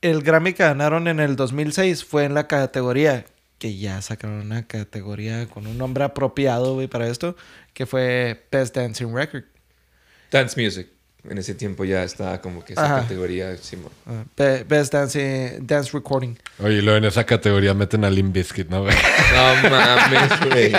el 0.00 0.22
Grammy 0.22 0.52
que 0.52 0.62
ganaron 0.64 1.08
en 1.08 1.20
el 1.20 1.36
2006 1.36 2.04
fue 2.04 2.24
en 2.24 2.34
la 2.34 2.46
categoría 2.46 3.24
que 3.58 3.76
ya 3.76 4.02
sacaron 4.02 4.40
una 4.40 4.66
categoría 4.66 5.46
con 5.48 5.66
un 5.68 5.78
nombre 5.78 6.02
apropiado, 6.04 6.74
güey, 6.74 6.88
para 6.88 7.06
esto, 7.08 7.36
que 7.74 7.86
fue 7.86 8.46
Best 8.50 8.74
Dancing 8.76 9.14
Record. 9.14 9.44
Dance 10.32 10.60
Music. 10.60 10.88
En 11.28 11.38
ese 11.38 11.54
tiempo 11.54 11.84
ya 11.84 12.02
estaba 12.02 12.40
como 12.40 12.64
que 12.64 12.72
esa 12.72 12.84
Ajá. 12.84 13.02
categoría, 13.02 13.56
Simón. 13.56 13.92
Ah, 14.08 14.24
Be- 14.36 14.64
Best 14.64 14.92
Dancing 14.92 15.64
Dance 15.66 15.90
Recording. 15.92 16.36
Oye, 16.58 16.78
y 16.78 16.80
luego 16.82 16.98
en 16.98 17.04
esa 17.04 17.24
categoría 17.24 17.74
meten 17.74 18.04
a 18.04 18.10
Limp 18.10 18.34
Bizkit, 18.34 18.68
¿no, 18.68 18.82
güey? 18.82 18.94
No 19.62 19.70
mames, 19.70 20.40
güey. 20.50 20.72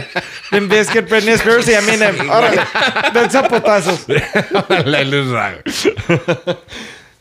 Limp 0.52 0.70
Bizkit, 0.72 1.10
Britney 1.10 1.36
Spears 1.36 1.68
y 1.70 1.74
Eminem. 1.74 2.30
Órale, 2.30 2.62
dense 3.14 3.38
a 3.38 3.48
potazos. 3.48 4.06
La 4.86 5.02
luz 5.06 5.32
rara. 5.32 5.62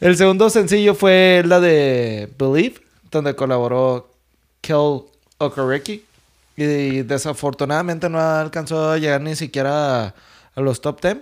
El 0.00 0.16
segundo 0.16 0.50
sencillo 0.50 0.94
fue 0.96 1.42
la 1.46 1.60
de 1.60 2.28
Believe, 2.38 2.80
donde 3.10 3.36
colaboró 3.36 4.10
Kel 4.60 5.02
Okereke. 5.38 6.02
Y 6.56 7.02
desafortunadamente 7.02 8.08
no 8.08 8.20
alcanzó 8.20 8.90
a 8.90 8.98
llegar 8.98 9.20
ni 9.20 9.36
siquiera 9.36 10.06
a, 10.06 10.14
a 10.56 10.60
los 10.60 10.80
top 10.80 11.00
10. 11.00 11.18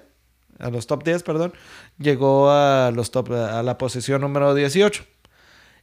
A 0.59 0.71
los 0.71 0.87
top 0.87 1.05
10, 1.05 1.23
perdón. 1.23 1.53
Llegó 2.01 2.51
a, 2.51 2.91
los 2.93 3.11
top, 3.11 3.31
a 3.33 3.63
la 3.63 3.79
posición 3.79 4.23
número 4.23 4.55
18. 4.55 5.05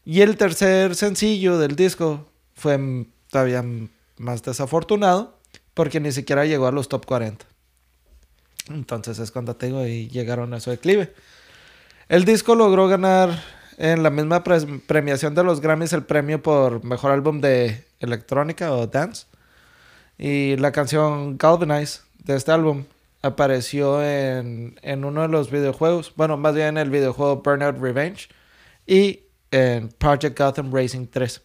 Y 0.04 0.22
el 0.22 0.36
tercer 0.36 0.96
sencillo 0.96 1.58
del 1.60 1.76
disco 1.76 2.28
fue 2.56 3.06
todavía 3.30 3.64
más 4.18 4.42
desafortunado 4.42 5.38
porque 5.74 6.00
ni 6.00 6.12
siquiera 6.12 6.46
llegó 6.46 6.66
a 6.68 6.72
los 6.72 6.90
top 6.90 7.06
40. 7.06 7.46
Entonces 8.70 9.20
es 9.20 9.32
cuando 9.32 9.56
te 9.56 9.68
digo 9.68 9.86
y 9.86 10.08
llegaron 10.10 10.54
a 10.54 10.60
su 10.60 10.72
declive. 10.72 11.14
El 12.10 12.26
disco 12.26 12.56
logró 12.56 12.88
ganar 12.88 13.44
en 13.78 14.02
la 14.02 14.10
misma 14.10 14.44
pre- 14.44 14.80
premiación 14.88 15.36
de 15.36 15.44
los 15.44 15.62
Grammys 15.62 15.94
el 15.94 16.04
premio 16.04 16.42
por 16.42 16.84
mejor 16.84 17.12
álbum 17.12 17.40
de 17.42 17.86
electrónica 18.00 18.74
o 18.74 18.88
dance. 18.88 19.28
Y 20.18 20.56
la 20.58 20.72
canción 20.72 21.38
Galvanize 21.38 22.00
de 22.24 22.36
este 22.36 22.52
álbum 22.52 22.86
apareció 23.22 24.04
en, 24.04 24.80
en 24.82 25.06
uno 25.06 25.24
de 25.24 25.28
los 25.28 25.52
videojuegos, 25.52 26.14
bueno, 26.16 26.38
más 26.38 26.56
bien 26.56 26.68
en 26.68 26.78
el 26.78 26.90
videojuego 26.90 27.42
Burnout 27.42 27.78
Revenge 27.80 28.30
y 28.86 29.24
en 29.52 29.90
Project 29.90 30.38
Gotham 30.38 30.74
Racing 30.74 31.08
3. 31.08 31.42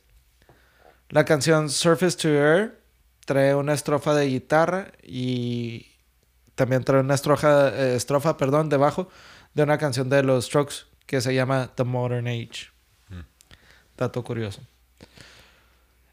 La 1.10 1.24
canción 1.24 1.68
Surface 1.68 2.16
to 2.16 2.28
Air 2.28 2.80
trae 3.26 3.54
una 3.54 3.74
estrofa 3.74 4.14
de 4.14 4.26
guitarra 4.28 4.92
y 5.02 5.86
también 6.54 6.84
trae 6.84 7.00
una 7.00 7.14
estrofa, 7.14 7.68
eh, 7.68 7.96
estrofa 7.96 8.36
perdón, 8.36 8.68
debajo 8.68 9.08
de 9.54 9.62
una 9.62 9.78
canción 9.78 10.08
de 10.08 10.22
los 10.22 10.46
Strokes 10.46 10.86
que 11.06 11.20
se 11.20 11.34
llama 11.34 11.70
The 11.74 11.84
Modern 11.84 12.26
Age. 12.26 12.70
Dato 13.96 14.24
curioso. 14.24 14.62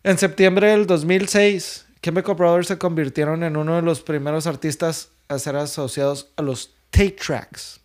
En 0.04 0.18
septiembre 0.18 0.68
del 0.68 0.86
2006, 0.86 1.88
Chemical 2.02 2.36
Brothers 2.36 2.68
se 2.68 2.78
convirtieron 2.78 3.44
en 3.44 3.58
uno 3.58 3.76
de 3.76 3.82
los 3.82 4.02
primeros 4.02 4.48
artistas 4.48 5.10
a 5.28 5.38
ser 5.38 5.56
asociados 5.56 6.32
a 6.38 6.42
los 6.42 6.74
Tate 6.90 7.12
Tracks. 7.12 7.82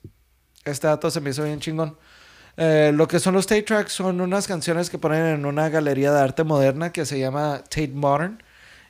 Este 0.64 0.86
dato 0.86 1.10
se 1.10 1.20
me 1.20 1.30
hizo 1.30 1.44
bien 1.44 1.60
chingón. 1.60 1.96
Eh, 2.56 2.92
lo 2.94 3.08
que 3.08 3.18
son 3.18 3.34
los 3.34 3.46
Tate 3.46 3.62
Tracks 3.62 3.92
son 3.92 4.20
unas 4.20 4.46
canciones 4.46 4.88
que 4.88 4.98
ponen 4.98 5.26
en 5.26 5.46
una 5.46 5.68
galería 5.68 6.12
de 6.12 6.20
arte 6.20 6.44
moderna 6.44 6.92
que 6.92 7.04
se 7.04 7.18
llama 7.18 7.58
Tate 7.64 7.88
Modern. 7.88 8.42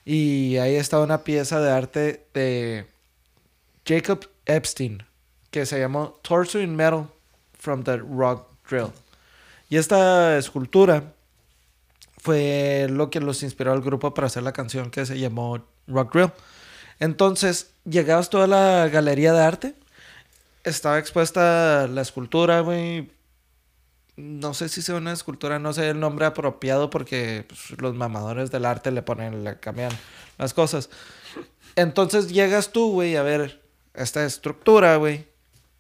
Y 0.05 0.59
ahí 0.59 0.77
está 0.77 1.01
una 1.01 1.25
pieza 1.25 1.61
de 1.61 1.71
arte 1.71 2.27
de 2.35 2.87
Jacob 3.87 4.29
Epstein 4.45 5.03
que 5.51 5.65
se 5.65 5.79
llamó 5.79 6.21
Torso 6.23 6.61
in 6.61 6.77
Metal 6.77 7.07
from 7.59 7.85
the 7.85 7.97
Rock 7.97 8.47
Drill. 8.69 8.91
Y 9.71 9.79
esta 9.79 10.37
escultura 10.37 11.14
fue 12.25 12.87
lo 12.89 13.11
que 13.11 13.21
los 13.21 13.43
inspiró 13.43 13.73
al 13.73 13.83
grupo 13.83 14.15
para 14.15 14.29
hacer 14.29 14.43
la 14.43 14.55
canción 14.55 14.91
que 14.91 15.05
se 15.05 15.19
llamó 15.19 15.63
Rock 15.87 16.15
Drill. 16.15 16.33
Entonces, 16.99 17.75
llegabas 17.85 18.31
toda 18.31 18.47
la 18.47 18.89
galería 18.89 19.35
de 19.35 19.43
arte, 19.43 19.75
estaba 20.63 20.99
expuesta 20.99 21.87
la 21.87 22.01
escultura, 22.01 22.61
güey. 22.61 23.11
No 24.17 24.55
sé 24.55 24.71
si 24.71 24.81
sea 24.81 24.95
una 24.95 25.13
escultura, 25.13 25.59
no 25.59 25.75
sé 25.75 25.91
el 25.91 26.01
nombre 26.01 26.25
apropiado 26.25 26.89
porque 26.89 27.45
pues, 27.47 27.79
los 27.79 27.95
mamadores 27.95 28.51
del 28.51 28.65
arte 28.65 28.91
le 28.91 29.03
ponen, 29.03 29.45
le 29.45 29.61
cambian 29.61 29.93
las 30.39 30.55
cosas. 30.55 30.89
Entonces 31.77 32.33
llegas 32.33 32.73
tú, 32.73 32.91
güey, 32.91 33.17
a 33.17 33.23
ver 33.23 33.61
esta 33.93 34.25
estructura, 34.25 34.97
güey. 34.97 35.27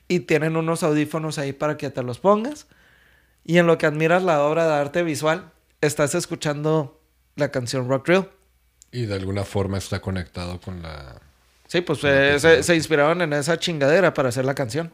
Y 0.08 0.20
tienen 0.20 0.58
unos 0.58 0.82
audífonos 0.82 1.38
ahí 1.38 1.54
para 1.54 1.78
que 1.78 1.88
te 1.88 2.02
los 2.02 2.18
pongas. 2.18 2.66
Y 3.46 3.56
en 3.56 3.66
lo 3.66 3.78
que 3.78 3.86
admiras 3.86 4.22
la 4.22 4.42
obra 4.42 4.66
de 4.66 4.74
arte 4.74 5.02
visual, 5.02 5.53
estás 5.86 6.15
escuchando 6.15 7.01
la 7.36 7.51
canción 7.51 7.89
Rock 7.89 8.06
Drill. 8.06 8.28
Y 8.93 9.06
de 9.06 9.15
alguna 9.15 9.44
forma 9.44 9.78
está 9.78 10.01
conectado 10.01 10.61
con 10.61 10.82
la... 10.82 11.20
Sí, 11.66 11.81
pues 11.81 12.01
eh, 12.05 12.39
se, 12.39 12.62
se 12.62 12.77
inspiraron 12.77 13.23
en 13.23 13.32
esa 13.32 13.59
chingadera 13.59 14.15
para 14.15 14.28
hacer 14.28 14.44
la 14.44 14.55
canción. 14.55 14.93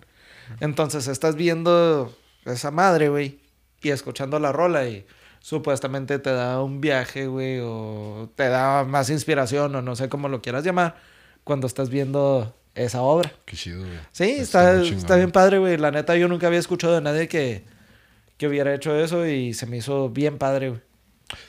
Entonces 0.60 1.06
estás 1.06 1.36
viendo 1.36 2.14
esa 2.44 2.70
madre, 2.70 3.08
güey, 3.08 3.40
y 3.82 3.90
escuchando 3.90 4.38
la 4.38 4.52
rola 4.52 4.86
y 4.86 5.06
supuestamente 5.40 6.18
te 6.18 6.32
da 6.32 6.62
un 6.62 6.80
viaje, 6.80 7.26
güey, 7.26 7.60
o 7.62 8.30
te 8.34 8.48
da 8.48 8.84
más 8.84 9.10
inspiración 9.10 9.74
o 9.74 9.82
no 9.82 9.96
sé 9.96 10.08
cómo 10.08 10.28
lo 10.28 10.42
quieras 10.42 10.64
llamar 10.64 10.96
cuando 11.44 11.66
estás 11.66 11.90
viendo 11.90 12.54
esa 12.74 13.02
obra. 13.02 13.32
Qué 13.44 13.56
chido, 13.56 13.80
güey. 13.80 13.98
Sí, 14.12 14.30
está, 14.38 14.82
chingón. 14.82 14.98
está 14.98 15.16
bien 15.16 15.32
padre, 15.32 15.58
güey. 15.58 15.76
La 15.76 15.90
neta, 15.90 16.16
yo 16.16 16.28
nunca 16.28 16.46
había 16.46 16.58
escuchado 16.58 16.94
de 16.94 17.00
nadie 17.00 17.28
que, 17.28 17.64
que 18.40 18.48
hubiera 18.48 18.74
hecho 18.74 18.96
eso 18.96 19.26
y 19.26 19.52
se 19.52 19.66
me 19.66 19.76
hizo 19.76 20.08
bien 20.08 20.38
padre, 20.38 20.70
güey. 20.70 20.80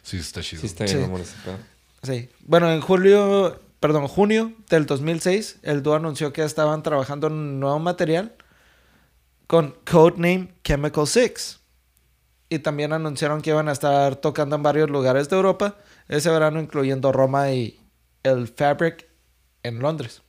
Sí, 0.02 0.18
está 0.18 0.42
chido. 0.42 0.60
Sí, 0.60 0.68
está 0.68 0.84
bien, 0.84 0.98
Sí. 0.98 1.04
amor. 1.06 1.22
Sí. 2.04 2.30
Bueno, 2.42 2.70
en 2.70 2.82
julio, 2.82 3.62
perdón, 3.80 4.10
junio 4.10 4.52
del 4.70 4.86
2006, 4.86 5.60
el 5.64 5.84
dúo 5.84 5.96
anunció 5.96 6.34
que 6.34 6.44
estaban 6.44 6.84
trabajando 6.84 7.28
en 7.28 7.34
un 7.34 7.60
nuevo 7.62 7.80
material 7.80 8.36
con 9.48 9.74
Codename 9.90 10.54
Chemical 10.66 11.08
Six. 11.08 11.62
Y 12.50 12.60
también 12.60 12.92
anunciaron 12.92 13.42
que 13.42 13.52
iban 13.52 13.70
a 13.70 13.72
estar 13.72 14.18
tocando 14.18 14.58
en 14.58 14.64
varios 14.64 14.90
lugares 14.90 15.30
de 15.30 15.38
Europa 15.38 15.78
ese 16.10 16.30
verano, 16.30 16.60
incluyendo 16.60 17.14
Roma 17.14 17.52
y 17.52 17.80
el 18.24 18.50
Fabric 18.50 19.08
en 19.64 19.80
Londres. 19.80 20.24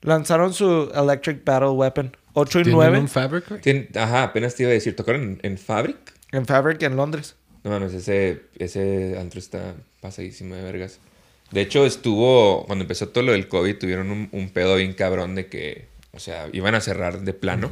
Lanzaron 0.00 0.54
su 0.54 0.90
Electric 0.94 1.44
Battle 1.44 1.68
Weapon 1.68 2.16
8 2.38 2.60
y 2.60 2.62
¿Tienen 2.64 2.74
9 2.78 2.98
un 2.98 3.08
Fabric? 3.08 3.48
Tien- 3.62 3.88
Ajá, 3.96 4.24
apenas 4.24 4.54
te 4.54 4.62
iba 4.64 4.70
a 4.70 4.74
decir, 4.74 4.94
¿tocaron 4.94 5.22
en, 5.22 5.38
en 5.42 5.58
Fabric? 5.58 5.96
en 6.32 6.44
Fabric 6.44 6.82
en 6.82 6.96
Londres. 6.96 7.34
No 7.64 7.70
mames, 7.70 7.94
ese, 7.94 8.42
ese 8.58 9.16
antro 9.18 9.38
está 9.40 9.74
pasadísimo 10.00 10.54
de 10.54 10.62
vergas. 10.62 10.98
De 11.50 11.60
hecho, 11.62 11.86
estuvo, 11.86 12.64
cuando 12.66 12.82
empezó 12.84 13.08
todo 13.08 13.24
lo 13.24 13.32
del 13.32 13.48
COVID, 13.48 13.76
tuvieron 13.78 14.10
un, 14.10 14.28
un 14.32 14.50
pedo 14.50 14.76
bien 14.76 14.92
cabrón 14.92 15.34
de 15.34 15.46
que, 15.46 15.86
o 16.12 16.18
sea, 16.18 16.48
iban 16.52 16.74
a 16.74 16.80
cerrar 16.80 17.20
de 17.22 17.32
plano. 17.32 17.70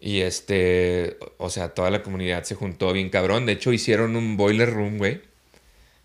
Y 0.00 0.22
este, 0.22 1.16
o 1.38 1.48
sea, 1.50 1.68
toda 1.68 1.90
la 1.90 2.02
comunidad 2.02 2.42
se 2.42 2.54
juntó 2.56 2.92
bien 2.92 3.08
cabrón. 3.10 3.46
De 3.46 3.52
hecho, 3.52 3.72
hicieron 3.72 4.16
un 4.16 4.36
boiler 4.36 4.70
room, 4.72 4.98
güey, 4.98 5.20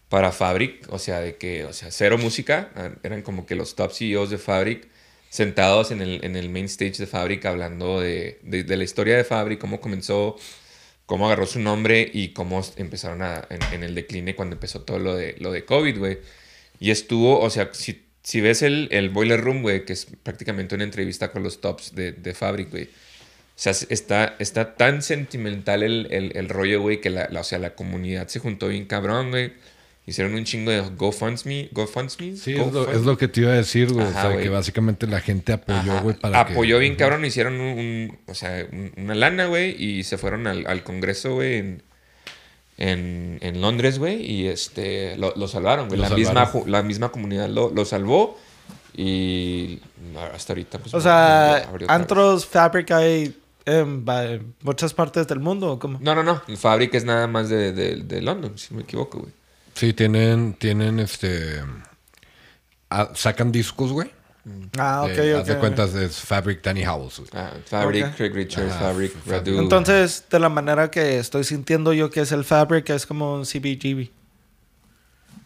para 0.09 0.31
Fabric. 0.31 0.85
O 0.93 0.99
sea, 0.99 1.19
de 1.21 1.37
que, 1.37 1.65
o 1.65 1.73
sea, 1.73 1.89
cero 1.91 2.17
música. 2.19 2.69
Ah, 2.75 2.91
Eran 3.03 3.21
como 3.23 3.45
que 3.47 3.55
los 3.55 3.75
top 3.75 3.91
CEOs 3.91 4.29
de 4.29 4.37
Fabric 4.37 4.87
sentados 5.29 5.91
en 5.91 6.01
el, 6.01 6.23
en 6.23 6.35
el 6.35 6.49
main 6.49 6.65
stage 6.65 6.97
de 6.97 7.07
Fabric 7.07 7.45
hablando 7.45 7.99
de, 7.99 8.39
de, 8.43 8.77
la 8.77 8.83
historia 8.83 9.17
de 9.17 9.23
Fabric, 9.23 9.59
cómo 9.59 9.79
comenzó, 9.81 10.35
cómo 11.05 11.27
agarró 11.27 11.45
su 11.45 11.59
nombre 11.59 12.09
y 12.13 12.29
cómo 12.29 12.63
empezaron 12.77 13.21
a, 13.21 13.45
en, 13.49 13.59
en 13.73 13.83
el 13.83 13.95
decline 13.95 14.35
cuando 14.35 14.55
empezó 14.55 14.81
todo 14.81 14.99
lo 14.99 15.15
de, 15.15 15.35
lo 15.39 15.51
de 15.51 15.65
COVID, 15.65 15.97
güey. 15.97 16.17
Y 16.79 16.91
estuvo, 16.91 17.39
o 17.39 17.49
sea, 17.49 17.69
si, 17.73 18.05
si 18.23 18.41
ves 18.41 18.61
el, 18.61 18.87
el 18.91 19.09
Boiler 19.09 19.41
Room, 19.41 19.61
güey, 19.61 19.85
que 19.85 19.93
es 19.93 20.07
prácticamente 20.23 20.75
una 20.75 20.83
entrevista 20.83 21.31
con 21.31 21.43
los 21.43 21.61
tops 21.61 21.95
de, 21.95 22.11
de 22.13 22.33
Fabric, 22.33 22.69
güey. 22.71 22.85
O 22.85 23.59
sea, 23.59 23.71
está, 23.89 24.35
está 24.39 24.75
tan 24.75 25.01
sentimental 25.01 25.81
el, 25.81 26.07
el, 26.11 26.31
el 26.35 26.47
rollo, 26.49 26.81
güey, 26.81 27.01
que 27.01 27.09
la, 27.09 27.27
la- 27.31 27.41
o 27.41 27.43
sea, 27.43 27.57
la 27.59 27.73
comunidad 27.75 28.27
se 28.27 28.39
juntó 28.39 28.67
bien 28.67 28.85
cabrón, 28.85 29.31
güey. 29.31 29.53
Hicieron 30.07 30.33
un 30.35 30.45
chingo 30.45 30.71
de 30.71 30.79
GoFundMe. 30.95 31.67
GoFundMe. 31.73 32.35
Sí, 32.37 32.53
es 32.55 32.71
lo, 32.73 32.89
es 32.89 33.01
lo 33.01 33.17
que 33.17 33.27
te 33.27 33.41
iba 33.41 33.51
a 33.51 33.55
decir, 33.55 33.91
güey. 33.91 34.07
Ajá, 34.07 34.17
o 34.19 34.21
sea, 34.21 34.31
güey. 34.31 34.43
que 34.43 34.49
básicamente 34.49 35.05
la 35.05 35.19
gente 35.19 35.51
apoyó, 35.53 35.77
Ajá. 35.91 35.99
güey, 36.01 36.15
para 36.17 36.45
que... 36.45 36.53
Apoyó 36.53 36.79
bien 36.79 36.95
cabrón, 36.95 37.25
hicieron 37.25 37.59
un, 37.59 37.77
un- 37.77 38.17
o 38.25 38.33
sea, 38.33 38.65
un- 38.71 38.93
una 38.95 39.13
lana, 39.15 39.47
güey, 39.47 39.75
y 39.83 40.03
se 40.05 40.17
fueron 40.17 40.47
al, 40.47 40.65
al 40.65 40.83
Congreso, 40.83 41.33
güey, 41.35 41.57
en, 41.57 41.83
en, 42.77 43.37
en 43.41 43.59
Londres, 43.61 43.99
güey, 43.99 44.21
y 44.23 44.47
este, 44.47 45.17
lo, 45.17 45.33
lo 45.35 45.47
salvaron, 45.49 45.87
güey. 45.89 45.99
Lo 45.99 46.07
La 46.07 46.15
misma, 46.15 46.45
salvaron. 46.45 46.61
ju- 46.63 46.67
la 46.67 46.83
misma 46.83 47.09
comunidad 47.09 47.49
lo, 47.49 47.69
lo 47.69 47.83
salvó 47.83 48.39
y 48.95 49.79
hasta 50.33 50.53
ahorita, 50.53 50.79
pues... 50.79 50.93
O 50.93 50.97
no- 50.97 51.03
sea, 51.03 51.61
no 51.65 51.69
abrió 51.69 51.85
otra 51.85 51.95
antros 51.95 52.45
Fabric 52.45 52.91
hay 52.91 53.35
en 53.65 54.05
muchas 54.61 54.93
partes 54.93 55.27
del 55.27 55.39
mundo, 55.39 55.73
¿o 55.73 55.79
cómo? 55.79 55.99
No, 56.01 56.15
no, 56.15 56.23
no, 56.23 56.41
Fabric 56.55 56.93
es 56.93 57.03
nada 57.03 57.27
más 57.27 57.49
de, 57.49 57.73
de, 57.73 57.97
de 57.97 58.21
London, 58.21 58.57
si 58.57 58.67
no 58.73 58.77
me 58.77 58.83
equivoco, 58.83 59.19
güey. 59.19 59.31
Sí, 59.77 59.93
tienen, 59.93 60.55
tienen 60.55 60.99
este... 60.99 61.61
ah, 62.89 63.11
sacan 63.13 63.51
discos, 63.51 63.91
güey. 63.91 64.09
Ah, 64.77 65.03
ok, 65.03 65.11
de, 65.11 65.35
ok. 65.35 65.41
haz 65.41 65.47
de 65.47 65.57
cuentas 65.59 65.93
es 65.93 66.19
Fabric 66.19 66.63
Danny 66.63 66.83
House, 66.83 67.19
güey. 67.19 67.29
Ah, 67.33 67.51
Fabric, 67.65 68.05
Ok. 68.07 68.15
Craig 68.15 68.33
Richards, 68.33 68.71
Ajá, 68.71 68.79
Fabric, 68.85 69.11
Fabric. 69.11 69.45
Radu. 69.45 69.59
Entonces, 69.59 70.25
de 70.31 70.39
la 70.39 70.49
manera 70.49 70.89
que 70.89 71.19
estoy 71.19 71.43
sintiendo 71.43 71.93
yo 71.93 72.09
que 72.09 72.21
es 72.21 72.31
el 72.31 72.43
Fabric, 72.43 72.89
es 72.89 73.05
como 73.05 73.35
un 73.35 73.43
CBGB. 73.45 74.09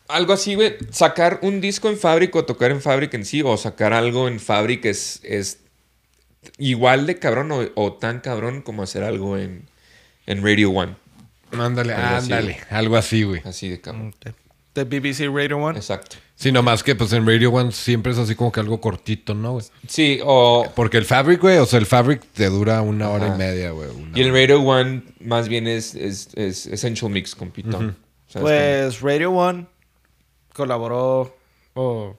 Algo 0.08 0.34
así, 0.34 0.56
güey. 0.56 0.78
Sacar 0.92 1.40
un 1.42 1.60
disco 1.60 1.90
en 1.90 1.98
Fabric 1.98 2.34
o 2.36 2.46
tocar 2.46 2.72
en 2.72 2.82
Fabric 2.82 3.14
en 3.16 3.26
sí, 3.26 3.42
o 3.42 3.58
sacar 3.58 3.92
algo 3.92 4.30
en 4.30 4.40
Fabric 4.40 4.86
es, 4.86 5.20
es 5.24 5.60
igual 6.58 7.06
de 7.06 7.18
cabrón 7.20 7.52
o, 7.52 7.68
o 7.76 7.94
tan 7.94 8.22
cabrón 8.22 8.62
como 8.62 8.84
hacer 8.84 9.04
algo 9.04 9.38
en, 9.38 9.68
en 10.26 10.42
Radio 10.42 10.72
One. 10.72 10.96
Ándale, 11.58 11.94
Algo 11.94 12.16
así, 12.18 12.34
ándale. 12.34 12.58
Algo 12.70 12.98
así, 12.98 13.24
güey. 13.24 13.42
Así 13.46 13.70
de 13.70 13.82
cabrón. 13.82 14.14
De, 14.24 14.34
de 14.84 15.00
BBC 15.00 15.34
Radio 15.34 15.58
One. 15.58 15.78
Exacto. 15.78 16.18
Sí, 16.36 16.52
nomás 16.52 16.82
que 16.82 16.96
pues 16.96 17.14
en 17.14 17.26
Radio 17.26 17.52
One 17.52 17.72
siempre 17.72 18.12
es 18.14 18.18
así 18.18 18.34
como 18.36 18.52
que 18.52 18.60
algo 18.60 18.82
cortito, 18.82 19.36
¿no, 19.36 19.54
güey? 19.54 19.66
Sí, 19.88 20.20
o. 20.24 20.66
Porque 20.76 20.98
el 20.98 21.06
Fabric, 21.06 21.40
güey, 21.42 21.58
o 21.60 21.66
sea, 21.66 21.80
el 21.80 21.86
Fabric 21.86 22.24
te 22.34 22.50
dura 22.50 22.82
una 22.82 23.10
hora 23.10 23.28
Ajá. 23.28 23.36
y 23.36 23.38
media, 23.38 23.72
güey. 23.72 23.90
Y 24.16 24.22
el. 24.22 24.32
Radio 24.34 24.62
One 24.62 25.04
más 25.20 25.48
bien 25.48 25.68
es, 25.68 25.94
es, 25.94 26.30
es 26.36 26.66
Essential 26.66 27.12
Mix 27.12 27.36
con 27.36 27.52
Pitón. 27.52 27.96
¿Sabes 28.28 28.44
Pues 28.44 29.02
Radio 29.02 29.32
One 29.32 29.68
colaboró, 30.54 31.38
o 31.74 32.16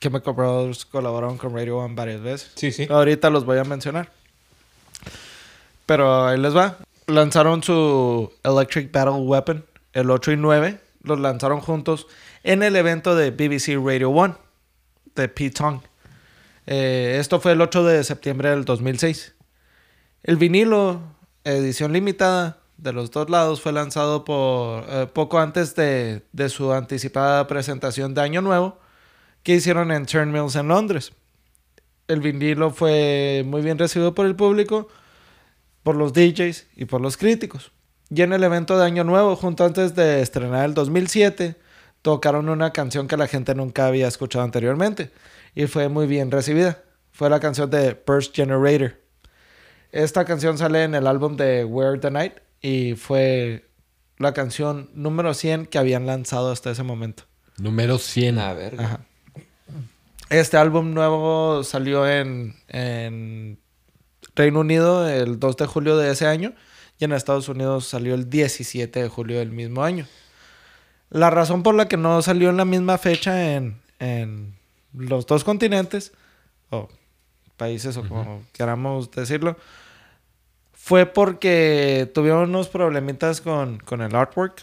Chemical 0.00 0.34
Brothers 0.34 0.84
colaboraron 0.84 1.38
con 1.38 1.54
Radio 1.54 1.78
One 1.78 1.94
varias 1.94 2.20
veces. 2.20 2.52
Sí, 2.56 2.72
sí. 2.72 2.86
Ahorita 2.90 3.30
los 3.30 3.44
voy 3.44 3.58
a 3.58 3.64
mencionar. 3.64 4.12
Pero 5.86 6.26
ahí 6.26 6.38
les 6.38 6.56
va. 6.56 6.76
Lanzaron 7.06 7.62
su 7.62 8.32
Electric 8.44 8.92
Battle 8.92 9.22
Weapon 9.22 9.64
el 9.92 10.10
8 10.10 10.32
y 10.32 10.36
9. 10.36 10.80
Los 11.02 11.18
lanzaron 11.18 11.60
juntos 11.60 12.06
en 12.44 12.62
el 12.62 12.76
evento 12.76 13.14
de 13.14 13.30
BBC 13.30 13.76
Radio 13.84 14.10
One 14.10 14.34
de 15.14 15.28
Pete 15.28 15.50
Tong. 15.50 15.80
Eh, 16.66 17.16
esto 17.18 17.40
fue 17.40 17.52
el 17.52 17.60
8 17.60 17.84
de 17.84 18.04
septiembre 18.04 18.50
del 18.50 18.64
2006. 18.64 19.34
El 20.22 20.36
vinilo, 20.36 21.00
edición 21.44 21.92
limitada 21.92 22.58
de 22.76 22.92
los 22.92 23.10
dos 23.10 23.28
lados, 23.28 23.60
fue 23.60 23.72
lanzado 23.72 24.24
por 24.24 24.84
eh, 24.88 25.08
poco 25.12 25.40
antes 25.40 25.74
de, 25.74 26.22
de 26.32 26.48
su 26.48 26.72
anticipada 26.72 27.46
presentación 27.48 28.14
de 28.14 28.20
Año 28.20 28.42
Nuevo 28.42 28.78
que 29.42 29.54
hicieron 29.54 29.90
en 29.90 30.06
Turnmills 30.06 30.56
en 30.56 30.68
Londres. 30.68 31.12
El 32.08 32.20
vinilo 32.20 32.70
fue 32.70 33.42
muy 33.46 33.62
bien 33.62 33.78
recibido 33.78 34.14
por 34.14 34.26
el 34.26 34.36
público, 34.36 34.88
por 35.82 35.96
los 35.96 36.12
DJs 36.12 36.66
y 36.76 36.84
por 36.84 37.00
los 37.00 37.16
críticos. 37.16 37.72
Y 38.10 38.22
en 38.22 38.32
el 38.32 38.44
evento 38.44 38.78
de 38.78 38.84
Año 38.84 39.04
Nuevo, 39.04 39.36
junto 39.36 39.64
antes 39.64 39.94
de 39.94 40.20
estrenar 40.20 40.66
el 40.66 40.74
2007, 40.74 41.56
tocaron 42.02 42.48
una 42.48 42.72
canción 42.72 43.08
que 43.08 43.16
la 43.16 43.26
gente 43.26 43.54
nunca 43.54 43.86
había 43.86 44.08
escuchado 44.08 44.44
anteriormente. 44.44 45.10
y 45.54 45.66
fue 45.66 45.88
muy 45.88 46.06
bien 46.06 46.30
recibida. 46.30 46.82
Fue 47.12 47.28
la 47.28 47.40
canción 47.40 47.70
de 47.70 48.00
Burst 48.06 48.34
Generator. 48.34 48.98
Esta 49.92 50.24
canción 50.24 50.56
sale 50.56 50.84
en 50.84 50.94
el 50.94 51.06
álbum 51.06 51.36
de 51.36 51.64
Wear 51.64 52.00
the 52.00 52.10
Night 52.10 52.34
y 52.62 52.94
fue 52.94 53.68
la 54.16 54.32
canción 54.32 54.90
número 54.94 55.34
100 55.34 55.66
que 55.66 55.78
habían 55.78 56.06
lanzado 56.06 56.50
hasta 56.50 56.70
ese 56.70 56.82
momento. 56.82 57.24
Número 57.58 57.98
100. 57.98 58.38
A 58.38 58.54
ver. 58.54 58.80
Ajá. 58.80 59.00
Este 60.30 60.56
álbum 60.56 60.94
nuevo 60.94 61.62
salió 61.62 62.08
en, 62.08 62.56
en 62.68 63.58
Reino 64.34 64.60
Unido 64.60 65.08
el 65.08 65.38
2 65.38 65.56
de 65.56 65.66
julio 65.66 65.96
de 65.96 66.10
ese 66.10 66.26
año 66.26 66.52
y 66.98 67.04
en 67.04 67.12
Estados 67.12 67.48
Unidos 67.48 67.86
salió 67.86 68.14
el 68.14 68.30
17 68.30 69.02
de 69.02 69.08
julio 69.08 69.38
del 69.38 69.50
mismo 69.50 69.84
año. 69.84 70.06
La 71.10 71.30
razón 71.30 71.62
por 71.62 71.74
la 71.74 71.88
que 71.88 71.96
no 71.96 72.22
salió 72.22 72.48
en 72.50 72.56
la 72.56 72.64
misma 72.64 72.96
fecha 72.98 73.54
en, 73.54 73.80
en 73.98 74.54
los 74.94 75.26
dos 75.26 75.44
continentes, 75.44 76.12
o 76.70 76.88
países, 77.56 77.96
o 77.98 78.08
como 78.08 78.42
queramos 78.52 79.10
decirlo, 79.10 79.56
fue 80.72 81.06
porque 81.06 82.10
tuvieron 82.14 82.48
unos 82.48 82.68
problemitas 82.68 83.40
con, 83.40 83.78
con 83.78 84.00
el 84.00 84.14
artwork 84.16 84.62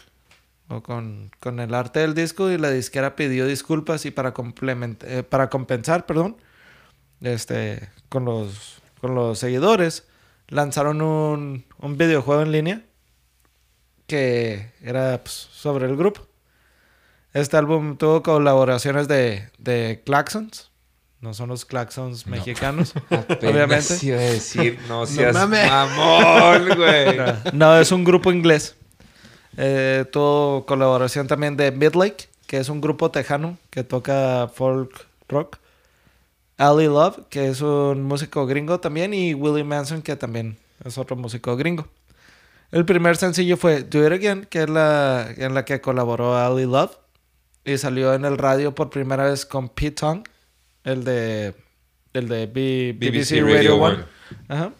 o 0.68 0.82
con, 0.82 1.30
con 1.40 1.60
el 1.60 1.72
arte 1.74 2.00
del 2.00 2.14
disco 2.14 2.50
y 2.50 2.58
la 2.58 2.70
disquera 2.70 3.16
pidió 3.16 3.46
disculpas 3.46 4.04
y 4.06 4.10
para, 4.10 4.34
complement- 4.34 5.02
eh, 5.04 5.22
para 5.22 5.48
compensar, 5.50 6.04
perdón, 6.06 6.36
este, 7.22 7.88
con 8.08 8.24
los, 8.24 8.79
con 9.00 9.14
los 9.14 9.38
seguidores, 9.38 10.04
lanzaron 10.48 11.00
un, 11.02 11.64
un 11.78 11.96
videojuego 11.98 12.42
en 12.42 12.52
línea 12.52 12.82
que 14.06 14.72
era 14.82 15.20
pues, 15.22 15.48
sobre 15.52 15.86
el 15.86 15.96
grupo. 15.96 16.26
Este 17.32 17.56
álbum 17.56 17.96
tuvo 17.96 18.22
colaboraciones 18.22 19.06
de, 19.06 19.48
de 19.58 20.02
Claxons. 20.04 20.70
No 21.20 21.34
son 21.34 21.50
los 21.50 21.64
Claxons 21.64 22.26
No. 22.26 22.32
mexicanos. 22.32 22.94
Obviamente. 23.42 23.94
decir, 23.94 24.78
no 24.88 25.06
seas 25.06 25.34
mames. 25.34 25.68
mamón, 25.70 26.68
güey. 26.76 27.18
No, 27.52 27.78
es 27.78 27.92
un 27.92 28.04
grupo 28.04 28.32
inglés. 28.32 28.74
Eh, 29.56 30.04
tuvo 30.10 30.64
colaboración 30.66 31.26
también 31.28 31.56
de 31.56 31.70
Midlake, 31.70 32.28
que 32.46 32.58
es 32.58 32.68
un 32.68 32.80
grupo 32.80 33.10
tejano 33.10 33.58
que 33.70 33.84
toca 33.84 34.50
folk 34.52 35.06
rock. 35.28 35.58
Ali 36.60 36.86
Love, 36.86 37.26
que 37.30 37.48
es 37.48 37.60
un 37.62 38.02
músico 38.02 38.46
gringo 38.46 38.80
también. 38.80 39.14
Y 39.14 39.34
Willie 39.34 39.64
Manson, 39.64 40.02
que 40.02 40.14
también 40.16 40.58
es 40.84 40.98
otro 40.98 41.16
músico 41.16 41.56
gringo. 41.56 41.88
El 42.70 42.84
primer 42.84 43.16
sencillo 43.16 43.56
fue 43.56 43.82
Do 43.82 44.06
It 44.06 44.12
Again, 44.12 44.44
que 44.48 44.62
es 44.62 44.68
la 44.70 45.26
en 45.36 45.54
la 45.54 45.64
que 45.64 45.80
colaboró 45.80 46.36
Ali 46.36 46.64
Love. 46.66 46.96
Y 47.64 47.76
salió 47.78 48.14
en 48.14 48.24
el 48.24 48.38
radio 48.38 48.74
por 48.74 48.90
primera 48.90 49.24
vez 49.24 49.44
con 49.44 49.68
Pete 49.68 49.92
Tong, 49.92 50.22
el 50.84 51.04
de, 51.04 51.54
el 52.14 52.28
de 52.28 52.46
B- 52.46 52.94
BBC, 52.98 53.42
Radio 53.42 53.76
1. 53.76 53.98
Ajá. 54.48 54.72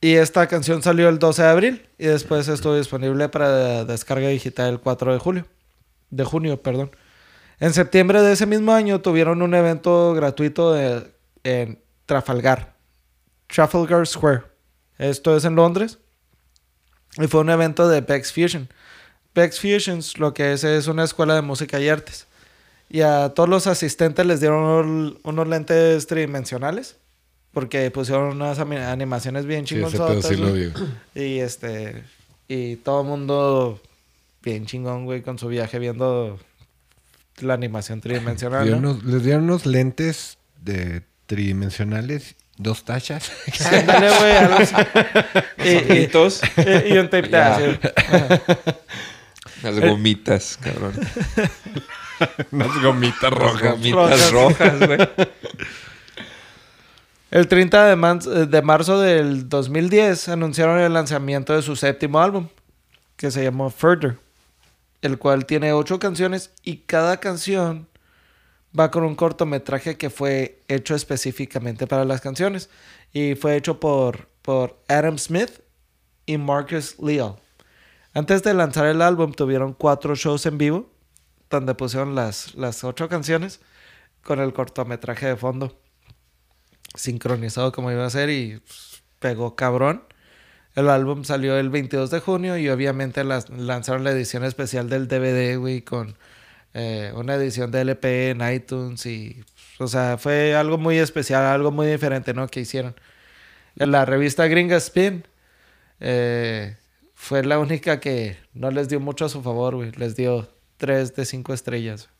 Y 0.00 0.14
esta 0.14 0.46
canción 0.46 0.82
salió 0.82 1.08
el 1.08 1.18
12 1.18 1.42
de 1.42 1.48
abril 1.48 1.86
y 1.98 2.06
después 2.06 2.46
estuvo 2.48 2.76
disponible 2.76 3.28
para 3.28 3.84
descarga 3.84 4.28
digital 4.28 4.70
el 4.74 4.80
4 4.80 5.12
de 5.14 5.18
julio. 5.18 5.46
De 6.10 6.24
junio, 6.24 6.62
perdón. 6.62 6.90
En 7.60 7.72
septiembre 7.72 8.20
de 8.22 8.32
ese 8.32 8.46
mismo 8.46 8.72
año 8.72 9.00
tuvieron 9.00 9.40
un 9.42 9.54
evento 9.54 10.12
gratuito 10.14 10.72
de- 10.72 11.10
en 11.44 11.78
Trafalgar, 12.06 12.74
Trafalgar 13.46 14.06
Square. 14.06 14.42
Esto 14.98 15.36
es 15.36 15.44
en 15.44 15.54
Londres. 15.54 15.98
Y 17.18 17.26
fue 17.28 17.40
un 17.40 17.50
evento 17.50 17.88
de 17.88 18.00
Bex 18.02 18.32
Fusion. 18.32 18.68
Bex 19.34 19.60
Fusions 19.60 20.18
lo 20.18 20.34
que 20.34 20.52
es 20.52 20.64
es 20.64 20.86
una 20.86 21.04
escuela 21.04 21.34
de 21.34 21.42
música 21.42 21.80
y 21.80 21.88
artes. 21.88 22.26
Y 22.90 23.00
a 23.00 23.30
todos 23.30 23.48
los 23.48 23.66
asistentes 23.66 24.24
les 24.26 24.40
dieron 24.40 24.62
un- 24.64 25.18
unos 25.24 25.48
lentes 25.48 26.06
tridimensionales. 26.06 26.96
Porque 27.52 27.90
pusieron 27.90 28.24
unas 28.36 28.58
animaciones 28.58 29.46
bien 29.46 29.64
chingonzotas. 29.64 30.26
sí. 30.26 30.34
Y 31.14 31.38
este. 31.38 32.04
Y 32.48 32.76
todo 32.76 33.00
el 33.00 33.06
mundo 33.06 33.80
bien 34.42 34.66
chingón, 34.66 35.06
güey, 35.06 35.22
con 35.22 35.38
su 35.38 35.48
viaje 35.48 35.78
viendo 35.78 36.38
la 37.40 37.54
animación 37.54 38.00
tridimensional. 38.00 38.64
Dieron 38.64 38.82
¿no? 38.82 38.90
unos- 38.92 39.04
les 39.04 39.22
dieron 39.22 39.44
unos 39.44 39.66
lentes 39.66 40.38
de 40.62 41.02
tridimensionales, 41.26 42.34
dos 42.56 42.84
tachas. 42.84 43.30
Ándale, 43.72 44.08
güey, 44.18 44.32
así. 44.36 44.74
y, 45.64 45.68
y- 45.68 45.76
Ojitos, 45.76 46.40
y- 46.56 46.94
y 46.94 46.98
un 46.98 47.08
tape. 47.10 47.36
Ajá. 47.36 47.60
las 49.62 49.80
gomitas, 49.80 50.58
cabrón. 50.62 50.92
Unas 52.50 52.82
gomitas 52.82 53.22
Las 53.30 53.32
rojas. 53.32 53.72
gomitas 53.72 54.30
rojas, 54.32 54.78
güey. 54.86 54.98
El 57.30 57.48
30 57.48 57.86
de, 57.88 57.96
man- 57.96 58.20
de 58.50 58.62
marzo 58.62 59.00
del 59.00 59.48
2010 59.48 60.28
anunciaron 60.30 60.78
el 60.80 60.94
lanzamiento 60.94 61.54
de 61.54 61.60
su 61.62 61.76
séptimo 61.76 62.20
álbum, 62.20 62.48
que 63.16 63.30
se 63.30 63.42
llamó 63.44 63.68
Further, 63.70 64.16
el 65.06 65.18
cual 65.18 65.46
tiene 65.46 65.72
ocho 65.72 65.98
canciones 65.98 66.52
y 66.62 66.78
cada 66.78 67.18
canción 67.18 67.88
va 68.78 68.90
con 68.90 69.04
un 69.04 69.14
cortometraje 69.14 69.96
que 69.96 70.10
fue 70.10 70.62
hecho 70.68 70.94
específicamente 70.94 71.86
para 71.86 72.04
las 72.04 72.20
canciones 72.20 72.68
y 73.12 73.34
fue 73.34 73.56
hecho 73.56 73.80
por, 73.80 74.28
por 74.42 74.78
Adam 74.88 75.18
Smith 75.18 75.60
y 76.26 76.36
Marcus 76.36 76.98
Leal. 76.98 77.36
Antes 78.12 78.42
de 78.42 78.54
lanzar 78.54 78.86
el 78.86 79.02
álbum 79.02 79.32
tuvieron 79.32 79.72
cuatro 79.72 80.14
shows 80.14 80.44
en 80.46 80.58
vivo 80.58 80.90
donde 81.48 81.74
pusieron 81.74 82.14
las, 82.14 82.54
las 82.54 82.84
ocho 82.84 83.08
canciones 83.08 83.60
con 84.22 84.40
el 84.40 84.52
cortometraje 84.52 85.26
de 85.26 85.36
fondo 85.36 85.80
sincronizado 86.94 87.72
como 87.72 87.90
iba 87.92 88.04
a 88.04 88.10
ser 88.10 88.30
y 88.30 88.58
pues, 88.58 89.02
pegó 89.18 89.54
cabrón. 89.54 90.02
El 90.76 90.88
álbum 90.90 91.24
salió 91.24 91.56
el 91.58 91.70
22 91.70 92.10
de 92.10 92.20
junio 92.20 92.56
y 92.56 92.68
obviamente 92.68 93.24
las- 93.24 93.48
lanzaron 93.50 94.04
la 94.04 94.12
edición 94.12 94.44
especial 94.44 94.88
del 94.88 95.08
DVD, 95.08 95.56
güey, 95.58 95.82
con 95.82 96.16
eh, 96.74 97.10
una 97.16 97.34
edición 97.34 97.70
de 97.70 97.80
LP 97.80 98.30
en 98.30 98.42
iTunes 98.52 99.04
y, 99.06 99.42
o 99.78 99.88
sea, 99.88 100.18
fue 100.18 100.54
algo 100.54 100.76
muy 100.78 100.98
especial, 100.98 101.44
algo 101.46 101.70
muy 101.72 101.86
diferente, 101.88 102.34
¿no? 102.34 102.46
Que 102.46 102.60
hicieron. 102.60 102.94
En 103.76 103.90
la 103.90 104.04
revista 104.04 104.46
gringa 104.46 104.76
Spin 104.76 105.24
eh, 106.00 106.76
fue 107.14 107.42
la 107.44 107.58
única 107.58 107.98
que 107.98 108.36
no 108.52 108.70
les 108.70 108.88
dio 108.90 109.00
mucho 109.00 109.24
a 109.24 109.28
su 109.30 109.42
favor, 109.42 109.76
güey. 109.76 109.92
Les 109.92 110.14
dio 110.16 110.48
3 110.76 111.14
de 111.16 111.24
5 111.24 111.54
estrellas. 111.54 112.10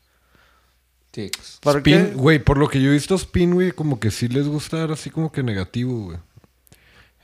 Ticks. 1.11 1.59
¿Por 1.61 1.77
Spin, 1.77 2.07
qué? 2.07 2.13
güey, 2.15 2.39
por 2.39 2.57
lo 2.57 2.67
que 2.67 2.81
yo 2.81 2.89
he 2.89 2.93
visto, 2.93 3.15
Spin, 3.15 3.53
güey, 3.53 3.71
como 3.71 3.99
que 3.99 4.11
sí 4.11 4.27
les 4.27 4.47
gusta 4.47 4.77
dar 4.77 4.91
así 4.91 5.09
como 5.09 5.31
que 5.31 5.43
negativo, 5.43 6.05
güey. 6.05 6.17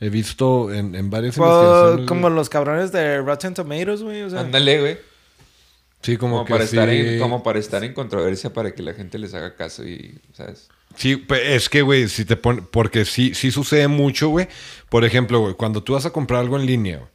He 0.04 0.10
visto 0.10 0.74
en, 0.74 0.96
en 0.96 1.10
varias 1.10 1.36
Fue 1.36 1.48
investigaciones. 1.48 2.08
como 2.08 2.22
güey. 2.24 2.34
los 2.36 2.50
cabrones 2.50 2.92
de 2.92 3.20
Rotten 3.22 3.54
Tomatoes, 3.54 4.02
güey. 4.04 4.22
O 4.24 4.30
sea, 4.30 4.42
Ándale, 4.42 4.80
güey. 4.80 4.98
Sí, 6.02 6.18
como, 6.18 6.36
Como, 6.36 6.46
que 6.46 6.52
para 6.52 6.68
sí. 6.68 6.76
estar 6.76 6.90
en, 6.90 7.20
como 7.20 7.44
para 7.44 7.60
estar 7.60 7.84
en 7.84 7.94
controversia 7.94 8.52
para 8.52 8.74
que 8.76 8.84
la 8.84 8.94
gente 8.94 9.18
les 9.18 9.34
haga 9.34 9.56
caso 9.56 9.86
y, 9.88 10.20
¿sabes? 10.34 10.68
Sí, 10.98 11.26
es 11.44 11.70
que, 11.70 11.82
güey, 11.82 12.10
si 12.10 12.26
te 12.26 12.36
pone... 12.36 12.62
Porque 12.70 13.06
sí, 13.06 13.34
sí 13.34 13.52
sucede 13.52 13.88
mucho, 13.88 14.28
güey. 14.30 14.48
Por 14.90 15.06
ejemplo, 15.06 15.40
güey, 15.40 15.54
cuando 15.54 15.82
tú 15.82 15.94
vas 15.94 16.06
a 16.06 16.10
comprar 16.12 16.42
algo 16.42 16.60
en 16.60 16.66
línea, 16.66 16.98
güey. 16.98 17.10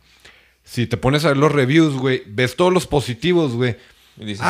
Si 0.65 0.86
te 0.86 0.97
pones 0.97 1.24
a 1.24 1.28
ver 1.28 1.36
los 1.36 1.52
reviews, 1.52 1.94
güey, 1.98 2.23
ves 2.27 2.56
todos 2.56 2.73
los 2.73 2.86
positivos, 2.86 3.52
güey. 3.55 3.77
Y 4.20 4.24
dices. 4.24 4.45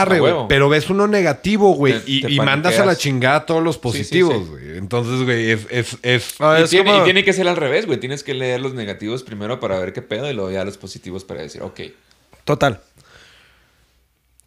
Pero 0.49 0.69
ves 0.69 0.89
uno 0.89 1.07
negativo, 1.07 1.75
güey. 1.75 1.95
Y, 2.07 2.41
mandas 2.41 2.79
a 2.79 2.87
la 2.87 2.97
chingada 2.97 3.45
todos 3.45 3.63
los 3.63 3.77
sí, 3.77 3.81
positivos, 3.83 4.45
sí. 4.45 4.51
güey. 4.51 4.79
Entonces, 4.79 5.25
güey, 5.25 5.51
es... 5.51 5.67
es, 5.71 5.99
es... 6.03 6.35
Ah, 6.39 6.57
y, 6.59 6.63
es 6.63 6.71
tiene, 6.71 6.91
como- 6.91 7.03
y 7.03 7.05
tiene 7.05 7.25
que 7.25 7.33
ser 7.33 7.47
al 7.49 7.57
revés, 7.57 7.87
güey. 7.87 8.01
Tienes 8.01 8.23
que 8.23 8.35
leer 8.35 8.61
los 8.61 8.75
negativos 8.75 9.23
primero 9.23 9.61
para 9.61 9.79
ver 9.79 9.93
qué 9.93 10.01
pedo 10.01 10.31
y 10.31 10.33
luego 10.33 10.51
ya 10.51 10.65
los 10.65 10.79
positivos 10.79 11.25
para 11.25 11.43
decir, 11.43 11.63
ok. 11.63 11.81
Total. 12.45 12.81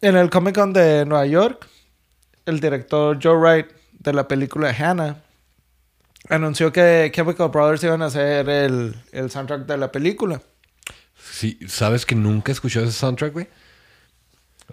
En 0.00 0.16
el 0.16 0.28
Comic 0.30 0.56
Con 0.56 0.72
de 0.72 1.04
Nueva 1.06 1.26
York, 1.26 1.68
el 2.46 2.58
director 2.58 3.18
Joe 3.22 3.36
Wright 3.36 3.66
de 3.92 4.12
la 4.12 4.26
película 4.26 4.74
Hannah 4.76 5.22
anunció 6.28 6.72
que 6.72 7.10
Chemical 7.14 7.48
Brothers 7.50 7.84
iban 7.84 8.02
a 8.02 8.06
hacer 8.06 8.48
el, 8.48 8.96
el 9.12 9.30
soundtrack 9.30 9.66
de 9.66 9.76
la 9.76 9.92
película. 9.92 10.42
Sí, 11.30 11.58
¿sabes 11.68 12.04
que 12.04 12.16
nunca 12.16 12.50
he 12.50 12.54
escuchado 12.54 12.86
ese 12.86 12.98
soundtrack, 12.98 13.32
güey? 13.32 13.46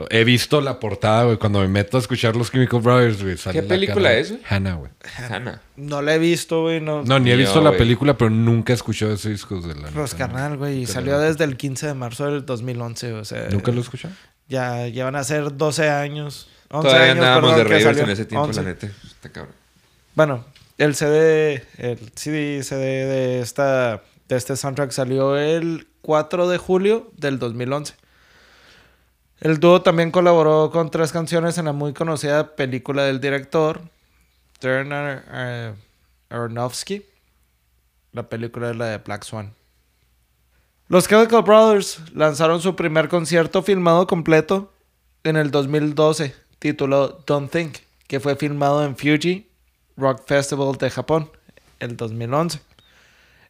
He 0.10 0.24
visto 0.24 0.62
la 0.62 0.80
portada, 0.80 1.24
güey. 1.26 1.38
Cuando 1.38 1.60
me 1.60 1.68
meto 1.68 1.98
a 1.98 2.00
escuchar 2.00 2.36
los 2.36 2.52
Chemical 2.52 2.80
Brothers, 2.80 3.22
güey. 3.22 3.36
¿Qué 3.36 3.62
la 3.62 3.68
película 3.68 4.14
es, 4.14 4.30
güey? 4.32 4.42
Hannah, 4.50 4.76
güey. 4.76 4.92
Hannah. 5.30 5.62
No 5.76 6.02
la 6.02 6.16
he 6.16 6.20
visto, 6.20 6.62
güey. 6.62 6.80
No, 6.80 7.04
No, 7.04 7.20
ni 7.20 7.30
he 7.32 7.34
Yo, 7.34 7.40
visto 7.40 7.62
la 7.62 7.70
güey. 7.72 7.80
película, 7.80 8.18
pero 8.18 8.30
nunca 8.30 8.72
he 8.72 8.76
escuchado 8.76 9.14
ese 9.14 9.30
disco 9.30 9.60
de 9.60 9.76
la 9.76 9.90
Pues 9.90 10.16
carnal, 10.16 10.58
güey. 10.58 10.84
Y 10.84 10.86
salió 10.86 11.20
desde 11.20 11.44
el 11.44 11.58
15 11.58 11.88
de 11.88 11.94
marzo 11.96 12.26
del 12.32 12.46
2011, 12.46 13.14
o 13.14 13.26
sea... 13.26 13.50
¿Nunca 13.50 13.72
lo 13.72 13.80
he 13.80 13.82
escuchado? 13.82 14.14
Ya, 14.48 14.88
ya 14.88 15.04
van 15.06 15.16
a 15.16 15.24
ser 15.24 15.56
12 15.58 15.90
años. 15.90 16.50
11 16.70 16.88
Todavía 16.88 17.12
años, 17.12 17.24
andábamos 17.26 17.52
perdón, 17.56 17.68
de 17.70 17.80
Ravers 17.80 18.00
en 18.00 18.10
ese 18.10 18.26
tiempo, 18.26 18.46
11. 18.48 18.62
la 18.64 18.68
neta. 18.70 18.88
Está 19.06 19.30
cabrón. 19.32 19.54
Bueno, 20.16 20.46
el 20.78 20.96
CD, 20.96 21.66
el 21.78 22.00
CD, 22.16 22.64
CD 22.64 23.06
de, 23.06 23.40
esta, 23.42 24.02
de 24.28 24.36
este 24.38 24.56
soundtrack 24.56 24.92
salió 24.92 25.36
el 25.38 25.88
4 26.02 26.48
de 26.48 26.58
julio 26.58 27.12
del 27.18 27.38
2011. 27.40 27.96
El 29.42 29.60
dúo 29.60 29.82
también 29.82 30.12
colaboró 30.12 30.70
con 30.72 30.92
tres 30.92 31.12
canciones 31.12 31.58
en 31.58 31.66
la 31.66 31.72
muy 31.74 31.94
conocida 31.94 32.56
película 32.56 33.04
del 33.04 33.22
director, 33.22 33.82
Ar- 34.64 35.24
Ar- 35.32 35.76
Aronofsky. 36.30 37.06
La 38.12 38.24
película 38.28 38.72
es 38.72 38.76
la 38.76 38.88
de 38.88 38.98
Black 38.98 39.24
Swan. 39.24 39.54
Los 40.88 41.08
Chemical 41.08 41.44
Brothers 41.44 42.02
lanzaron 42.14 42.62
su 42.62 42.76
primer 42.76 43.08
concierto 43.08 43.62
filmado 43.62 44.08
completo 44.08 44.74
en 45.24 45.38
el 45.38 45.52
2012, 45.52 46.36
titulado 46.58 47.24
Don't 47.28 47.52
Think, 47.52 47.78
que 48.08 48.20
fue 48.20 48.36
filmado 48.36 48.84
en 48.84 48.98
Fuji 48.98 49.48
Rock 49.96 50.24
Festival 50.26 50.76
de 50.78 50.90
Japón, 50.90 51.30
el 51.80 51.96
2011. 51.96 52.60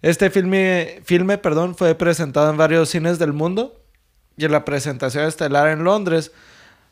Este 0.01 0.29
filme, 0.29 1.01
filme 1.05 1.37
perdón, 1.37 1.75
fue 1.75 1.95
presentado 1.95 2.49
en 2.51 2.57
varios 2.57 2.89
cines 2.89 3.19
del 3.19 3.33
mundo 3.33 3.79
y 4.39 4.45
en 4.45 4.53
la 4.53 4.63
presentación 4.63 5.25
estelar 5.25 5.67
en 5.67 5.83
Londres 5.83 6.31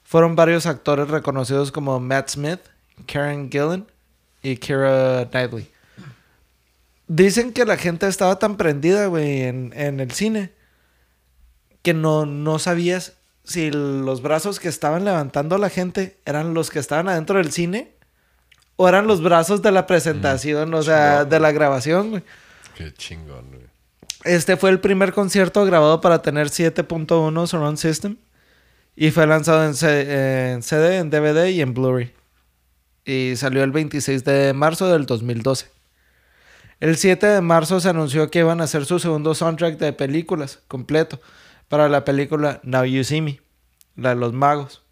fueron 0.03 0.35
varios 0.35 0.65
actores 0.65 1.07
reconocidos 1.07 1.71
como 1.71 1.97
Matt 1.97 2.31
Smith, 2.31 2.59
Karen 3.05 3.49
Gillan 3.49 3.87
y 4.43 4.57
Kira 4.57 5.29
Knightley. 5.31 5.71
Dicen 7.07 7.53
que 7.53 7.63
la 7.63 7.77
gente 7.77 8.05
estaba 8.05 8.37
tan 8.37 8.57
prendida, 8.57 9.07
güey, 9.07 9.43
en, 9.43 9.71
en 9.77 10.01
el 10.01 10.11
cine 10.11 10.51
que 11.83 11.93
no, 11.93 12.25
no 12.25 12.59
sabías 12.59 13.13
si 13.45 13.71
los 13.71 14.21
brazos 14.21 14.59
que 14.59 14.67
estaban 14.67 15.05
levantando 15.05 15.57
la 15.57 15.69
gente 15.69 16.17
eran 16.25 16.53
los 16.53 16.69
que 16.69 16.79
estaban 16.79 17.07
adentro 17.07 17.37
del 17.37 17.53
cine 17.53 17.93
o 18.75 18.89
eran 18.89 19.07
los 19.07 19.23
brazos 19.23 19.61
de 19.61 19.71
la 19.71 19.87
presentación, 19.87 20.73
o 20.73 20.83
sea, 20.83 21.19
chingón. 21.19 21.29
de 21.29 21.39
la 21.39 21.51
grabación, 21.53 22.09
güey. 22.09 22.23
Qué 22.75 22.93
chingón, 22.93 23.47
güey. 23.51 23.66
Este 24.27 24.57
fue 24.57 24.69
el 24.71 24.79
primer 24.79 25.13
concierto 25.13 25.63
grabado 25.65 26.01
para 26.01 26.21
tener 26.21 26.47
7.1 26.49 27.47
Surround 27.47 27.77
System 27.77 28.17
y 28.95 29.11
fue 29.11 29.27
lanzado 29.27 29.63
en, 29.65 29.73
C- 29.75 30.51
en 30.53 30.63
CD, 30.63 30.97
en 30.97 31.09
DVD 31.09 31.49
y 31.49 31.61
en 31.61 31.73
Blu-ray. 31.73 32.13
Y 33.05 33.35
salió 33.37 33.63
el 33.63 33.71
26 33.71 34.23
de 34.25 34.53
marzo 34.53 34.91
del 34.91 35.05
2012. 35.05 35.67
El 36.79 36.97
7 36.97 37.25
de 37.27 37.41
marzo 37.41 37.79
se 37.79 37.89
anunció 37.89 38.29
que 38.29 38.39
iban 38.39 38.59
a 38.61 38.65
hacer 38.65 38.85
su 38.85 38.99
segundo 38.99 39.33
soundtrack 39.33 39.77
de 39.77 39.93
películas 39.93 40.59
completo 40.67 41.19
para 41.69 41.89
la 41.89 42.03
película 42.05 42.59
Now 42.63 42.85
You 42.85 43.03
See 43.03 43.21
Me, 43.21 43.39
la 43.95 44.09
de 44.09 44.15
los 44.15 44.33
magos. 44.33 44.83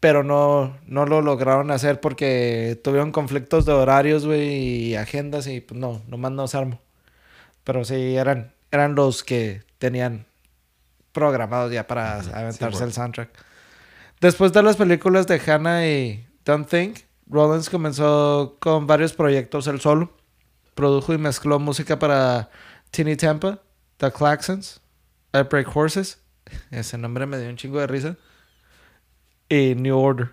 Pero 0.00 0.22
no, 0.22 0.76
no 0.86 1.06
lo 1.06 1.22
lograron 1.22 1.70
hacer 1.72 2.00
porque 2.00 2.78
tuvieron 2.84 3.10
conflictos 3.12 3.64
de 3.66 3.72
horarios, 3.72 4.26
güey, 4.26 4.48
y 4.90 4.94
agendas 4.96 5.46
y 5.48 5.60
pues 5.60 5.80
no, 5.80 6.02
nomás 6.06 6.32
no 6.32 6.46
se 6.46 6.56
armó. 6.58 6.80
Pero 7.64 7.84
sí, 7.84 8.14
eran, 8.16 8.52
eran 8.70 8.94
los 8.94 9.22
que 9.22 9.62
tenían 9.78 10.26
programados 11.12 11.72
ya 11.72 11.86
para 11.86 12.20
aventarse 12.20 12.84
el 12.84 12.92
soundtrack. 12.92 13.30
Después 14.20 14.52
de 14.52 14.62
las 14.62 14.76
películas 14.76 15.26
de 15.26 15.40
Hannah 15.40 15.86
y 15.86 16.26
Don't 16.44 16.68
Think, 16.68 16.98
Rollins 17.28 17.70
comenzó 17.70 18.56
con 18.58 18.86
varios 18.86 19.12
proyectos 19.12 19.66
él 19.66 19.80
solo. 19.80 20.12
Produjo 20.74 21.12
y 21.12 21.18
mezcló 21.18 21.58
música 21.58 21.98
para 21.98 22.50
Teeny 22.90 23.16
Tampa, 23.16 23.60
The 23.98 24.12
Claxons, 24.12 24.80
I 25.32 25.42
Break 25.42 25.74
Horses. 25.74 26.18
Ese 26.70 26.98
nombre 26.98 27.26
me 27.26 27.38
dio 27.38 27.48
un 27.48 27.56
chingo 27.56 27.80
de 27.80 27.86
risa. 27.86 28.16
Y 29.48 29.74
New 29.74 29.96
Order. 29.96 30.30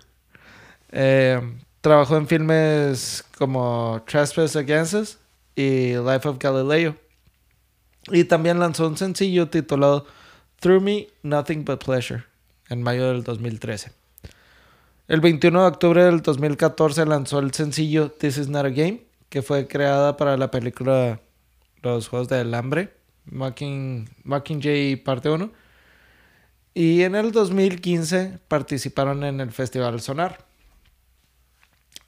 Eh, 0.90 1.40
trabajó 1.80 2.16
en 2.16 2.26
filmes 2.26 3.24
como 3.38 4.02
Trespass 4.06 4.56
Against 4.56 4.94
Us 4.94 5.18
y 5.54 5.94
Life 5.94 6.28
of 6.28 6.38
Galileo. 6.38 6.96
Y 8.10 8.24
también 8.24 8.60
lanzó 8.60 8.86
un 8.86 8.96
sencillo 8.96 9.48
titulado 9.48 10.06
Through 10.60 10.82
Me, 10.82 11.08
Nothing 11.22 11.64
But 11.64 11.84
Pleasure 11.84 12.24
en 12.68 12.82
mayo 12.82 13.08
del 13.08 13.24
2013. 13.24 13.92
El 15.08 15.20
21 15.20 15.60
de 15.60 15.66
octubre 15.68 16.04
del 16.04 16.22
2014 16.22 17.06
lanzó 17.06 17.38
el 17.38 17.52
sencillo 17.52 18.10
This 18.10 18.38
Is 18.38 18.48
Not 18.48 18.66
a 18.66 18.70
Game, 18.70 19.02
que 19.28 19.42
fue 19.42 19.66
creada 19.66 20.16
para 20.16 20.36
la 20.36 20.50
película 20.50 21.20
Los 21.82 22.08
Juegos 22.08 22.28
del 22.28 22.52
Hambre, 22.54 22.92
Mocking, 23.26 24.08
Mockingjay 24.24 24.96
Parte 24.96 25.30
1. 25.30 25.50
Y 26.74 27.02
en 27.02 27.14
el 27.14 27.32
2015 27.32 28.38
participaron 28.48 29.24
en 29.24 29.40
el 29.40 29.50
Festival 29.52 30.00
Sonar. 30.00 30.44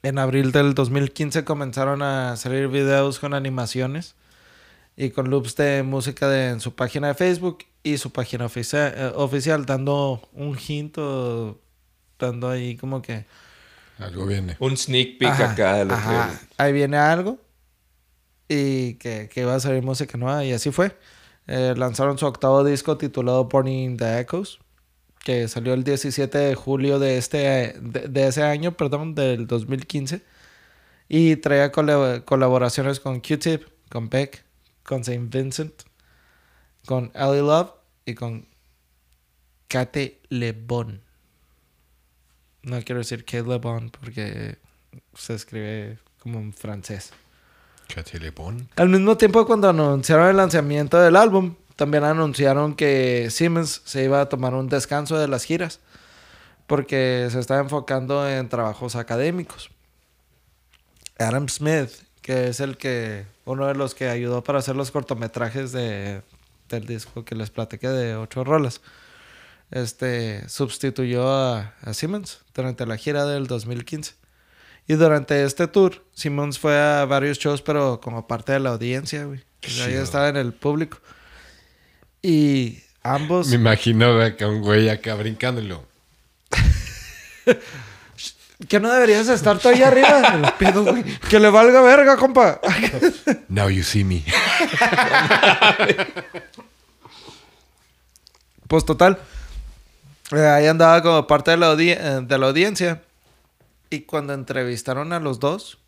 En 0.03 0.19
abril 0.19 0.53
del 0.53 0.75
2015 0.75 1.45
comenzaron 1.45 2.03
a 2.03 2.37
salir 2.37 2.69
videos 2.69 3.19
con 3.19 3.35
animaciones 3.35 4.15
y 5.01 5.11
con 5.11 5.31
loops 5.31 5.55
de 5.55 5.85
música 5.85 6.29
de, 6.29 6.49
en 6.49 6.61
su 6.61 6.75
página 6.75 7.07
de 7.09 7.15
Facebook 7.15 7.59
y 7.85 7.99
su 7.99 8.11
página 8.13 8.47
oficia- 8.47 8.93
eh, 8.95 9.13
oficial, 9.15 9.65
dando 9.65 10.21
un 10.33 10.59
hint 10.59 10.99
o 10.99 11.57
dando 12.19 12.51
ahí 12.51 12.77
como 12.77 13.01
que... 13.01 13.25
Algo 13.99 14.27
viene. 14.27 14.57
Un 14.59 14.77
sneak 14.77 15.19
peek 15.19 15.31
Ajá, 15.31 15.53
acá 15.53 15.75
de 15.77 15.85
lo 15.85 15.95
ajá, 15.95 16.31
que... 16.41 16.47
Ahí 16.63 16.73
viene 16.73 16.97
algo 16.97 17.39
y 18.49 18.95
que, 18.95 19.29
que 19.33 19.43
iba 19.43 19.55
a 19.55 19.61
salir 19.61 19.83
música 19.83 20.19
nueva 20.19 20.45
y 20.45 20.53
así 20.53 20.71
fue. 20.73 20.97
Eh, 21.47 21.75
lanzaron 21.77 22.19
su 22.19 22.27
octavo 22.27 22.65
disco 22.65 22.99
titulado 22.99 23.45
Burning 23.45 23.97
the 23.97 24.19
Echoes, 24.21 24.59
que 25.25 25.47
salió 25.49 25.75
el 25.75 25.85
17 25.85 26.37
de 26.39 26.55
julio 26.55 26.99
de, 26.99 27.19
este, 27.19 27.75
de, 27.81 28.09
de 28.09 28.27
ese 28.27 28.43
año, 28.43 28.77
perdón, 28.77 29.15
del 29.15 29.47
2015. 29.47 30.23
Y 31.09 31.37
traía 31.37 31.71
cole- 31.73 32.23
colaboraciones 32.25 33.01
con 33.01 33.21
Q-Tip, 33.21 33.63
con 33.91 34.09
Beck, 34.11 34.45
con 34.89 35.05
Saint 35.05 35.33
Vincent, 35.33 35.83
con 36.87 37.13
Ali 37.15 37.41
Love 37.41 37.73
y 38.07 38.15
con 38.15 38.49
Kate 39.69 40.23
Le 40.31 40.53
Bon. 40.53 41.03
No 42.63 42.83
quiero 42.83 43.01
decir 43.01 43.27
Kate 43.27 43.43
Le 43.43 43.59
Bon 43.59 43.91
porque 43.91 44.57
se 45.15 45.35
escribe 45.35 45.99
como 46.21 46.39
en 46.39 46.55
francés. 46.55 47.13
Catelepón. 47.95 48.69
Al 48.77 48.89
mismo 48.89 49.17
tiempo, 49.19 49.47
cuando 49.47 49.69
anunciaron 49.69 50.29
el 50.29 50.37
lanzamiento 50.37 50.99
del 50.99 51.17
álbum, 51.17 51.55
también 51.77 52.05
anunciaron 52.05 52.75
que 52.75 53.29
Siemens 53.31 53.83
se 53.85 54.05
iba 54.05 54.23
a 54.23 54.29
tomar 54.31 54.55
un 54.55 54.69
descanso 54.69 55.19
de 55.19 55.29
las 55.29 55.45
giras 55.45 55.81
porque 56.67 57.29
se 57.31 57.41
estaba 57.41 57.61
enfocando 57.61 58.29
en 58.29 58.49
trabajos 58.49 58.97
académicos. 58.97 59.71
Adam 61.19 61.49
Smith, 61.49 61.91
que 62.23 62.49
es 62.49 62.61
el 62.61 62.79
que 62.79 63.27
uno 63.49 63.67
de 63.67 63.75
los 63.75 63.95
que 63.95 64.09
ayudó 64.09 64.45
para 64.45 64.59
hacer 64.59 64.77
los 64.77 64.91
cortometrajes 64.91 65.73
de, 65.73 66.23
del 66.69 66.87
disco 66.87 67.25
que 67.25 67.35
les 67.35 67.51
platiqué 67.51 67.89
de 67.89 68.15
ocho 68.15 68.45
rolas, 68.45 68.81
este 69.71 70.49
sustituyó 70.49 71.31
a, 71.31 71.75
a 71.81 71.95
Siemens 71.95 72.41
durante 72.55 72.87
la 72.87 72.97
gira 72.97 73.25
del 73.25 73.47
2015. 73.47 74.15
Y 74.87 74.95
durante 74.95 75.45
este 75.45 75.67
tour, 75.67 76.03
Simmons 76.13 76.59
fue 76.59 76.79
a 76.79 77.05
varios 77.05 77.39
shows, 77.39 77.61
pero 77.61 78.01
como 78.01 78.27
parte 78.27 78.53
de 78.53 78.61
la 78.61 78.71
audiencia, 78.71 79.25
güey. 79.25 79.41
O 79.67 79.71
sea, 79.71 80.03
estaba 80.03 80.29
en 80.29 80.37
el 80.37 80.53
público. 80.55 80.99
Y 82.23 82.79
ambos... 83.03 83.49
Me 83.49 83.57
imagino 83.57 84.19
que 84.37 84.47
un 84.47 84.63
güey 84.63 84.89
acá 84.89 85.15
brincándolo. 85.15 85.85
Que 88.67 88.81
no 88.81 88.93
deberías 88.93 89.29
estar 89.29 89.59
tú 89.59 89.69
ahí 89.69 89.83
arriba. 89.83 90.21
El 90.35 90.53
pedo, 90.55 90.85
güey. 90.85 91.05
Que 91.31 91.39
le 91.39 91.49
valga 91.51 91.81
verga, 91.81 92.17
compa. 92.17 92.61
Now 93.49 93.69
you 93.69 93.85
see 93.85 94.03
me. 94.03 94.25
Pues 98.67 98.85
total. 98.85 99.19
eh, 100.33 100.47
ahí 100.47 100.67
andaba 100.67 101.03
como 101.03 101.27
parte 101.27 101.53
de 101.53 101.57
la, 101.57 101.73
eh, 101.75 102.21
de 102.23 102.39
la 102.39 102.47
audiencia. 102.47 103.03
Y 103.91 104.01
cuando 104.03 104.35
entrevistaron 104.35 105.13
a 105.13 105.21
los 105.21 105.39
dos, 105.39 105.79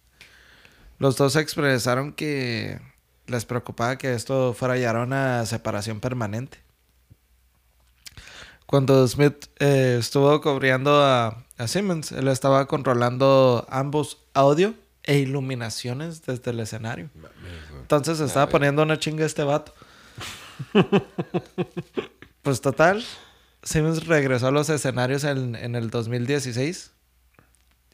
los 0.99 1.17
dos 1.17 1.37
expresaron 1.37 2.13
que 2.13 2.81
les 3.27 3.45
preocupaba 3.45 3.99
que 3.99 4.15
esto 4.15 4.55
fuera 4.55 4.79
ya 4.79 4.93
una 4.93 5.45
separación 5.45 6.01
permanente. 6.01 6.59
Cuando 8.67 9.07
Smith 9.09 9.47
eh, 9.59 9.97
estuvo 9.99 10.41
cubriendo 10.41 11.05
a, 11.05 11.45
a 11.61 11.69
Simmons, 11.69 12.13
él 12.13 12.29
estaba 12.29 12.67
controlando 12.67 13.67
ambos 13.71 14.19
audio 14.35 14.75
e 15.03 15.19
iluminaciones 15.19 16.23
desde 16.27 16.51
el 16.51 16.61
escenario. 16.61 17.11
Entonces 17.81 18.19
se 18.19 18.25
estaba 18.25 18.49
poniendo 18.49 18.83
una 18.83 18.99
chinga 18.99 19.25
este 19.27 19.43
vato. 19.45 19.75
pues 22.43 22.61
total, 22.61 23.05
Simmons 23.63 24.07
regresó 24.07 24.49
a 24.49 24.51
los 24.51 24.69
escenarios 24.71 25.25
en, 25.25 25.55
en 25.55 25.75
el 25.75 25.91
2016. 25.91 26.93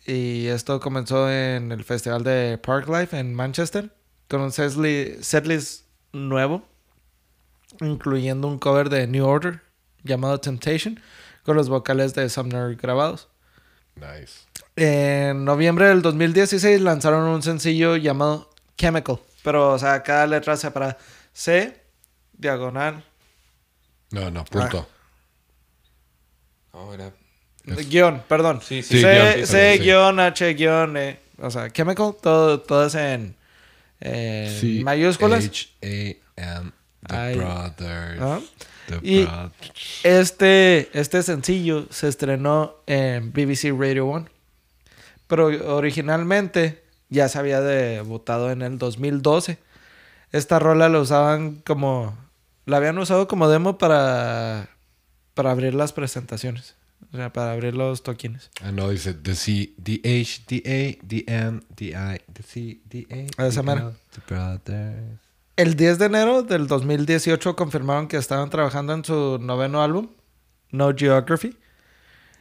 Y 0.06 0.46
esto 0.46 0.78
comenzó 0.78 1.30
en 1.30 1.72
el 1.72 1.82
festival 1.82 2.22
de 2.22 2.58
Parklife 2.58 3.18
en 3.18 3.34
Manchester. 3.34 3.90
Con 4.28 4.40
un 4.40 4.50
setli- 4.50 5.20
setlist 5.20 5.84
nuevo. 6.12 6.62
Incluyendo 7.80 8.46
un 8.46 8.58
cover 8.58 8.88
de 8.88 9.06
New 9.08 9.26
Order 9.26 9.62
llamado 10.04 10.38
Temptation. 10.38 11.00
Con 11.44 11.56
los 11.56 11.68
vocales 11.68 12.14
de 12.14 12.28
Sumner 12.28 12.76
grabados. 12.76 13.28
Nice. 13.96 14.46
En 14.76 15.44
noviembre 15.44 15.86
del 15.88 16.02
2016 16.02 16.80
lanzaron 16.80 17.28
un 17.28 17.42
sencillo 17.42 17.96
llamado 17.96 18.50
Chemical. 18.76 19.18
Pero, 19.42 19.72
o 19.72 19.78
sea, 19.78 20.02
cada 20.02 20.26
letra 20.26 20.56
separada. 20.56 20.98
C, 21.32 21.80
diagonal. 22.34 23.02
No, 24.10 24.30
no, 24.30 24.44
punto. 24.44 24.86
Ahora. 26.72 27.10
Guión, 27.64 28.22
perdón. 28.28 28.60
Sí, 28.62 28.82
sí, 28.82 28.96
Sí, 28.96 29.00
C, 29.02 29.12
guion, 29.12 29.34
sí, 29.34 29.46
C, 29.46 29.78
guion, 29.78 30.20
H, 30.20 30.54
guion, 30.54 30.96
E. 30.96 31.18
O 31.38 31.50
sea, 31.50 31.70
Chemical, 31.70 32.14
todo, 32.22 32.60
todo 32.60 32.86
es 32.86 32.94
en, 32.94 33.34
en 34.00 34.60
Sí, 34.60 34.82
mayúsculas. 34.84 35.44
H-A-M, 35.44 36.72
The 37.08 37.16
Ay. 37.16 37.36
Brothers. 37.36 38.20
Ajá. 38.20 38.40
The 38.86 38.98
Y-. 39.02 39.28
Este, 40.04 40.88
este 40.98 41.22
sencillo 41.22 41.86
se 41.90 42.08
estrenó 42.08 42.76
en 42.86 43.32
BBC 43.32 43.72
Radio 43.78 44.06
1. 44.06 44.26
Pero 45.26 45.76
originalmente 45.76 46.82
ya 47.08 47.28
se 47.28 47.38
había 47.38 47.60
debutado 47.60 48.50
en 48.50 48.62
el 48.62 48.78
2012. 48.78 49.58
Esta 50.32 50.58
rola 50.58 50.88
la 50.88 51.00
usaban 51.00 51.62
como... 51.66 52.16
La 52.64 52.78
habían 52.78 52.98
usado 52.98 53.28
como 53.28 53.48
demo 53.48 53.78
para, 53.78 54.68
para 55.34 55.52
abrir 55.52 55.74
las 55.74 55.92
presentaciones. 55.92 56.74
O 57.12 57.16
sea, 57.16 57.32
para 57.32 57.52
abrir 57.52 57.74
los 57.74 58.02
toquines. 58.02 58.50
Ah, 58.60 58.72
no, 58.72 58.88
dice 58.90 59.14
The 59.14 59.34
C, 59.34 59.72
The 59.82 60.00
H, 60.02 60.42
The 60.46 60.56
A, 60.66 61.06
The 61.06 61.24
M, 61.28 61.60
The 61.76 61.86
I, 61.86 62.20
The 62.32 62.42
C, 62.42 62.80
The 62.88 63.06
A, 63.10 63.50
the. 63.50 63.60
L, 63.60 63.92
The 64.10 64.22
Brothers. 64.26 65.25
El 65.56 65.74
10 65.74 65.98
de 65.98 66.04
enero 66.04 66.42
del 66.42 66.66
2018 66.66 67.56
confirmaron 67.56 68.08
que 68.08 68.18
estaban 68.18 68.50
trabajando 68.50 68.92
en 68.92 69.02
su 69.02 69.38
noveno 69.40 69.82
álbum, 69.82 70.08
No 70.70 70.94
Geography. 70.94 71.56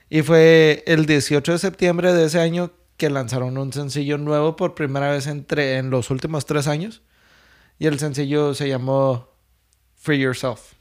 Y 0.10 0.22
fue 0.22 0.84
el 0.86 1.06
18 1.06 1.54
de 1.54 1.60
septiembre 1.60 2.14
de 2.14 2.26
ese 2.26 2.42
año 2.42 2.74
que 2.98 3.10
lanzaron 3.10 3.58
un 3.58 3.72
sencillo 3.72 4.18
nuevo 4.18 4.58
por 4.58 4.76
primera 4.76 5.12
vez 5.12 5.28
entre, 5.28 5.78
en 5.78 5.92
los 5.92 6.10
últimos 6.12 6.46
tres 6.46 6.68
años. 6.68 7.04
Y 7.80 7.88
el 7.88 8.00
sencillo 8.00 8.54
se 8.54 8.68
llamó 8.68 9.30
Free 9.96 10.20
Yourself. 10.20 10.74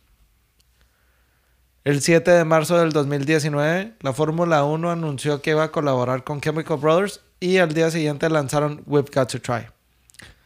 El 1.84 2.02
7 2.02 2.32
de 2.32 2.44
marzo 2.44 2.78
del 2.78 2.90
2019, 2.90 3.94
la 4.00 4.12
Fórmula 4.12 4.64
1 4.64 4.90
anunció 4.90 5.40
que 5.40 5.50
iba 5.50 5.62
a 5.62 5.70
colaborar 5.70 6.24
con 6.24 6.40
Chemical 6.40 6.78
Brothers 6.78 7.20
y 7.38 7.58
al 7.58 7.72
día 7.74 7.92
siguiente 7.92 8.28
lanzaron 8.28 8.82
We've 8.86 9.10
Got 9.14 9.30
to 9.30 9.40
Try. 9.40 9.73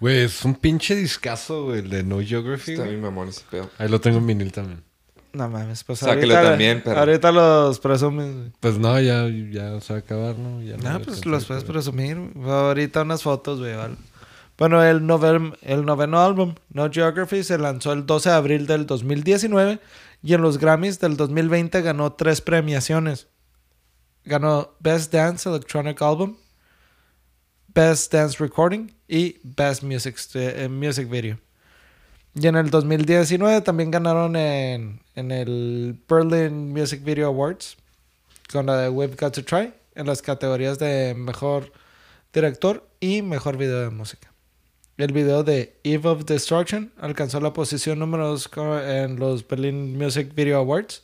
Güey, 0.00 0.18
es 0.24 0.44
un 0.44 0.54
pinche 0.54 0.94
discazo, 0.94 1.64
güey, 1.64 1.80
el 1.80 1.90
de 1.90 2.02
No 2.04 2.20
Geography. 2.20 2.72
Está 2.72 2.82
güey. 2.84 2.94
bien 2.94 3.02
mamón 3.02 3.28
ese 3.28 3.42
pedo. 3.50 3.68
Ahí 3.78 3.88
lo 3.88 4.00
tengo 4.00 4.18
en 4.18 4.26
vinil 4.26 4.52
también. 4.52 4.82
No 5.32 5.48
mames, 5.48 5.84
pues 5.84 5.98
Sáquelo 6.00 6.34
ahorita, 6.34 6.50
también, 6.50 6.82
pero- 6.84 6.98
ahorita 7.00 7.32
los 7.32 7.78
presumes. 7.80 8.34
güey. 8.34 8.52
Pues 8.60 8.78
no, 8.78 8.98
ya, 9.00 9.26
ya 9.28 9.80
se 9.80 9.92
va 9.92 9.98
a 9.98 10.02
acabar, 10.02 10.38
¿no? 10.38 10.62
Ya 10.62 10.76
No, 10.78 11.00
pues 11.02 11.26
los 11.26 11.42
de 11.42 11.46
puedes 11.48 11.64
presumir. 11.64 12.16
Ahorita 12.44 13.02
unas 13.02 13.22
fotos, 13.22 13.58
güey. 13.60 13.74
vale. 13.76 13.96
Bueno, 14.56 14.82
el, 14.82 15.02
noven- 15.02 15.56
el 15.62 15.84
noveno 15.84 16.20
álbum, 16.20 16.54
No 16.70 16.90
Geography, 16.90 17.44
se 17.44 17.58
lanzó 17.58 17.92
el 17.92 18.06
12 18.06 18.30
de 18.30 18.34
abril 18.34 18.66
del 18.66 18.86
2019 18.86 19.78
y 20.22 20.34
en 20.34 20.40
los 20.42 20.58
Grammys 20.58 20.98
del 20.98 21.16
2020 21.16 21.80
ganó 21.82 22.12
tres 22.14 22.40
premiaciones. 22.40 23.28
Ganó 24.24 24.74
Best 24.80 25.12
Dance 25.12 25.48
Electronic 25.48 26.00
Album, 26.02 26.36
Best 27.68 28.12
Dance 28.12 28.36
Recording 28.40 28.90
y 29.08 29.38
Best 29.42 29.82
Music, 29.82 30.16
eh, 30.34 30.68
music 30.68 31.08
Video. 31.08 31.38
Y 32.34 32.46
en 32.46 32.56
el 32.56 32.70
2019 32.70 33.62
también 33.62 33.90
ganaron 33.90 34.36
en, 34.36 35.00
en 35.16 35.32
el 35.32 35.98
Berlin 36.08 36.72
Music 36.72 37.02
Video 37.02 37.26
Awards 37.26 37.76
con 38.52 38.66
la 38.66 38.76
de 38.76 38.88
We've 38.90 39.16
Got 39.18 39.34
to 39.34 39.44
Try 39.44 39.72
en 39.94 40.06
las 40.06 40.22
categorías 40.22 40.78
de 40.78 41.14
Mejor 41.16 41.72
Director 42.32 42.86
y 43.00 43.22
Mejor 43.22 43.56
Video 43.56 43.80
de 43.80 43.90
Música. 43.90 44.32
El 44.98 45.12
video 45.12 45.44
de 45.44 45.78
Eve 45.84 46.08
of 46.08 46.24
Destruction 46.24 46.92
alcanzó 46.98 47.40
la 47.40 47.52
posición 47.52 47.98
número 47.98 48.28
2 48.28 48.50
en 48.84 49.16
los 49.18 49.46
Berlin 49.46 49.96
Music 49.96 50.34
Video 50.34 50.58
Awards 50.58 51.02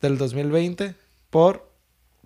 del 0.00 0.18
2020 0.18 0.94
por 1.30 1.70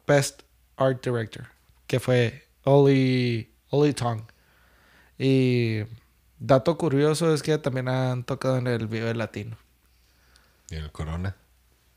Best 0.07 0.43
Art 0.77 1.05
Director, 1.05 1.47
que 1.87 2.01
fue 2.01 2.43
Oli, 2.65 3.53
Oli 3.71 3.93
Tong. 3.93 4.23
Y 5.19 5.81
dato 6.39 6.79
curioso 6.79 7.33
es 7.35 7.43
que 7.43 7.59
también 7.59 7.89
han 7.89 8.25
tocado 8.25 8.59
en 8.59 8.67
el 8.67 8.87
video 8.87 9.13
latino. 9.15 9.57
Y 10.71 10.77
el 10.77 10.93
Corona. 10.93 11.35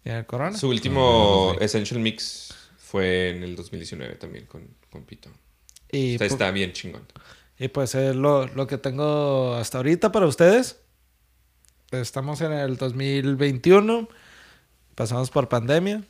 ¿Y 0.03 0.09
en 0.09 0.15
el 0.17 0.25
Corona? 0.25 0.57
Su 0.57 0.69
último 0.69 1.53
sí. 1.59 1.63
Essential 1.65 1.99
Mix 1.99 2.53
fue 2.77 3.29
en 3.31 3.43
el 3.43 3.55
2019 3.55 4.15
también 4.15 4.45
con, 4.45 4.67
con 4.89 5.03
Pito. 5.03 5.29
Y, 5.91 6.13
Está, 6.13 6.25
pu- 6.25 6.29
está 6.31 6.51
bien 6.51 6.73
chingón. 6.73 7.03
Y 7.59 7.67
pues 7.67 7.93
es 7.95 8.15
lo, 8.15 8.47
lo 8.47 8.65
que 8.65 8.77
tengo 8.77 9.53
hasta 9.55 9.77
ahorita 9.77 10.11
para 10.11 10.25
ustedes. 10.25 10.77
Estamos 11.91 12.41
en 12.41 12.53
el 12.53 12.77
2021. 12.77 14.07
Pasamos 14.95 15.29
por 15.29 15.47
pandemia. 15.49 16.01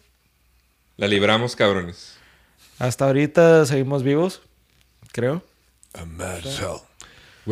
La 0.98 1.08
libramos, 1.08 1.56
cabrones. 1.56 2.16
Hasta 2.80 3.06
ahorita 3.08 3.66
seguimos 3.66 4.04
vivos, 4.04 4.42
creo. 5.12 5.44
A 5.94 6.06
mad 6.06 6.42
cell. 6.44 6.78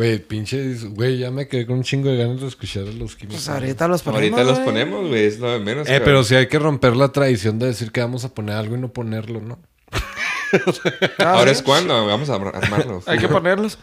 Güey, 0.00 0.18
pinche, 0.18 0.76
güey, 0.92 1.18
ya 1.18 1.30
me 1.30 1.46
quedé 1.46 1.66
con 1.66 1.76
un 1.76 1.82
chingo 1.82 2.08
de 2.08 2.16
ganas 2.16 2.40
de 2.40 2.46
escuchar 2.46 2.84
a 2.84 2.92
los 2.92 3.16
químicos. 3.16 3.44
Pues 3.44 3.48
ahorita 3.50 3.86
los 3.86 4.00
ponemos. 4.02 4.38
Ahorita 4.38 4.50
los 4.50 4.58
ponemos, 4.60 5.08
güey. 5.08 5.24
Es 5.26 5.38
lo 5.38 5.50
de 5.52 5.58
menos. 5.58 5.86
Eh, 5.86 5.90
cabrón. 5.90 6.04
pero 6.06 6.24
sí 6.24 6.34
hay 6.36 6.46
que 6.48 6.58
romper 6.58 6.96
la 6.96 7.08
tradición 7.12 7.58
de 7.58 7.66
decir 7.66 7.92
que 7.92 8.00
vamos 8.00 8.24
a 8.24 8.32
poner 8.32 8.56
algo 8.56 8.76
y 8.76 8.78
no 8.80 8.90
ponerlo, 8.94 9.42
¿no? 9.42 9.58
Ah, 11.18 11.34
Ahora 11.34 11.50
es 11.50 11.60
cuando 11.62 12.06
vamos 12.06 12.30
a 12.30 12.36
ar- 12.36 12.56
armarlo. 12.56 13.02
Hay 13.04 13.18
que 13.18 13.28
ponerlos. 13.28 13.78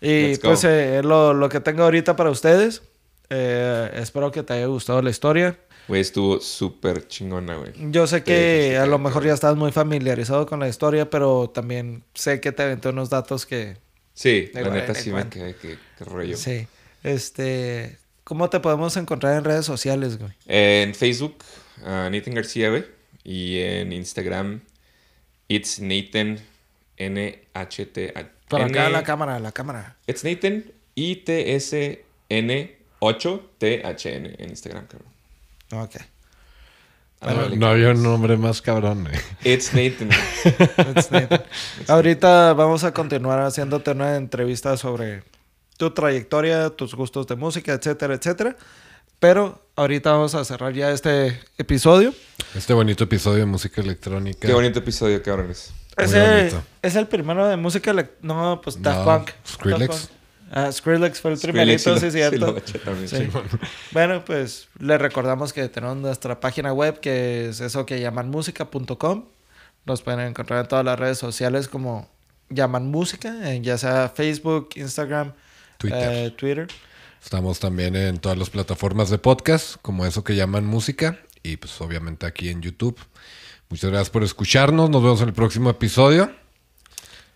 Y 0.00 0.36
pues 0.36 0.62
eh, 0.62 1.00
lo, 1.02 1.34
lo 1.34 1.48
que 1.48 1.58
tengo 1.58 1.82
ahorita 1.82 2.14
para 2.14 2.30
ustedes. 2.30 2.82
Eh, 3.28 3.90
espero 3.96 4.30
que 4.30 4.44
te 4.44 4.52
haya 4.52 4.66
gustado 4.66 5.02
la 5.02 5.10
historia. 5.10 5.58
Güey, 5.88 6.00
estuvo 6.00 6.38
súper 6.40 7.08
chingona, 7.08 7.56
güey. 7.56 7.72
Yo 7.90 8.06
sé 8.06 8.22
que 8.22 8.68
sí, 8.70 8.76
a 8.76 8.86
lo 8.86 9.00
mejor 9.00 9.24
ya 9.24 9.34
estás 9.34 9.56
muy 9.56 9.72
familiarizado 9.72 10.46
con 10.46 10.60
la 10.60 10.68
historia, 10.68 11.10
pero 11.10 11.50
también 11.52 12.04
sé 12.14 12.40
que 12.40 12.52
te 12.52 12.62
aventé 12.62 12.88
unos 12.90 13.10
datos 13.10 13.46
que, 13.46 13.78
Sí, 14.16 14.50
la 14.54 14.70
neta 14.70 14.94
sí 14.94 15.12
me 15.12 15.28
quedé 15.28 15.54
que, 15.56 15.76
que 15.98 16.04
rollo. 16.04 16.38
Sí. 16.38 16.66
Este, 17.02 17.98
¿cómo 18.24 18.48
te 18.48 18.60
podemos 18.60 18.96
encontrar 18.96 19.36
en 19.36 19.44
redes 19.44 19.66
sociales, 19.66 20.16
güey? 20.18 20.32
En 20.46 20.94
Facebook, 20.94 21.36
ah, 21.84 22.08
Nathan 22.10 22.32
García, 22.32 22.70
güey. 22.70 22.86
Y 23.24 23.58
en 23.60 23.92
Instagram, 23.92 24.62
It's 25.48 25.80
Nathan 25.80 26.40
N-H-T. 26.96 28.14
Por 28.48 28.62
acá 28.62 28.88
la 28.88 29.02
cámara, 29.02 29.38
la 29.38 29.52
cámara. 29.52 29.98
It's 30.06 30.24
Nathan 30.24 30.64
I-T-S-N 30.94 32.76
8-T-H-N 33.00 34.34
en 34.38 34.48
Instagram, 34.48 34.86
cabrón. 34.86 35.12
Ok. 35.72 35.96
Ah, 37.20 37.48
No, 37.56 37.66
había 37.66 37.90
un 37.90 38.02
nombre 38.02 38.36
más 38.36 38.60
cabrón, 38.62 39.04
güey. 39.04 39.16
It's 39.54 39.72
Nathan. 39.72 40.10
Ahorita 41.88 42.52
vamos 42.52 42.84
a 42.84 42.92
continuar 42.92 43.40
haciéndote 43.40 43.90
una 43.92 44.16
entrevista 44.16 44.76
sobre 44.76 45.22
tu 45.76 45.90
trayectoria, 45.92 46.70
tus 46.70 46.94
gustos 46.94 47.26
de 47.26 47.36
música, 47.36 47.72
etcétera, 47.72 48.14
etcétera. 48.14 48.56
Pero 49.18 49.66
ahorita 49.76 50.12
vamos 50.12 50.34
a 50.34 50.44
cerrar 50.44 50.74
ya 50.74 50.90
este 50.90 51.40
episodio. 51.56 52.12
Este 52.54 52.74
bonito 52.74 53.04
episodio 53.04 53.38
de 53.40 53.46
música 53.46 53.80
electrónica. 53.80 54.46
Qué 54.46 54.52
bonito 54.52 54.78
episodio, 54.80 55.22
cabrones. 55.22 55.72
Ese 55.96 56.20
bonito. 56.20 56.62
es 56.82 56.96
el 56.96 57.06
primero 57.06 57.46
de 57.48 57.56
música. 57.56 57.92
elec- 57.92 58.10
No, 58.20 58.60
pues 58.62 58.80
Daft 58.82 58.98
No, 58.98 59.04
Punk. 59.04 59.30
Skrillex. 59.48 60.10
Ah, 60.50 60.70
Skrillex 60.70 61.20
fue 61.20 61.32
el 61.32 61.38
primerito, 61.38 61.94
sí, 61.98 62.06
sí 62.06 62.10
cierto. 62.12 62.52
lo 62.52 62.62
también. 62.62 63.08
Sí. 63.08 63.28
Bueno, 63.92 64.24
pues 64.24 64.68
les 64.78 65.00
recordamos 65.00 65.52
que 65.52 65.68
tenemos 65.68 65.96
nuestra 65.96 66.38
página 66.38 66.72
web 66.72 67.00
que 67.00 67.48
es 67.48 67.60
eso 67.60 67.84
que 67.84 68.00
llaman 68.00 68.30
música.com. 68.30 69.24
Nos 69.84 70.02
pueden 70.02 70.20
encontrar 70.20 70.60
en 70.60 70.68
todas 70.68 70.84
las 70.84 70.98
redes 70.98 71.18
sociales 71.18 71.68
como 71.68 72.08
llaman 72.48 72.88
música, 72.90 73.52
en 73.52 73.64
ya 73.64 73.76
sea 73.78 74.08
Facebook, 74.08 74.70
Instagram, 74.76 75.32
Twitter. 75.78 76.26
eh, 76.26 76.30
Twitter. 76.30 76.68
Estamos 77.22 77.58
también 77.58 77.96
en 77.96 78.18
todas 78.18 78.38
las 78.38 78.50
plataformas 78.50 79.10
de 79.10 79.18
podcast, 79.18 79.76
como 79.82 80.06
eso 80.06 80.22
que 80.22 80.36
llaman 80.36 80.64
música. 80.64 81.18
Y 81.42 81.56
pues 81.56 81.80
obviamente 81.80 82.24
aquí 82.26 82.50
en 82.50 82.62
YouTube. 82.62 82.98
Muchas 83.68 83.90
gracias 83.90 84.10
por 84.10 84.22
escucharnos. 84.22 84.90
Nos 84.90 85.02
vemos 85.02 85.20
en 85.22 85.28
el 85.28 85.34
próximo 85.34 85.70
episodio. 85.70 86.30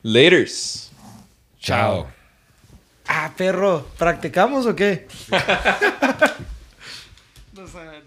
Laters. 0.03 0.91
Chao. 1.61 2.20
Ah, 3.13 3.33
perro, 3.37 3.89
¿practicamos 3.99 4.67
o 4.67 4.77
qué? 4.77 5.09
salió 7.67 7.67
parejito. 7.73 8.00